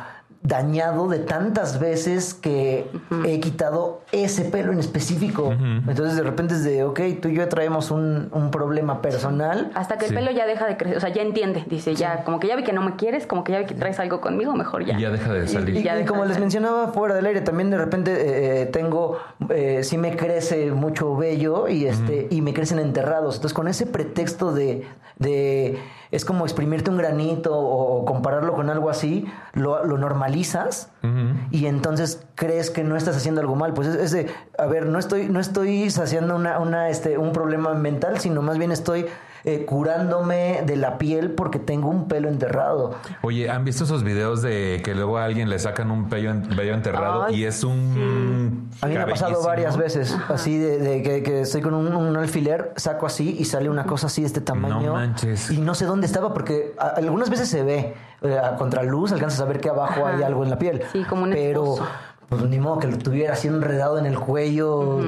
dañado 0.47 1.09
de 1.09 1.21
tantas 1.21 1.81
veces 1.81 2.35
que 2.35 2.87
he 3.25 3.41
quitado 3.41 4.03
ese 4.13 4.45
pelo 4.45 4.73
en 4.73 4.79
específico. 4.79 5.53
Entonces 5.89 6.17
de 6.17 6.23
repente 6.23 6.53
es 6.55 6.63
de, 6.65 6.85
ok, 6.85 7.01
tú 7.23 7.29
y 7.29 7.35
yo 7.37 7.49
traemos 7.49 7.91
un, 7.91 8.29
un 8.31 8.51
problema 8.51 9.01
personal. 9.01 9.71
Hasta 9.75 9.97
que 9.97 10.05
Sí. 10.07 10.15
el 10.15 10.21
pelo 10.21 10.31
ya 10.37 10.45
deja 10.47 10.67
de 10.67 10.77
crecer, 10.77 10.99
o 10.99 11.01
sea, 11.01 11.09
ya 11.09 11.23
entiende, 11.23 11.65
dice, 11.67 11.95
ya, 11.95 12.25
como 12.25 12.41
que 12.41 12.47
ya 12.49 12.57
vi 12.57 12.63
que 12.63 12.75
no 12.75 12.83
me 12.83 12.95
quieres, 12.97 13.27
como 13.27 13.43
que 13.43 13.53
ya 13.53 13.61
vi 13.61 13.65
que 13.65 13.75
traes 13.75 13.99
algo 13.99 14.21
conmigo, 14.21 14.53
mejor 14.55 14.85
ya. 14.85 14.99
Y 14.99 15.01
ya 15.01 15.11
deja 15.11 15.33
de 15.33 15.49
salir. 15.49 15.77
y- 15.79 16.05
como 16.05 16.27
les 16.27 16.39
mencionaba 16.39 16.89
fuera 16.93 17.15
del 17.15 17.25
aire, 17.25 17.41
también 17.41 17.71
de 17.71 17.79
repente 17.79 18.13
eh, 18.13 18.63
eh, 18.63 18.67
tengo, 18.67 19.17
eh, 19.49 19.81
sí 19.83 19.97
me 19.97 20.15
crece 20.15 20.73
mucho 20.73 21.17
vello 21.17 21.69
y 21.69 21.87
este 21.87 22.27
y 22.31 22.43
me 22.43 22.53
crecen 22.53 22.79
enterrados. 22.81 23.37
Entonces 23.37 23.55
con 23.55 23.67
ese 23.67 23.87
pretexto 23.87 24.53
de, 24.53 24.87
de 25.19 25.79
es 26.15 26.25
como 26.25 26.45
exprimirte 26.45 26.91
un 26.91 26.97
granito 26.97 27.59
o, 27.59 28.05
compararlo 28.05 28.55
con 28.55 28.71
algo 28.71 28.89
así, 28.89 29.27
lo, 29.53 29.85
lo 29.85 29.99
normalizas 29.99 30.94
Y 31.51 31.67
entonces 31.67 32.25
crees 32.35 32.71
que 32.71 32.85
no 32.85 32.97
estás 32.97 33.17
haciendo 33.17 33.41
algo 33.41 33.57
mal. 33.57 33.75
Pues 33.75 33.89
es, 33.89 33.97
es 33.97 34.11
de, 34.13 34.27
a 34.59 34.67
ver, 34.67 34.87
no 34.87 34.99
estoy, 34.99 35.29
no 35.29 35.41
estoy 35.41 35.91
saciando 35.91 36.37
una, 36.37 36.59
una, 36.59 36.89
este, 36.89 37.19
un 37.19 37.33
problema 37.33 37.75
mental, 37.75 38.19
sino 38.21 38.43
más 38.43 38.59
bien 38.59 38.73
estoy 38.73 39.07
eh, 39.47 39.67
curándome 39.67 40.63
de 40.65 40.77
la 40.77 40.97
piel 40.97 41.33
porque 41.33 41.59
tengo 41.59 41.89
un 41.91 42.09
pelo 42.09 42.29
enterrado. 42.29 42.95
Oye, 43.23 43.51
¿han 43.51 43.65
visto 43.65 43.85
esos 43.85 44.03
videos 44.03 44.41
de 44.41 44.81
que 44.83 44.95
luego 44.95 45.19
a 45.19 45.25
alguien 45.27 45.51
le 45.51 45.59
sacan 45.59 45.91
un 45.91 46.09
vello 46.09 46.31
enterrado 46.75 47.25
Ay, 47.25 47.41
y 47.41 47.45
es 47.45 47.63
un... 47.63 48.71
A 48.81 48.87
mí 48.87 48.95
me 48.95 49.01
ha 49.01 49.07
pasado 49.07 49.43
varias 49.43 49.77
veces, 49.77 50.17
así 50.29 50.57
de, 50.57 50.79
de 50.79 51.03
que, 51.03 51.23
que 51.23 51.41
estoy 51.43 51.61
con 51.61 51.75
un, 51.75 51.95
un 51.95 52.17
alfiler, 52.17 52.73
saco 52.77 53.05
así 53.07 53.37
y 53.39 53.45
sale 53.45 53.69
una 53.69 53.85
cosa 53.85 54.07
así 54.07 54.23
de 54.23 54.29
este 54.29 54.41
tamaño. 54.41 54.81
No 54.81 54.93
manches. 54.95 55.51
Y 55.51 55.59
no 55.61 55.75
sé 55.75 55.85
dónde 55.85 56.07
estaba 56.07 56.33
porque 56.33 56.75
a- 56.79 56.89
algunas 56.97 57.29
veces 57.29 57.49
se 57.49 57.63
ve 57.63 57.95
eh, 58.25 58.39
a 58.39 58.57
contraluz, 58.57 59.13
alcanzas 59.13 59.41
a 59.41 59.45
ver 59.45 59.61
que 59.61 59.69
abajo 59.69 60.07
Ajá. 60.07 60.17
hay 60.17 60.23
algo 60.23 60.45
en 60.45 60.51
la 60.51 60.59
piel. 60.59 60.83
Sí, 60.93 61.05
como 61.05 61.25
un 61.25 61.31
Pero. 61.31 61.77
Pues 62.39 62.51
ni 62.51 62.59
modo 62.59 62.79
que 62.79 62.87
lo 62.89 62.99
tuviera 62.99 63.33
así 63.35 63.49
enredado 63.49 63.99
en 63.99 64.07
el 64.07 64.19
cuello. 64.19 65.01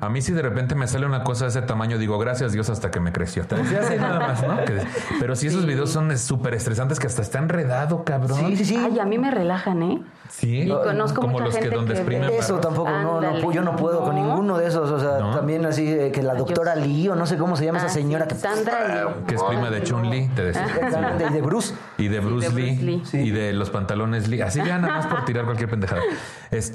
A 0.00 0.08
mí 0.08 0.22
si 0.22 0.32
de 0.32 0.42
repente 0.42 0.74
me 0.74 0.86
sale 0.86 1.06
una 1.06 1.22
cosa 1.24 1.44
de 1.44 1.50
ese 1.50 1.62
tamaño, 1.62 1.98
digo, 1.98 2.18
gracias 2.18 2.52
Dios 2.52 2.68
hasta 2.70 2.90
que 2.90 3.00
me 3.00 3.12
creció. 3.12 3.44
Te 3.46 3.56
decía 3.56 3.80
así 3.80 3.96
nada 3.96 4.18
más, 4.20 4.46
¿no? 4.46 4.64
Que- 4.64 4.82
pero 5.18 5.36
si 5.36 5.46
esos 5.48 5.66
videos 5.66 5.90
son 5.90 6.16
súper 6.18 6.54
estresantes 6.54 6.98
que 6.98 7.06
hasta 7.06 7.22
está 7.22 7.38
enredado, 7.38 8.04
cabrón. 8.04 8.38
Sí, 8.38 8.56
sí, 8.56 8.64
sí. 8.64 8.76
Ay, 8.76 8.98
a 8.98 9.04
mí 9.04 9.18
me 9.18 9.30
relajan, 9.30 9.82
¿eh? 9.82 10.02
Sí. 10.28 10.60
Y 10.62 10.68
conozco 10.68 11.22
Como 11.22 11.32
mucha 11.32 11.46
los 11.46 11.54
que 11.56 11.60
gente 11.62 11.74
donde 11.76 11.92
que 11.94 11.98
exprimen 11.98 12.28
ve- 12.28 12.38
Eso 12.38 12.58
tampoco, 12.60 12.88
no, 12.88 13.20
no, 13.20 13.52
yo 13.52 13.62
no 13.62 13.74
puedo 13.74 14.04
con 14.04 14.14
No. 14.14 14.22
ninguno 14.24 14.58
de 14.58 14.68
esos. 14.68 14.88
O 14.90 15.00
sea, 15.00 15.18
¿No? 15.18 15.34
también 15.34 15.66
así 15.66 15.88
eh, 15.88 16.12
que 16.12 16.22
la 16.22 16.34
doctora 16.34 16.76
yo- 16.76 16.82
Lee 16.86 17.08
o 17.08 17.16
no 17.16 17.26
sé 17.26 17.36
cómo 17.36 17.56
se 17.56 17.64
llama 17.64 17.80
Ah, 17.82 17.86
esa 17.86 17.94
señora 17.94 18.26
sí, 18.28 18.34
que... 18.36 18.40
Sandra 18.40 19.04
Lee. 19.04 19.10
Que 19.26 19.34
es 19.34 19.42
prima 19.42 19.70
de 19.70 19.82
Chun-Li, 19.82 20.28
te 20.28 20.44
decía. 20.44 20.64
Exactamente, 20.80 21.26
y 21.28 21.32
de 21.34 21.42
Bruce. 21.42 21.74
Y 21.98 22.08
de 22.08 22.20
Bruce, 22.20 22.48
de 22.48 22.54
Lee, 22.54 22.76
Lee. 22.76 23.02
y 23.12 23.30
de 23.30 23.52
los 23.52 23.70
pantalones 23.70 24.28
Lee. 24.28 24.40
Así 24.40 24.60
ya 24.64 24.78
nada 24.78 24.94
más 24.98 25.06
por 25.08 25.24
tirar 25.24 25.44
cualquier 25.46 25.68
pendejada. 25.68 26.00
Este, 26.52 26.69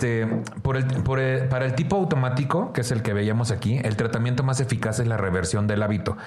por 0.61 0.77
el, 0.77 0.85
por 0.85 1.19
el- 1.19 1.47
para 1.47 1.65
el 1.65 1.75
tipo 1.75 1.95
automático, 1.95 2.73
que 2.73 2.81
es 2.81 2.91
el 2.91 3.01
que 3.01 3.13
veíamos 3.13 3.51
aquí, 3.51 3.79
el 3.83 3.95
tratamiento 3.95 4.43
más 4.43 4.59
eficaz 4.59 4.99
es 4.99 5.07
la 5.07 5.17
reversión 5.17 5.67
del 5.67 5.83
hábito. 5.83 6.17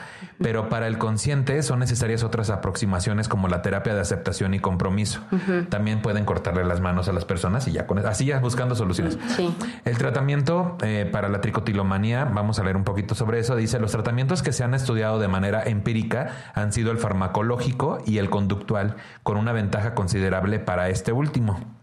Pero 0.41 0.69
para 0.69 0.87
el 0.87 0.99
consciente 0.99 1.63
son 1.63 1.81
necesarias 1.81 2.23
otras 2.23 2.51
aproximaciones 2.51 3.29
como 3.29 3.49
la 3.49 3.63
terapia 3.63 3.95
de 3.95 4.01
aceptación 4.01 4.55
y 4.55 4.61
compromiso. 4.61 5.21
También 5.69 6.03
pueden 6.03 6.25
cortarle 6.25 6.65
las 6.65 6.81
manos 6.81 7.09
a 7.09 7.13
las 7.13 7.25
personas 7.25 7.67
y 7.69 7.73
ya 7.73 7.87
con 7.87 7.99
así 7.99 8.27
ya 8.27 8.39
buscando 8.39 8.75
soluciones. 8.75 9.19
Sí. 9.37 9.55
El 9.85 9.99
tratamiento 9.99 10.77
eh, 10.83 11.09
para 11.11 11.29
la 11.29 11.41
tricotilomanía, 11.41 12.25
vamos 12.25 12.59
a 12.59 12.65
leer 12.65 12.77
un 12.77 12.85
poquito 12.85 13.15
sobre 13.15 13.41
eso, 13.41 13.57
dice, 13.57 13.79
los 13.81 13.91
tratamientos 13.93 14.43
que 14.43 14.53
se 14.53 14.63
han 14.65 14.75
estudiado 14.75 15.19
de 15.19 15.29
manera 15.29 15.63
empírica 15.65 16.29
han 16.55 16.73
sido 16.73 16.91
el 16.93 16.99
farmacológico 16.99 17.99
y 18.07 18.19
el 18.19 18.31
conductual, 18.31 18.97
con 19.23 19.37
una 19.37 19.53
ventaja 19.53 19.95
considerable 19.95 20.59
para 20.61 20.89
este 20.89 21.13
último. 21.13 21.78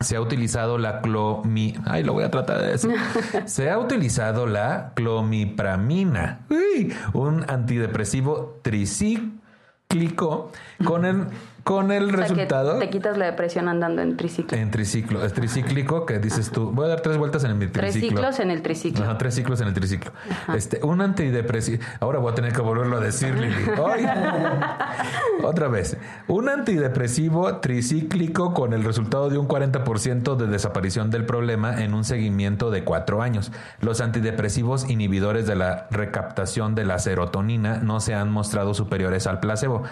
Se 0.00 0.16
ha 0.16 0.20
utilizado 0.20 0.76
la 0.76 1.00
clomi... 1.00 1.74
Ay, 1.86 2.04
lo 2.04 2.12
voy 2.12 2.24
a 2.24 2.30
tratar 2.30 2.60
de 2.60 2.72
decir. 2.72 2.94
Se 3.46 3.70
ha 3.70 3.78
utilizado 3.78 4.46
la 4.46 4.92
clomipramina, 4.94 6.40
uy, 6.50 6.92
un 7.14 7.48
antidepresivo 7.48 8.58
tricíclico 8.62 10.52
con 10.84 11.06
el 11.06 11.26
con 11.66 11.90
el 11.90 12.04
O 12.04 12.06
sea, 12.06 12.16
que 12.18 12.22
resultado 12.22 12.78
te 12.78 12.88
quitas 12.90 13.18
la 13.18 13.24
depresión 13.24 13.66
andando 13.66 14.00
en 14.00 14.16
triciclo. 14.16 14.56
en 14.56 14.70
triciclo. 14.70 15.24
Es 15.24 15.32
tricíclico 15.32 16.06
que 16.06 16.20
dices 16.20 16.52
tú, 16.52 16.70
voy 16.70 16.84
a 16.84 16.90
dar 16.90 17.00
tres 17.00 17.18
vueltas 17.18 17.42
en 17.42 17.58
Tres 17.58 17.72
triciclo. 17.72 18.18
ciclos 18.18 18.38
en 18.38 18.52
el 18.52 18.62
triciclo. 18.62 19.04
Ajá, 19.04 19.18
tres 19.18 19.34
ciclos 19.34 19.60
en 19.60 19.66
el 19.66 19.74
triciclo. 19.74 20.12
Este, 20.54 20.78
un 20.84 21.00
antidepresivo. 21.00 21.82
Ahora 21.98 22.20
voy 22.20 22.30
a 22.30 22.34
tener 22.36 22.52
que 22.52 22.60
volverlo 22.60 22.98
a 22.98 23.00
decir, 23.00 23.34
Lili. 23.34 23.56
Ay. 23.84 24.06
Otra 25.42 25.66
vez. 25.66 25.96
Un 26.28 26.48
antidepresivo 26.48 27.56
tricíclico 27.56 28.54
con 28.54 28.72
el 28.72 28.84
resultado 28.84 29.28
de 29.28 29.36
un 29.36 29.48
40% 29.48 30.36
de 30.36 30.46
desaparición 30.46 31.10
del 31.10 31.26
problema 31.26 31.82
en 31.82 31.94
un 31.94 32.04
seguimiento 32.04 32.70
de 32.70 32.84
cuatro 32.84 33.22
años. 33.22 33.50
Los 33.80 34.00
antidepresivos 34.00 34.88
inhibidores 34.88 35.48
de 35.48 35.56
la 35.56 35.88
recaptación 35.90 36.76
de 36.76 36.84
la 36.84 37.00
serotonina 37.00 37.78
no 37.78 37.98
se 37.98 38.14
han 38.14 38.30
mostrado 38.30 38.72
superiores 38.72 39.26
al 39.26 39.40
placebo. 39.40 39.82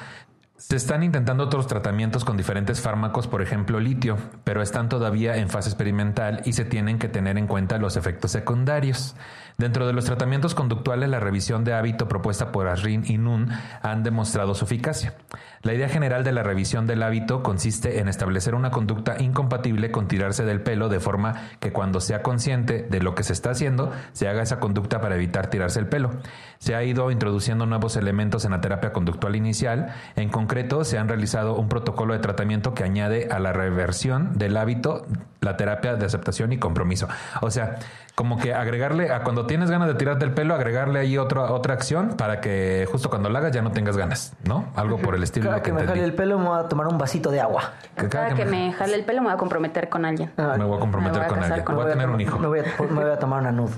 Se 0.68 0.76
están 0.76 1.02
intentando 1.02 1.44
otros 1.44 1.66
tratamientos 1.66 2.24
con 2.24 2.38
diferentes 2.38 2.80
fármacos, 2.80 3.26
por 3.26 3.42
ejemplo 3.42 3.80
litio, 3.80 4.16
pero 4.44 4.62
están 4.62 4.88
todavía 4.88 5.36
en 5.36 5.50
fase 5.50 5.68
experimental 5.68 6.40
y 6.46 6.54
se 6.54 6.64
tienen 6.64 6.98
que 6.98 7.06
tener 7.06 7.36
en 7.36 7.46
cuenta 7.46 7.76
los 7.76 7.98
efectos 7.98 8.30
secundarios. 8.30 9.14
Dentro 9.56 9.86
de 9.86 9.92
los 9.92 10.04
tratamientos 10.04 10.54
conductuales, 10.54 11.08
la 11.08 11.20
revisión 11.20 11.62
de 11.62 11.74
hábito 11.74 12.08
propuesta 12.08 12.50
por 12.50 12.66
Asrin 12.66 13.04
y 13.06 13.18
Nun 13.18 13.50
han 13.82 14.02
demostrado 14.02 14.54
su 14.54 14.64
eficacia. 14.64 15.14
La 15.62 15.72
idea 15.72 15.88
general 15.88 16.24
de 16.24 16.32
la 16.32 16.42
revisión 16.42 16.86
del 16.86 17.04
hábito 17.04 17.42
consiste 17.42 18.00
en 18.00 18.08
establecer 18.08 18.56
una 18.56 18.72
conducta 18.72 19.16
incompatible 19.22 19.92
con 19.92 20.08
tirarse 20.08 20.44
del 20.44 20.60
pelo 20.60 20.88
de 20.88 20.98
forma 20.98 21.50
que 21.60 21.72
cuando 21.72 22.00
sea 22.00 22.20
consciente 22.22 22.82
de 22.82 23.00
lo 23.00 23.14
que 23.14 23.22
se 23.22 23.32
está 23.32 23.50
haciendo, 23.50 23.92
se 24.12 24.28
haga 24.28 24.42
esa 24.42 24.58
conducta 24.58 25.00
para 25.00 25.14
evitar 25.14 25.46
tirarse 25.46 25.78
el 25.78 25.86
pelo. 25.86 26.10
Se 26.58 26.74
ha 26.74 26.82
ido 26.82 27.10
introduciendo 27.12 27.64
nuevos 27.64 27.96
elementos 27.96 28.44
en 28.44 28.50
la 28.50 28.60
terapia 28.60 28.92
conductual 28.92 29.36
inicial. 29.36 29.94
En 30.16 30.30
concreto, 30.30 30.84
se 30.84 30.98
han 30.98 31.08
realizado 31.08 31.54
un 31.54 31.68
protocolo 31.68 32.12
de 32.12 32.18
tratamiento 32.18 32.74
que 32.74 32.82
añade 32.82 33.28
a 33.30 33.38
la 33.38 33.52
reversión 33.52 34.36
del 34.36 34.56
hábito 34.56 35.06
la 35.44 35.56
terapia 35.56 35.94
de 35.94 36.06
aceptación 36.06 36.52
y 36.52 36.58
compromiso. 36.58 37.06
O 37.40 37.50
sea, 37.50 37.76
como 38.14 38.38
que 38.38 38.54
agregarle 38.54 39.12
a 39.12 39.22
cuando 39.22 39.46
tienes 39.46 39.70
ganas 39.70 39.88
de 39.88 39.94
tirarte 39.94 40.24
el 40.24 40.32
pelo, 40.32 40.54
agregarle 40.54 41.00
ahí 41.00 41.18
otra 41.18 41.52
otra 41.52 41.74
acción 41.74 42.16
para 42.16 42.40
que 42.40 42.88
justo 42.90 43.10
cuando 43.10 43.28
la 43.28 43.38
hagas 43.40 43.52
ya 43.52 43.62
no 43.62 43.72
tengas 43.72 43.96
ganas, 43.96 44.32
¿no? 44.44 44.66
Algo 44.76 44.98
por 44.98 45.14
el 45.14 45.22
estilo 45.22 45.46
Cada 45.46 45.56
lo 45.58 45.62
que 45.62 45.72
me 45.72 45.80
entendí. 45.80 46.00
jale 46.00 46.10
el 46.10 46.14
pelo 46.16 46.38
me 46.38 46.48
voy 46.48 46.58
a 46.60 46.68
tomar 46.68 46.86
un 46.88 46.98
vasito 46.98 47.30
de 47.30 47.40
agua. 47.40 47.72
Que 47.96 48.08
Cada 48.08 48.34
que 48.34 48.44
me 48.44 48.72
jale 48.72 48.94
el 48.94 49.04
pelo 49.04 49.20
me 49.20 49.26
voy 49.28 49.34
a 49.34 49.38
comprometer 49.38 49.88
con 49.88 50.04
alguien. 50.04 50.30
Ah, 50.36 50.54
me 50.58 50.64
voy 50.64 50.76
a 50.76 50.80
comprometer 50.80 51.20
Me 51.20 51.26
voy 51.26 51.26
a 51.26 51.28
con 51.34 51.42
alguien. 51.44 51.64
con- 51.64 51.74
Voy 51.76 51.84
a 51.86 51.88
tener 51.88 52.08
un 52.08 52.20
hijo. 52.20 52.38
Me 52.38 52.46
voy 52.46 52.60
a, 52.60 52.64
me 52.82 53.02
voy 53.02 53.10
a 53.12 53.18
tomar 53.18 53.40
una 53.40 53.52
nud. 53.52 53.70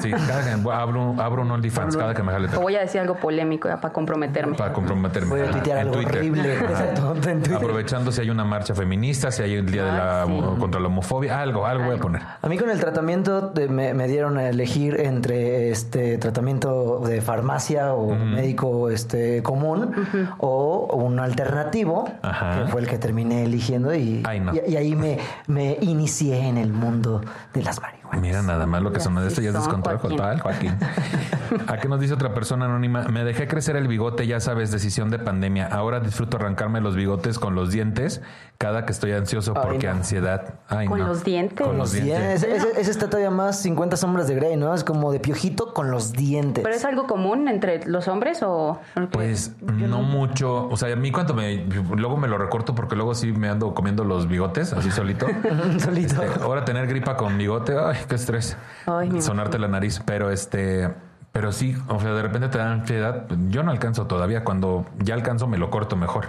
Sí, 0.00 0.10
cada 0.10 0.44
que 0.44 0.70
abro, 0.72 1.10
un- 1.10 1.20
abro 1.20 1.42
un 1.42 1.50
OnlyFans 1.50 1.96
cada 1.96 2.14
que 2.14 2.22
me 2.22 2.32
jale 2.32 2.48
el 2.48 2.54
O 2.54 2.60
voy 2.60 2.76
a 2.76 2.80
decir 2.80 3.00
algo 3.00 3.16
polémico 3.16 3.68
ya 3.68 3.80
para 3.80 3.92
comprometerme. 3.92 4.56
Para 4.56 4.72
comprometerme. 4.72 5.28
Voy 5.30 5.40
a 5.40 5.50
tuitear 5.50 5.78
En 5.78 5.82
algo 5.82 5.94
Twitter. 5.94 6.16
horrible. 6.18 6.54
Exacto, 6.54 7.14
en 7.28 7.40
Twitter. 7.42 7.56
Aprovechando 7.56 8.12
si 8.12 8.20
hay 8.20 8.30
una 8.30 8.44
marcha 8.44 8.74
feminista, 8.74 9.30
si 9.30 9.42
hay 9.42 9.54
el 9.54 9.66
día 9.70 9.84
de 9.84 9.92
la 9.92 10.22
Ah, 10.22 10.26
sí. 10.26 10.40
contra 10.60 10.80
la 10.80 10.86
homofobia, 10.88 11.40
algo, 11.40 11.66
algo 11.66 11.84
voy 11.86 11.96
a 11.96 11.98
poner. 12.00 12.22
A 12.40 12.48
mí 12.48 12.56
con 12.58 12.70
el 12.70 12.78
tratamiento 12.80 13.40
de- 13.50 13.68
me, 13.68 13.94
me 13.94 14.06
dieron 14.06 14.38
a 14.38 14.48
elegir 14.48 15.00
entre 15.00 15.70
este 15.70 16.18
tratamiento 16.18 17.00
de 17.00 17.20
farmacia 17.20 17.94
o 17.94 18.14
médico 18.14 18.90
este 18.90 19.42
común 19.42 19.92
o 20.38 20.88
un 20.94 21.18
alternativo 21.18 22.08
Ajá. 22.22 22.64
que 22.64 22.70
fue 22.70 22.80
el 22.80 22.86
que 22.86 22.98
terminé 22.98 23.44
eligiendo 23.44 23.94
y, 23.94 24.22
Ay, 24.26 24.40
no. 24.40 24.52
y, 24.54 24.60
y 24.72 24.76
ahí 24.76 24.94
me, 24.94 25.18
me 25.46 25.76
inicié 25.80 26.46
en 26.46 26.58
el 26.58 26.72
mundo 26.72 27.20
de 27.52 27.62
las 27.62 27.80
marihuanas. 27.80 28.03
Mira 28.20 28.42
nada 28.42 28.66
más 28.66 28.82
lo 28.82 28.92
que 28.92 28.98
Ya 28.98 29.04
son 29.04 29.14
de 29.16 29.26
esto 29.26 29.40
ya 29.40 29.48
es 29.48 29.54
descontrol 29.54 29.98
total, 29.98 30.40
Joaquín. 30.40 30.76
¿A 31.66 31.78
qué 31.78 31.88
nos 31.88 32.00
dice 32.00 32.14
otra 32.14 32.34
persona 32.34 32.66
anónima? 32.66 33.04
Me 33.04 33.24
dejé 33.24 33.48
crecer 33.48 33.76
el 33.76 33.88
bigote, 33.88 34.26
ya 34.26 34.40
sabes, 34.40 34.70
decisión 34.70 35.10
de 35.10 35.18
pandemia. 35.18 35.66
Ahora 35.66 36.00
disfruto 36.00 36.36
arrancarme 36.36 36.80
los 36.80 36.96
bigotes 36.96 37.38
con 37.38 37.54
los 37.54 37.70
dientes 37.70 38.22
cada 38.58 38.86
que 38.86 38.92
estoy 38.92 39.12
ansioso 39.12 39.52
Ay, 39.56 39.62
porque 39.64 39.86
no. 39.86 39.92
ansiedad. 39.94 40.54
Ay, 40.68 40.86
Con 40.86 41.00
no. 41.00 41.08
los 41.08 41.24
dientes. 41.24 41.66
Con 41.66 41.76
los 41.76 41.90
Sí, 41.90 42.00
dientes. 42.00 42.42
ese, 42.44 42.56
ese- 42.56 42.80
ese 42.80 42.90
está 42.90 43.06
todavía 43.10 43.30
más 43.30 43.60
50 43.60 43.96
sombras 43.96 44.26
de 44.28 44.34
Grey, 44.36 44.56
¿no? 44.56 44.72
Es 44.74 44.84
como 44.84 45.12
de 45.12 45.20
piojito 45.20 45.74
con 45.74 45.90
los 45.90 46.12
dientes. 46.12 46.62
¿Pero 46.62 46.74
es 46.74 46.84
algo 46.84 47.06
común 47.06 47.48
entre 47.48 47.84
los 47.86 48.08
hombres 48.08 48.42
o...? 48.42 48.78
Pues 49.10 49.52
no 49.60 50.02
mucho, 50.02 50.68
o 50.68 50.76
sea, 50.76 50.92
a 50.92 50.96
mí 50.96 51.10
cuando 51.10 51.34
me 51.34 51.66
luego 51.96 52.16
me 52.16 52.28
lo 52.28 52.38
recorto 52.38 52.74
porque 52.74 52.94
luego 52.96 53.14
sí 53.14 53.32
me 53.32 53.48
ando 53.48 53.74
comiendo 53.74 54.04
los 54.04 54.28
bigotes 54.28 54.72
así 54.72 54.90
solito. 54.90 55.26
Solito. 55.78 56.22
Este, 56.22 56.42
ahora 56.42 56.64
tener 56.64 56.86
gripa 56.86 57.16
con 57.16 57.36
bigote, 57.36 57.74
ay, 57.78 57.96
qué 58.08 58.14
estrés. 58.14 58.56
Ay, 58.86 59.20
Sonarte 59.20 59.58
la 59.58 59.68
nariz, 59.68 60.00
pero 60.06 60.30
este, 60.30 60.90
pero 61.34 61.50
sí, 61.50 61.76
o 61.88 61.98
sea, 61.98 62.12
de 62.12 62.22
repente 62.22 62.46
te 62.46 62.58
da 62.58 62.70
ansiedad. 62.70 63.26
Yo 63.48 63.64
no 63.64 63.72
alcanzo 63.72 64.06
todavía. 64.06 64.44
Cuando 64.44 64.86
ya 65.00 65.14
alcanzo, 65.14 65.48
me 65.48 65.58
lo 65.58 65.68
corto 65.68 65.96
mejor. 65.96 66.26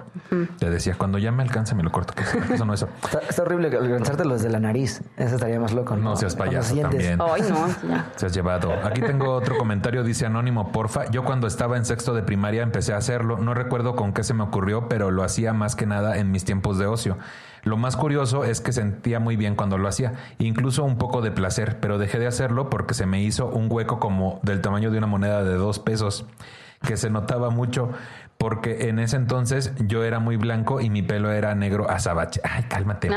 Te 0.57 0.67
decía, 0.71 0.95
cuando 0.97 1.19
ya 1.19 1.31
me 1.31 1.43
alcanza, 1.43 1.75
me 1.75 1.83
lo 1.83 1.91
corto. 1.91 2.15
Que 2.15 2.23
eso, 2.23 2.39
eso 2.51 2.65
no 2.65 2.73
es 2.73 2.81
eso. 2.81 2.91
Está, 3.03 3.19
está 3.19 3.43
horrible 3.43 3.67
alcanzarte 3.67 4.25
los 4.25 4.41
de 4.41 4.49
la 4.49 4.59
nariz. 4.59 5.03
Eso 5.15 5.35
estaría 5.35 5.59
más 5.59 5.73
loco. 5.73 5.95
No 5.95 6.15
seas 6.15 6.33
Con 6.33 6.47
los 6.47 6.55
payaso 6.55 6.81
también. 6.81 7.19
Ay, 7.21 7.43
no, 7.43 7.67
ya. 7.87 8.11
Se 8.15 8.25
has 8.25 8.33
llevado. 8.33 8.73
Aquí 8.83 9.01
tengo 9.01 9.31
otro 9.31 9.59
comentario, 9.59 10.03
dice 10.03 10.25
Anónimo, 10.25 10.71
porfa. 10.71 11.05
Yo 11.11 11.23
cuando 11.23 11.45
estaba 11.45 11.77
en 11.77 11.85
sexto 11.85 12.15
de 12.15 12.23
primaria 12.23 12.63
empecé 12.63 12.93
a 12.93 12.97
hacerlo. 12.97 13.37
No 13.37 13.53
recuerdo 13.53 13.95
con 13.95 14.11
qué 14.11 14.23
se 14.23 14.33
me 14.33 14.41
ocurrió, 14.41 14.89
pero 14.89 15.11
lo 15.11 15.23
hacía 15.23 15.53
más 15.53 15.75
que 15.75 15.85
nada 15.85 16.17
en 16.17 16.31
mis 16.31 16.45
tiempos 16.45 16.79
de 16.79 16.87
ocio. 16.87 17.15
Lo 17.65 17.77
más 17.77 17.97
curioso 17.97 18.45
es 18.45 18.61
que 18.61 18.71
sentía 18.71 19.19
muy 19.19 19.35
bien 19.35 19.55
cuando 19.55 19.77
lo 19.77 19.87
hacía, 19.87 20.13
incluso 20.37 20.83
un 20.83 20.97
poco 20.97 21.21
de 21.21 21.31
placer, 21.31 21.79
pero 21.81 21.97
dejé 21.97 22.19
de 22.19 22.27
hacerlo 22.27 22.69
porque 22.69 22.93
se 22.93 23.05
me 23.05 23.21
hizo 23.21 23.47
un 23.47 23.67
hueco 23.69 23.99
como 23.99 24.39
del 24.43 24.61
tamaño 24.61 24.91
de 24.91 24.99
una 24.99 25.07
moneda 25.07 25.43
de 25.43 25.55
dos 25.55 25.79
pesos, 25.79 26.25
que 26.85 26.95
se 26.95 27.09
notaba 27.09 27.49
mucho 27.49 27.89
porque 28.37 28.89
en 28.89 28.99
ese 28.99 29.15
entonces 29.15 29.71
yo 29.87 30.03
era 30.03 30.19
muy 30.19 30.35
blanco 30.35 30.81
y 30.81 30.89
mi 30.89 31.01
pelo 31.01 31.31
era 31.31 31.55
negro 31.55 31.89
azabache. 31.89 32.41
Ay, 32.43 32.63
cálmate. 32.63 33.09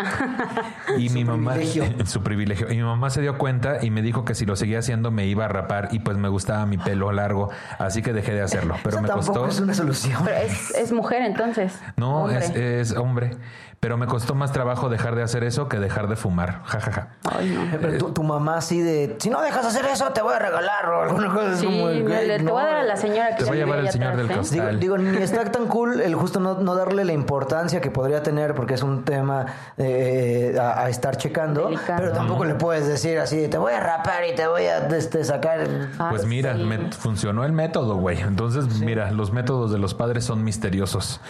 y 0.98 1.10
mi 1.10 1.24
mamá 1.24 1.54
privilegio. 1.54 1.84
su 2.06 2.22
privilegio. 2.22 2.72
Y 2.72 2.76
mi 2.76 2.82
mamá 2.82 3.10
se 3.10 3.20
dio 3.20 3.36
cuenta 3.36 3.84
y 3.84 3.90
me 3.90 4.00
dijo 4.00 4.24
que 4.24 4.34
si 4.34 4.46
lo 4.46 4.54
seguía 4.56 4.78
haciendo 4.78 5.10
me 5.10 5.26
iba 5.26 5.44
a 5.44 5.48
rapar 5.48 5.88
y 5.90 5.98
pues 5.98 6.16
me 6.16 6.28
gustaba 6.28 6.64
mi 6.66 6.78
pelo 6.78 7.10
largo, 7.12 7.50
así 7.78 8.00
que 8.00 8.12
dejé 8.12 8.32
de 8.32 8.42
hacerlo. 8.42 8.76
Pero 8.82 8.90
Eso 8.90 9.02
me 9.02 9.08
tampoco 9.08 9.32
costó. 9.32 9.48
es 9.48 9.60
una 9.60 9.74
solución. 9.74 10.22
Pero 10.24 10.36
es, 10.38 10.74
es 10.74 10.92
mujer 10.92 11.22
entonces. 11.22 11.78
No, 11.96 12.22
Hombre. 12.24 12.38
es, 12.38 12.54
es 12.56 12.96
hombre. 12.96 13.36
Pero 13.80 13.96
me 13.96 14.06
costó 14.06 14.34
más 14.34 14.50
trabajo 14.52 14.88
dejar 14.88 15.14
de 15.14 15.22
hacer 15.22 15.44
eso 15.44 15.68
que 15.68 15.78
dejar 15.78 16.08
de 16.08 16.16
fumar. 16.16 16.62
Ja, 16.64 16.80
ja, 16.80 16.90
ja. 16.90 17.08
Ay, 17.30 17.48
no. 17.50 17.78
Pero 17.80 17.96
tu, 17.98 18.10
tu 18.12 18.22
mamá 18.24 18.56
así 18.56 18.80
de, 18.80 19.16
si 19.20 19.30
no 19.30 19.40
dejas 19.40 19.64
hacer 19.64 19.84
eso, 19.86 20.06
te 20.12 20.20
voy 20.20 20.34
a 20.34 20.40
regalar 20.40 20.88
o 20.88 21.02
alguna 21.04 21.32
cosa 21.32 21.56
Sí, 21.56 21.64
como, 21.64 21.88
le- 21.88 22.38
te 22.38 22.42
no. 22.42 22.52
voy 22.54 22.62
a 22.62 22.66
dar 22.66 22.76
a 22.78 22.82
la 22.82 22.96
señora 22.96 23.36
que 23.36 23.44
Te 23.44 23.44
va 23.44 23.52
a 23.52 23.54
llevar 23.54 23.78
el 23.78 23.88
señor 23.90 24.08
atrás, 24.14 24.26
del 24.26 24.34
¿eh? 24.34 24.38
costal. 24.40 24.80
Digo, 24.80 24.96
digo, 24.98 25.10
ni 25.12 25.18
está 25.22 25.44
tan 25.44 25.66
cool 25.66 26.00
el 26.00 26.14
justo 26.16 26.40
no, 26.40 26.54
no 26.54 26.74
darle 26.74 27.04
la 27.04 27.12
importancia 27.12 27.80
que 27.80 27.92
podría 27.92 28.20
tener 28.24 28.52
porque 28.56 28.74
es 28.74 28.82
un 28.82 29.04
tema 29.04 29.46
eh, 29.76 30.56
a, 30.60 30.80
a 30.82 30.88
estar 30.88 31.16
checando, 31.16 31.66
Delicado. 31.66 32.00
pero 32.00 32.12
tampoco 32.12 32.44
le 32.46 32.56
puedes 32.56 32.88
decir 32.88 33.18
así, 33.20 33.46
te 33.46 33.58
voy 33.58 33.74
a 33.74 33.80
rapar 33.80 34.24
y 34.24 34.34
te 34.34 34.48
voy 34.48 34.64
a 34.64 34.88
este, 34.88 35.22
sacar... 35.22 35.60
Ay, 35.60 36.06
Pues 36.10 36.26
mira, 36.26 36.56
sí. 36.56 36.64
me 36.64 36.90
funcionó 36.90 37.44
el 37.44 37.52
método, 37.52 37.94
güey. 37.96 38.18
Entonces, 38.20 38.80
mira, 38.80 39.12
los 39.12 39.32
métodos 39.32 39.70
de 39.70 39.78
los 39.78 39.94
padres 39.94 40.24
son 40.24 40.42
misteriosos. 40.42 41.20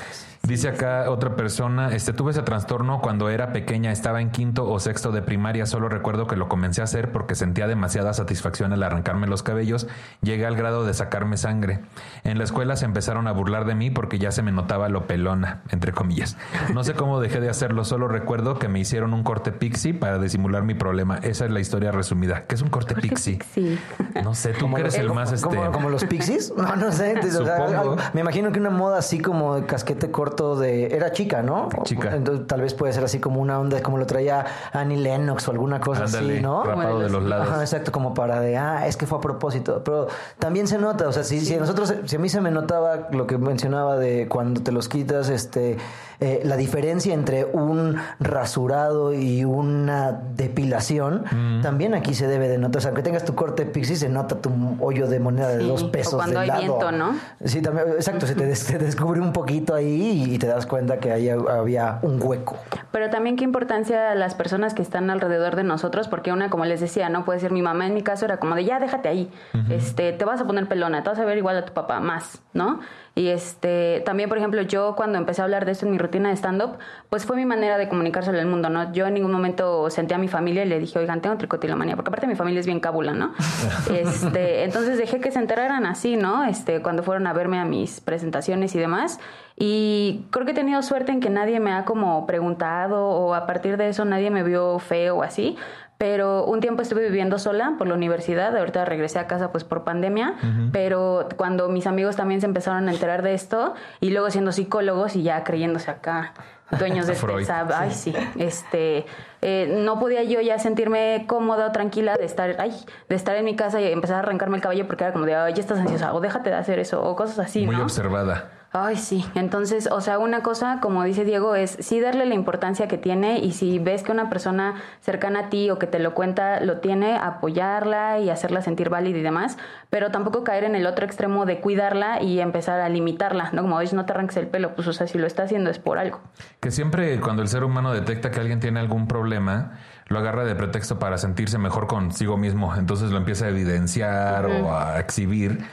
Dice 0.44 0.68
acá 0.68 1.10
otra 1.10 1.36
persona, 1.36 1.94
este 1.94 2.12
tuve 2.14 2.30
ese 2.30 2.42
trastorno 2.42 3.00
cuando 3.02 3.28
era 3.28 3.52
pequeña, 3.52 3.92
estaba 3.92 4.20
en 4.22 4.30
quinto 4.30 4.66
o 4.70 4.78
sexto 4.80 5.12
de 5.12 5.20
primaria, 5.20 5.66
solo 5.66 5.88
recuerdo 5.90 6.26
que 6.26 6.36
lo 6.36 6.48
comencé 6.48 6.80
a 6.80 6.84
hacer 6.84 7.12
porque 7.12 7.34
sentía 7.34 7.66
demasiada 7.66 8.14
satisfacción 8.14 8.72
al 8.72 8.82
arrancarme 8.82 9.26
los 9.26 9.42
cabellos, 9.42 9.88
llegué 10.22 10.46
al 10.46 10.56
grado 10.56 10.84
de 10.86 10.94
sacarme 10.94 11.36
sangre. 11.36 11.80
En 12.24 12.38
la 12.38 12.44
escuela 12.44 12.76
se 12.76 12.86
empezaron 12.86 13.26
a 13.26 13.32
burlar 13.32 13.66
de 13.66 13.74
mí 13.74 13.90
porque 13.90 14.18
ya 14.18 14.30
se 14.32 14.42
me 14.42 14.50
notaba 14.52 14.88
lo 14.88 15.06
pelona, 15.06 15.62
entre 15.70 15.92
comillas. 15.92 16.36
No 16.72 16.82
sé 16.82 16.94
cómo 16.94 17.20
dejé 17.20 17.40
de 17.40 17.50
hacerlo, 17.50 17.84
solo 17.84 18.08
recuerdo 18.08 18.58
que 18.58 18.68
me 18.68 18.78
hicieron 18.78 19.12
un 19.12 19.24
corte 19.24 19.52
pixie 19.52 19.92
para 19.92 20.18
disimular 20.18 20.62
mi 20.62 20.74
problema. 20.74 21.18
Esa 21.18 21.44
es 21.44 21.50
la 21.50 21.60
historia 21.60 21.90
resumida. 21.92 22.44
¿Qué 22.46 22.54
es 22.54 22.62
un 22.62 22.70
corte 22.70 22.94
pixie? 22.94 23.38
Sí. 23.52 23.78
No 24.24 24.34
sé, 24.34 24.52
tú 24.54 24.72
que 24.72 24.80
eres 24.80 24.94
el 24.96 25.12
más 25.12 25.32
este. 25.32 25.46
como, 25.46 25.70
como 25.72 25.90
los 25.90 26.04
pixies, 26.04 26.54
no, 26.56 26.74
no 26.76 26.90
sé. 26.92 27.16
o 27.18 27.44
sea, 27.44 27.56
algo- 27.56 27.96
me 28.14 28.20
imagino 28.22 28.50
que 28.52 28.60
una 28.60 28.70
moda 28.70 28.98
así 28.98 29.18
como 29.20 29.56
de 29.56 29.66
casquete 29.66 30.10
corto 30.10 30.27
de... 30.30 30.86
Era 30.94 31.12
chica, 31.12 31.42
¿no? 31.42 31.68
Chica. 31.84 32.14
Entonces 32.14 32.46
tal 32.46 32.60
vez 32.60 32.74
puede 32.74 32.92
ser 32.92 33.04
así 33.04 33.18
como 33.18 33.40
una 33.40 33.58
onda 33.58 33.82
como 33.82 33.98
lo 33.98 34.06
traía 34.06 34.44
Annie 34.72 34.96
Lennox 34.96 35.48
o 35.48 35.50
alguna 35.50 35.80
cosa 35.80 36.04
Ándale, 36.04 36.34
así, 36.34 36.42
¿no? 36.42 36.64
rapado 36.64 37.00
de 37.00 37.10
los 37.10 37.22
lados. 37.22 37.48
Ajá, 37.48 37.60
exacto, 37.60 37.92
como 37.92 38.14
para 38.14 38.40
de, 38.40 38.56
ah, 38.56 38.86
es 38.86 38.96
que 38.96 39.06
fue 39.06 39.18
a 39.18 39.20
propósito. 39.20 39.82
Pero 39.84 40.08
también 40.38 40.66
se 40.66 40.78
nota, 40.78 41.08
o 41.08 41.12
sea, 41.12 41.24
si, 41.24 41.40
si 41.40 41.54
a 41.54 41.58
nosotros, 41.58 41.94
si 42.04 42.16
a 42.16 42.18
mí 42.18 42.28
se 42.28 42.40
me 42.40 42.50
notaba 42.50 43.08
lo 43.10 43.26
que 43.26 43.38
mencionaba 43.38 43.96
de 43.96 44.28
cuando 44.28 44.62
te 44.62 44.72
los 44.72 44.88
quitas, 44.88 45.28
este, 45.28 45.76
eh, 46.20 46.40
la 46.44 46.56
diferencia 46.56 47.14
entre 47.14 47.44
un 47.44 47.96
rasurado 48.18 49.12
y 49.14 49.44
una 49.44 50.12
depilación, 50.12 51.24
también 51.62 51.94
aquí 51.94 52.14
se 52.14 52.26
debe 52.26 52.48
de 52.48 52.58
notar. 52.58 52.78
O 52.78 52.80
sea, 52.80 52.88
aunque 52.90 53.02
tengas 53.02 53.24
tu 53.24 53.34
corte 53.34 53.64
pixie, 53.66 53.96
se 53.96 54.08
nota 54.08 54.36
tu 54.40 54.50
hoyo 54.80 55.06
de 55.06 55.20
moneda 55.20 55.48
de 55.48 55.58
dos 55.64 55.84
o 55.84 55.90
pesos. 55.92 56.14
cuando 56.14 56.40
del 56.40 56.50
hay 56.50 56.60
lado. 56.60 56.78
viento, 56.78 56.92
¿no? 56.92 57.14
Sí, 57.44 57.62
también, 57.62 57.88
exacto, 57.90 58.26
se 58.26 58.34
te, 58.34 58.46
des- 58.46 58.66
te 58.66 58.78
descubre 58.78 59.20
un 59.20 59.32
poquito 59.32 59.74
ahí 59.74 60.24
y 60.34 60.38
te 60.38 60.46
das 60.46 60.66
cuenta 60.66 60.98
que 60.98 61.12
ahí 61.12 61.28
había 61.28 61.98
un 62.02 62.20
hueco. 62.22 62.56
pero 62.92 63.10
también 63.10 63.36
qué 63.36 63.44
importancia 63.44 64.12
a 64.12 64.14
las 64.14 64.34
personas 64.34 64.74
que 64.74 64.82
están 64.82 65.10
alrededor 65.10 65.56
de 65.56 65.64
nosotros, 65.64 66.08
porque 66.08 66.32
una, 66.32 66.50
como 66.50 66.64
les 66.64 66.80
decía, 66.80 67.08
no 67.08 67.24
puede 67.24 67.38
ser 67.40 67.52
mi 67.52 67.62
mamá, 67.62 67.86
en 67.86 67.94
mi 67.94 68.02
caso 68.02 68.24
era 68.24 68.38
como 68.38 68.54
de 68.54 68.64
ya 68.64 68.80
déjate 68.80 69.08
ahí, 69.08 69.30
este, 69.70 70.12
te 70.12 70.24
vas 70.24 70.40
a 70.40 70.46
poner 70.46 70.66
pelona, 70.68 71.02
te 71.02 71.10
vas 71.10 71.18
a 71.18 71.24
ver 71.24 71.38
igual 71.38 71.56
a 71.58 71.64
tu 71.64 71.72
papá, 71.72 72.00
más, 72.00 72.40
¿no? 72.54 72.80
Y 73.18 73.30
este, 73.30 74.00
también, 74.06 74.28
por 74.28 74.38
ejemplo, 74.38 74.62
yo 74.62 74.94
cuando 74.94 75.18
empecé 75.18 75.40
a 75.40 75.44
hablar 75.44 75.64
de 75.64 75.72
esto 75.72 75.84
en 75.86 75.90
mi 75.90 75.98
rutina 75.98 76.28
de 76.28 76.36
stand-up, 76.36 76.78
pues 77.10 77.26
fue 77.26 77.34
mi 77.34 77.44
manera 77.44 77.76
de 77.76 77.88
comunicárselo 77.88 78.38
al 78.38 78.46
mundo, 78.46 78.70
¿no? 78.70 78.92
Yo 78.92 79.08
en 79.08 79.14
ningún 79.14 79.32
momento 79.32 79.90
senté 79.90 80.14
a 80.14 80.18
mi 80.18 80.28
familia 80.28 80.64
y 80.64 80.68
le 80.68 80.78
dije, 80.78 81.00
oigan, 81.00 81.20
tengo 81.20 81.36
tricotilomanía, 81.36 81.96
porque 81.96 82.10
aparte 82.10 82.28
mi 82.28 82.36
familia 82.36 82.60
es 82.60 82.66
bien 82.66 82.78
cabula, 82.78 83.14
¿no? 83.14 83.32
este, 83.92 84.62
entonces 84.62 84.98
dejé 84.98 85.18
que 85.18 85.32
se 85.32 85.40
enteraran 85.40 85.84
así, 85.84 86.14
¿no? 86.14 86.44
Este, 86.44 86.80
cuando 86.80 87.02
fueron 87.02 87.26
a 87.26 87.32
verme 87.32 87.58
a 87.58 87.64
mis 87.64 88.00
presentaciones 88.00 88.76
y 88.76 88.78
demás. 88.78 89.18
Y 89.56 90.26
creo 90.30 90.46
que 90.46 90.52
he 90.52 90.54
tenido 90.54 90.80
suerte 90.82 91.10
en 91.10 91.18
que 91.18 91.28
nadie 91.28 91.58
me 91.58 91.72
ha 91.72 91.84
como 91.84 92.24
preguntado 92.24 93.04
o 93.04 93.34
a 93.34 93.46
partir 93.48 93.78
de 93.78 93.88
eso 93.88 94.04
nadie 94.04 94.30
me 94.30 94.44
vio 94.44 94.78
feo 94.78 95.16
o 95.16 95.22
así, 95.24 95.56
pero 95.98 96.44
un 96.44 96.60
tiempo 96.60 96.82
estuve 96.82 97.02
viviendo 97.02 97.38
sola 97.40 97.74
por 97.76 97.88
la 97.88 97.94
universidad, 97.94 98.56
ahorita 98.56 98.84
regresé 98.84 99.18
a 99.18 99.26
casa 99.26 99.50
pues 99.50 99.64
por 99.64 99.82
pandemia, 99.82 100.36
pero 100.72 101.28
cuando 101.36 101.68
mis 101.68 101.88
amigos 101.88 102.14
también 102.14 102.40
se 102.40 102.46
empezaron 102.46 102.88
a 102.88 102.92
enterar 102.92 103.22
de 103.22 103.34
esto 103.34 103.74
y 104.00 104.10
luego 104.10 104.30
siendo 104.30 104.52
psicólogos 104.52 105.16
y 105.16 105.24
ya 105.24 105.42
creyéndose 105.42 105.90
acá 105.90 106.34
dueños 106.78 107.06
de 107.06 107.12
este, 107.40 107.52
ay 107.52 107.90
sí, 107.90 108.14
este, 108.36 109.06
eh, 109.42 109.74
no 109.84 109.98
podía 109.98 110.22
yo 110.22 110.40
ya 110.40 110.58
sentirme 110.58 111.24
cómoda 111.26 111.66
o 111.66 111.72
tranquila 111.72 112.16
de 112.16 112.26
estar, 112.26 112.56
ay, 112.60 112.72
de 113.08 113.16
estar 113.16 113.34
en 113.36 113.44
mi 113.44 113.56
casa 113.56 113.80
y 113.80 113.90
empezar 113.90 114.16
a 114.16 114.18
arrancarme 114.20 114.56
el 114.56 114.62
cabello 114.62 114.86
porque 114.86 115.04
era 115.04 115.12
como 115.12 115.24
de, 115.24 115.34
ay, 115.34 115.54
ya 115.54 115.60
estás 115.60 115.78
ansiosa 115.78 116.12
o 116.14 116.20
déjate 116.20 116.50
de 116.50 116.56
hacer 116.56 116.78
eso 116.78 117.02
o 117.02 117.16
cosas 117.16 117.38
así, 117.38 117.64
Muy 117.66 117.76
observada. 117.76 118.50
Ay, 118.70 118.96
sí. 118.96 119.24
Entonces, 119.34 119.88
o 119.90 120.02
sea, 120.02 120.18
una 120.18 120.42
cosa, 120.42 120.78
como 120.82 121.02
dice 121.02 121.24
Diego, 121.24 121.54
es 121.54 121.78
sí 121.80 122.00
darle 122.00 122.26
la 122.26 122.34
importancia 122.34 122.86
que 122.86 122.98
tiene 122.98 123.38
y 123.38 123.52
si 123.52 123.78
ves 123.78 124.02
que 124.02 124.12
una 124.12 124.28
persona 124.28 124.74
cercana 125.00 125.40
a 125.40 125.48
ti 125.48 125.70
o 125.70 125.78
que 125.78 125.86
te 125.86 125.98
lo 125.98 126.12
cuenta 126.12 126.60
lo 126.60 126.78
tiene, 126.78 127.16
apoyarla 127.16 128.18
y 128.18 128.28
hacerla 128.28 128.60
sentir 128.60 128.90
válida 128.90 129.18
y 129.18 129.22
demás, 129.22 129.56
pero 129.88 130.10
tampoco 130.10 130.44
caer 130.44 130.64
en 130.64 130.74
el 130.74 130.86
otro 130.86 131.06
extremo 131.06 131.46
de 131.46 131.60
cuidarla 131.60 132.22
y 132.22 132.40
empezar 132.40 132.80
a 132.80 132.90
limitarla, 132.90 133.50
¿no? 133.52 133.62
Como 133.62 133.80
dices, 133.80 133.94
no 133.94 134.04
te 134.04 134.12
arranques 134.12 134.36
el 134.36 134.48
pelo, 134.48 134.74
pues, 134.74 134.86
o 134.86 134.92
sea, 134.92 135.06
si 135.06 135.16
lo 135.16 135.26
está 135.26 135.44
haciendo 135.44 135.70
es 135.70 135.78
por 135.78 135.98
algo. 135.98 136.20
Que 136.60 136.70
siempre 136.70 137.18
cuando 137.20 137.40
el 137.40 137.48
ser 137.48 137.64
humano 137.64 137.94
detecta 137.94 138.30
que 138.30 138.40
alguien 138.40 138.60
tiene 138.60 138.80
algún 138.80 139.08
problema, 139.08 139.78
lo 140.08 140.18
agarra 140.18 140.44
de 140.44 140.54
pretexto 140.54 140.98
para 140.98 141.18
sentirse 141.18 141.58
mejor 141.58 141.86
consigo 141.86 142.36
mismo. 142.36 142.74
Entonces 142.74 143.10
lo 143.10 143.18
empieza 143.18 143.44
a 143.44 143.48
evidenciar 143.48 144.46
o 144.46 144.76
a 144.76 144.98
exhibir 144.98 145.64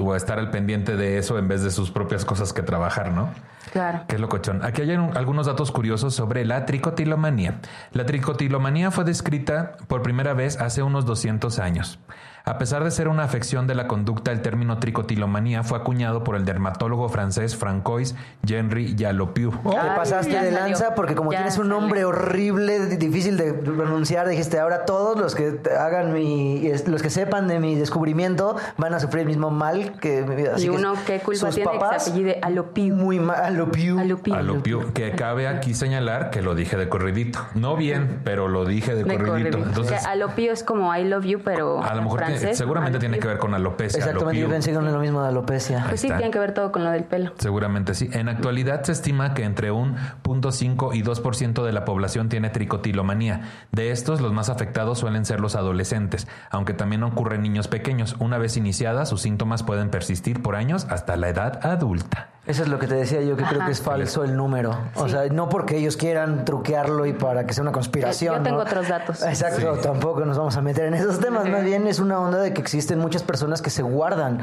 o 0.00 0.12
a 0.12 0.16
estar 0.16 0.38
al 0.38 0.50
pendiente 0.50 0.96
de 0.96 1.18
eso 1.18 1.38
en 1.38 1.48
vez 1.48 1.62
de 1.62 1.70
sus 1.70 1.90
propias 1.90 2.24
cosas 2.24 2.52
que 2.52 2.62
trabajar, 2.62 3.12
¿no? 3.12 3.30
Claro. 3.72 4.02
Qué 4.08 4.18
locochón. 4.18 4.64
Aquí 4.64 4.82
hay 4.82 4.92
algunos 4.92 5.46
datos 5.46 5.70
curiosos 5.70 6.14
sobre 6.14 6.44
la 6.44 6.66
tricotilomanía. 6.66 7.60
La 7.92 8.06
tricotilomanía 8.06 8.90
fue 8.90 9.04
descrita 9.04 9.76
por 9.88 10.02
primera 10.02 10.34
vez 10.34 10.60
hace 10.60 10.82
unos 10.82 11.04
200 11.04 11.58
años. 11.58 11.98
A 12.44 12.58
pesar 12.58 12.84
de 12.84 12.90
ser 12.90 13.08
una 13.08 13.24
afección 13.24 13.66
de 13.66 13.74
la 13.74 13.86
conducta, 13.86 14.32
el 14.32 14.42
término 14.42 14.78
tricotilomanía 14.78 15.62
fue 15.62 15.78
acuñado 15.78 16.24
por 16.24 16.36
el 16.36 16.44
dermatólogo 16.44 17.08
francés 17.08 17.56
Francois 17.56 18.14
Henry 18.48 18.94
Yalopiu. 18.94 19.50
Te 19.50 19.76
pasaste 19.96 20.40
de 20.40 20.50
lanza 20.50 20.94
porque 20.94 21.14
como 21.14 21.30
tienes 21.30 21.58
un 21.58 21.68
nombre 21.68 22.04
horrible, 22.04 22.86
difícil 22.96 23.36
de 23.36 23.52
pronunciar, 23.52 24.28
dijiste, 24.28 24.58
ahora 24.58 24.84
todos 24.84 25.18
los 25.18 25.34
que 25.34 25.60
hagan 25.78 26.12
mi, 26.12 26.70
los 26.86 27.02
que 27.02 27.10
sepan 27.10 27.48
de 27.48 27.60
mi 27.60 27.74
descubrimiento 27.74 28.56
van 28.76 28.94
a 28.94 29.00
sufrir 29.00 29.22
el 29.22 29.26
mismo 29.28 29.50
mal 29.50 29.98
que 30.00 30.22
mi 30.22 30.36
vida. 30.36 30.54
y 30.58 30.68
uno, 30.68 30.94
¿qué 31.06 31.20
culpa 31.20 31.50
tiene 31.50 31.70
papás, 31.70 31.90
que 31.92 32.00
se 32.00 32.10
apellide 32.10 32.38
Alopiu? 32.42 32.94
Muy 32.94 33.20
mal, 33.20 33.36
Alopiu. 33.42 33.98
Alopiu. 33.98 34.92
que 34.92 35.12
cabe 35.12 35.46
aquí 35.46 35.74
señalar 35.74 36.30
que 36.30 36.42
lo 36.42 36.54
dije 36.54 36.76
de 36.76 36.88
corridito. 36.88 37.40
No 37.54 37.76
bien, 37.76 38.20
pero 38.24 38.48
lo 38.48 38.64
dije 38.64 38.94
de, 38.94 39.04
corridito. 39.04 39.58
Entonces, 39.58 40.04
Alopiu 40.06 40.52
es 40.52 40.64
como 40.64 40.94
I 40.94 41.04
love 41.04 41.24
you, 41.24 41.40
pero 41.44 41.82
a 41.82 41.94
lo 41.94 42.02
mejor 42.02 42.29
seguramente 42.38 42.98
tiene 42.98 43.18
que 43.18 43.28
ver 43.28 43.38
con 43.38 43.54
alopecia. 43.54 43.98
Exactamente, 43.98 44.40
yo 44.40 44.48
pensé 44.48 44.72
con 44.72 44.90
lo 44.90 44.98
mismo 44.98 45.22
de 45.22 45.28
alopecia. 45.28 45.86
Pues 45.88 46.00
sí, 46.00 46.08
tiene 46.08 46.30
que 46.30 46.38
ver 46.38 46.54
todo 46.54 46.72
con 46.72 46.84
lo 46.84 46.90
del 46.90 47.04
pelo. 47.04 47.32
Seguramente 47.38 47.94
sí. 47.94 48.08
En 48.12 48.28
actualidad 48.28 48.82
se 48.82 48.92
estima 48.92 49.34
que 49.34 49.44
entre 49.44 49.70
un 49.70 49.96
0.5 50.22 50.94
y 50.94 51.02
2% 51.02 51.64
de 51.64 51.72
la 51.72 51.84
población 51.84 52.28
tiene 52.28 52.50
tricotilomanía. 52.50 53.42
De 53.72 53.90
estos, 53.90 54.20
los 54.20 54.32
más 54.32 54.48
afectados 54.48 54.98
suelen 54.98 55.24
ser 55.24 55.40
los 55.40 55.56
adolescentes, 55.56 56.26
aunque 56.50 56.74
también 56.74 57.02
ocurre 57.02 57.36
en 57.36 57.42
niños 57.42 57.68
pequeños. 57.68 58.16
Una 58.18 58.38
vez 58.38 58.56
iniciada, 58.56 59.06
sus 59.06 59.22
síntomas 59.22 59.62
pueden 59.62 59.90
persistir 59.90 60.42
por 60.42 60.56
años 60.56 60.86
hasta 60.90 61.16
la 61.16 61.28
edad 61.28 61.64
adulta. 61.64 62.28
Eso 62.46 62.62
es 62.62 62.68
lo 62.68 62.78
que 62.78 62.86
te 62.86 62.94
decía 62.94 63.20
yo, 63.20 63.36
que 63.36 63.44
creo 63.44 63.64
que 63.66 63.72
es 63.72 63.82
falso 63.82 64.24
el 64.24 64.34
número. 64.34 64.76
O 64.94 65.08
sea, 65.08 65.26
no 65.26 65.48
porque 65.48 65.76
ellos 65.76 65.96
quieran 65.96 66.44
truquear,lo 66.44 67.04
y 67.04 67.12
para 67.12 67.46
que 67.46 67.52
sea 67.52 67.62
una 67.62 67.72
conspiración. 67.72 68.36
Yo 68.36 68.42
tengo 68.42 68.60
otros 68.60 68.88
datos. 68.88 69.22
Exacto, 69.22 69.74
tampoco 69.74 70.24
nos 70.24 70.38
vamos 70.38 70.56
a 70.56 70.62
meter 70.62 70.86
en 70.86 70.94
esos 70.94 71.20
temas. 71.20 71.46
Más 71.48 71.62
bien 71.62 71.86
es 71.86 72.00
una 72.00 72.19
onda 72.20 72.38
de 72.38 72.52
que 72.52 72.60
existen 72.60 72.98
muchas 72.98 73.22
personas 73.22 73.62
que 73.62 73.70
se 73.70 73.82
guardan 73.82 74.40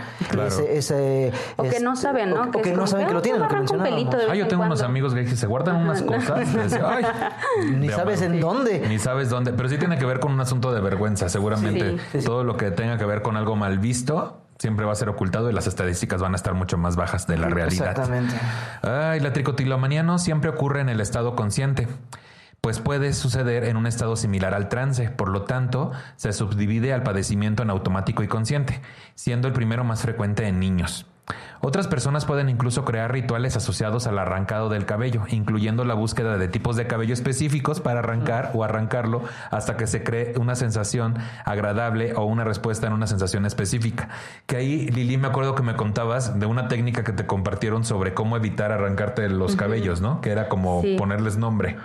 ese, 0.70 1.32
O 1.56 1.64
que 1.64 1.80
no 1.80 1.96
saben, 1.96 2.32
¿no? 2.32 2.44
O 2.44 2.62
que, 2.62 2.74
no 2.74 2.88
saben 2.88 3.08
que 3.08 3.14
lo 3.14 3.22
tienen, 3.22 3.42
lo 3.42 3.48
que 3.48 3.58
Ah, 4.30 4.36
yo 4.36 4.48
tengo 4.48 4.64
unos 4.64 4.82
amigos 4.82 5.14
que 5.14 5.26
se 5.28 5.48
guardan 5.48 5.78
unas 5.78 6.02
cosas. 6.02 6.48
ni 7.72 7.90
sabes 7.90 8.22
en 8.22 8.40
dónde. 8.40 8.86
Ni 8.88 9.00
sabes 9.00 9.30
dónde. 9.30 9.54
Pero 9.54 9.70
sí 9.70 9.78
tiene 9.78 9.98
que 9.98 10.06
ver 10.06 10.20
con 10.20 10.32
un 10.34 10.42
asunto 10.42 10.74
de 10.74 10.82
vergüenza. 10.82 11.30
Seguramente 11.30 11.98
todo 12.24 12.44
lo 12.44 12.58
que 12.58 12.72
tenga 12.72 12.98
que 12.98 13.06
ver 13.06 13.22
con 13.22 13.38
algo 13.38 13.56
mal 13.56 13.80
visto 13.80 14.42
siempre 14.60 14.86
va 14.86 14.92
a 14.92 14.96
ser 14.96 15.10
ocultado 15.10 15.50
y 15.50 15.54
las 15.54 15.68
estadísticas 15.68 16.22
van 16.22 16.34
a 16.34 16.36
estar 16.36 16.56
mucho 16.56 16.78
más 16.78 16.96
bajas 16.96 17.28
de 17.28 17.38
la 17.38 17.48
realidad. 17.48 17.92
Exactamente. 17.92 18.36
Ay, 18.82 19.20
la 19.20 19.32
tricotilomanía 19.32 20.02
no 20.02 20.18
siempre 20.18 20.50
ocurre 20.50 20.82
en 20.82 20.90
el 20.90 21.00
estado 21.00 21.36
consciente 21.36 21.88
pues 22.68 22.82
puede 22.82 23.14
suceder 23.14 23.64
en 23.64 23.78
un 23.78 23.88
estado 23.88 24.18
similar 24.18 24.54
al 24.54 24.68
trance, 24.68 25.10
por 25.10 25.30
lo 25.30 25.44
tanto, 25.44 25.94
se 26.18 26.34
subdivide 26.34 26.92
al 26.92 27.02
padecimiento 27.02 27.64
en 27.64 27.70
automático 27.70 28.24
y 28.24 28.28
consciente, 28.28 28.82
siendo 29.16 29.48
el 29.48 29.54
primero 29.54 29.86
más 29.86 30.02
frecuente 30.02 30.46
en 30.46 30.60
niños. 30.60 31.06
Otras 31.62 31.88
personas 31.88 32.26
pueden 32.26 32.50
incluso 32.50 32.84
crear 32.84 33.10
rituales 33.10 33.56
asociados 33.56 34.06
al 34.06 34.20
arrancado 34.20 34.68
del 34.68 34.86
cabello, 34.86 35.24
incluyendo 35.30 35.86
la 35.86 35.94
búsqueda 35.94 36.38
de 36.38 36.50
tipos 36.50 36.76
de 36.76 36.88
cabello 36.88 37.14
específicos 37.14 37.80
para 37.80 38.00
arrancar 38.00 38.52
o 38.54 38.66
arrancarlo 38.66 39.24
hasta 39.50 39.78
que 39.78 39.88
se 39.88 40.04
cree 40.04 40.34
una 40.38 40.56
sensación 40.56 41.16
agradable 41.46 42.16
o 42.16 42.26
una 42.26 42.44
respuesta 42.44 42.86
en 42.88 42.92
una 42.92 43.08
sensación 43.08 43.46
específica. 43.46 44.10
Que 44.46 44.58
ahí, 44.58 44.88
Lili, 44.90 45.16
me 45.16 45.30
acuerdo 45.30 45.56
que 45.56 45.64
me 45.64 45.78
contabas 45.78 46.38
de 46.38 46.46
una 46.48 46.68
técnica 46.68 47.06
que 47.06 47.14
te 47.14 47.26
compartieron 47.26 47.86
sobre 47.86 48.14
cómo 48.14 48.36
evitar 48.36 48.74
arrancarte 48.74 49.30
los 49.30 49.56
cabellos, 49.56 50.02
¿no? 50.02 50.20
Que 50.20 50.32
era 50.32 50.50
como 50.50 50.84
ponerles 50.98 51.38
nombre. 51.38 51.78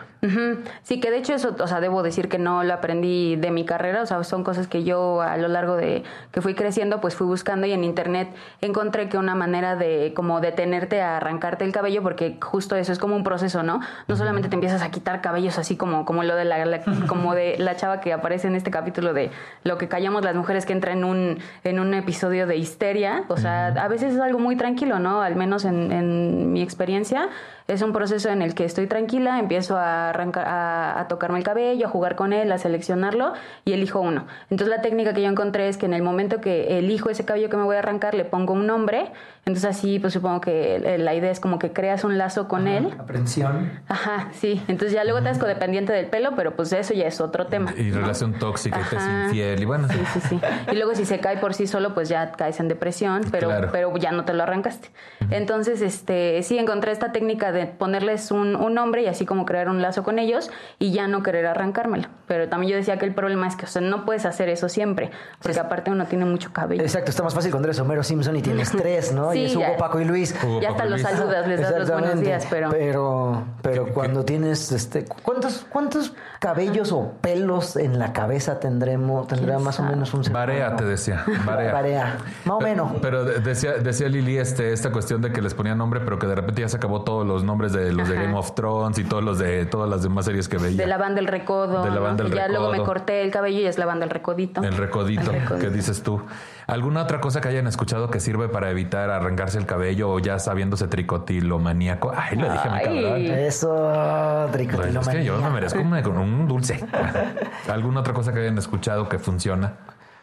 Sí, 0.83 1.01
que 1.01 1.11
de 1.11 1.19
hecho 1.19 1.35
eso, 1.35 1.57
o 1.59 1.67
sea, 1.67 1.81
debo 1.81 2.05
decir 2.05 2.29
que 2.29 2.39
no 2.39 2.63
lo 2.63 2.73
aprendí 2.75 3.35
de 3.35 3.51
mi 3.51 3.65
carrera, 3.65 4.03
o 4.03 4.07
sea, 4.07 4.23
son 4.23 4.45
cosas 4.45 4.69
que 4.69 4.85
yo 4.85 5.21
a 5.21 5.37
lo 5.37 5.49
largo 5.49 5.75
de 5.75 6.05
que 6.31 6.41
fui 6.41 6.55
creciendo, 6.55 7.01
pues 7.01 7.17
fui 7.17 7.27
buscando 7.27 7.67
y 7.67 7.73
en 7.73 7.83
internet 7.83 8.29
encontré 8.61 9.09
que 9.09 9.19
una 9.19 9.35
manera 9.35 9.75
de 9.75 10.13
como 10.15 10.41
detenerte 10.41 11.03
a 11.03 11.17
arrancarte 11.17 11.65
el 11.65 11.73
cabello, 11.73 12.05
porque 12.05 12.39
justo 12.41 12.77
eso 12.77 12.93
es 12.93 13.01
como 13.01 13.17
un 13.17 13.25
proceso, 13.25 13.65
¿no? 13.65 13.81
No 14.07 14.15
solamente 14.15 14.49
te 14.49 14.55
empiezas 14.55 14.83
a 14.83 14.93
quitar 14.93 15.23
cabellos 15.23 15.59
así 15.59 15.77
como, 15.77 16.05
como 16.05 16.23
lo 16.23 16.37
de 16.37 16.45
la, 16.45 16.83
como 17.09 17.35
de 17.35 17.57
la 17.59 17.75
chava 17.75 18.01
que 18.01 18.13
aparece 18.13 18.47
en 18.47 18.55
este 18.55 18.71
capítulo 18.71 19.15
de 19.15 19.33
lo 19.65 19.77
que 19.77 19.89
callamos 19.89 20.23
las 20.23 20.37
mujeres 20.37 20.67
que 20.67 20.73
entra 20.73 20.93
en 20.93 21.03
un, 21.03 21.39
en 21.65 21.81
un 21.81 21.95
episodio 21.95 22.47
de 22.47 22.57
histeria, 22.59 23.25
o 23.27 23.39
sea, 23.39 23.67
a 23.67 23.89
veces 23.89 24.15
es 24.15 24.21
algo 24.21 24.39
muy 24.39 24.55
tranquilo, 24.55 25.01
¿no? 25.01 25.21
Al 25.21 25.35
menos 25.35 25.65
en, 25.65 25.91
en 25.91 26.53
mi 26.53 26.63
experiencia 26.63 27.29
es 27.69 27.83
un 27.83 27.93
proceso 27.93 28.29
en 28.29 28.43
el 28.43 28.55
que 28.55 28.65
estoy 28.65 28.87
tranquila, 28.87 29.39
empiezo 29.39 29.77
a, 29.77 30.12
arrancar, 30.13 30.45
a, 30.49 31.07
tocarme 31.09 31.39
el 31.39 31.45
cabello, 31.45 31.87
a 31.87 31.91
jugar 31.91 32.17
con 32.17 32.33
él, 32.33 32.51
a 32.53 32.59
seleccionarlo 32.59 33.33
y 33.65 33.73
elijo 33.73 34.01
uno. 34.01 34.27
Entonces 34.51 34.69
la 34.69 34.83
técnica 34.83 35.13
que 35.13 35.23
yo 35.23 35.29
encontré 35.29 35.69
es 35.69 35.77
que 35.77 35.87
en 35.87 35.95
el 35.95 36.03
momento 36.03 36.41
que 36.41 36.79
elijo 36.79 37.11
ese 37.11 37.25
cabello 37.25 37.49
que 37.51 37.57
me 37.57 37.65
voy 37.65 37.77
a 37.77 37.81
arrancar, 37.81 38.15
le 38.15 38.25
pongo 38.25 38.53
un 38.53 38.67
nombre. 38.67 39.11
Entonces 39.45 39.65
así, 39.65 39.99
pues 39.99 40.13
supongo 40.13 40.41
que 40.41 40.97
la 40.99 41.15
idea 41.15 41.31
es 41.31 41.41
como 41.41 41.59
que 41.59 41.73
creas 41.73 42.05
un 42.05 42.17
lazo 42.17 42.47
con 42.47 42.69
él. 42.69 42.95
Aprensión. 42.99 43.81
Ajá, 43.89 44.29
sí. 44.33 44.63
Entonces 44.69 44.93
ya 44.93 45.05
luego 45.05 45.19
te 45.19 45.25
das 45.25 45.39
codependiente 45.39 45.93
del 45.93 46.07
pelo, 46.07 46.33
pero 46.37 46.55
pues 46.55 46.73
eso 46.73 46.95
ya 46.95 47.07
es 47.07 47.21
otro 47.21 47.47
tema. 47.47 47.75
Y 47.77 47.91
relación 47.91 48.39
tóxica 48.39 48.81
y 48.81 48.85
te 48.85 48.97
es 48.97 49.03
infiel 49.03 49.61
y 49.61 49.65
bueno. 49.65 49.89
Sí, 49.89 49.99
sí, 50.13 50.21
sí. 50.21 50.41
Y 50.71 50.77
luego 50.77 50.95
si 50.95 51.05
se 51.05 51.19
cae 51.19 51.39
por 51.39 51.55
sí 51.55 51.67
solo, 51.67 51.95
pues 51.95 52.09
ya 52.09 52.33
caes 52.33 52.61
en 52.61 52.69
depresión, 52.69 53.23
pero, 53.31 53.51
pero 53.73 53.97
ya 53.97 54.13
no 54.13 54.25
te 54.25 54.33
lo 54.33 54.43
arrancaste. 54.43 54.91
Entonces, 55.31 55.83
este, 55.83 56.43
sí 56.43 56.59
encontré 56.59 56.93
esta 56.93 57.13
técnica 57.13 57.53
de 57.53 57.67
ponerles 57.67 58.31
un, 58.31 58.53
nombre 58.73 59.03
y 59.03 59.07
así 59.07 59.27
como 59.27 59.45
crear 59.45 59.69
un 59.69 59.83
lazo 59.83 60.02
con 60.03 60.19
ellos 60.19 60.51
y 60.79 60.93
ya 60.93 61.09
no 61.09 61.23
querer 61.23 61.47
arrancármelo. 61.47 62.09
Pero 62.33 62.49
también 62.49 62.71
yo 62.71 62.77
decía 62.79 62.99
que 62.99 63.05
el 63.05 63.13
problema 63.13 63.47
es 63.47 63.57
que, 63.57 63.67
o 63.67 63.69
sea, 63.69 63.83
no 63.83 64.07
puedes 64.07 64.25
hacer 64.25 64.49
eso 64.49 64.71
siempre, 64.71 65.11
porque 65.43 65.61
aparte 65.61 65.91
uno 65.91 66.07
tiene 66.07 66.25
mucho 66.25 66.51
cabello. 66.51 66.81
Exacto, 66.81 67.11
está 67.11 67.23
más 67.23 67.35
fácil 67.35 67.51
cuando 67.51 67.69
eres 67.69 67.79
Homero 67.79 68.03
Simpson 68.03 68.35
y 68.37 68.41
tienes 68.41 68.71
tres, 68.73 69.13
¿no? 69.13 69.33
Sí, 69.33 69.41
y 69.41 69.45
es 69.45 69.55
Hugo, 69.57 69.67
ya. 69.69 69.77
Paco 69.77 70.01
y 70.01 70.07
Luis. 70.07 70.35
Hugo, 70.43 70.63
ya 70.63 70.69
Paco 70.71 70.81
hasta 70.81 70.85
los 70.91 71.03
Luis. 71.03 71.17
saludas, 71.19 71.47
les 71.47 71.61
das 71.61 71.79
los 71.79 71.91
buenos 71.91 72.21
días, 72.23 72.47
pero... 72.49 72.71
pero, 72.71 73.45
pero 73.61 73.87
cuando 73.93 74.25
tienes 74.25 74.73
este 74.73 75.05
¿cuántos, 75.23 75.67
cuántos 75.69 76.15
cabellos 76.41 76.91
o 76.93 77.13
pelos 77.21 77.77
en 77.77 77.99
la 77.99 78.15
cabeza 78.15 78.61
tendremos? 78.61 79.27
Tendrá 79.27 79.57
¿Quién 79.57 79.65
más 79.65 79.79
o 79.79 79.83
menos 79.83 80.15
un 80.15 80.27
humano? 80.27 80.77
te 80.79 80.85
decía. 80.87 81.23
Barea. 81.45 81.73
Barea. 81.73 82.17
Más 82.47 82.57
o 82.57 82.61
menos. 82.63 82.93
Pero 83.03 83.25
de- 83.27 83.41
decía, 83.41 83.73
decía 83.75 84.09
Lili 84.09 84.39
este, 84.39 84.73
esta 84.73 84.91
cuestión 84.91 85.21
de 85.21 85.33
que 85.33 85.43
les 85.43 85.53
ponían 85.53 85.77
nombre, 85.77 86.01
pero 86.01 86.19
que 86.19 86.27
de 86.27 86.35
repente 86.35 86.63
ya 86.63 86.69
se 86.71 86.79
acabó 86.79 87.03
todos 87.03 87.27
los 87.27 87.45
nombres 87.45 87.75
de 87.75 87.93
los 87.93 88.09
de 88.09 88.15
Ajá. 88.17 88.25
Game 88.25 88.39
of 88.39 88.55
Thrones 88.55 88.99
y 88.99 89.05
todos 89.05 89.23
los 89.23 89.39
de 89.39 89.67
todas 89.67 89.91
las 89.91 90.03
demás 90.03 90.25
series 90.25 90.49
que 90.49 90.57
veía. 90.57 90.79
De 90.79 90.87
la 90.87 90.97
banda 90.97 91.21
El 91.21 91.27
Recodo. 91.27 91.83
De 91.85 91.91
la 91.91 92.01
banda 92.01 92.22
El 92.27 92.31
Que 92.31 92.37
ya 92.37 92.49
luego 92.49 92.67
me 92.71 92.79
Recodo. 92.79 92.87
corté 92.87 93.23
el 93.23 93.31
cabello 93.31 93.61
y 93.61 93.67
es 93.67 93.79
la 93.79 93.87
banda 93.87 94.05
El 94.05 94.11
Recodito. 94.11 94.63
El 94.63 94.77
recodito, 94.77 95.31
El 95.31 95.41
recodito. 95.43 95.59
que 95.59 95.71
dices 95.71 96.03
tú. 96.03 96.23
¿Alguna 96.67 97.03
otra 97.03 97.21
cosa 97.21 97.41
que 97.41 97.49
hayan 97.49 97.67
escuchado 97.67 98.09
que 98.11 98.21
sirve 98.21 98.49
para 98.49 98.71
evitar 98.71 99.11
arrancarse 99.11 99.59
el 99.59 99.67
cabello 99.67 100.11
o 100.11 100.19
ya 100.21 100.39
sabiéndose 100.39 100.87
tricotilomaníaco? 100.89 102.13
Ay, 102.17 102.37
lo 102.37 102.51
dije, 102.51 102.69
mi 102.71 102.77
Ay. 102.79 102.85
cabrón. 103.05 103.21
Eso, 103.27 104.49
Pues 104.53 104.95
es 104.95 105.09
que 105.09 105.25
yo 105.25 105.39
me 105.39 105.51
merezco 105.51 105.81
un, 105.81 105.93
un 106.19 106.49
dulce. 106.49 106.85
¿Alguna 107.69 108.01
otra 108.01 108.13
cosa 108.15 108.33
que 108.33 108.41
hayan 108.41 108.59
escuchado 108.59 109.09
que 109.09 109.19
funciona? 109.19 109.75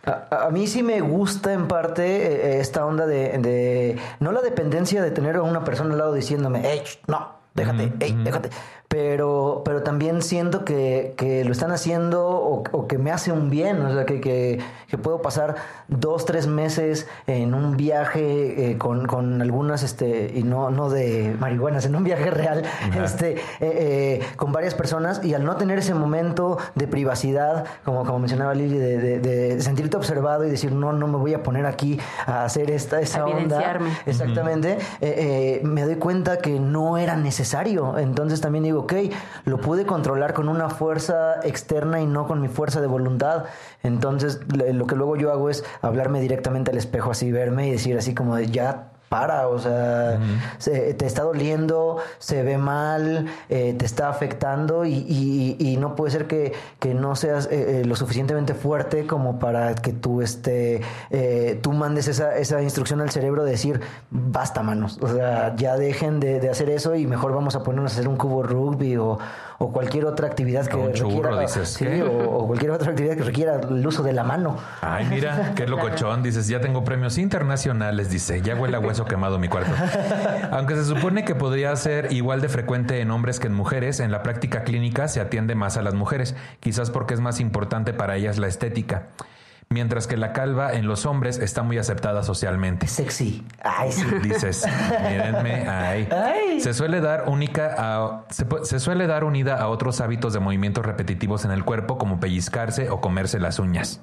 A, 0.06 0.46
a 0.48 0.50
mí 0.50 0.66
sí 0.68 0.82
me 0.82 1.02
gusta 1.02 1.52
en 1.54 1.68
parte 1.68 2.04
eh, 2.06 2.60
esta 2.62 2.86
onda 2.86 3.06
de, 3.06 3.38
de- 3.38 3.98
no 4.22 4.32
la 4.32 4.42
dependencia 4.42 5.02
de 5.04 5.12
tener 5.12 5.36
a 5.36 5.42
una 5.44 5.64
persona 5.64 5.92
al 5.94 6.00
lado 6.00 6.14
diciéndome, 6.14 6.62
hey, 6.64 6.82
no, 7.08 7.36
déjate, 7.54 7.86
Ujú, 7.88 7.96
hey, 8.00 8.14
ujú. 8.14 8.24
déjate. 8.24 8.50
Pero, 8.90 9.62
pero 9.64 9.84
también 9.84 10.24
siento 10.24 10.66
que, 10.66 11.14
que 11.16 11.46
lo 11.46 11.52
están 11.52 11.72
haciendo 11.72 12.28
o, 12.28 12.64
o 12.72 12.88
que 12.88 12.98
me 12.98 13.12
hace 13.12 13.32
un 13.32 13.52
bien, 13.52 13.82
o 13.84 13.94
sea, 13.94 14.06
que, 14.08 14.20
que, 14.20 14.60
que 14.90 14.98
puedo 14.98 15.22
pasar 15.22 15.56
dos, 15.88 16.26
tres 16.26 16.48
meses 16.48 17.08
en 17.28 17.54
un 17.54 17.78
viaje 17.78 18.72
eh, 18.72 18.78
con, 18.78 19.06
con 19.06 19.42
algunas, 19.42 19.84
este, 19.84 20.32
y 20.36 20.44
no, 20.44 20.70
no 20.72 20.90
de 20.90 21.36
marihuanas, 21.40 21.86
en 21.86 21.96
un 21.96 22.04
viaje 22.04 22.30
real, 22.32 22.64
Ajá. 22.90 23.04
este, 23.04 23.34
eh, 23.34 23.40
eh, 23.62 24.22
con 24.36 24.52
varias 24.52 24.74
personas 24.76 25.24
y 25.24 25.34
al 25.34 25.44
no 25.46 25.56
tener 25.58 25.80
ese 25.80 25.94
momento 25.94 26.58
de 26.76 26.88
privacidad, 26.88 27.66
como, 27.86 28.06
como 28.06 28.20
mencionaba 28.20 28.54
Lili, 28.54 28.78
de, 28.78 28.98
de- 28.98 29.20
de 29.20 29.62
sentirte 29.62 29.98
observado 29.98 30.46
y 30.46 30.50
decir, 30.50 30.72
no, 30.72 30.94
no 30.94 31.08
me 31.08 31.18
voy 31.18 31.34
a 31.34 31.44
poner 31.44 31.66
aquí 31.66 32.00
a 32.26 32.44
hacer 32.46 32.72
esta, 32.72 33.00
esa 33.02 33.22
A 33.22 33.26
onda. 33.26 33.38
evidenciarme. 33.40 33.90
Exactamente. 34.06 34.74
Eh, 35.02 35.60
eh, 35.62 35.62
me 35.64 35.84
doy 35.84 35.96
cuenta 35.96 36.38
que 36.40 36.60
no 36.60 36.98
era 36.98 37.16
necesario. 37.16 37.98
Entonces 37.98 38.42
también 38.42 38.64
digo, 38.64 38.82
ok, 38.82 38.94
lo 39.46 39.60
pude 39.60 39.86
controlar 39.86 40.34
con 40.34 40.50
una 40.50 40.70
fuerza 40.70 41.40
externa 41.44 42.02
y 42.02 42.06
no 42.08 42.28
con 42.28 42.42
mi 42.42 42.48
fuerza 42.48 42.82
de 42.82 42.88
voluntad. 42.88 43.46
Entonces 43.84 44.40
le- 44.56 44.74
lo 44.80 44.88
que 44.88 44.96
luego 44.96 45.16
yo 45.18 45.32
hago 45.32 45.50
es 45.52 45.64
hablarme 45.82 46.20
directamente 46.22 46.72
al 46.72 46.78
espejo, 46.78 47.12
así 47.12 47.32
verme 47.32 47.68
y 47.68 47.72
decir 47.72 47.98
así 47.98 48.16
como 48.16 48.36
de 48.36 48.48
ya 48.48 48.86
para, 49.10 49.48
o 49.48 49.58
sea, 49.58 50.20
se- 50.60 50.94
te 50.94 51.08
está 51.08 51.24
doliendo, 51.24 51.98
se 52.20 52.44
ve 52.44 52.60
mal, 52.60 53.26
eh, 53.50 53.74
te 53.76 53.84
está 53.84 54.08
afectando 54.08 54.86
y, 54.86 54.94
y- 54.94 55.56
y 55.58 55.78
no 55.78 55.96
puede 55.96 56.12
ser 56.12 56.28
que, 56.28 56.54
que 56.80 56.94
no 56.94 57.16
seas 57.16 57.48
eh, 57.52 57.82
eh, 57.82 57.86
lo 57.86 57.96
suficientemente 57.96 58.54
fuerte 58.54 59.08
como 59.08 59.40
para 59.40 59.74
que 59.74 59.94
tú, 59.94 60.22
este, 60.22 60.82
eh, 61.10 61.58
tú 61.64 61.74
mandes 61.74 62.08
esa, 62.08 62.38
esa 62.38 62.62
instrucción 62.62 63.02
al 63.02 63.10
cerebro 63.10 63.44
de 63.46 63.50
decir, 63.52 63.82
basta 64.12 64.62
manos, 64.62 65.00
o 65.02 65.08
sea, 65.12 65.56
ya 65.56 65.76
dejen 65.76 66.20
de, 66.20 66.40
de 66.40 66.50
hacer 66.52 66.70
eso 66.70 66.94
y 66.94 67.08
mejor 67.08 67.34
vamos 67.34 67.56
a 67.56 67.64
ponernos 67.64 67.94
a 67.94 67.96
hacer 67.96 68.08
un 68.08 68.16
cubo 68.16 68.44
rugby 68.44 68.96
o, 68.98 69.18
o 69.62 69.74
cualquier 69.74 70.06
otra 70.06 70.28
actividad 70.28 70.66
que 70.68 70.78
O 70.78 70.80
un 70.80 70.94
churro, 70.94 71.22
requiera, 71.22 71.42
dices, 71.42 71.70
sí, 71.70 71.86
¿qué? 71.86 72.02
o, 72.02 72.38
o 72.38 72.48
cualquier 72.48 72.72
otra 72.72 72.92
actividad 72.92 73.18
que 73.18 73.24
requiera 73.24 73.60
el 73.60 73.86
uso 73.86 74.04
de 74.04 74.14
la 74.14 74.24
mano. 74.24 74.58
Ay, 74.82 75.06
mira, 75.10 75.52
qué 75.54 75.68
locochón. 75.68 76.24
Dices, 76.24 76.48
ya 76.48 76.62
tengo 76.62 76.86
premios 76.86 77.18
internacionales, 77.18 78.10
dice. 78.10 78.42
Ya 78.42 78.56
huele 78.56 78.78
a 78.78 78.80
hueso 78.80 79.04
quemado 79.04 79.38
mi 79.38 79.50
cuarto. 79.50 79.72
Aunque 80.52 80.76
se 80.76 80.86
supone 80.86 81.26
que 81.26 81.36
podría 81.36 81.76
ser 81.76 82.12
igual 82.14 82.40
de 82.40 82.48
frecuente 82.48 83.02
en 83.02 83.12
hombres 83.12 83.42
que 83.42 83.48
en 83.48 83.54
mujeres, 83.54 84.00
en 84.00 84.12
la 84.12 84.24
práctica 84.24 84.64
clínica 84.64 85.10
se 85.10 85.20
atiende 85.20 85.56
más 85.56 85.76
a 85.76 85.82
las 85.82 85.94
mujeres, 85.94 86.36
quizás 86.62 86.90
porque 86.90 87.14
es 87.14 87.20
más 87.20 87.42
importante 87.42 87.94
para 87.94 88.16
ellas 88.16 88.38
la 88.38 88.48
estética. 88.48 89.08
Mientras 89.72 90.08
que 90.08 90.18
la 90.18 90.34
calva 90.34 90.74
en 90.74 90.88
los 90.88 91.06
hombres 91.06 91.38
está 91.38 91.62
muy 91.62 91.78
aceptada 91.78 92.24
socialmente. 92.24 92.88
Sexy. 92.88 93.46
Ay, 93.62 93.92
sí. 93.92 94.04
Dices, 94.24 94.66
mírenme, 95.08 95.70
ay. 95.70 96.08
Ay. 96.12 96.60
Se 96.60 96.74
suele 96.74 97.02
dar 97.02 97.30
única 97.30 97.76
a, 97.78 98.26
se, 98.32 98.80
suele 98.80 99.06
dar 99.06 99.24
unida 99.24 99.58
a 99.58 99.68
otros 99.68 100.02
hábitos 100.02 100.34
de 100.34 100.40
movimientos 100.40 100.84
repetitivos 100.84 101.46
en 101.46 101.52
el 101.52 101.64
cuerpo, 101.66 102.00
como 102.00 102.20
pellizcarse 102.20 102.90
o 102.90 103.00
comerse 103.00 103.40
las 103.40 103.60
uñas. 103.60 104.02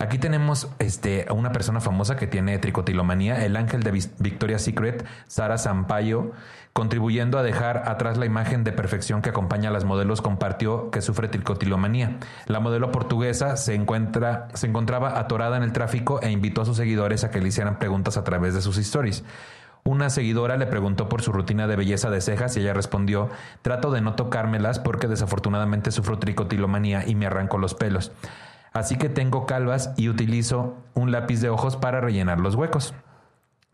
Aquí 0.00 0.18
tenemos 0.18 0.68
este, 0.80 1.26
a 1.28 1.32
una 1.32 1.52
persona 1.52 1.80
famosa 1.80 2.16
que 2.16 2.26
tiene 2.26 2.58
tricotilomanía, 2.58 3.44
el 3.44 3.56
ángel 3.56 3.84
de 3.84 3.92
Victoria's 4.18 4.62
Secret, 4.62 5.06
Sara 5.28 5.58
Sampaio, 5.58 6.32
contribuyendo 6.78 7.40
a 7.40 7.42
dejar 7.42 7.88
atrás 7.88 8.18
la 8.18 8.24
imagen 8.24 8.62
de 8.62 8.70
perfección 8.70 9.20
que 9.20 9.30
acompaña 9.30 9.68
a 9.68 9.72
las 9.72 9.84
modelos, 9.84 10.22
compartió 10.22 10.92
que 10.92 11.00
sufre 11.00 11.26
tricotilomanía. 11.26 12.18
La 12.46 12.60
modelo 12.60 12.92
portuguesa 12.92 13.56
se, 13.56 13.74
encuentra, 13.74 14.46
se 14.54 14.68
encontraba 14.68 15.18
atorada 15.18 15.56
en 15.56 15.64
el 15.64 15.72
tráfico 15.72 16.20
e 16.22 16.30
invitó 16.30 16.62
a 16.62 16.64
sus 16.64 16.76
seguidores 16.76 17.24
a 17.24 17.32
que 17.32 17.40
le 17.40 17.48
hicieran 17.48 17.80
preguntas 17.80 18.16
a 18.16 18.22
través 18.22 18.54
de 18.54 18.60
sus 18.60 18.78
stories. 18.78 19.24
Una 19.82 20.08
seguidora 20.08 20.56
le 20.56 20.68
preguntó 20.68 21.08
por 21.08 21.20
su 21.20 21.32
rutina 21.32 21.66
de 21.66 21.74
belleza 21.74 22.10
de 22.10 22.20
cejas 22.20 22.56
y 22.56 22.60
ella 22.60 22.74
respondió, 22.74 23.28
trato 23.62 23.90
de 23.90 24.00
no 24.00 24.14
tocármelas 24.14 24.78
porque 24.78 25.08
desafortunadamente 25.08 25.90
sufro 25.90 26.20
tricotilomanía 26.20 27.04
y 27.04 27.16
me 27.16 27.26
arranco 27.26 27.58
los 27.58 27.74
pelos. 27.74 28.12
Así 28.72 28.98
que 28.98 29.08
tengo 29.08 29.46
calvas 29.46 29.92
y 29.96 30.08
utilizo 30.10 30.76
un 30.94 31.10
lápiz 31.10 31.40
de 31.40 31.50
ojos 31.50 31.76
para 31.76 32.00
rellenar 32.00 32.38
los 32.38 32.54
huecos. 32.54 32.94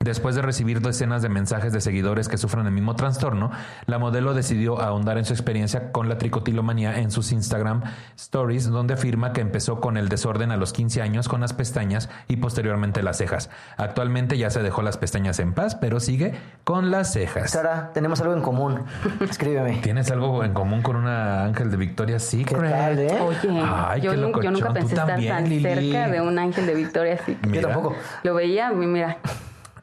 Después 0.05 0.34
de 0.34 0.42
recibir 0.42 0.82
decenas 0.82 1.22
de 1.22 1.30
mensajes 1.30 1.72
de 1.72 1.80
seguidores 1.80 2.28
que 2.28 2.36
sufren 2.36 2.66
el 2.66 2.72
mismo 2.72 2.94
trastorno, 2.94 3.50
la 3.86 3.98
modelo 3.98 4.34
decidió 4.34 4.78
ahondar 4.78 5.16
en 5.16 5.24
su 5.24 5.32
experiencia 5.32 5.92
con 5.92 6.11
la 6.11 6.18
tricotilomanía 6.18 6.98
en 6.98 7.11
sus 7.11 7.32
Instagram 7.32 7.80
Stories, 8.14 8.68
donde 8.68 8.92
afirma 8.92 9.32
que 9.32 9.40
empezó 9.40 9.80
con 9.80 9.96
el 9.96 10.11
desorden 10.11 10.50
a 10.50 10.59
los 10.59 10.74
15 10.74 11.00
años 11.00 11.26
con 11.26 11.40
las 11.40 11.55
pestañas 11.55 12.11
y 12.28 12.36
posteriormente 12.36 13.02
las 13.02 13.16
cejas. 13.16 13.48
Actualmente 13.78 14.36
ya 14.36 14.50
se 14.50 14.62
dejó 14.62 14.82
las 14.82 14.98
pestañas 14.98 15.38
en 15.38 15.55
paz, 15.55 15.74
pero 15.74 15.98
sigue 16.00 16.34
con 16.64 16.90
las 16.90 17.11
cejas. 17.14 17.52
Sara, 17.52 17.90
tenemos 17.94 18.20
algo 18.20 18.34
en 18.34 18.42
común. 18.42 18.82
Escríbeme. 19.20 19.78
¿Tienes 19.82 20.11
algo 20.11 20.44
en 20.44 20.52
común 20.52 20.82
con 20.82 20.96
una 20.96 21.44
ángel 21.44 21.70
de 21.70 21.78
Victoria 21.78 22.18
Secret? 22.18 22.61
¿Qué 22.61 22.68
tal, 22.68 22.98
eh? 22.98 23.20
Oye, 23.22 23.62
Ay, 23.64 24.02
yo, 24.02 24.11
qué 24.11 24.18
yo 24.18 24.50
nunca 24.50 24.70
pensé 24.70 24.96
estar 24.96 25.07
también, 25.07 25.34
tan 25.34 25.48
Lili. 25.48 25.62
cerca 25.62 26.09
de 26.11 26.20
un 26.20 26.38
ángel 26.38 26.66
de 26.66 26.74
Victoria 26.74 27.14
así. 27.14 27.38
Mira, 27.46 27.62
Yo 27.62 27.68
tampoco. 27.68 27.96
Lo 28.22 28.34
veía, 28.34 28.70
mira, 28.70 29.16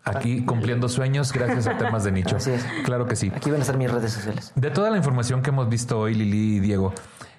Aquí 0.04 0.45
cumpliendo 0.45 0.89
sueños 0.89 1.32
gracias 1.32 1.68
a 1.68 1.78
temas 1.78 2.04
de 2.04 2.12
nicho. 2.12 2.36
Así 2.38 2.52
es. 2.52 2.66
Claro 2.84 3.06
que 3.06 3.16
sí. 3.16 3.32
Aquí 3.36 3.52
van 3.52 3.60
a 3.60 3.62
estar 3.62 3.78
mis 3.78 3.91
redes 3.91 4.14
sociales. 4.14 4.52
De 4.56 4.72
toda 4.72 4.89
la 4.89 4.97
información 4.97 5.41
que 5.41 5.49
hemos 5.49 5.70
visto 5.70 5.99
hoy, 5.99 6.16
Lili 6.16 6.58
y 6.58 6.60
Diego, 6.60 6.93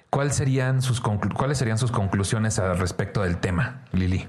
¿cuál 0.09 0.31
serían 0.31 0.81
sus 0.81 1.01
¿cuáles 1.01 1.57
serían 1.57 1.77
sus 1.77 1.91
conclusiones 1.91 2.59
al 2.59 2.77
respecto 2.77 3.21
del 3.21 3.37
tema, 3.37 3.81
Lili? 3.91 4.27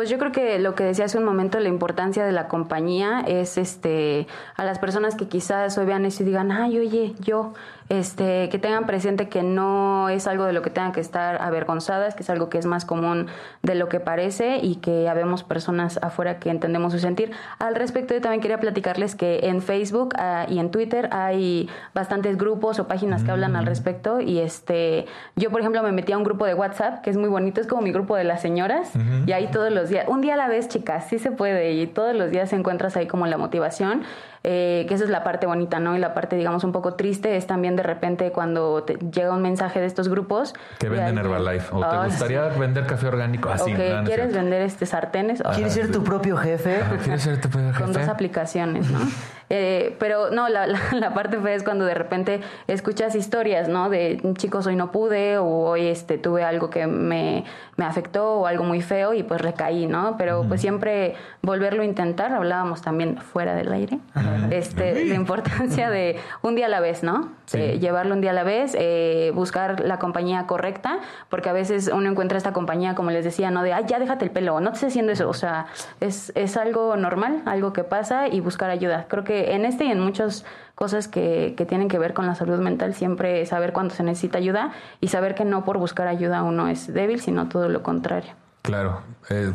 Pues 0.00 0.08
yo 0.08 0.16
creo 0.16 0.32
que 0.32 0.58
lo 0.58 0.74
que 0.74 0.84
decía 0.84 1.04
hace 1.04 1.18
un 1.18 1.24
momento, 1.24 1.60
la 1.60 1.68
importancia 1.68 2.24
de 2.24 2.32
la 2.32 2.48
compañía 2.48 3.20
es 3.20 3.58
este 3.58 4.26
a 4.56 4.64
las 4.64 4.78
personas 4.78 5.14
que 5.14 5.28
quizás 5.28 5.76
hoy 5.76 5.84
vean 5.84 6.06
eso 6.06 6.22
y 6.22 6.26
digan, 6.26 6.50
ay, 6.50 6.78
oye, 6.78 7.14
yo, 7.18 7.52
este, 7.90 8.48
que 8.50 8.58
tengan 8.60 8.86
presente 8.86 9.28
que 9.28 9.42
no 9.42 10.08
es 10.08 10.28
algo 10.28 10.44
de 10.44 10.52
lo 10.52 10.62
que 10.62 10.70
tengan 10.70 10.92
que 10.92 11.00
estar 11.00 11.42
avergonzadas, 11.42 12.14
que 12.14 12.22
es 12.22 12.30
algo 12.30 12.48
que 12.48 12.56
es 12.56 12.64
más 12.64 12.84
común 12.84 13.26
de 13.62 13.74
lo 13.74 13.88
que 13.88 13.98
parece 13.98 14.58
y 14.62 14.76
que 14.76 15.08
habemos 15.08 15.42
personas 15.42 15.98
afuera 16.00 16.38
que 16.38 16.50
entendemos 16.50 16.92
su 16.92 17.00
sentir. 17.00 17.32
Al 17.58 17.74
respecto, 17.74 18.14
yo 18.14 18.20
también 18.20 18.40
quería 18.40 18.60
platicarles 18.60 19.16
que 19.16 19.40
en 19.42 19.60
Facebook 19.60 20.14
ah, 20.18 20.46
y 20.48 20.60
en 20.60 20.70
Twitter 20.70 21.08
hay 21.10 21.68
bastantes 21.92 22.38
grupos 22.38 22.78
o 22.78 22.86
páginas 22.86 23.24
que 23.24 23.32
hablan 23.32 23.56
al 23.56 23.66
respecto 23.66 24.20
y 24.20 24.38
este, 24.38 25.06
yo 25.34 25.50
por 25.50 25.58
ejemplo 25.60 25.82
me 25.82 25.90
metí 25.90 26.12
a 26.12 26.16
un 26.16 26.22
grupo 26.22 26.46
de 26.46 26.54
WhatsApp 26.54 27.02
que 27.02 27.10
es 27.10 27.16
muy 27.16 27.28
bonito, 27.28 27.60
es 27.60 27.66
como 27.66 27.82
mi 27.82 27.90
grupo 27.90 28.14
de 28.14 28.22
las 28.22 28.40
señoras 28.40 28.92
y 29.26 29.32
ahí 29.32 29.48
todos 29.48 29.72
los 29.72 29.88
días, 29.88 30.06
un 30.06 30.20
día 30.20 30.34
a 30.34 30.36
la 30.36 30.46
vez 30.46 30.68
chicas, 30.68 31.08
sí 31.08 31.18
se 31.18 31.32
puede 31.32 31.72
y 31.72 31.88
todos 31.88 32.14
los 32.14 32.30
días 32.30 32.52
encuentras 32.52 32.96
ahí 32.96 33.08
como 33.08 33.26
la 33.26 33.36
motivación, 33.36 34.04
eh, 34.42 34.86
que 34.88 34.94
esa 34.94 35.04
es 35.04 35.10
la 35.10 35.22
parte 35.22 35.46
bonita, 35.46 35.80
¿no? 35.80 35.96
Y 35.96 35.98
la 35.98 36.14
parte 36.14 36.36
digamos 36.36 36.64
un 36.64 36.72
poco 36.72 36.94
triste 36.94 37.36
es 37.36 37.46
también 37.46 37.76
de 37.76 37.82
repente 37.82 38.32
cuando 38.32 38.82
te 38.84 38.94
llega 38.94 39.32
un 39.34 39.42
mensaje 39.42 39.80
de 39.80 39.86
estos 39.86 40.08
grupos. 40.08 40.54
Que 40.78 40.88
venden 40.88 41.18
Herbalife. 41.18 41.68
¿O 41.74 41.80
te 41.80 41.86
Ah, 41.86 42.04
gustaría 42.06 42.42
vender 42.48 42.86
café 42.86 43.06
orgánico? 43.08 43.48
sí. 43.56 43.62
Así, 43.62 43.72
o 43.74 43.76
que 43.76 44.00
quieres 44.06 44.32
vender 44.32 44.62
este 44.62 44.86
sartenes. 44.86 45.42
Ah, 45.44 45.52
¿Quieres 45.54 45.74
ser 45.74 45.92
tu 45.92 46.02
propio 46.02 46.36
jefe? 46.36 46.80
¿Quieres 47.02 47.22
ser 47.22 47.40
tu 47.40 47.48
propio 47.50 47.72
con 47.76 47.88
dos 47.88 47.98
jefe? 47.98 48.10
aplicaciones, 48.10 48.90
¿no? 48.90 49.00
Eh, 49.52 49.96
pero 49.98 50.30
no, 50.30 50.48
la, 50.48 50.66
la, 50.92 51.12
parte 51.12 51.38
fea 51.40 51.54
es 51.54 51.64
cuando 51.64 51.84
de 51.84 51.94
repente 51.94 52.40
escuchas 52.68 53.16
historias, 53.16 53.68
¿no? 53.68 53.90
De 53.90 54.20
chicos, 54.34 54.66
hoy 54.68 54.76
no 54.76 54.92
pude, 54.92 55.38
o 55.38 55.44
hoy 55.44 55.88
este, 55.88 56.18
tuve 56.18 56.44
algo 56.44 56.70
que 56.70 56.86
me, 56.86 57.44
me 57.76 57.84
afectó, 57.84 58.34
o 58.34 58.46
algo 58.46 58.62
muy 58.62 58.80
feo, 58.80 59.12
y 59.12 59.24
pues 59.24 59.40
recaí, 59.40 59.88
¿no? 59.88 60.14
Pero 60.16 60.44
pues 60.46 60.60
siempre 60.60 61.16
volverlo 61.42 61.82
a 61.82 61.84
intentar, 61.84 62.32
hablábamos 62.32 62.80
también 62.80 63.18
fuera 63.18 63.56
del 63.56 63.72
aire, 63.72 63.98
este, 64.50 65.04
la 65.04 65.14
importancia 65.14 65.90
de 65.90 66.16
un 66.42 66.54
día 66.54 66.66
a 66.66 66.68
la 66.68 66.80
vez, 66.80 67.02
¿no? 67.02 67.40
llevarlo 67.50 68.14
un 68.14 68.20
día 68.20 68.30
a 68.30 68.34
la 68.34 68.44
vez, 68.44 68.76
eh, 68.78 69.32
buscar 69.34 69.80
la 69.80 69.98
compañía 69.98 70.46
correcta, 70.46 71.00
porque 71.28 71.48
a 71.48 71.52
veces 71.52 71.90
uno 71.92 72.08
encuentra 72.08 72.38
esta 72.38 72.52
compañía, 72.52 72.94
como 72.94 73.10
les 73.10 73.24
decía, 73.24 73.50
¿no? 73.50 73.64
De, 73.64 73.72
ay, 73.72 73.84
ya 73.88 73.98
déjate 73.98 74.24
el 74.24 74.30
pelo, 74.30 74.60
no 74.60 74.70
te 74.70 74.74
estés 74.76 74.90
haciendo 74.90 75.10
eso, 75.10 75.28
o 75.28 75.34
sea, 75.34 75.66
es, 75.98 76.30
es 76.36 76.56
algo 76.56 76.96
normal, 76.96 77.42
algo 77.46 77.72
que 77.72 77.82
pasa 77.82 78.28
y 78.28 78.40
buscar 78.40 78.70
ayuda. 78.70 79.06
Creo 79.08 79.24
que 79.24 79.39
en 79.48 79.64
este 79.64 79.84
y 79.84 79.90
en 79.90 80.00
muchas 80.00 80.44
cosas 80.74 81.08
que, 81.08 81.54
que 81.56 81.66
tienen 81.66 81.88
que 81.88 81.98
ver 81.98 82.14
con 82.14 82.26
la 82.26 82.34
salud 82.34 82.58
mental, 82.58 82.94
siempre 82.94 83.44
saber 83.46 83.72
cuándo 83.72 83.94
se 83.94 84.02
necesita 84.02 84.38
ayuda 84.38 84.72
y 85.00 85.08
saber 85.08 85.34
que 85.34 85.44
no 85.44 85.64
por 85.64 85.78
buscar 85.78 86.08
ayuda 86.08 86.42
uno 86.42 86.68
es 86.68 86.92
débil, 86.92 87.20
sino 87.20 87.48
todo 87.48 87.68
lo 87.68 87.82
contrario. 87.82 88.32
Claro, 88.62 89.00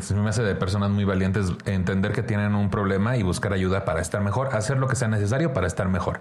se 0.00 0.14
me 0.14 0.28
hace 0.28 0.42
de 0.42 0.56
personas 0.56 0.90
muy 0.90 1.04
valientes 1.04 1.52
entender 1.64 2.10
que 2.10 2.24
tienen 2.24 2.56
un 2.56 2.70
problema 2.70 3.16
y 3.16 3.22
buscar 3.22 3.52
ayuda 3.52 3.84
para 3.84 4.00
estar 4.00 4.20
mejor, 4.20 4.48
hacer 4.52 4.78
lo 4.78 4.88
que 4.88 4.96
sea 4.96 5.06
necesario 5.06 5.52
para 5.52 5.68
estar 5.68 5.88
mejor. 5.88 6.18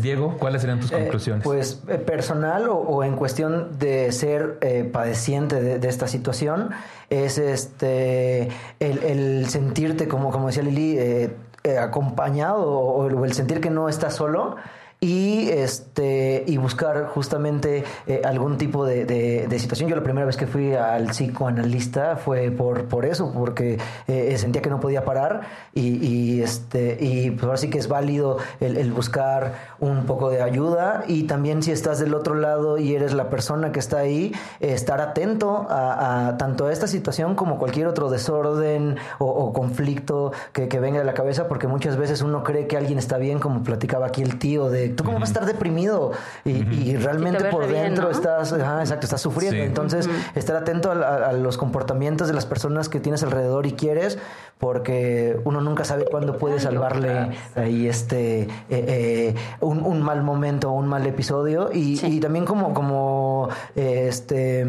Diego, 0.00 0.38
¿cuáles 0.38 0.62
serían 0.62 0.80
tus 0.80 0.90
eh, 0.90 1.00
conclusiones? 1.00 1.44
Pues 1.44 1.82
eh, 1.86 1.98
personal 1.98 2.66
o, 2.70 3.04
en 3.04 3.16
cuestión 3.16 3.78
de 3.78 4.10
ser 4.10 4.56
eh, 4.62 4.88
padeciente 4.90 5.60
de, 5.60 5.88
esta 5.88 6.08
situación, 6.08 6.70
es 7.10 7.36
este 7.36 8.48
el, 8.80 9.46
sentirte, 9.50 10.08
como, 10.08 10.30
como 10.30 10.46
decía 10.46 10.62
Lili, 10.62 11.30
acompañado 11.78 12.62
o, 12.68 13.06
o 13.06 13.24
el 13.24 13.32
sentir 13.32 13.60
que 13.60 13.70
no 13.70 13.88
estás 13.88 14.14
solo 14.14 14.56
y 15.04 15.50
este 15.50 16.44
y 16.46 16.56
buscar 16.56 17.08
justamente 17.08 17.84
eh, 18.06 18.22
algún 18.24 18.56
tipo 18.56 18.86
de, 18.86 19.04
de, 19.04 19.58
situación. 19.58 19.88
Yo 19.88 19.96
la 19.96 20.02
primera 20.02 20.26
vez 20.26 20.36
que 20.36 20.46
fui 20.46 20.72
al 20.72 21.08
psicoanalista 21.08 22.16
fue 22.16 22.50
por, 22.50 22.86
por 22.86 23.04
eso, 23.04 23.30
porque 23.32 23.78
eh, 24.08 24.34
sentía 24.38 24.62
que 24.62 24.70
no 24.70 24.80
podía 24.80 25.04
parar 25.04 25.42
y, 25.74 26.04
y, 26.04 26.42
este 26.42 26.96
y 27.00 27.30
pues 27.30 27.44
ahora 27.44 27.56
sí 27.58 27.68
que 27.68 27.78
es 27.78 27.88
válido 27.88 28.38
el, 28.60 28.92
buscar 28.92 29.74
un 29.78 30.06
poco 30.06 30.30
de 30.30 30.40
ayuda 30.40 31.04
y 31.06 31.24
también 31.24 31.62
si 31.62 31.70
estás 31.70 31.98
del 31.98 32.14
otro 32.14 32.34
lado 32.34 32.78
y 32.78 32.94
eres 32.94 33.12
la 33.12 33.28
persona 33.28 33.72
que 33.72 33.80
está 33.80 33.98
ahí, 33.98 34.32
estar 34.60 35.00
atento 35.02 35.66
a, 35.68 36.36
tanto 36.38 36.66
a 36.66 36.72
esta 36.72 36.86
situación 36.86 37.34
como 37.34 37.58
cualquier 37.58 37.88
otro 37.88 38.08
desorden 38.08 38.96
o, 39.18 39.52
conflicto 39.52 40.32
que, 40.52 40.68
que 40.68 40.80
venga 40.80 40.98
de 40.98 41.04
la 41.04 41.14
cabeza, 41.14 41.46
porque 41.46 41.68
muchas 41.68 41.96
veces 41.96 42.22
uno 42.22 42.42
cree 42.42 42.66
que 42.66 42.76
alguien 42.76 42.98
está 42.98 43.18
bien, 43.18 43.38
como 43.38 43.62
platicaba 43.62 44.06
aquí 44.06 44.22
el 44.22 44.38
tío 44.38 44.70
de 44.70 44.93
¿tú 44.96 45.04
cómo 45.04 45.18
vas 45.18 45.30
a 45.30 45.32
estar 45.32 45.46
deprimido? 45.46 46.12
Y, 46.44 46.96
realmente 46.96 47.44
por 47.46 47.66
dentro 47.66 48.10
estás, 48.10 48.52
exacto, 48.52 49.04
estás 49.04 49.20
sufriendo. 49.20 49.62
Entonces, 49.62 50.08
estar 50.34 50.56
atento 50.56 50.90
a, 50.90 51.32
los 51.32 51.56
comportamientos 51.58 52.28
de 52.28 52.34
las 52.34 52.46
personas 52.46 52.88
que 52.88 53.00
tienes 53.00 53.22
alrededor 53.22 53.66
y 53.66 53.72
quieres, 53.72 54.18
porque 54.58 55.40
uno 55.44 55.60
nunca 55.60 55.84
sabe 55.84 56.04
cuándo 56.04 56.38
puede 56.38 56.60
salvarle 56.60 57.36
ahí 57.54 57.86
este 57.86 58.42
eh, 58.42 58.48
eh, 58.70 59.34
un, 59.60 60.02
mal 60.02 60.22
momento 60.22 60.70
o 60.70 60.72
un 60.72 60.86
mal 60.86 61.06
episodio. 61.06 61.70
Y, 61.72 62.20
también 62.20 62.44
como, 62.44 62.74
como 62.74 63.48
este 63.74 64.66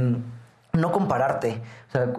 no 0.76 0.92
compararte. 0.92 1.62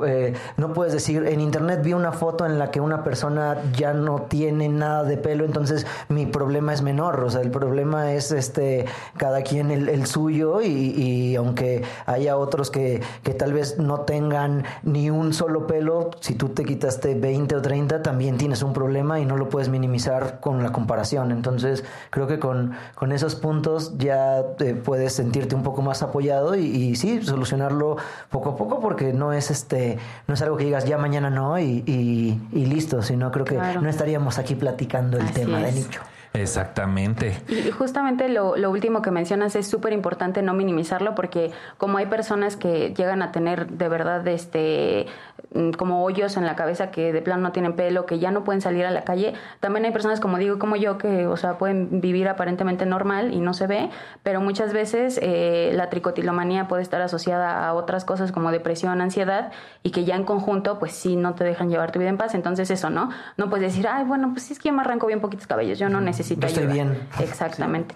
Eh, 0.07 0.35
no 0.57 0.73
puedes 0.73 0.93
decir, 0.93 1.27
en 1.27 1.41
internet 1.41 1.81
vi 1.83 1.93
una 1.93 2.13
foto 2.13 2.47
en 2.47 2.59
la 2.59 2.71
que 2.71 2.81
una 2.81 3.03
persona 3.05 3.59
ya 3.73 3.93
no 3.93 4.23
tiene 4.23 4.69
nada 4.69 5.05
de 5.05 5.17
pelo, 5.17 5.45
entonces 5.45 5.87
mi 6.09 6.27
problema 6.27 6.73
es 6.73 6.83
menor. 6.83 7.21
O 7.21 7.31
sea, 7.31 7.41
el 7.41 7.51
problema 7.51 8.13
es 8.13 8.33
este 8.33 8.87
cada 9.17 9.43
quien 9.43 9.71
el, 9.71 10.07
suyo 10.07 10.61
y, 10.63 11.35
aunque 11.37 11.83
haya 12.07 12.37
otros 12.37 12.71
que, 12.71 13.03
que, 13.23 13.35
tal 13.35 13.53
vez 13.53 13.79
no 13.79 14.01
tengan 14.01 14.65
ni 14.83 15.11
un 15.11 15.33
solo 15.33 15.67
pelo, 15.67 16.11
si 16.21 16.35
tú 16.35 16.51
te 16.51 16.65
quitaste 16.65 17.15
20 17.15 17.57
o 17.57 17.63
30, 17.63 18.03
también 18.03 18.37
tienes 18.37 18.63
un 18.63 18.73
problema 18.73 19.21
y 19.21 19.27
no 19.27 19.37
lo 19.37 19.49
puedes 19.49 19.69
minimizar 19.69 20.41
con 20.41 20.63
la 20.63 20.71
comparación. 20.73 21.33
Entonces, 21.33 21.85
creo 22.11 22.27
que 22.27 22.39
con, 22.39 22.73
con 22.95 23.13
esos 23.13 23.35
puntos 23.35 23.99
ya 23.99 24.45
eh, 24.61 24.75
puedes 24.75 25.15
sentirte 25.15 25.55
un 25.55 25.63
poco 25.63 25.83
más 25.83 26.03
apoyado 26.03 26.55
y, 26.55 26.65
y 26.65 26.97
sí, 26.97 27.23
solucionarlo 27.23 27.97
poco 28.31 28.51
a 28.51 28.57
poco 28.57 28.81
porque 28.81 29.13
no 29.13 29.33
es 29.33 29.51
este 29.51 29.66
este, 29.67 29.99
no 30.29 30.35
es 30.35 30.43
algo 30.43 30.57
que 30.57 30.65
digas 30.65 30.85
ya 30.85 30.97
mañana 30.97 31.29
no 31.29 31.59
y, 31.59 31.83
y, 31.87 32.67
listo, 32.67 33.03
sino 33.03 33.33
creo 33.33 33.45
que 33.45 33.57
no 33.57 33.89
estaríamos 33.89 34.39
aquí 34.39 34.55
platicando 34.55 35.19
el 35.19 35.33
tema 35.33 35.59
de 35.59 35.73
nicho. 35.73 36.03
Exactamente. 36.41 37.41
Y 37.49 37.71
justamente 37.71 38.29
lo, 38.29 38.57
lo 38.57 38.71
último 38.71 39.03
que 39.03 39.11
mencionas 39.11 39.57
es 39.57 39.67
súper 39.67 39.93
importante 39.93 40.43
no 40.43 40.55
minimizarlo 40.55 41.15
porque 41.15 41.51
como 41.79 41.99
hay 41.99 42.07
personas 42.07 42.57
que 42.57 42.95
llegan 42.95 43.23
a 43.23 43.33
tener 43.33 43.69
de 43.69 43.89
verdad 43.89 44.27
este 44.29 45.07
mm, 45.55 45.71
como 45.71 46.05
hoyos 46.05 46.37
en 46.37 46.45
la 46.45 46.55
cabeza 46.55 46.91
que 46.91 47.13
de 47.13 47.23
plano 47.23 47.43
no 47.43 47.53
tienen 47.53 47.75
pelo, 47.75 48.07
que 48.07 48.19
ya 48.19 48.31
no 48.31 48.45
pueden 48.45 48.61
salir 48.61 48.85
a 48.85 48.91
la 48.91 49.03
calle, 49.05 49.35
también 49.61 49.85
hay 49.87 49.93
personas 49.93 50.21
como 50.21 50.39
digo, 50.39 50.59
como 50.59 50.77
yo, 50.77 50.99
que 50.99 51.27
o 51.27 51.37
sea, 51.37 51.59
pueden 51.59 52.01
vivir 52.01 52.29
aparentemente 52.29 52.87
normal 52.87 53.33
y 53.33 53.41
no 53.41 53.55
se 53.55 53.67
ve, 53.67 53.91
pero 54.23 54.41
muchas 54.41 54.73
veces 54.73 55.19
eh, 55.23 55.73
la 55.75 55.89
tricotilomanía 55.89 56.69
puede 56.69 56.83
estar 56.83 57.01
asociada 57.01 57.67
a 57.67 57.75
otras 57.75 58.05
cosas 58.05 58.33
como 58.33 58.51
depresión, 58.51 59.01
ansiedad 59.01 59.53
y 59.83 59.91
que 59.91 60.05
ya 60.05 60.17
en 60.17 60.25
conjunto 60.25 60.79
pues 60.79 60.93
sí 60.93 61.17
no 61.17 61.35
te 61.35 61.45
dejan 61.45 61.71
llevar 61.71 61.93
tu 61.93 61.99
vida 61.99 62.11
en 62.11 62.19
paz, 62.19 62.35
entonces 62.35 62.71
eso, 62.71 62.91
¿no? 62.91 63.11
No 63.37 63.49
puedes 63.49 63.73
decir, 63.73 63.89
ay, 63.89 64.05
bueno, 64.05 64.31
pues 64.33 64.51
es 64.51 64.59
que 64.59 64.69
yo 64.69 64.75
me 64.75 64.83
arranco 64.83 65.07
bien 65.07 65.21
poquitos 65.21 65.47
cabellos, 65.47 65.79
yo 65.79 65.89
no 65.89 66.01
necesito 66.01 66.26
Estoy 66.31 66.67
bien. 66.67 66.99
Exactamente. 67.21 67.95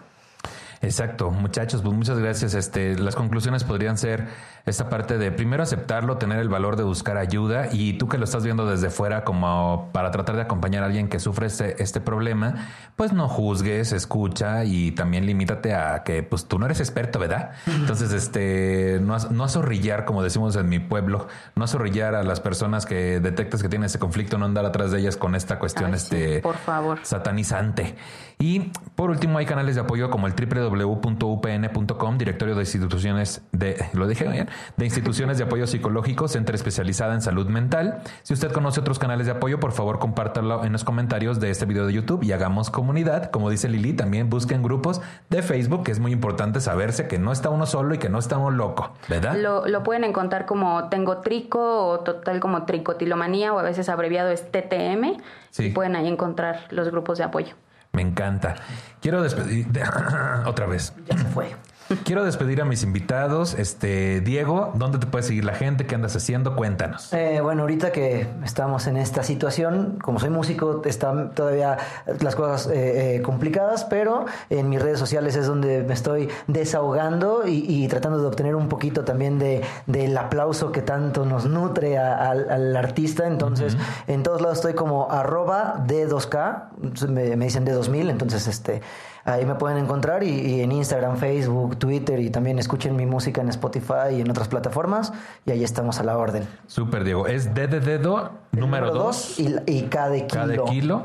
Exacto, 0.82 1.30
muchachos, 1.30 1.82
pues 1.82 1.94
muchas 1.94 2.18
gracias. 2.18 2.54
Este, 2.54 2.98
las 2.98 3.14
conclusiones 3.14 3.64
podrían 3.64 3.98
ser 3.98 4.28
esta 4.70 4.88
parte 4.88 5.18
de 5.18 5.30
primero 5.30 5.62
aceptarlo, 5.62 6.16
tener 6.16 6.38
el 6.38 6.48
valor 6.48 6.76
de 6.76 6.82
buscar 6.82 7.16
ayuda 7.16 7.68
y 7.72 7.94
tú 7.94 8.08
que 8.08 8.18
lo 8.18 8.24
estás 8.24 8.44
viendo 8.44 8.66
desde 8.66 8.90
fuera 8.90 9.24
como 9.24 9.90
para 9.92 10.10
tratar 10.10 10.36
de 10.36 10.42
acompañar 10.42 10.82
a 10.82 10.86
alguien 10.86 11.08
que 11.08 11.18
sufre 11.20 11.46
este, 11.46 11.82
este 11.82 12.00
problema, 12.00 12.68
pues 12.96 13.12
no 13.12 13.28
juzgues, 13.28 13.92
escucha 13.92 14.64
y 14.64 14.92
también 14.92 15.26
limítate 15.26 15.74
a 15.74 16.02
que 16.02 16.22
pues 16.22 16.46
tú 16.46 16.58
no 16.58 16.66
eres 16.66 16.80
experto, 16.80 17.18
¿verdad? 17.18 17.50
Entonces, 17.66 18.12
este, 18.12 18.98
no, 19.02 19.16
no 19.30 19.44
azorrillar, 19.44 20.04
como 20.04 20.22
decimos 20.22 20.56
en 20.56 20.68
mi 20.68 20.78
pueblo, 20.78 21.28
no 21.54 21.64
azorrillar 21.64 22.14
a 22.14 22.22
las 22.22 22.40
personas 22.40 22.86
que 22.86 23.20
detectas 23.20 23.62
que 23.62 23.68
tienen 23.68 23.86
ese 23.86 23.98
conflicto, 23.98 24.38
no 24.38 24.46
andar 24.46 24.64
atrás 24.64 24.90
de 24.90 25.00
ellas 25.00 25.16
con 25.16 25.34
esta 25.34 25.58
cuestión 25.58 25.94
este, 25.94 26.40
por 26.40 26.56
favor. 26.56 27.00
satanizante. 27.02 27.96
Y 28.38 28.70
por 28.94 29.10
último 29.10 29.38
hay 29.38 29.44
canales 29.44 29.74
de 29.74 29.82
apoyo 29.82 30.08
como 30.08 30.26
el 30.26 30.34
www.upn.com, 30.34 32.18
directorio 32.18 32.54
de 32.54 32.62
instituciones 32.62 33.42
de, 33.52 33.84
lo 33.92 34.06
dije 34.06 34.26
bien, 34.26 34.48
de 34.76 34.84
instituciones 34.84 35.38
de 35.38 35.44
apoyo 35.44 35.66
psicológico, 35.66 36.28
centro 36.28 36.54
especializada 36.54 37.14
en 37.14 37.22
salud 37.22 37.46
mental. 37.48 38.02
Si 38.22 38.34
usted 38.34 38.52
conoce 38.52 38.80
otros 38.80 38.98
canales 38.98 39.26
de 39.26 39.32
apoyo, 39.32 39.60
por 39.60 39.72
favor 39.72 39.98
compártalo 39.98 40.64
en 40.64 40.72
los 40.72 40.84
comentarios 40.84 41.40
de 41.40 41.50
este 41.50 41.66
video 41.66 41.86
de 41.86 41.92
YouTube 41.92 42.22
y 42.22 42.32
hagamos 42.32 42.70
comunidad. 42.70 43.30
Como 43.30 43.50
dice 43.50 43.68
Lili, 43.68 43.92
también 43.92 44.30
busquen 44.30 44.62
grupos 44.62 45.00
de 45.28 45.42
Facebook, 45.42 45.84
que 45.84 45.92
es 45.92 46.00
muy 46.00 46.12
importante 46.12 46.60
saberse 46.60 47.08
que 47.08 47.18
no 47.18 47.32
está 47.32 47.50
uno 47.50 47.66
solo 47.66 47.94
y 47.94 47.98
que 47.98 48.08
no 48.08 48.18
está 48.18 48.38
uno 48.38 48.50
loco, 48.50 48.92
¿verdad? 49.08 49.36
Lo, 49.36 49.66
lo 49.66 49.82
pueden 49.82 50.04
encontrar 50.04 50.46
como 50.46 50.88
Tengo 50.88 51.18
Trico 51.18 51.86
o 51.86 52.00
total 52.00 52.40
como 52.40 52.64
Tricotilomanía 52.64 53.52
o 53.52 53.58
a 53.58 53.62
veces 53.62 53.88
abreviado 53.88 54.30
es 54.30 54.50
TTM. 54.50 55.20
Sí. 55.50 55.66
Y 55.66 55.70
pueden 55.70 55.96
ahí 55.96 56.08
encontrar 56.08 56.66
los 56.70 56.88
grupos 56.90 57.18
de 57.18 57.24
apoyo. 57.24 57.54
Me 57.92 58.02
encanta. 58.02 58.54
Quiero 59.00 59.22
despedir 59.22 59.66
otra 60.46 60.66
vez. 60.66 60.94
Ya 61.06 61.18
se 61.18 61.24
fue. 61.24 61.56
Quiero 62.04 62.24
despedir 62.24 62.62
a 62.62 62.64
mis 62.64 62.84
invitados. 62.84 63.54
Este, 63.54 64.20
Diego, 64.20 64.70
¿dónde 64.74 64.98
te 64.98 65.06
puede 65.08 65.24
seguir 65.24 65.44
la 65.44 65.54
gente? 65.54 65.86
¿Qué 65.86 65.96
andas 65.96 66.14
haciendo? 66.14 66.54
Cuéntanos. 66.54 67.12
Eh, 67.12 67.40
bueno, 67.42 67.62
ahorita 67.62 67.90
que 67.90 68.28
estamos 68.44 68.86
en 68.86 68.96
esta 68.96 69.24
situación, 69.24 69.98
como 70.00 70.20
soy 70.20 70.30
músico, 70.30 70.82
están 70.84 71.34
todavía 71.34 71.78
las 72.20 72.36
cosas 72.36 72.68
eh, 72.68 73.16
eh, 73.16 73.22
complicadas, 73.22 73.84
pero 73.84 74.26
en 74.50 74.68
mis 74.68 74.80
redes 74.80 75.00
sociales 75.00 75.34
es 75.34 75.48
donde 75.48 75.82
me 75.82 75.94
estoy 75.94 76.28
desahogando 76.46 77.42
y, 77.46 77.88
tratando 77.88 78.20
de 78.20 78.26
obtener 78.26 78.54
un 78.54 78.68
poquito 78.68 79.04
también 79.04 79.40
de, 79.40 79.62
del 79.86 80.16
aplauso 80.16 80.70
que 80.70 80.82
tanto 80.82 81.24
nos 81.24 81.46
nutre 81.46 81.98
al 81.98 82.76
artista. 82.76 83.26
Entonces, 83.26 83.76
en 84.06 84.22
todos 84.22 84.40
lados 84.40 84.58
estoy 84.58 84.74
como 84.74 85.10
arroba 85.10 85.84
D2K, 85.88 87.08
me, 87.08 87.36
me 87.36 87.46
dicen 87.46 87.66
D2000, 87.66 88.10
entonces 88.10 88.46
este 88.46 88.80
Ahí 89.24 89.44
me 89.46 89.54
pueden 89.54 89.78
encontrar 89.78 90.22
y, 90.22 90.60
en 90.60 90.72
Instagram, 90.72 91.16
Facebook, 91.16 91.76
Twitter 91.78 92.20
y 92.20 92.30
también 92.30 92.58
escuchen 92.58 92.96
mi 92.96 93.06
música 93.06 93.40
en 93.40 93.48
Spotify 93.48 94.14
y 94.16 94.20
en 94.20 94.30
otras 94.30 94.48
plataformas 94.48 95.12
y 95.46 95.50
ahí 95.50 95.64
estamos 95.64 96.00
a 96.00 96.04
la 96.04 96.16
orden. 96.16 96.46
Súper, 96.66 97.04
Diego. 97.04 97.26
Es 97.26 97.54
D 97.54 97.66
de 97.66 97.80
dedo 97.80 98.30
número 98.52 98.92
2 98.92 99.40
y, 99.40 99.56
y, 99.66 99.82
K 99.82 100.08
de 100.08 100.26
kilo. 100.26 100.40
K 100.40 100.46
de 100.46 100.64
kilo. 100.64 101.02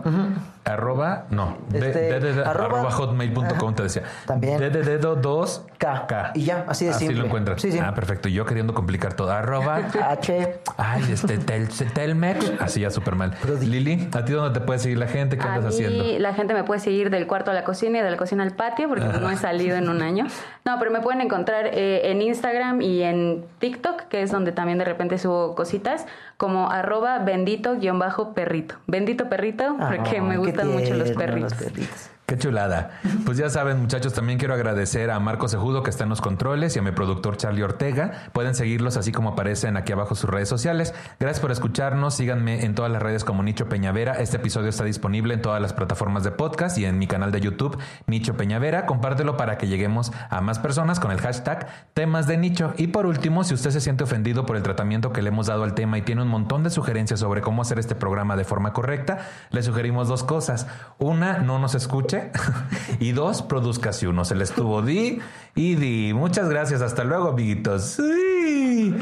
Arroba, 0.66 1.26
no. 1.30 1.58
Este, 1.72 1.92
de- 1.92 2.20
de- 2.20 2.34
de- 2.34 2.44
arroba- 2.44 2.80
arroba 2.80 2.92
hotmail.com 2.92 3.76
te 3.76 3.84
decía. 3.84 4.02
También. 4.26 4.58
De, 4.60 4.70
de 4.72 4.82
dedo 4.84 5.16
2 5.16 5.64
K. 5.78 6.06
K. 6.08 6.32
Y 6.34 6.46
ya, 6.46 6.66
así 6.68 6.86
de 6.86 6.92
Así 6.92 7.00
simple. 7.06 7.20
lo 7.20 7.26
encuentras. 7.28 7.62
Sí, 7.62 7.72
sí. 7.72 7.80
Ah, 7.80 7.94
perfecto. 7.94 8.30
Y 8.30 8.34
yo 8.34 8.46
queriendo 8.46 8.74
complicar 8.74 9.14
todo. 9.14 9.32
Arroba. 9.32 9.78
H. 10.10 10.60
Ay, 10.78 11.04
este 11.12 11.38
tel, 11.38 11.70
Telmex. 11.70 12.54
Así 12.60 12.82
ya 12.82 12.90
súper 12.90 13.16
mal. 13.16 13.34
Lili, 13.62 14.10
¿a 14.12 14.26
ti 14.26 14.34
dónde 14.34 14.60
te 14.60 14.66
puede 14.66 14.80
seguir 14.80 14.98
la 14.98 15.08
gente? 15.08 15.38
¿Qué 15.38 15.48
A 15.48 15.54
andas 15.54 15.78
mí 15.78 15.86
haciendo? 15.86 16.20
la 16.20 16.34
gente 16.34 16.54
me 16.56 16.64
puede 16.64 16.80
seguir 16.80 17.10
del 17.12 17.28
cuarto 17.28 17.52
a 17.52 17.54
la 17.54 17.64
cocina 17.64 18.00
y 18.00 18.02
de 18.02 18.10
la 18.12 18.18
cocina 18.18 18.44
al 18.44 18.52
patio 18.52 18.88
porque 18.90 19.06
no 19.06 19.30
he 19.30 19.38
salido 19.38 19.78
en 19.78 19.88
un 19.90 20.02
año. 20.02 20.26
No, 20.66 20.80
pero 20.80 20.90
me 20.90 21.02
pueden 21.02 21.22
encontrar 21.22 21.68
eh, 21.68 22.10
en 22.12 22.22
Instagram 22.24 22.82
y 22.82 23.04
en 23.04 23.46
TikTok, 23.60 24.04
que 24.10 24.24
es 24.24 24.32
donde 24.32 24.52
también 24.52 24.80
de 24.80 24.86
repente 24.86 25.18
subo 25.20 25.54
cositas, 25.54 26.06
como 26.38 26.72
arroba 26.72 27.20
bendito-perrito. 27.20 28.76
Bendito 28.88 29.30
perrito, 29.30 29.76
porque 29.78 30.18
Ah, 30.18 30.22
me 30.24 30.36
qué 30.36 30.40
gustan 30.56 30.72
mucho 30.72 30.94
los 30.96 31.12
perritos. 31.12 31.54
perritos. 31.54 32.15
Qué 32.26 32.40
chulada. 32.40 32.90
Pues 33.24 33.38
ya 33.38 33.52
saben, 33.52 33.80
muchachos, 33.80 34.14
también 34.14 34.40
quiero 34.40 34.56
agradecer 34.56 35.12
a 35.12 35.20
Marco 35.20 35.48
Sejudo 35.48 35.84
que 35.84 35.92
está 35.92 36.06
en 36.06 36.10
los 36.10 36.22
controles 36.22 36.76
y 36.76 36.80
a 36.80 36.82
mi 36.82 36.90
productor 36.90 37.38
Charlie 37.38 37.62
Ortega. 37.62 38.30
Pueden 38.34 38.56
seguirlos 38.56 38.98
así 38.98 39.12
como 39.12 39.30
aparecen 39.30 39.78
aquí 39.78 39.92
abajo 39.94 40.16
sus 40.16 40.28
redes 40.28 40.50
sociales. 40.50 40.96
Gracias 41.20 41.40
por 41.40 41.52
escucharnos. 41.52 42.16
Síganme 42.16 42.66
en 42.66 42.74
todas 42.74 42.92
las 42.92 43.04
redes 43.04 43.24
como 43.24 43.44
Nicho 43.44 43.70
Peñavera. 43.70 44.14
Este 44.14 44.38
episodio 44.38 44.70
está 44.70 44.84
disponible 44.84 45.36
en 45.36 45.44
todas 45.44 45.62
las 45.62 45.74
plataformas 45.74 46.24
de 46.24 46.32
podcast 46.32 46.80
y 46.80 46.86
en 46.86 46.98
mi 46.98 47.06
canal 47.06 47.32
de 47.32 47.42
YouTube, 47.42 47.78
Nicho 48.08 48.36
Peñavera. 48.36 48.88
Compártelo 48.88 49.38
para 49.38 49.60
que 49.60 49.68
lleguemos 49.68 50.12
a 50.32 50.42
más 50.42 50.58
personas 50.58 51.00
con 51.00 51.12
el 51.12 51.22
hashtag 51.22 51.68
temas 51.94 52.26
de 52.26 52.38
nicho. 52.38 52.74
Y 52.78 52.88
por 52.88 53.06
último, 53.06 53.44
si 53.44 53.54
usted 53.54 53.70
se 53.70 53.82
siente 53.82 54.04
ofendido 54.04 54.48
por 54.48 54.58
el 54.58 54.64
tratamiento 54.64 55.14
que 55.14 55.22
le 55.22 55.28
hemos 55.30 55.46
dado 55.46 55.64
al 55.64 55.76
tema 55.76 56.00
y 56.00 56.02
tiene 56.02 56.24
un 56.24 56.30
montón 56.30 56.64
de 56.64 56.72
sugerencias 56.72 57.20
sobre 57.20 57.42
cómo 57.42 57.62
hacer 57.62 57.78
este 57.78 57.94
programa 57.94 58.36
de 58.36 58.46
forma 58.46 58.74
correcta, 58.74 59.20
le 59.52 59.62
sugerimos 59.62 60.08
dos 60.08 60.24
cosas. 60.24 60.66
Una, 60.98 61.38
no 61.38 61.60
nos 61.60 61.76
y 63.00 63.12
dos, 63.12 63.42
produzca 63.42 63.94
si 63.94 64.06
uno. 64.06 64.26
Se 64.26 64.36
les 64.36 64.52
tuvo 64.52 64.82
di 64.82 65.20
y 65.56 65.76
di. 65.76 66.14
Muchas 66.14 66.50
gracias. 66.50 66.82
Hasta 66.82 67.04
luego, 67.04 67.30
amiguitos. 67.30 67.84
Sí. 67.84 68.96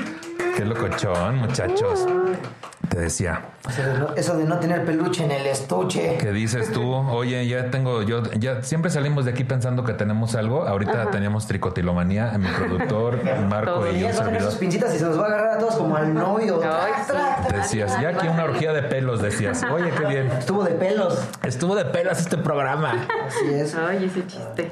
Qué 0.56 0.66
locochón, 0.66 1.38
muchachos. 1.38 2.06
Te 2.89 2.99
decía. 2.99 3.41
Eso 3.68 3.82
de, 3.82 3.97
no, 3.97 4.16
eso 4.16 4.38
de 4.38 4.45
no 4.45 4.60
tener 4.60 4.86
peluche 4.86 5.24
en 5.26 5.32
el 5.32 5.47
estuche. 5.47 6.18
¿Qué 6.20 6.32
dices 6.32 6.72
tú? 6.72 6.93
Oye, 6.93 7.47
ya 7.47 7.72
tengo, 7.72 8.04
yo, 8.04 8.22
ya 8.34 8.62
siempre 8.62 8.91
salimos 8.91 9.26
de 9.26 9.32
aquí 9.32 9.43
pensando 9.43 9.84
que 9.84 9.93
tenemos 9.93 10.36
algo. 10.36 10.68
Ahorita 10.68 11.10
teníamos 11.10 11.47
tricotilomanía, 11.47 12.38
mi 12.38 12.47
productor, 12.49 13.24
Marco 13.49 13.74
Todo 13.74 13.91
y 13.91 14.01
yo 14.01 14.10
a 14.10 14.41
sus 14.41 14.56
pincitas 14.56 14.93
y 14.93 14.99
se 14.99 15.06
los 15.06 15.18
va 15.18 15.24
a 15.24 15.28
agarrar 15.28 15.58
a 15.58 15.58
todos 15.58 15.76
como 15.76 15.95
al 15.95 16.14
novio. 16.14 16.62
Decías, 17.51 17.99
ya 17.99 18.10
aquí 18.10 18.28
una 18.28 18.43
orgía 18.43 18.74
de 18.74 18.84
pelos, 18.84 19.24
decías. 19.24 19.64
Oye, 19.72 19.89
qué 19.97 20.06
bien. 20.06 20.28
Estuvo 20.28 20.64
de 20.64 20.76
pelos. 20.76 21.20
Estuvo 21.41 21.76
de 21.76 21.86
pelos 21.86 22.20
este 22.20 22.38
programa. 22.38 23.08
Así 23.26 23.54
es. 23.54 23.74
Ay, 23.74 24.06
ese 24.06 24.28
chiste. 24.28 24.72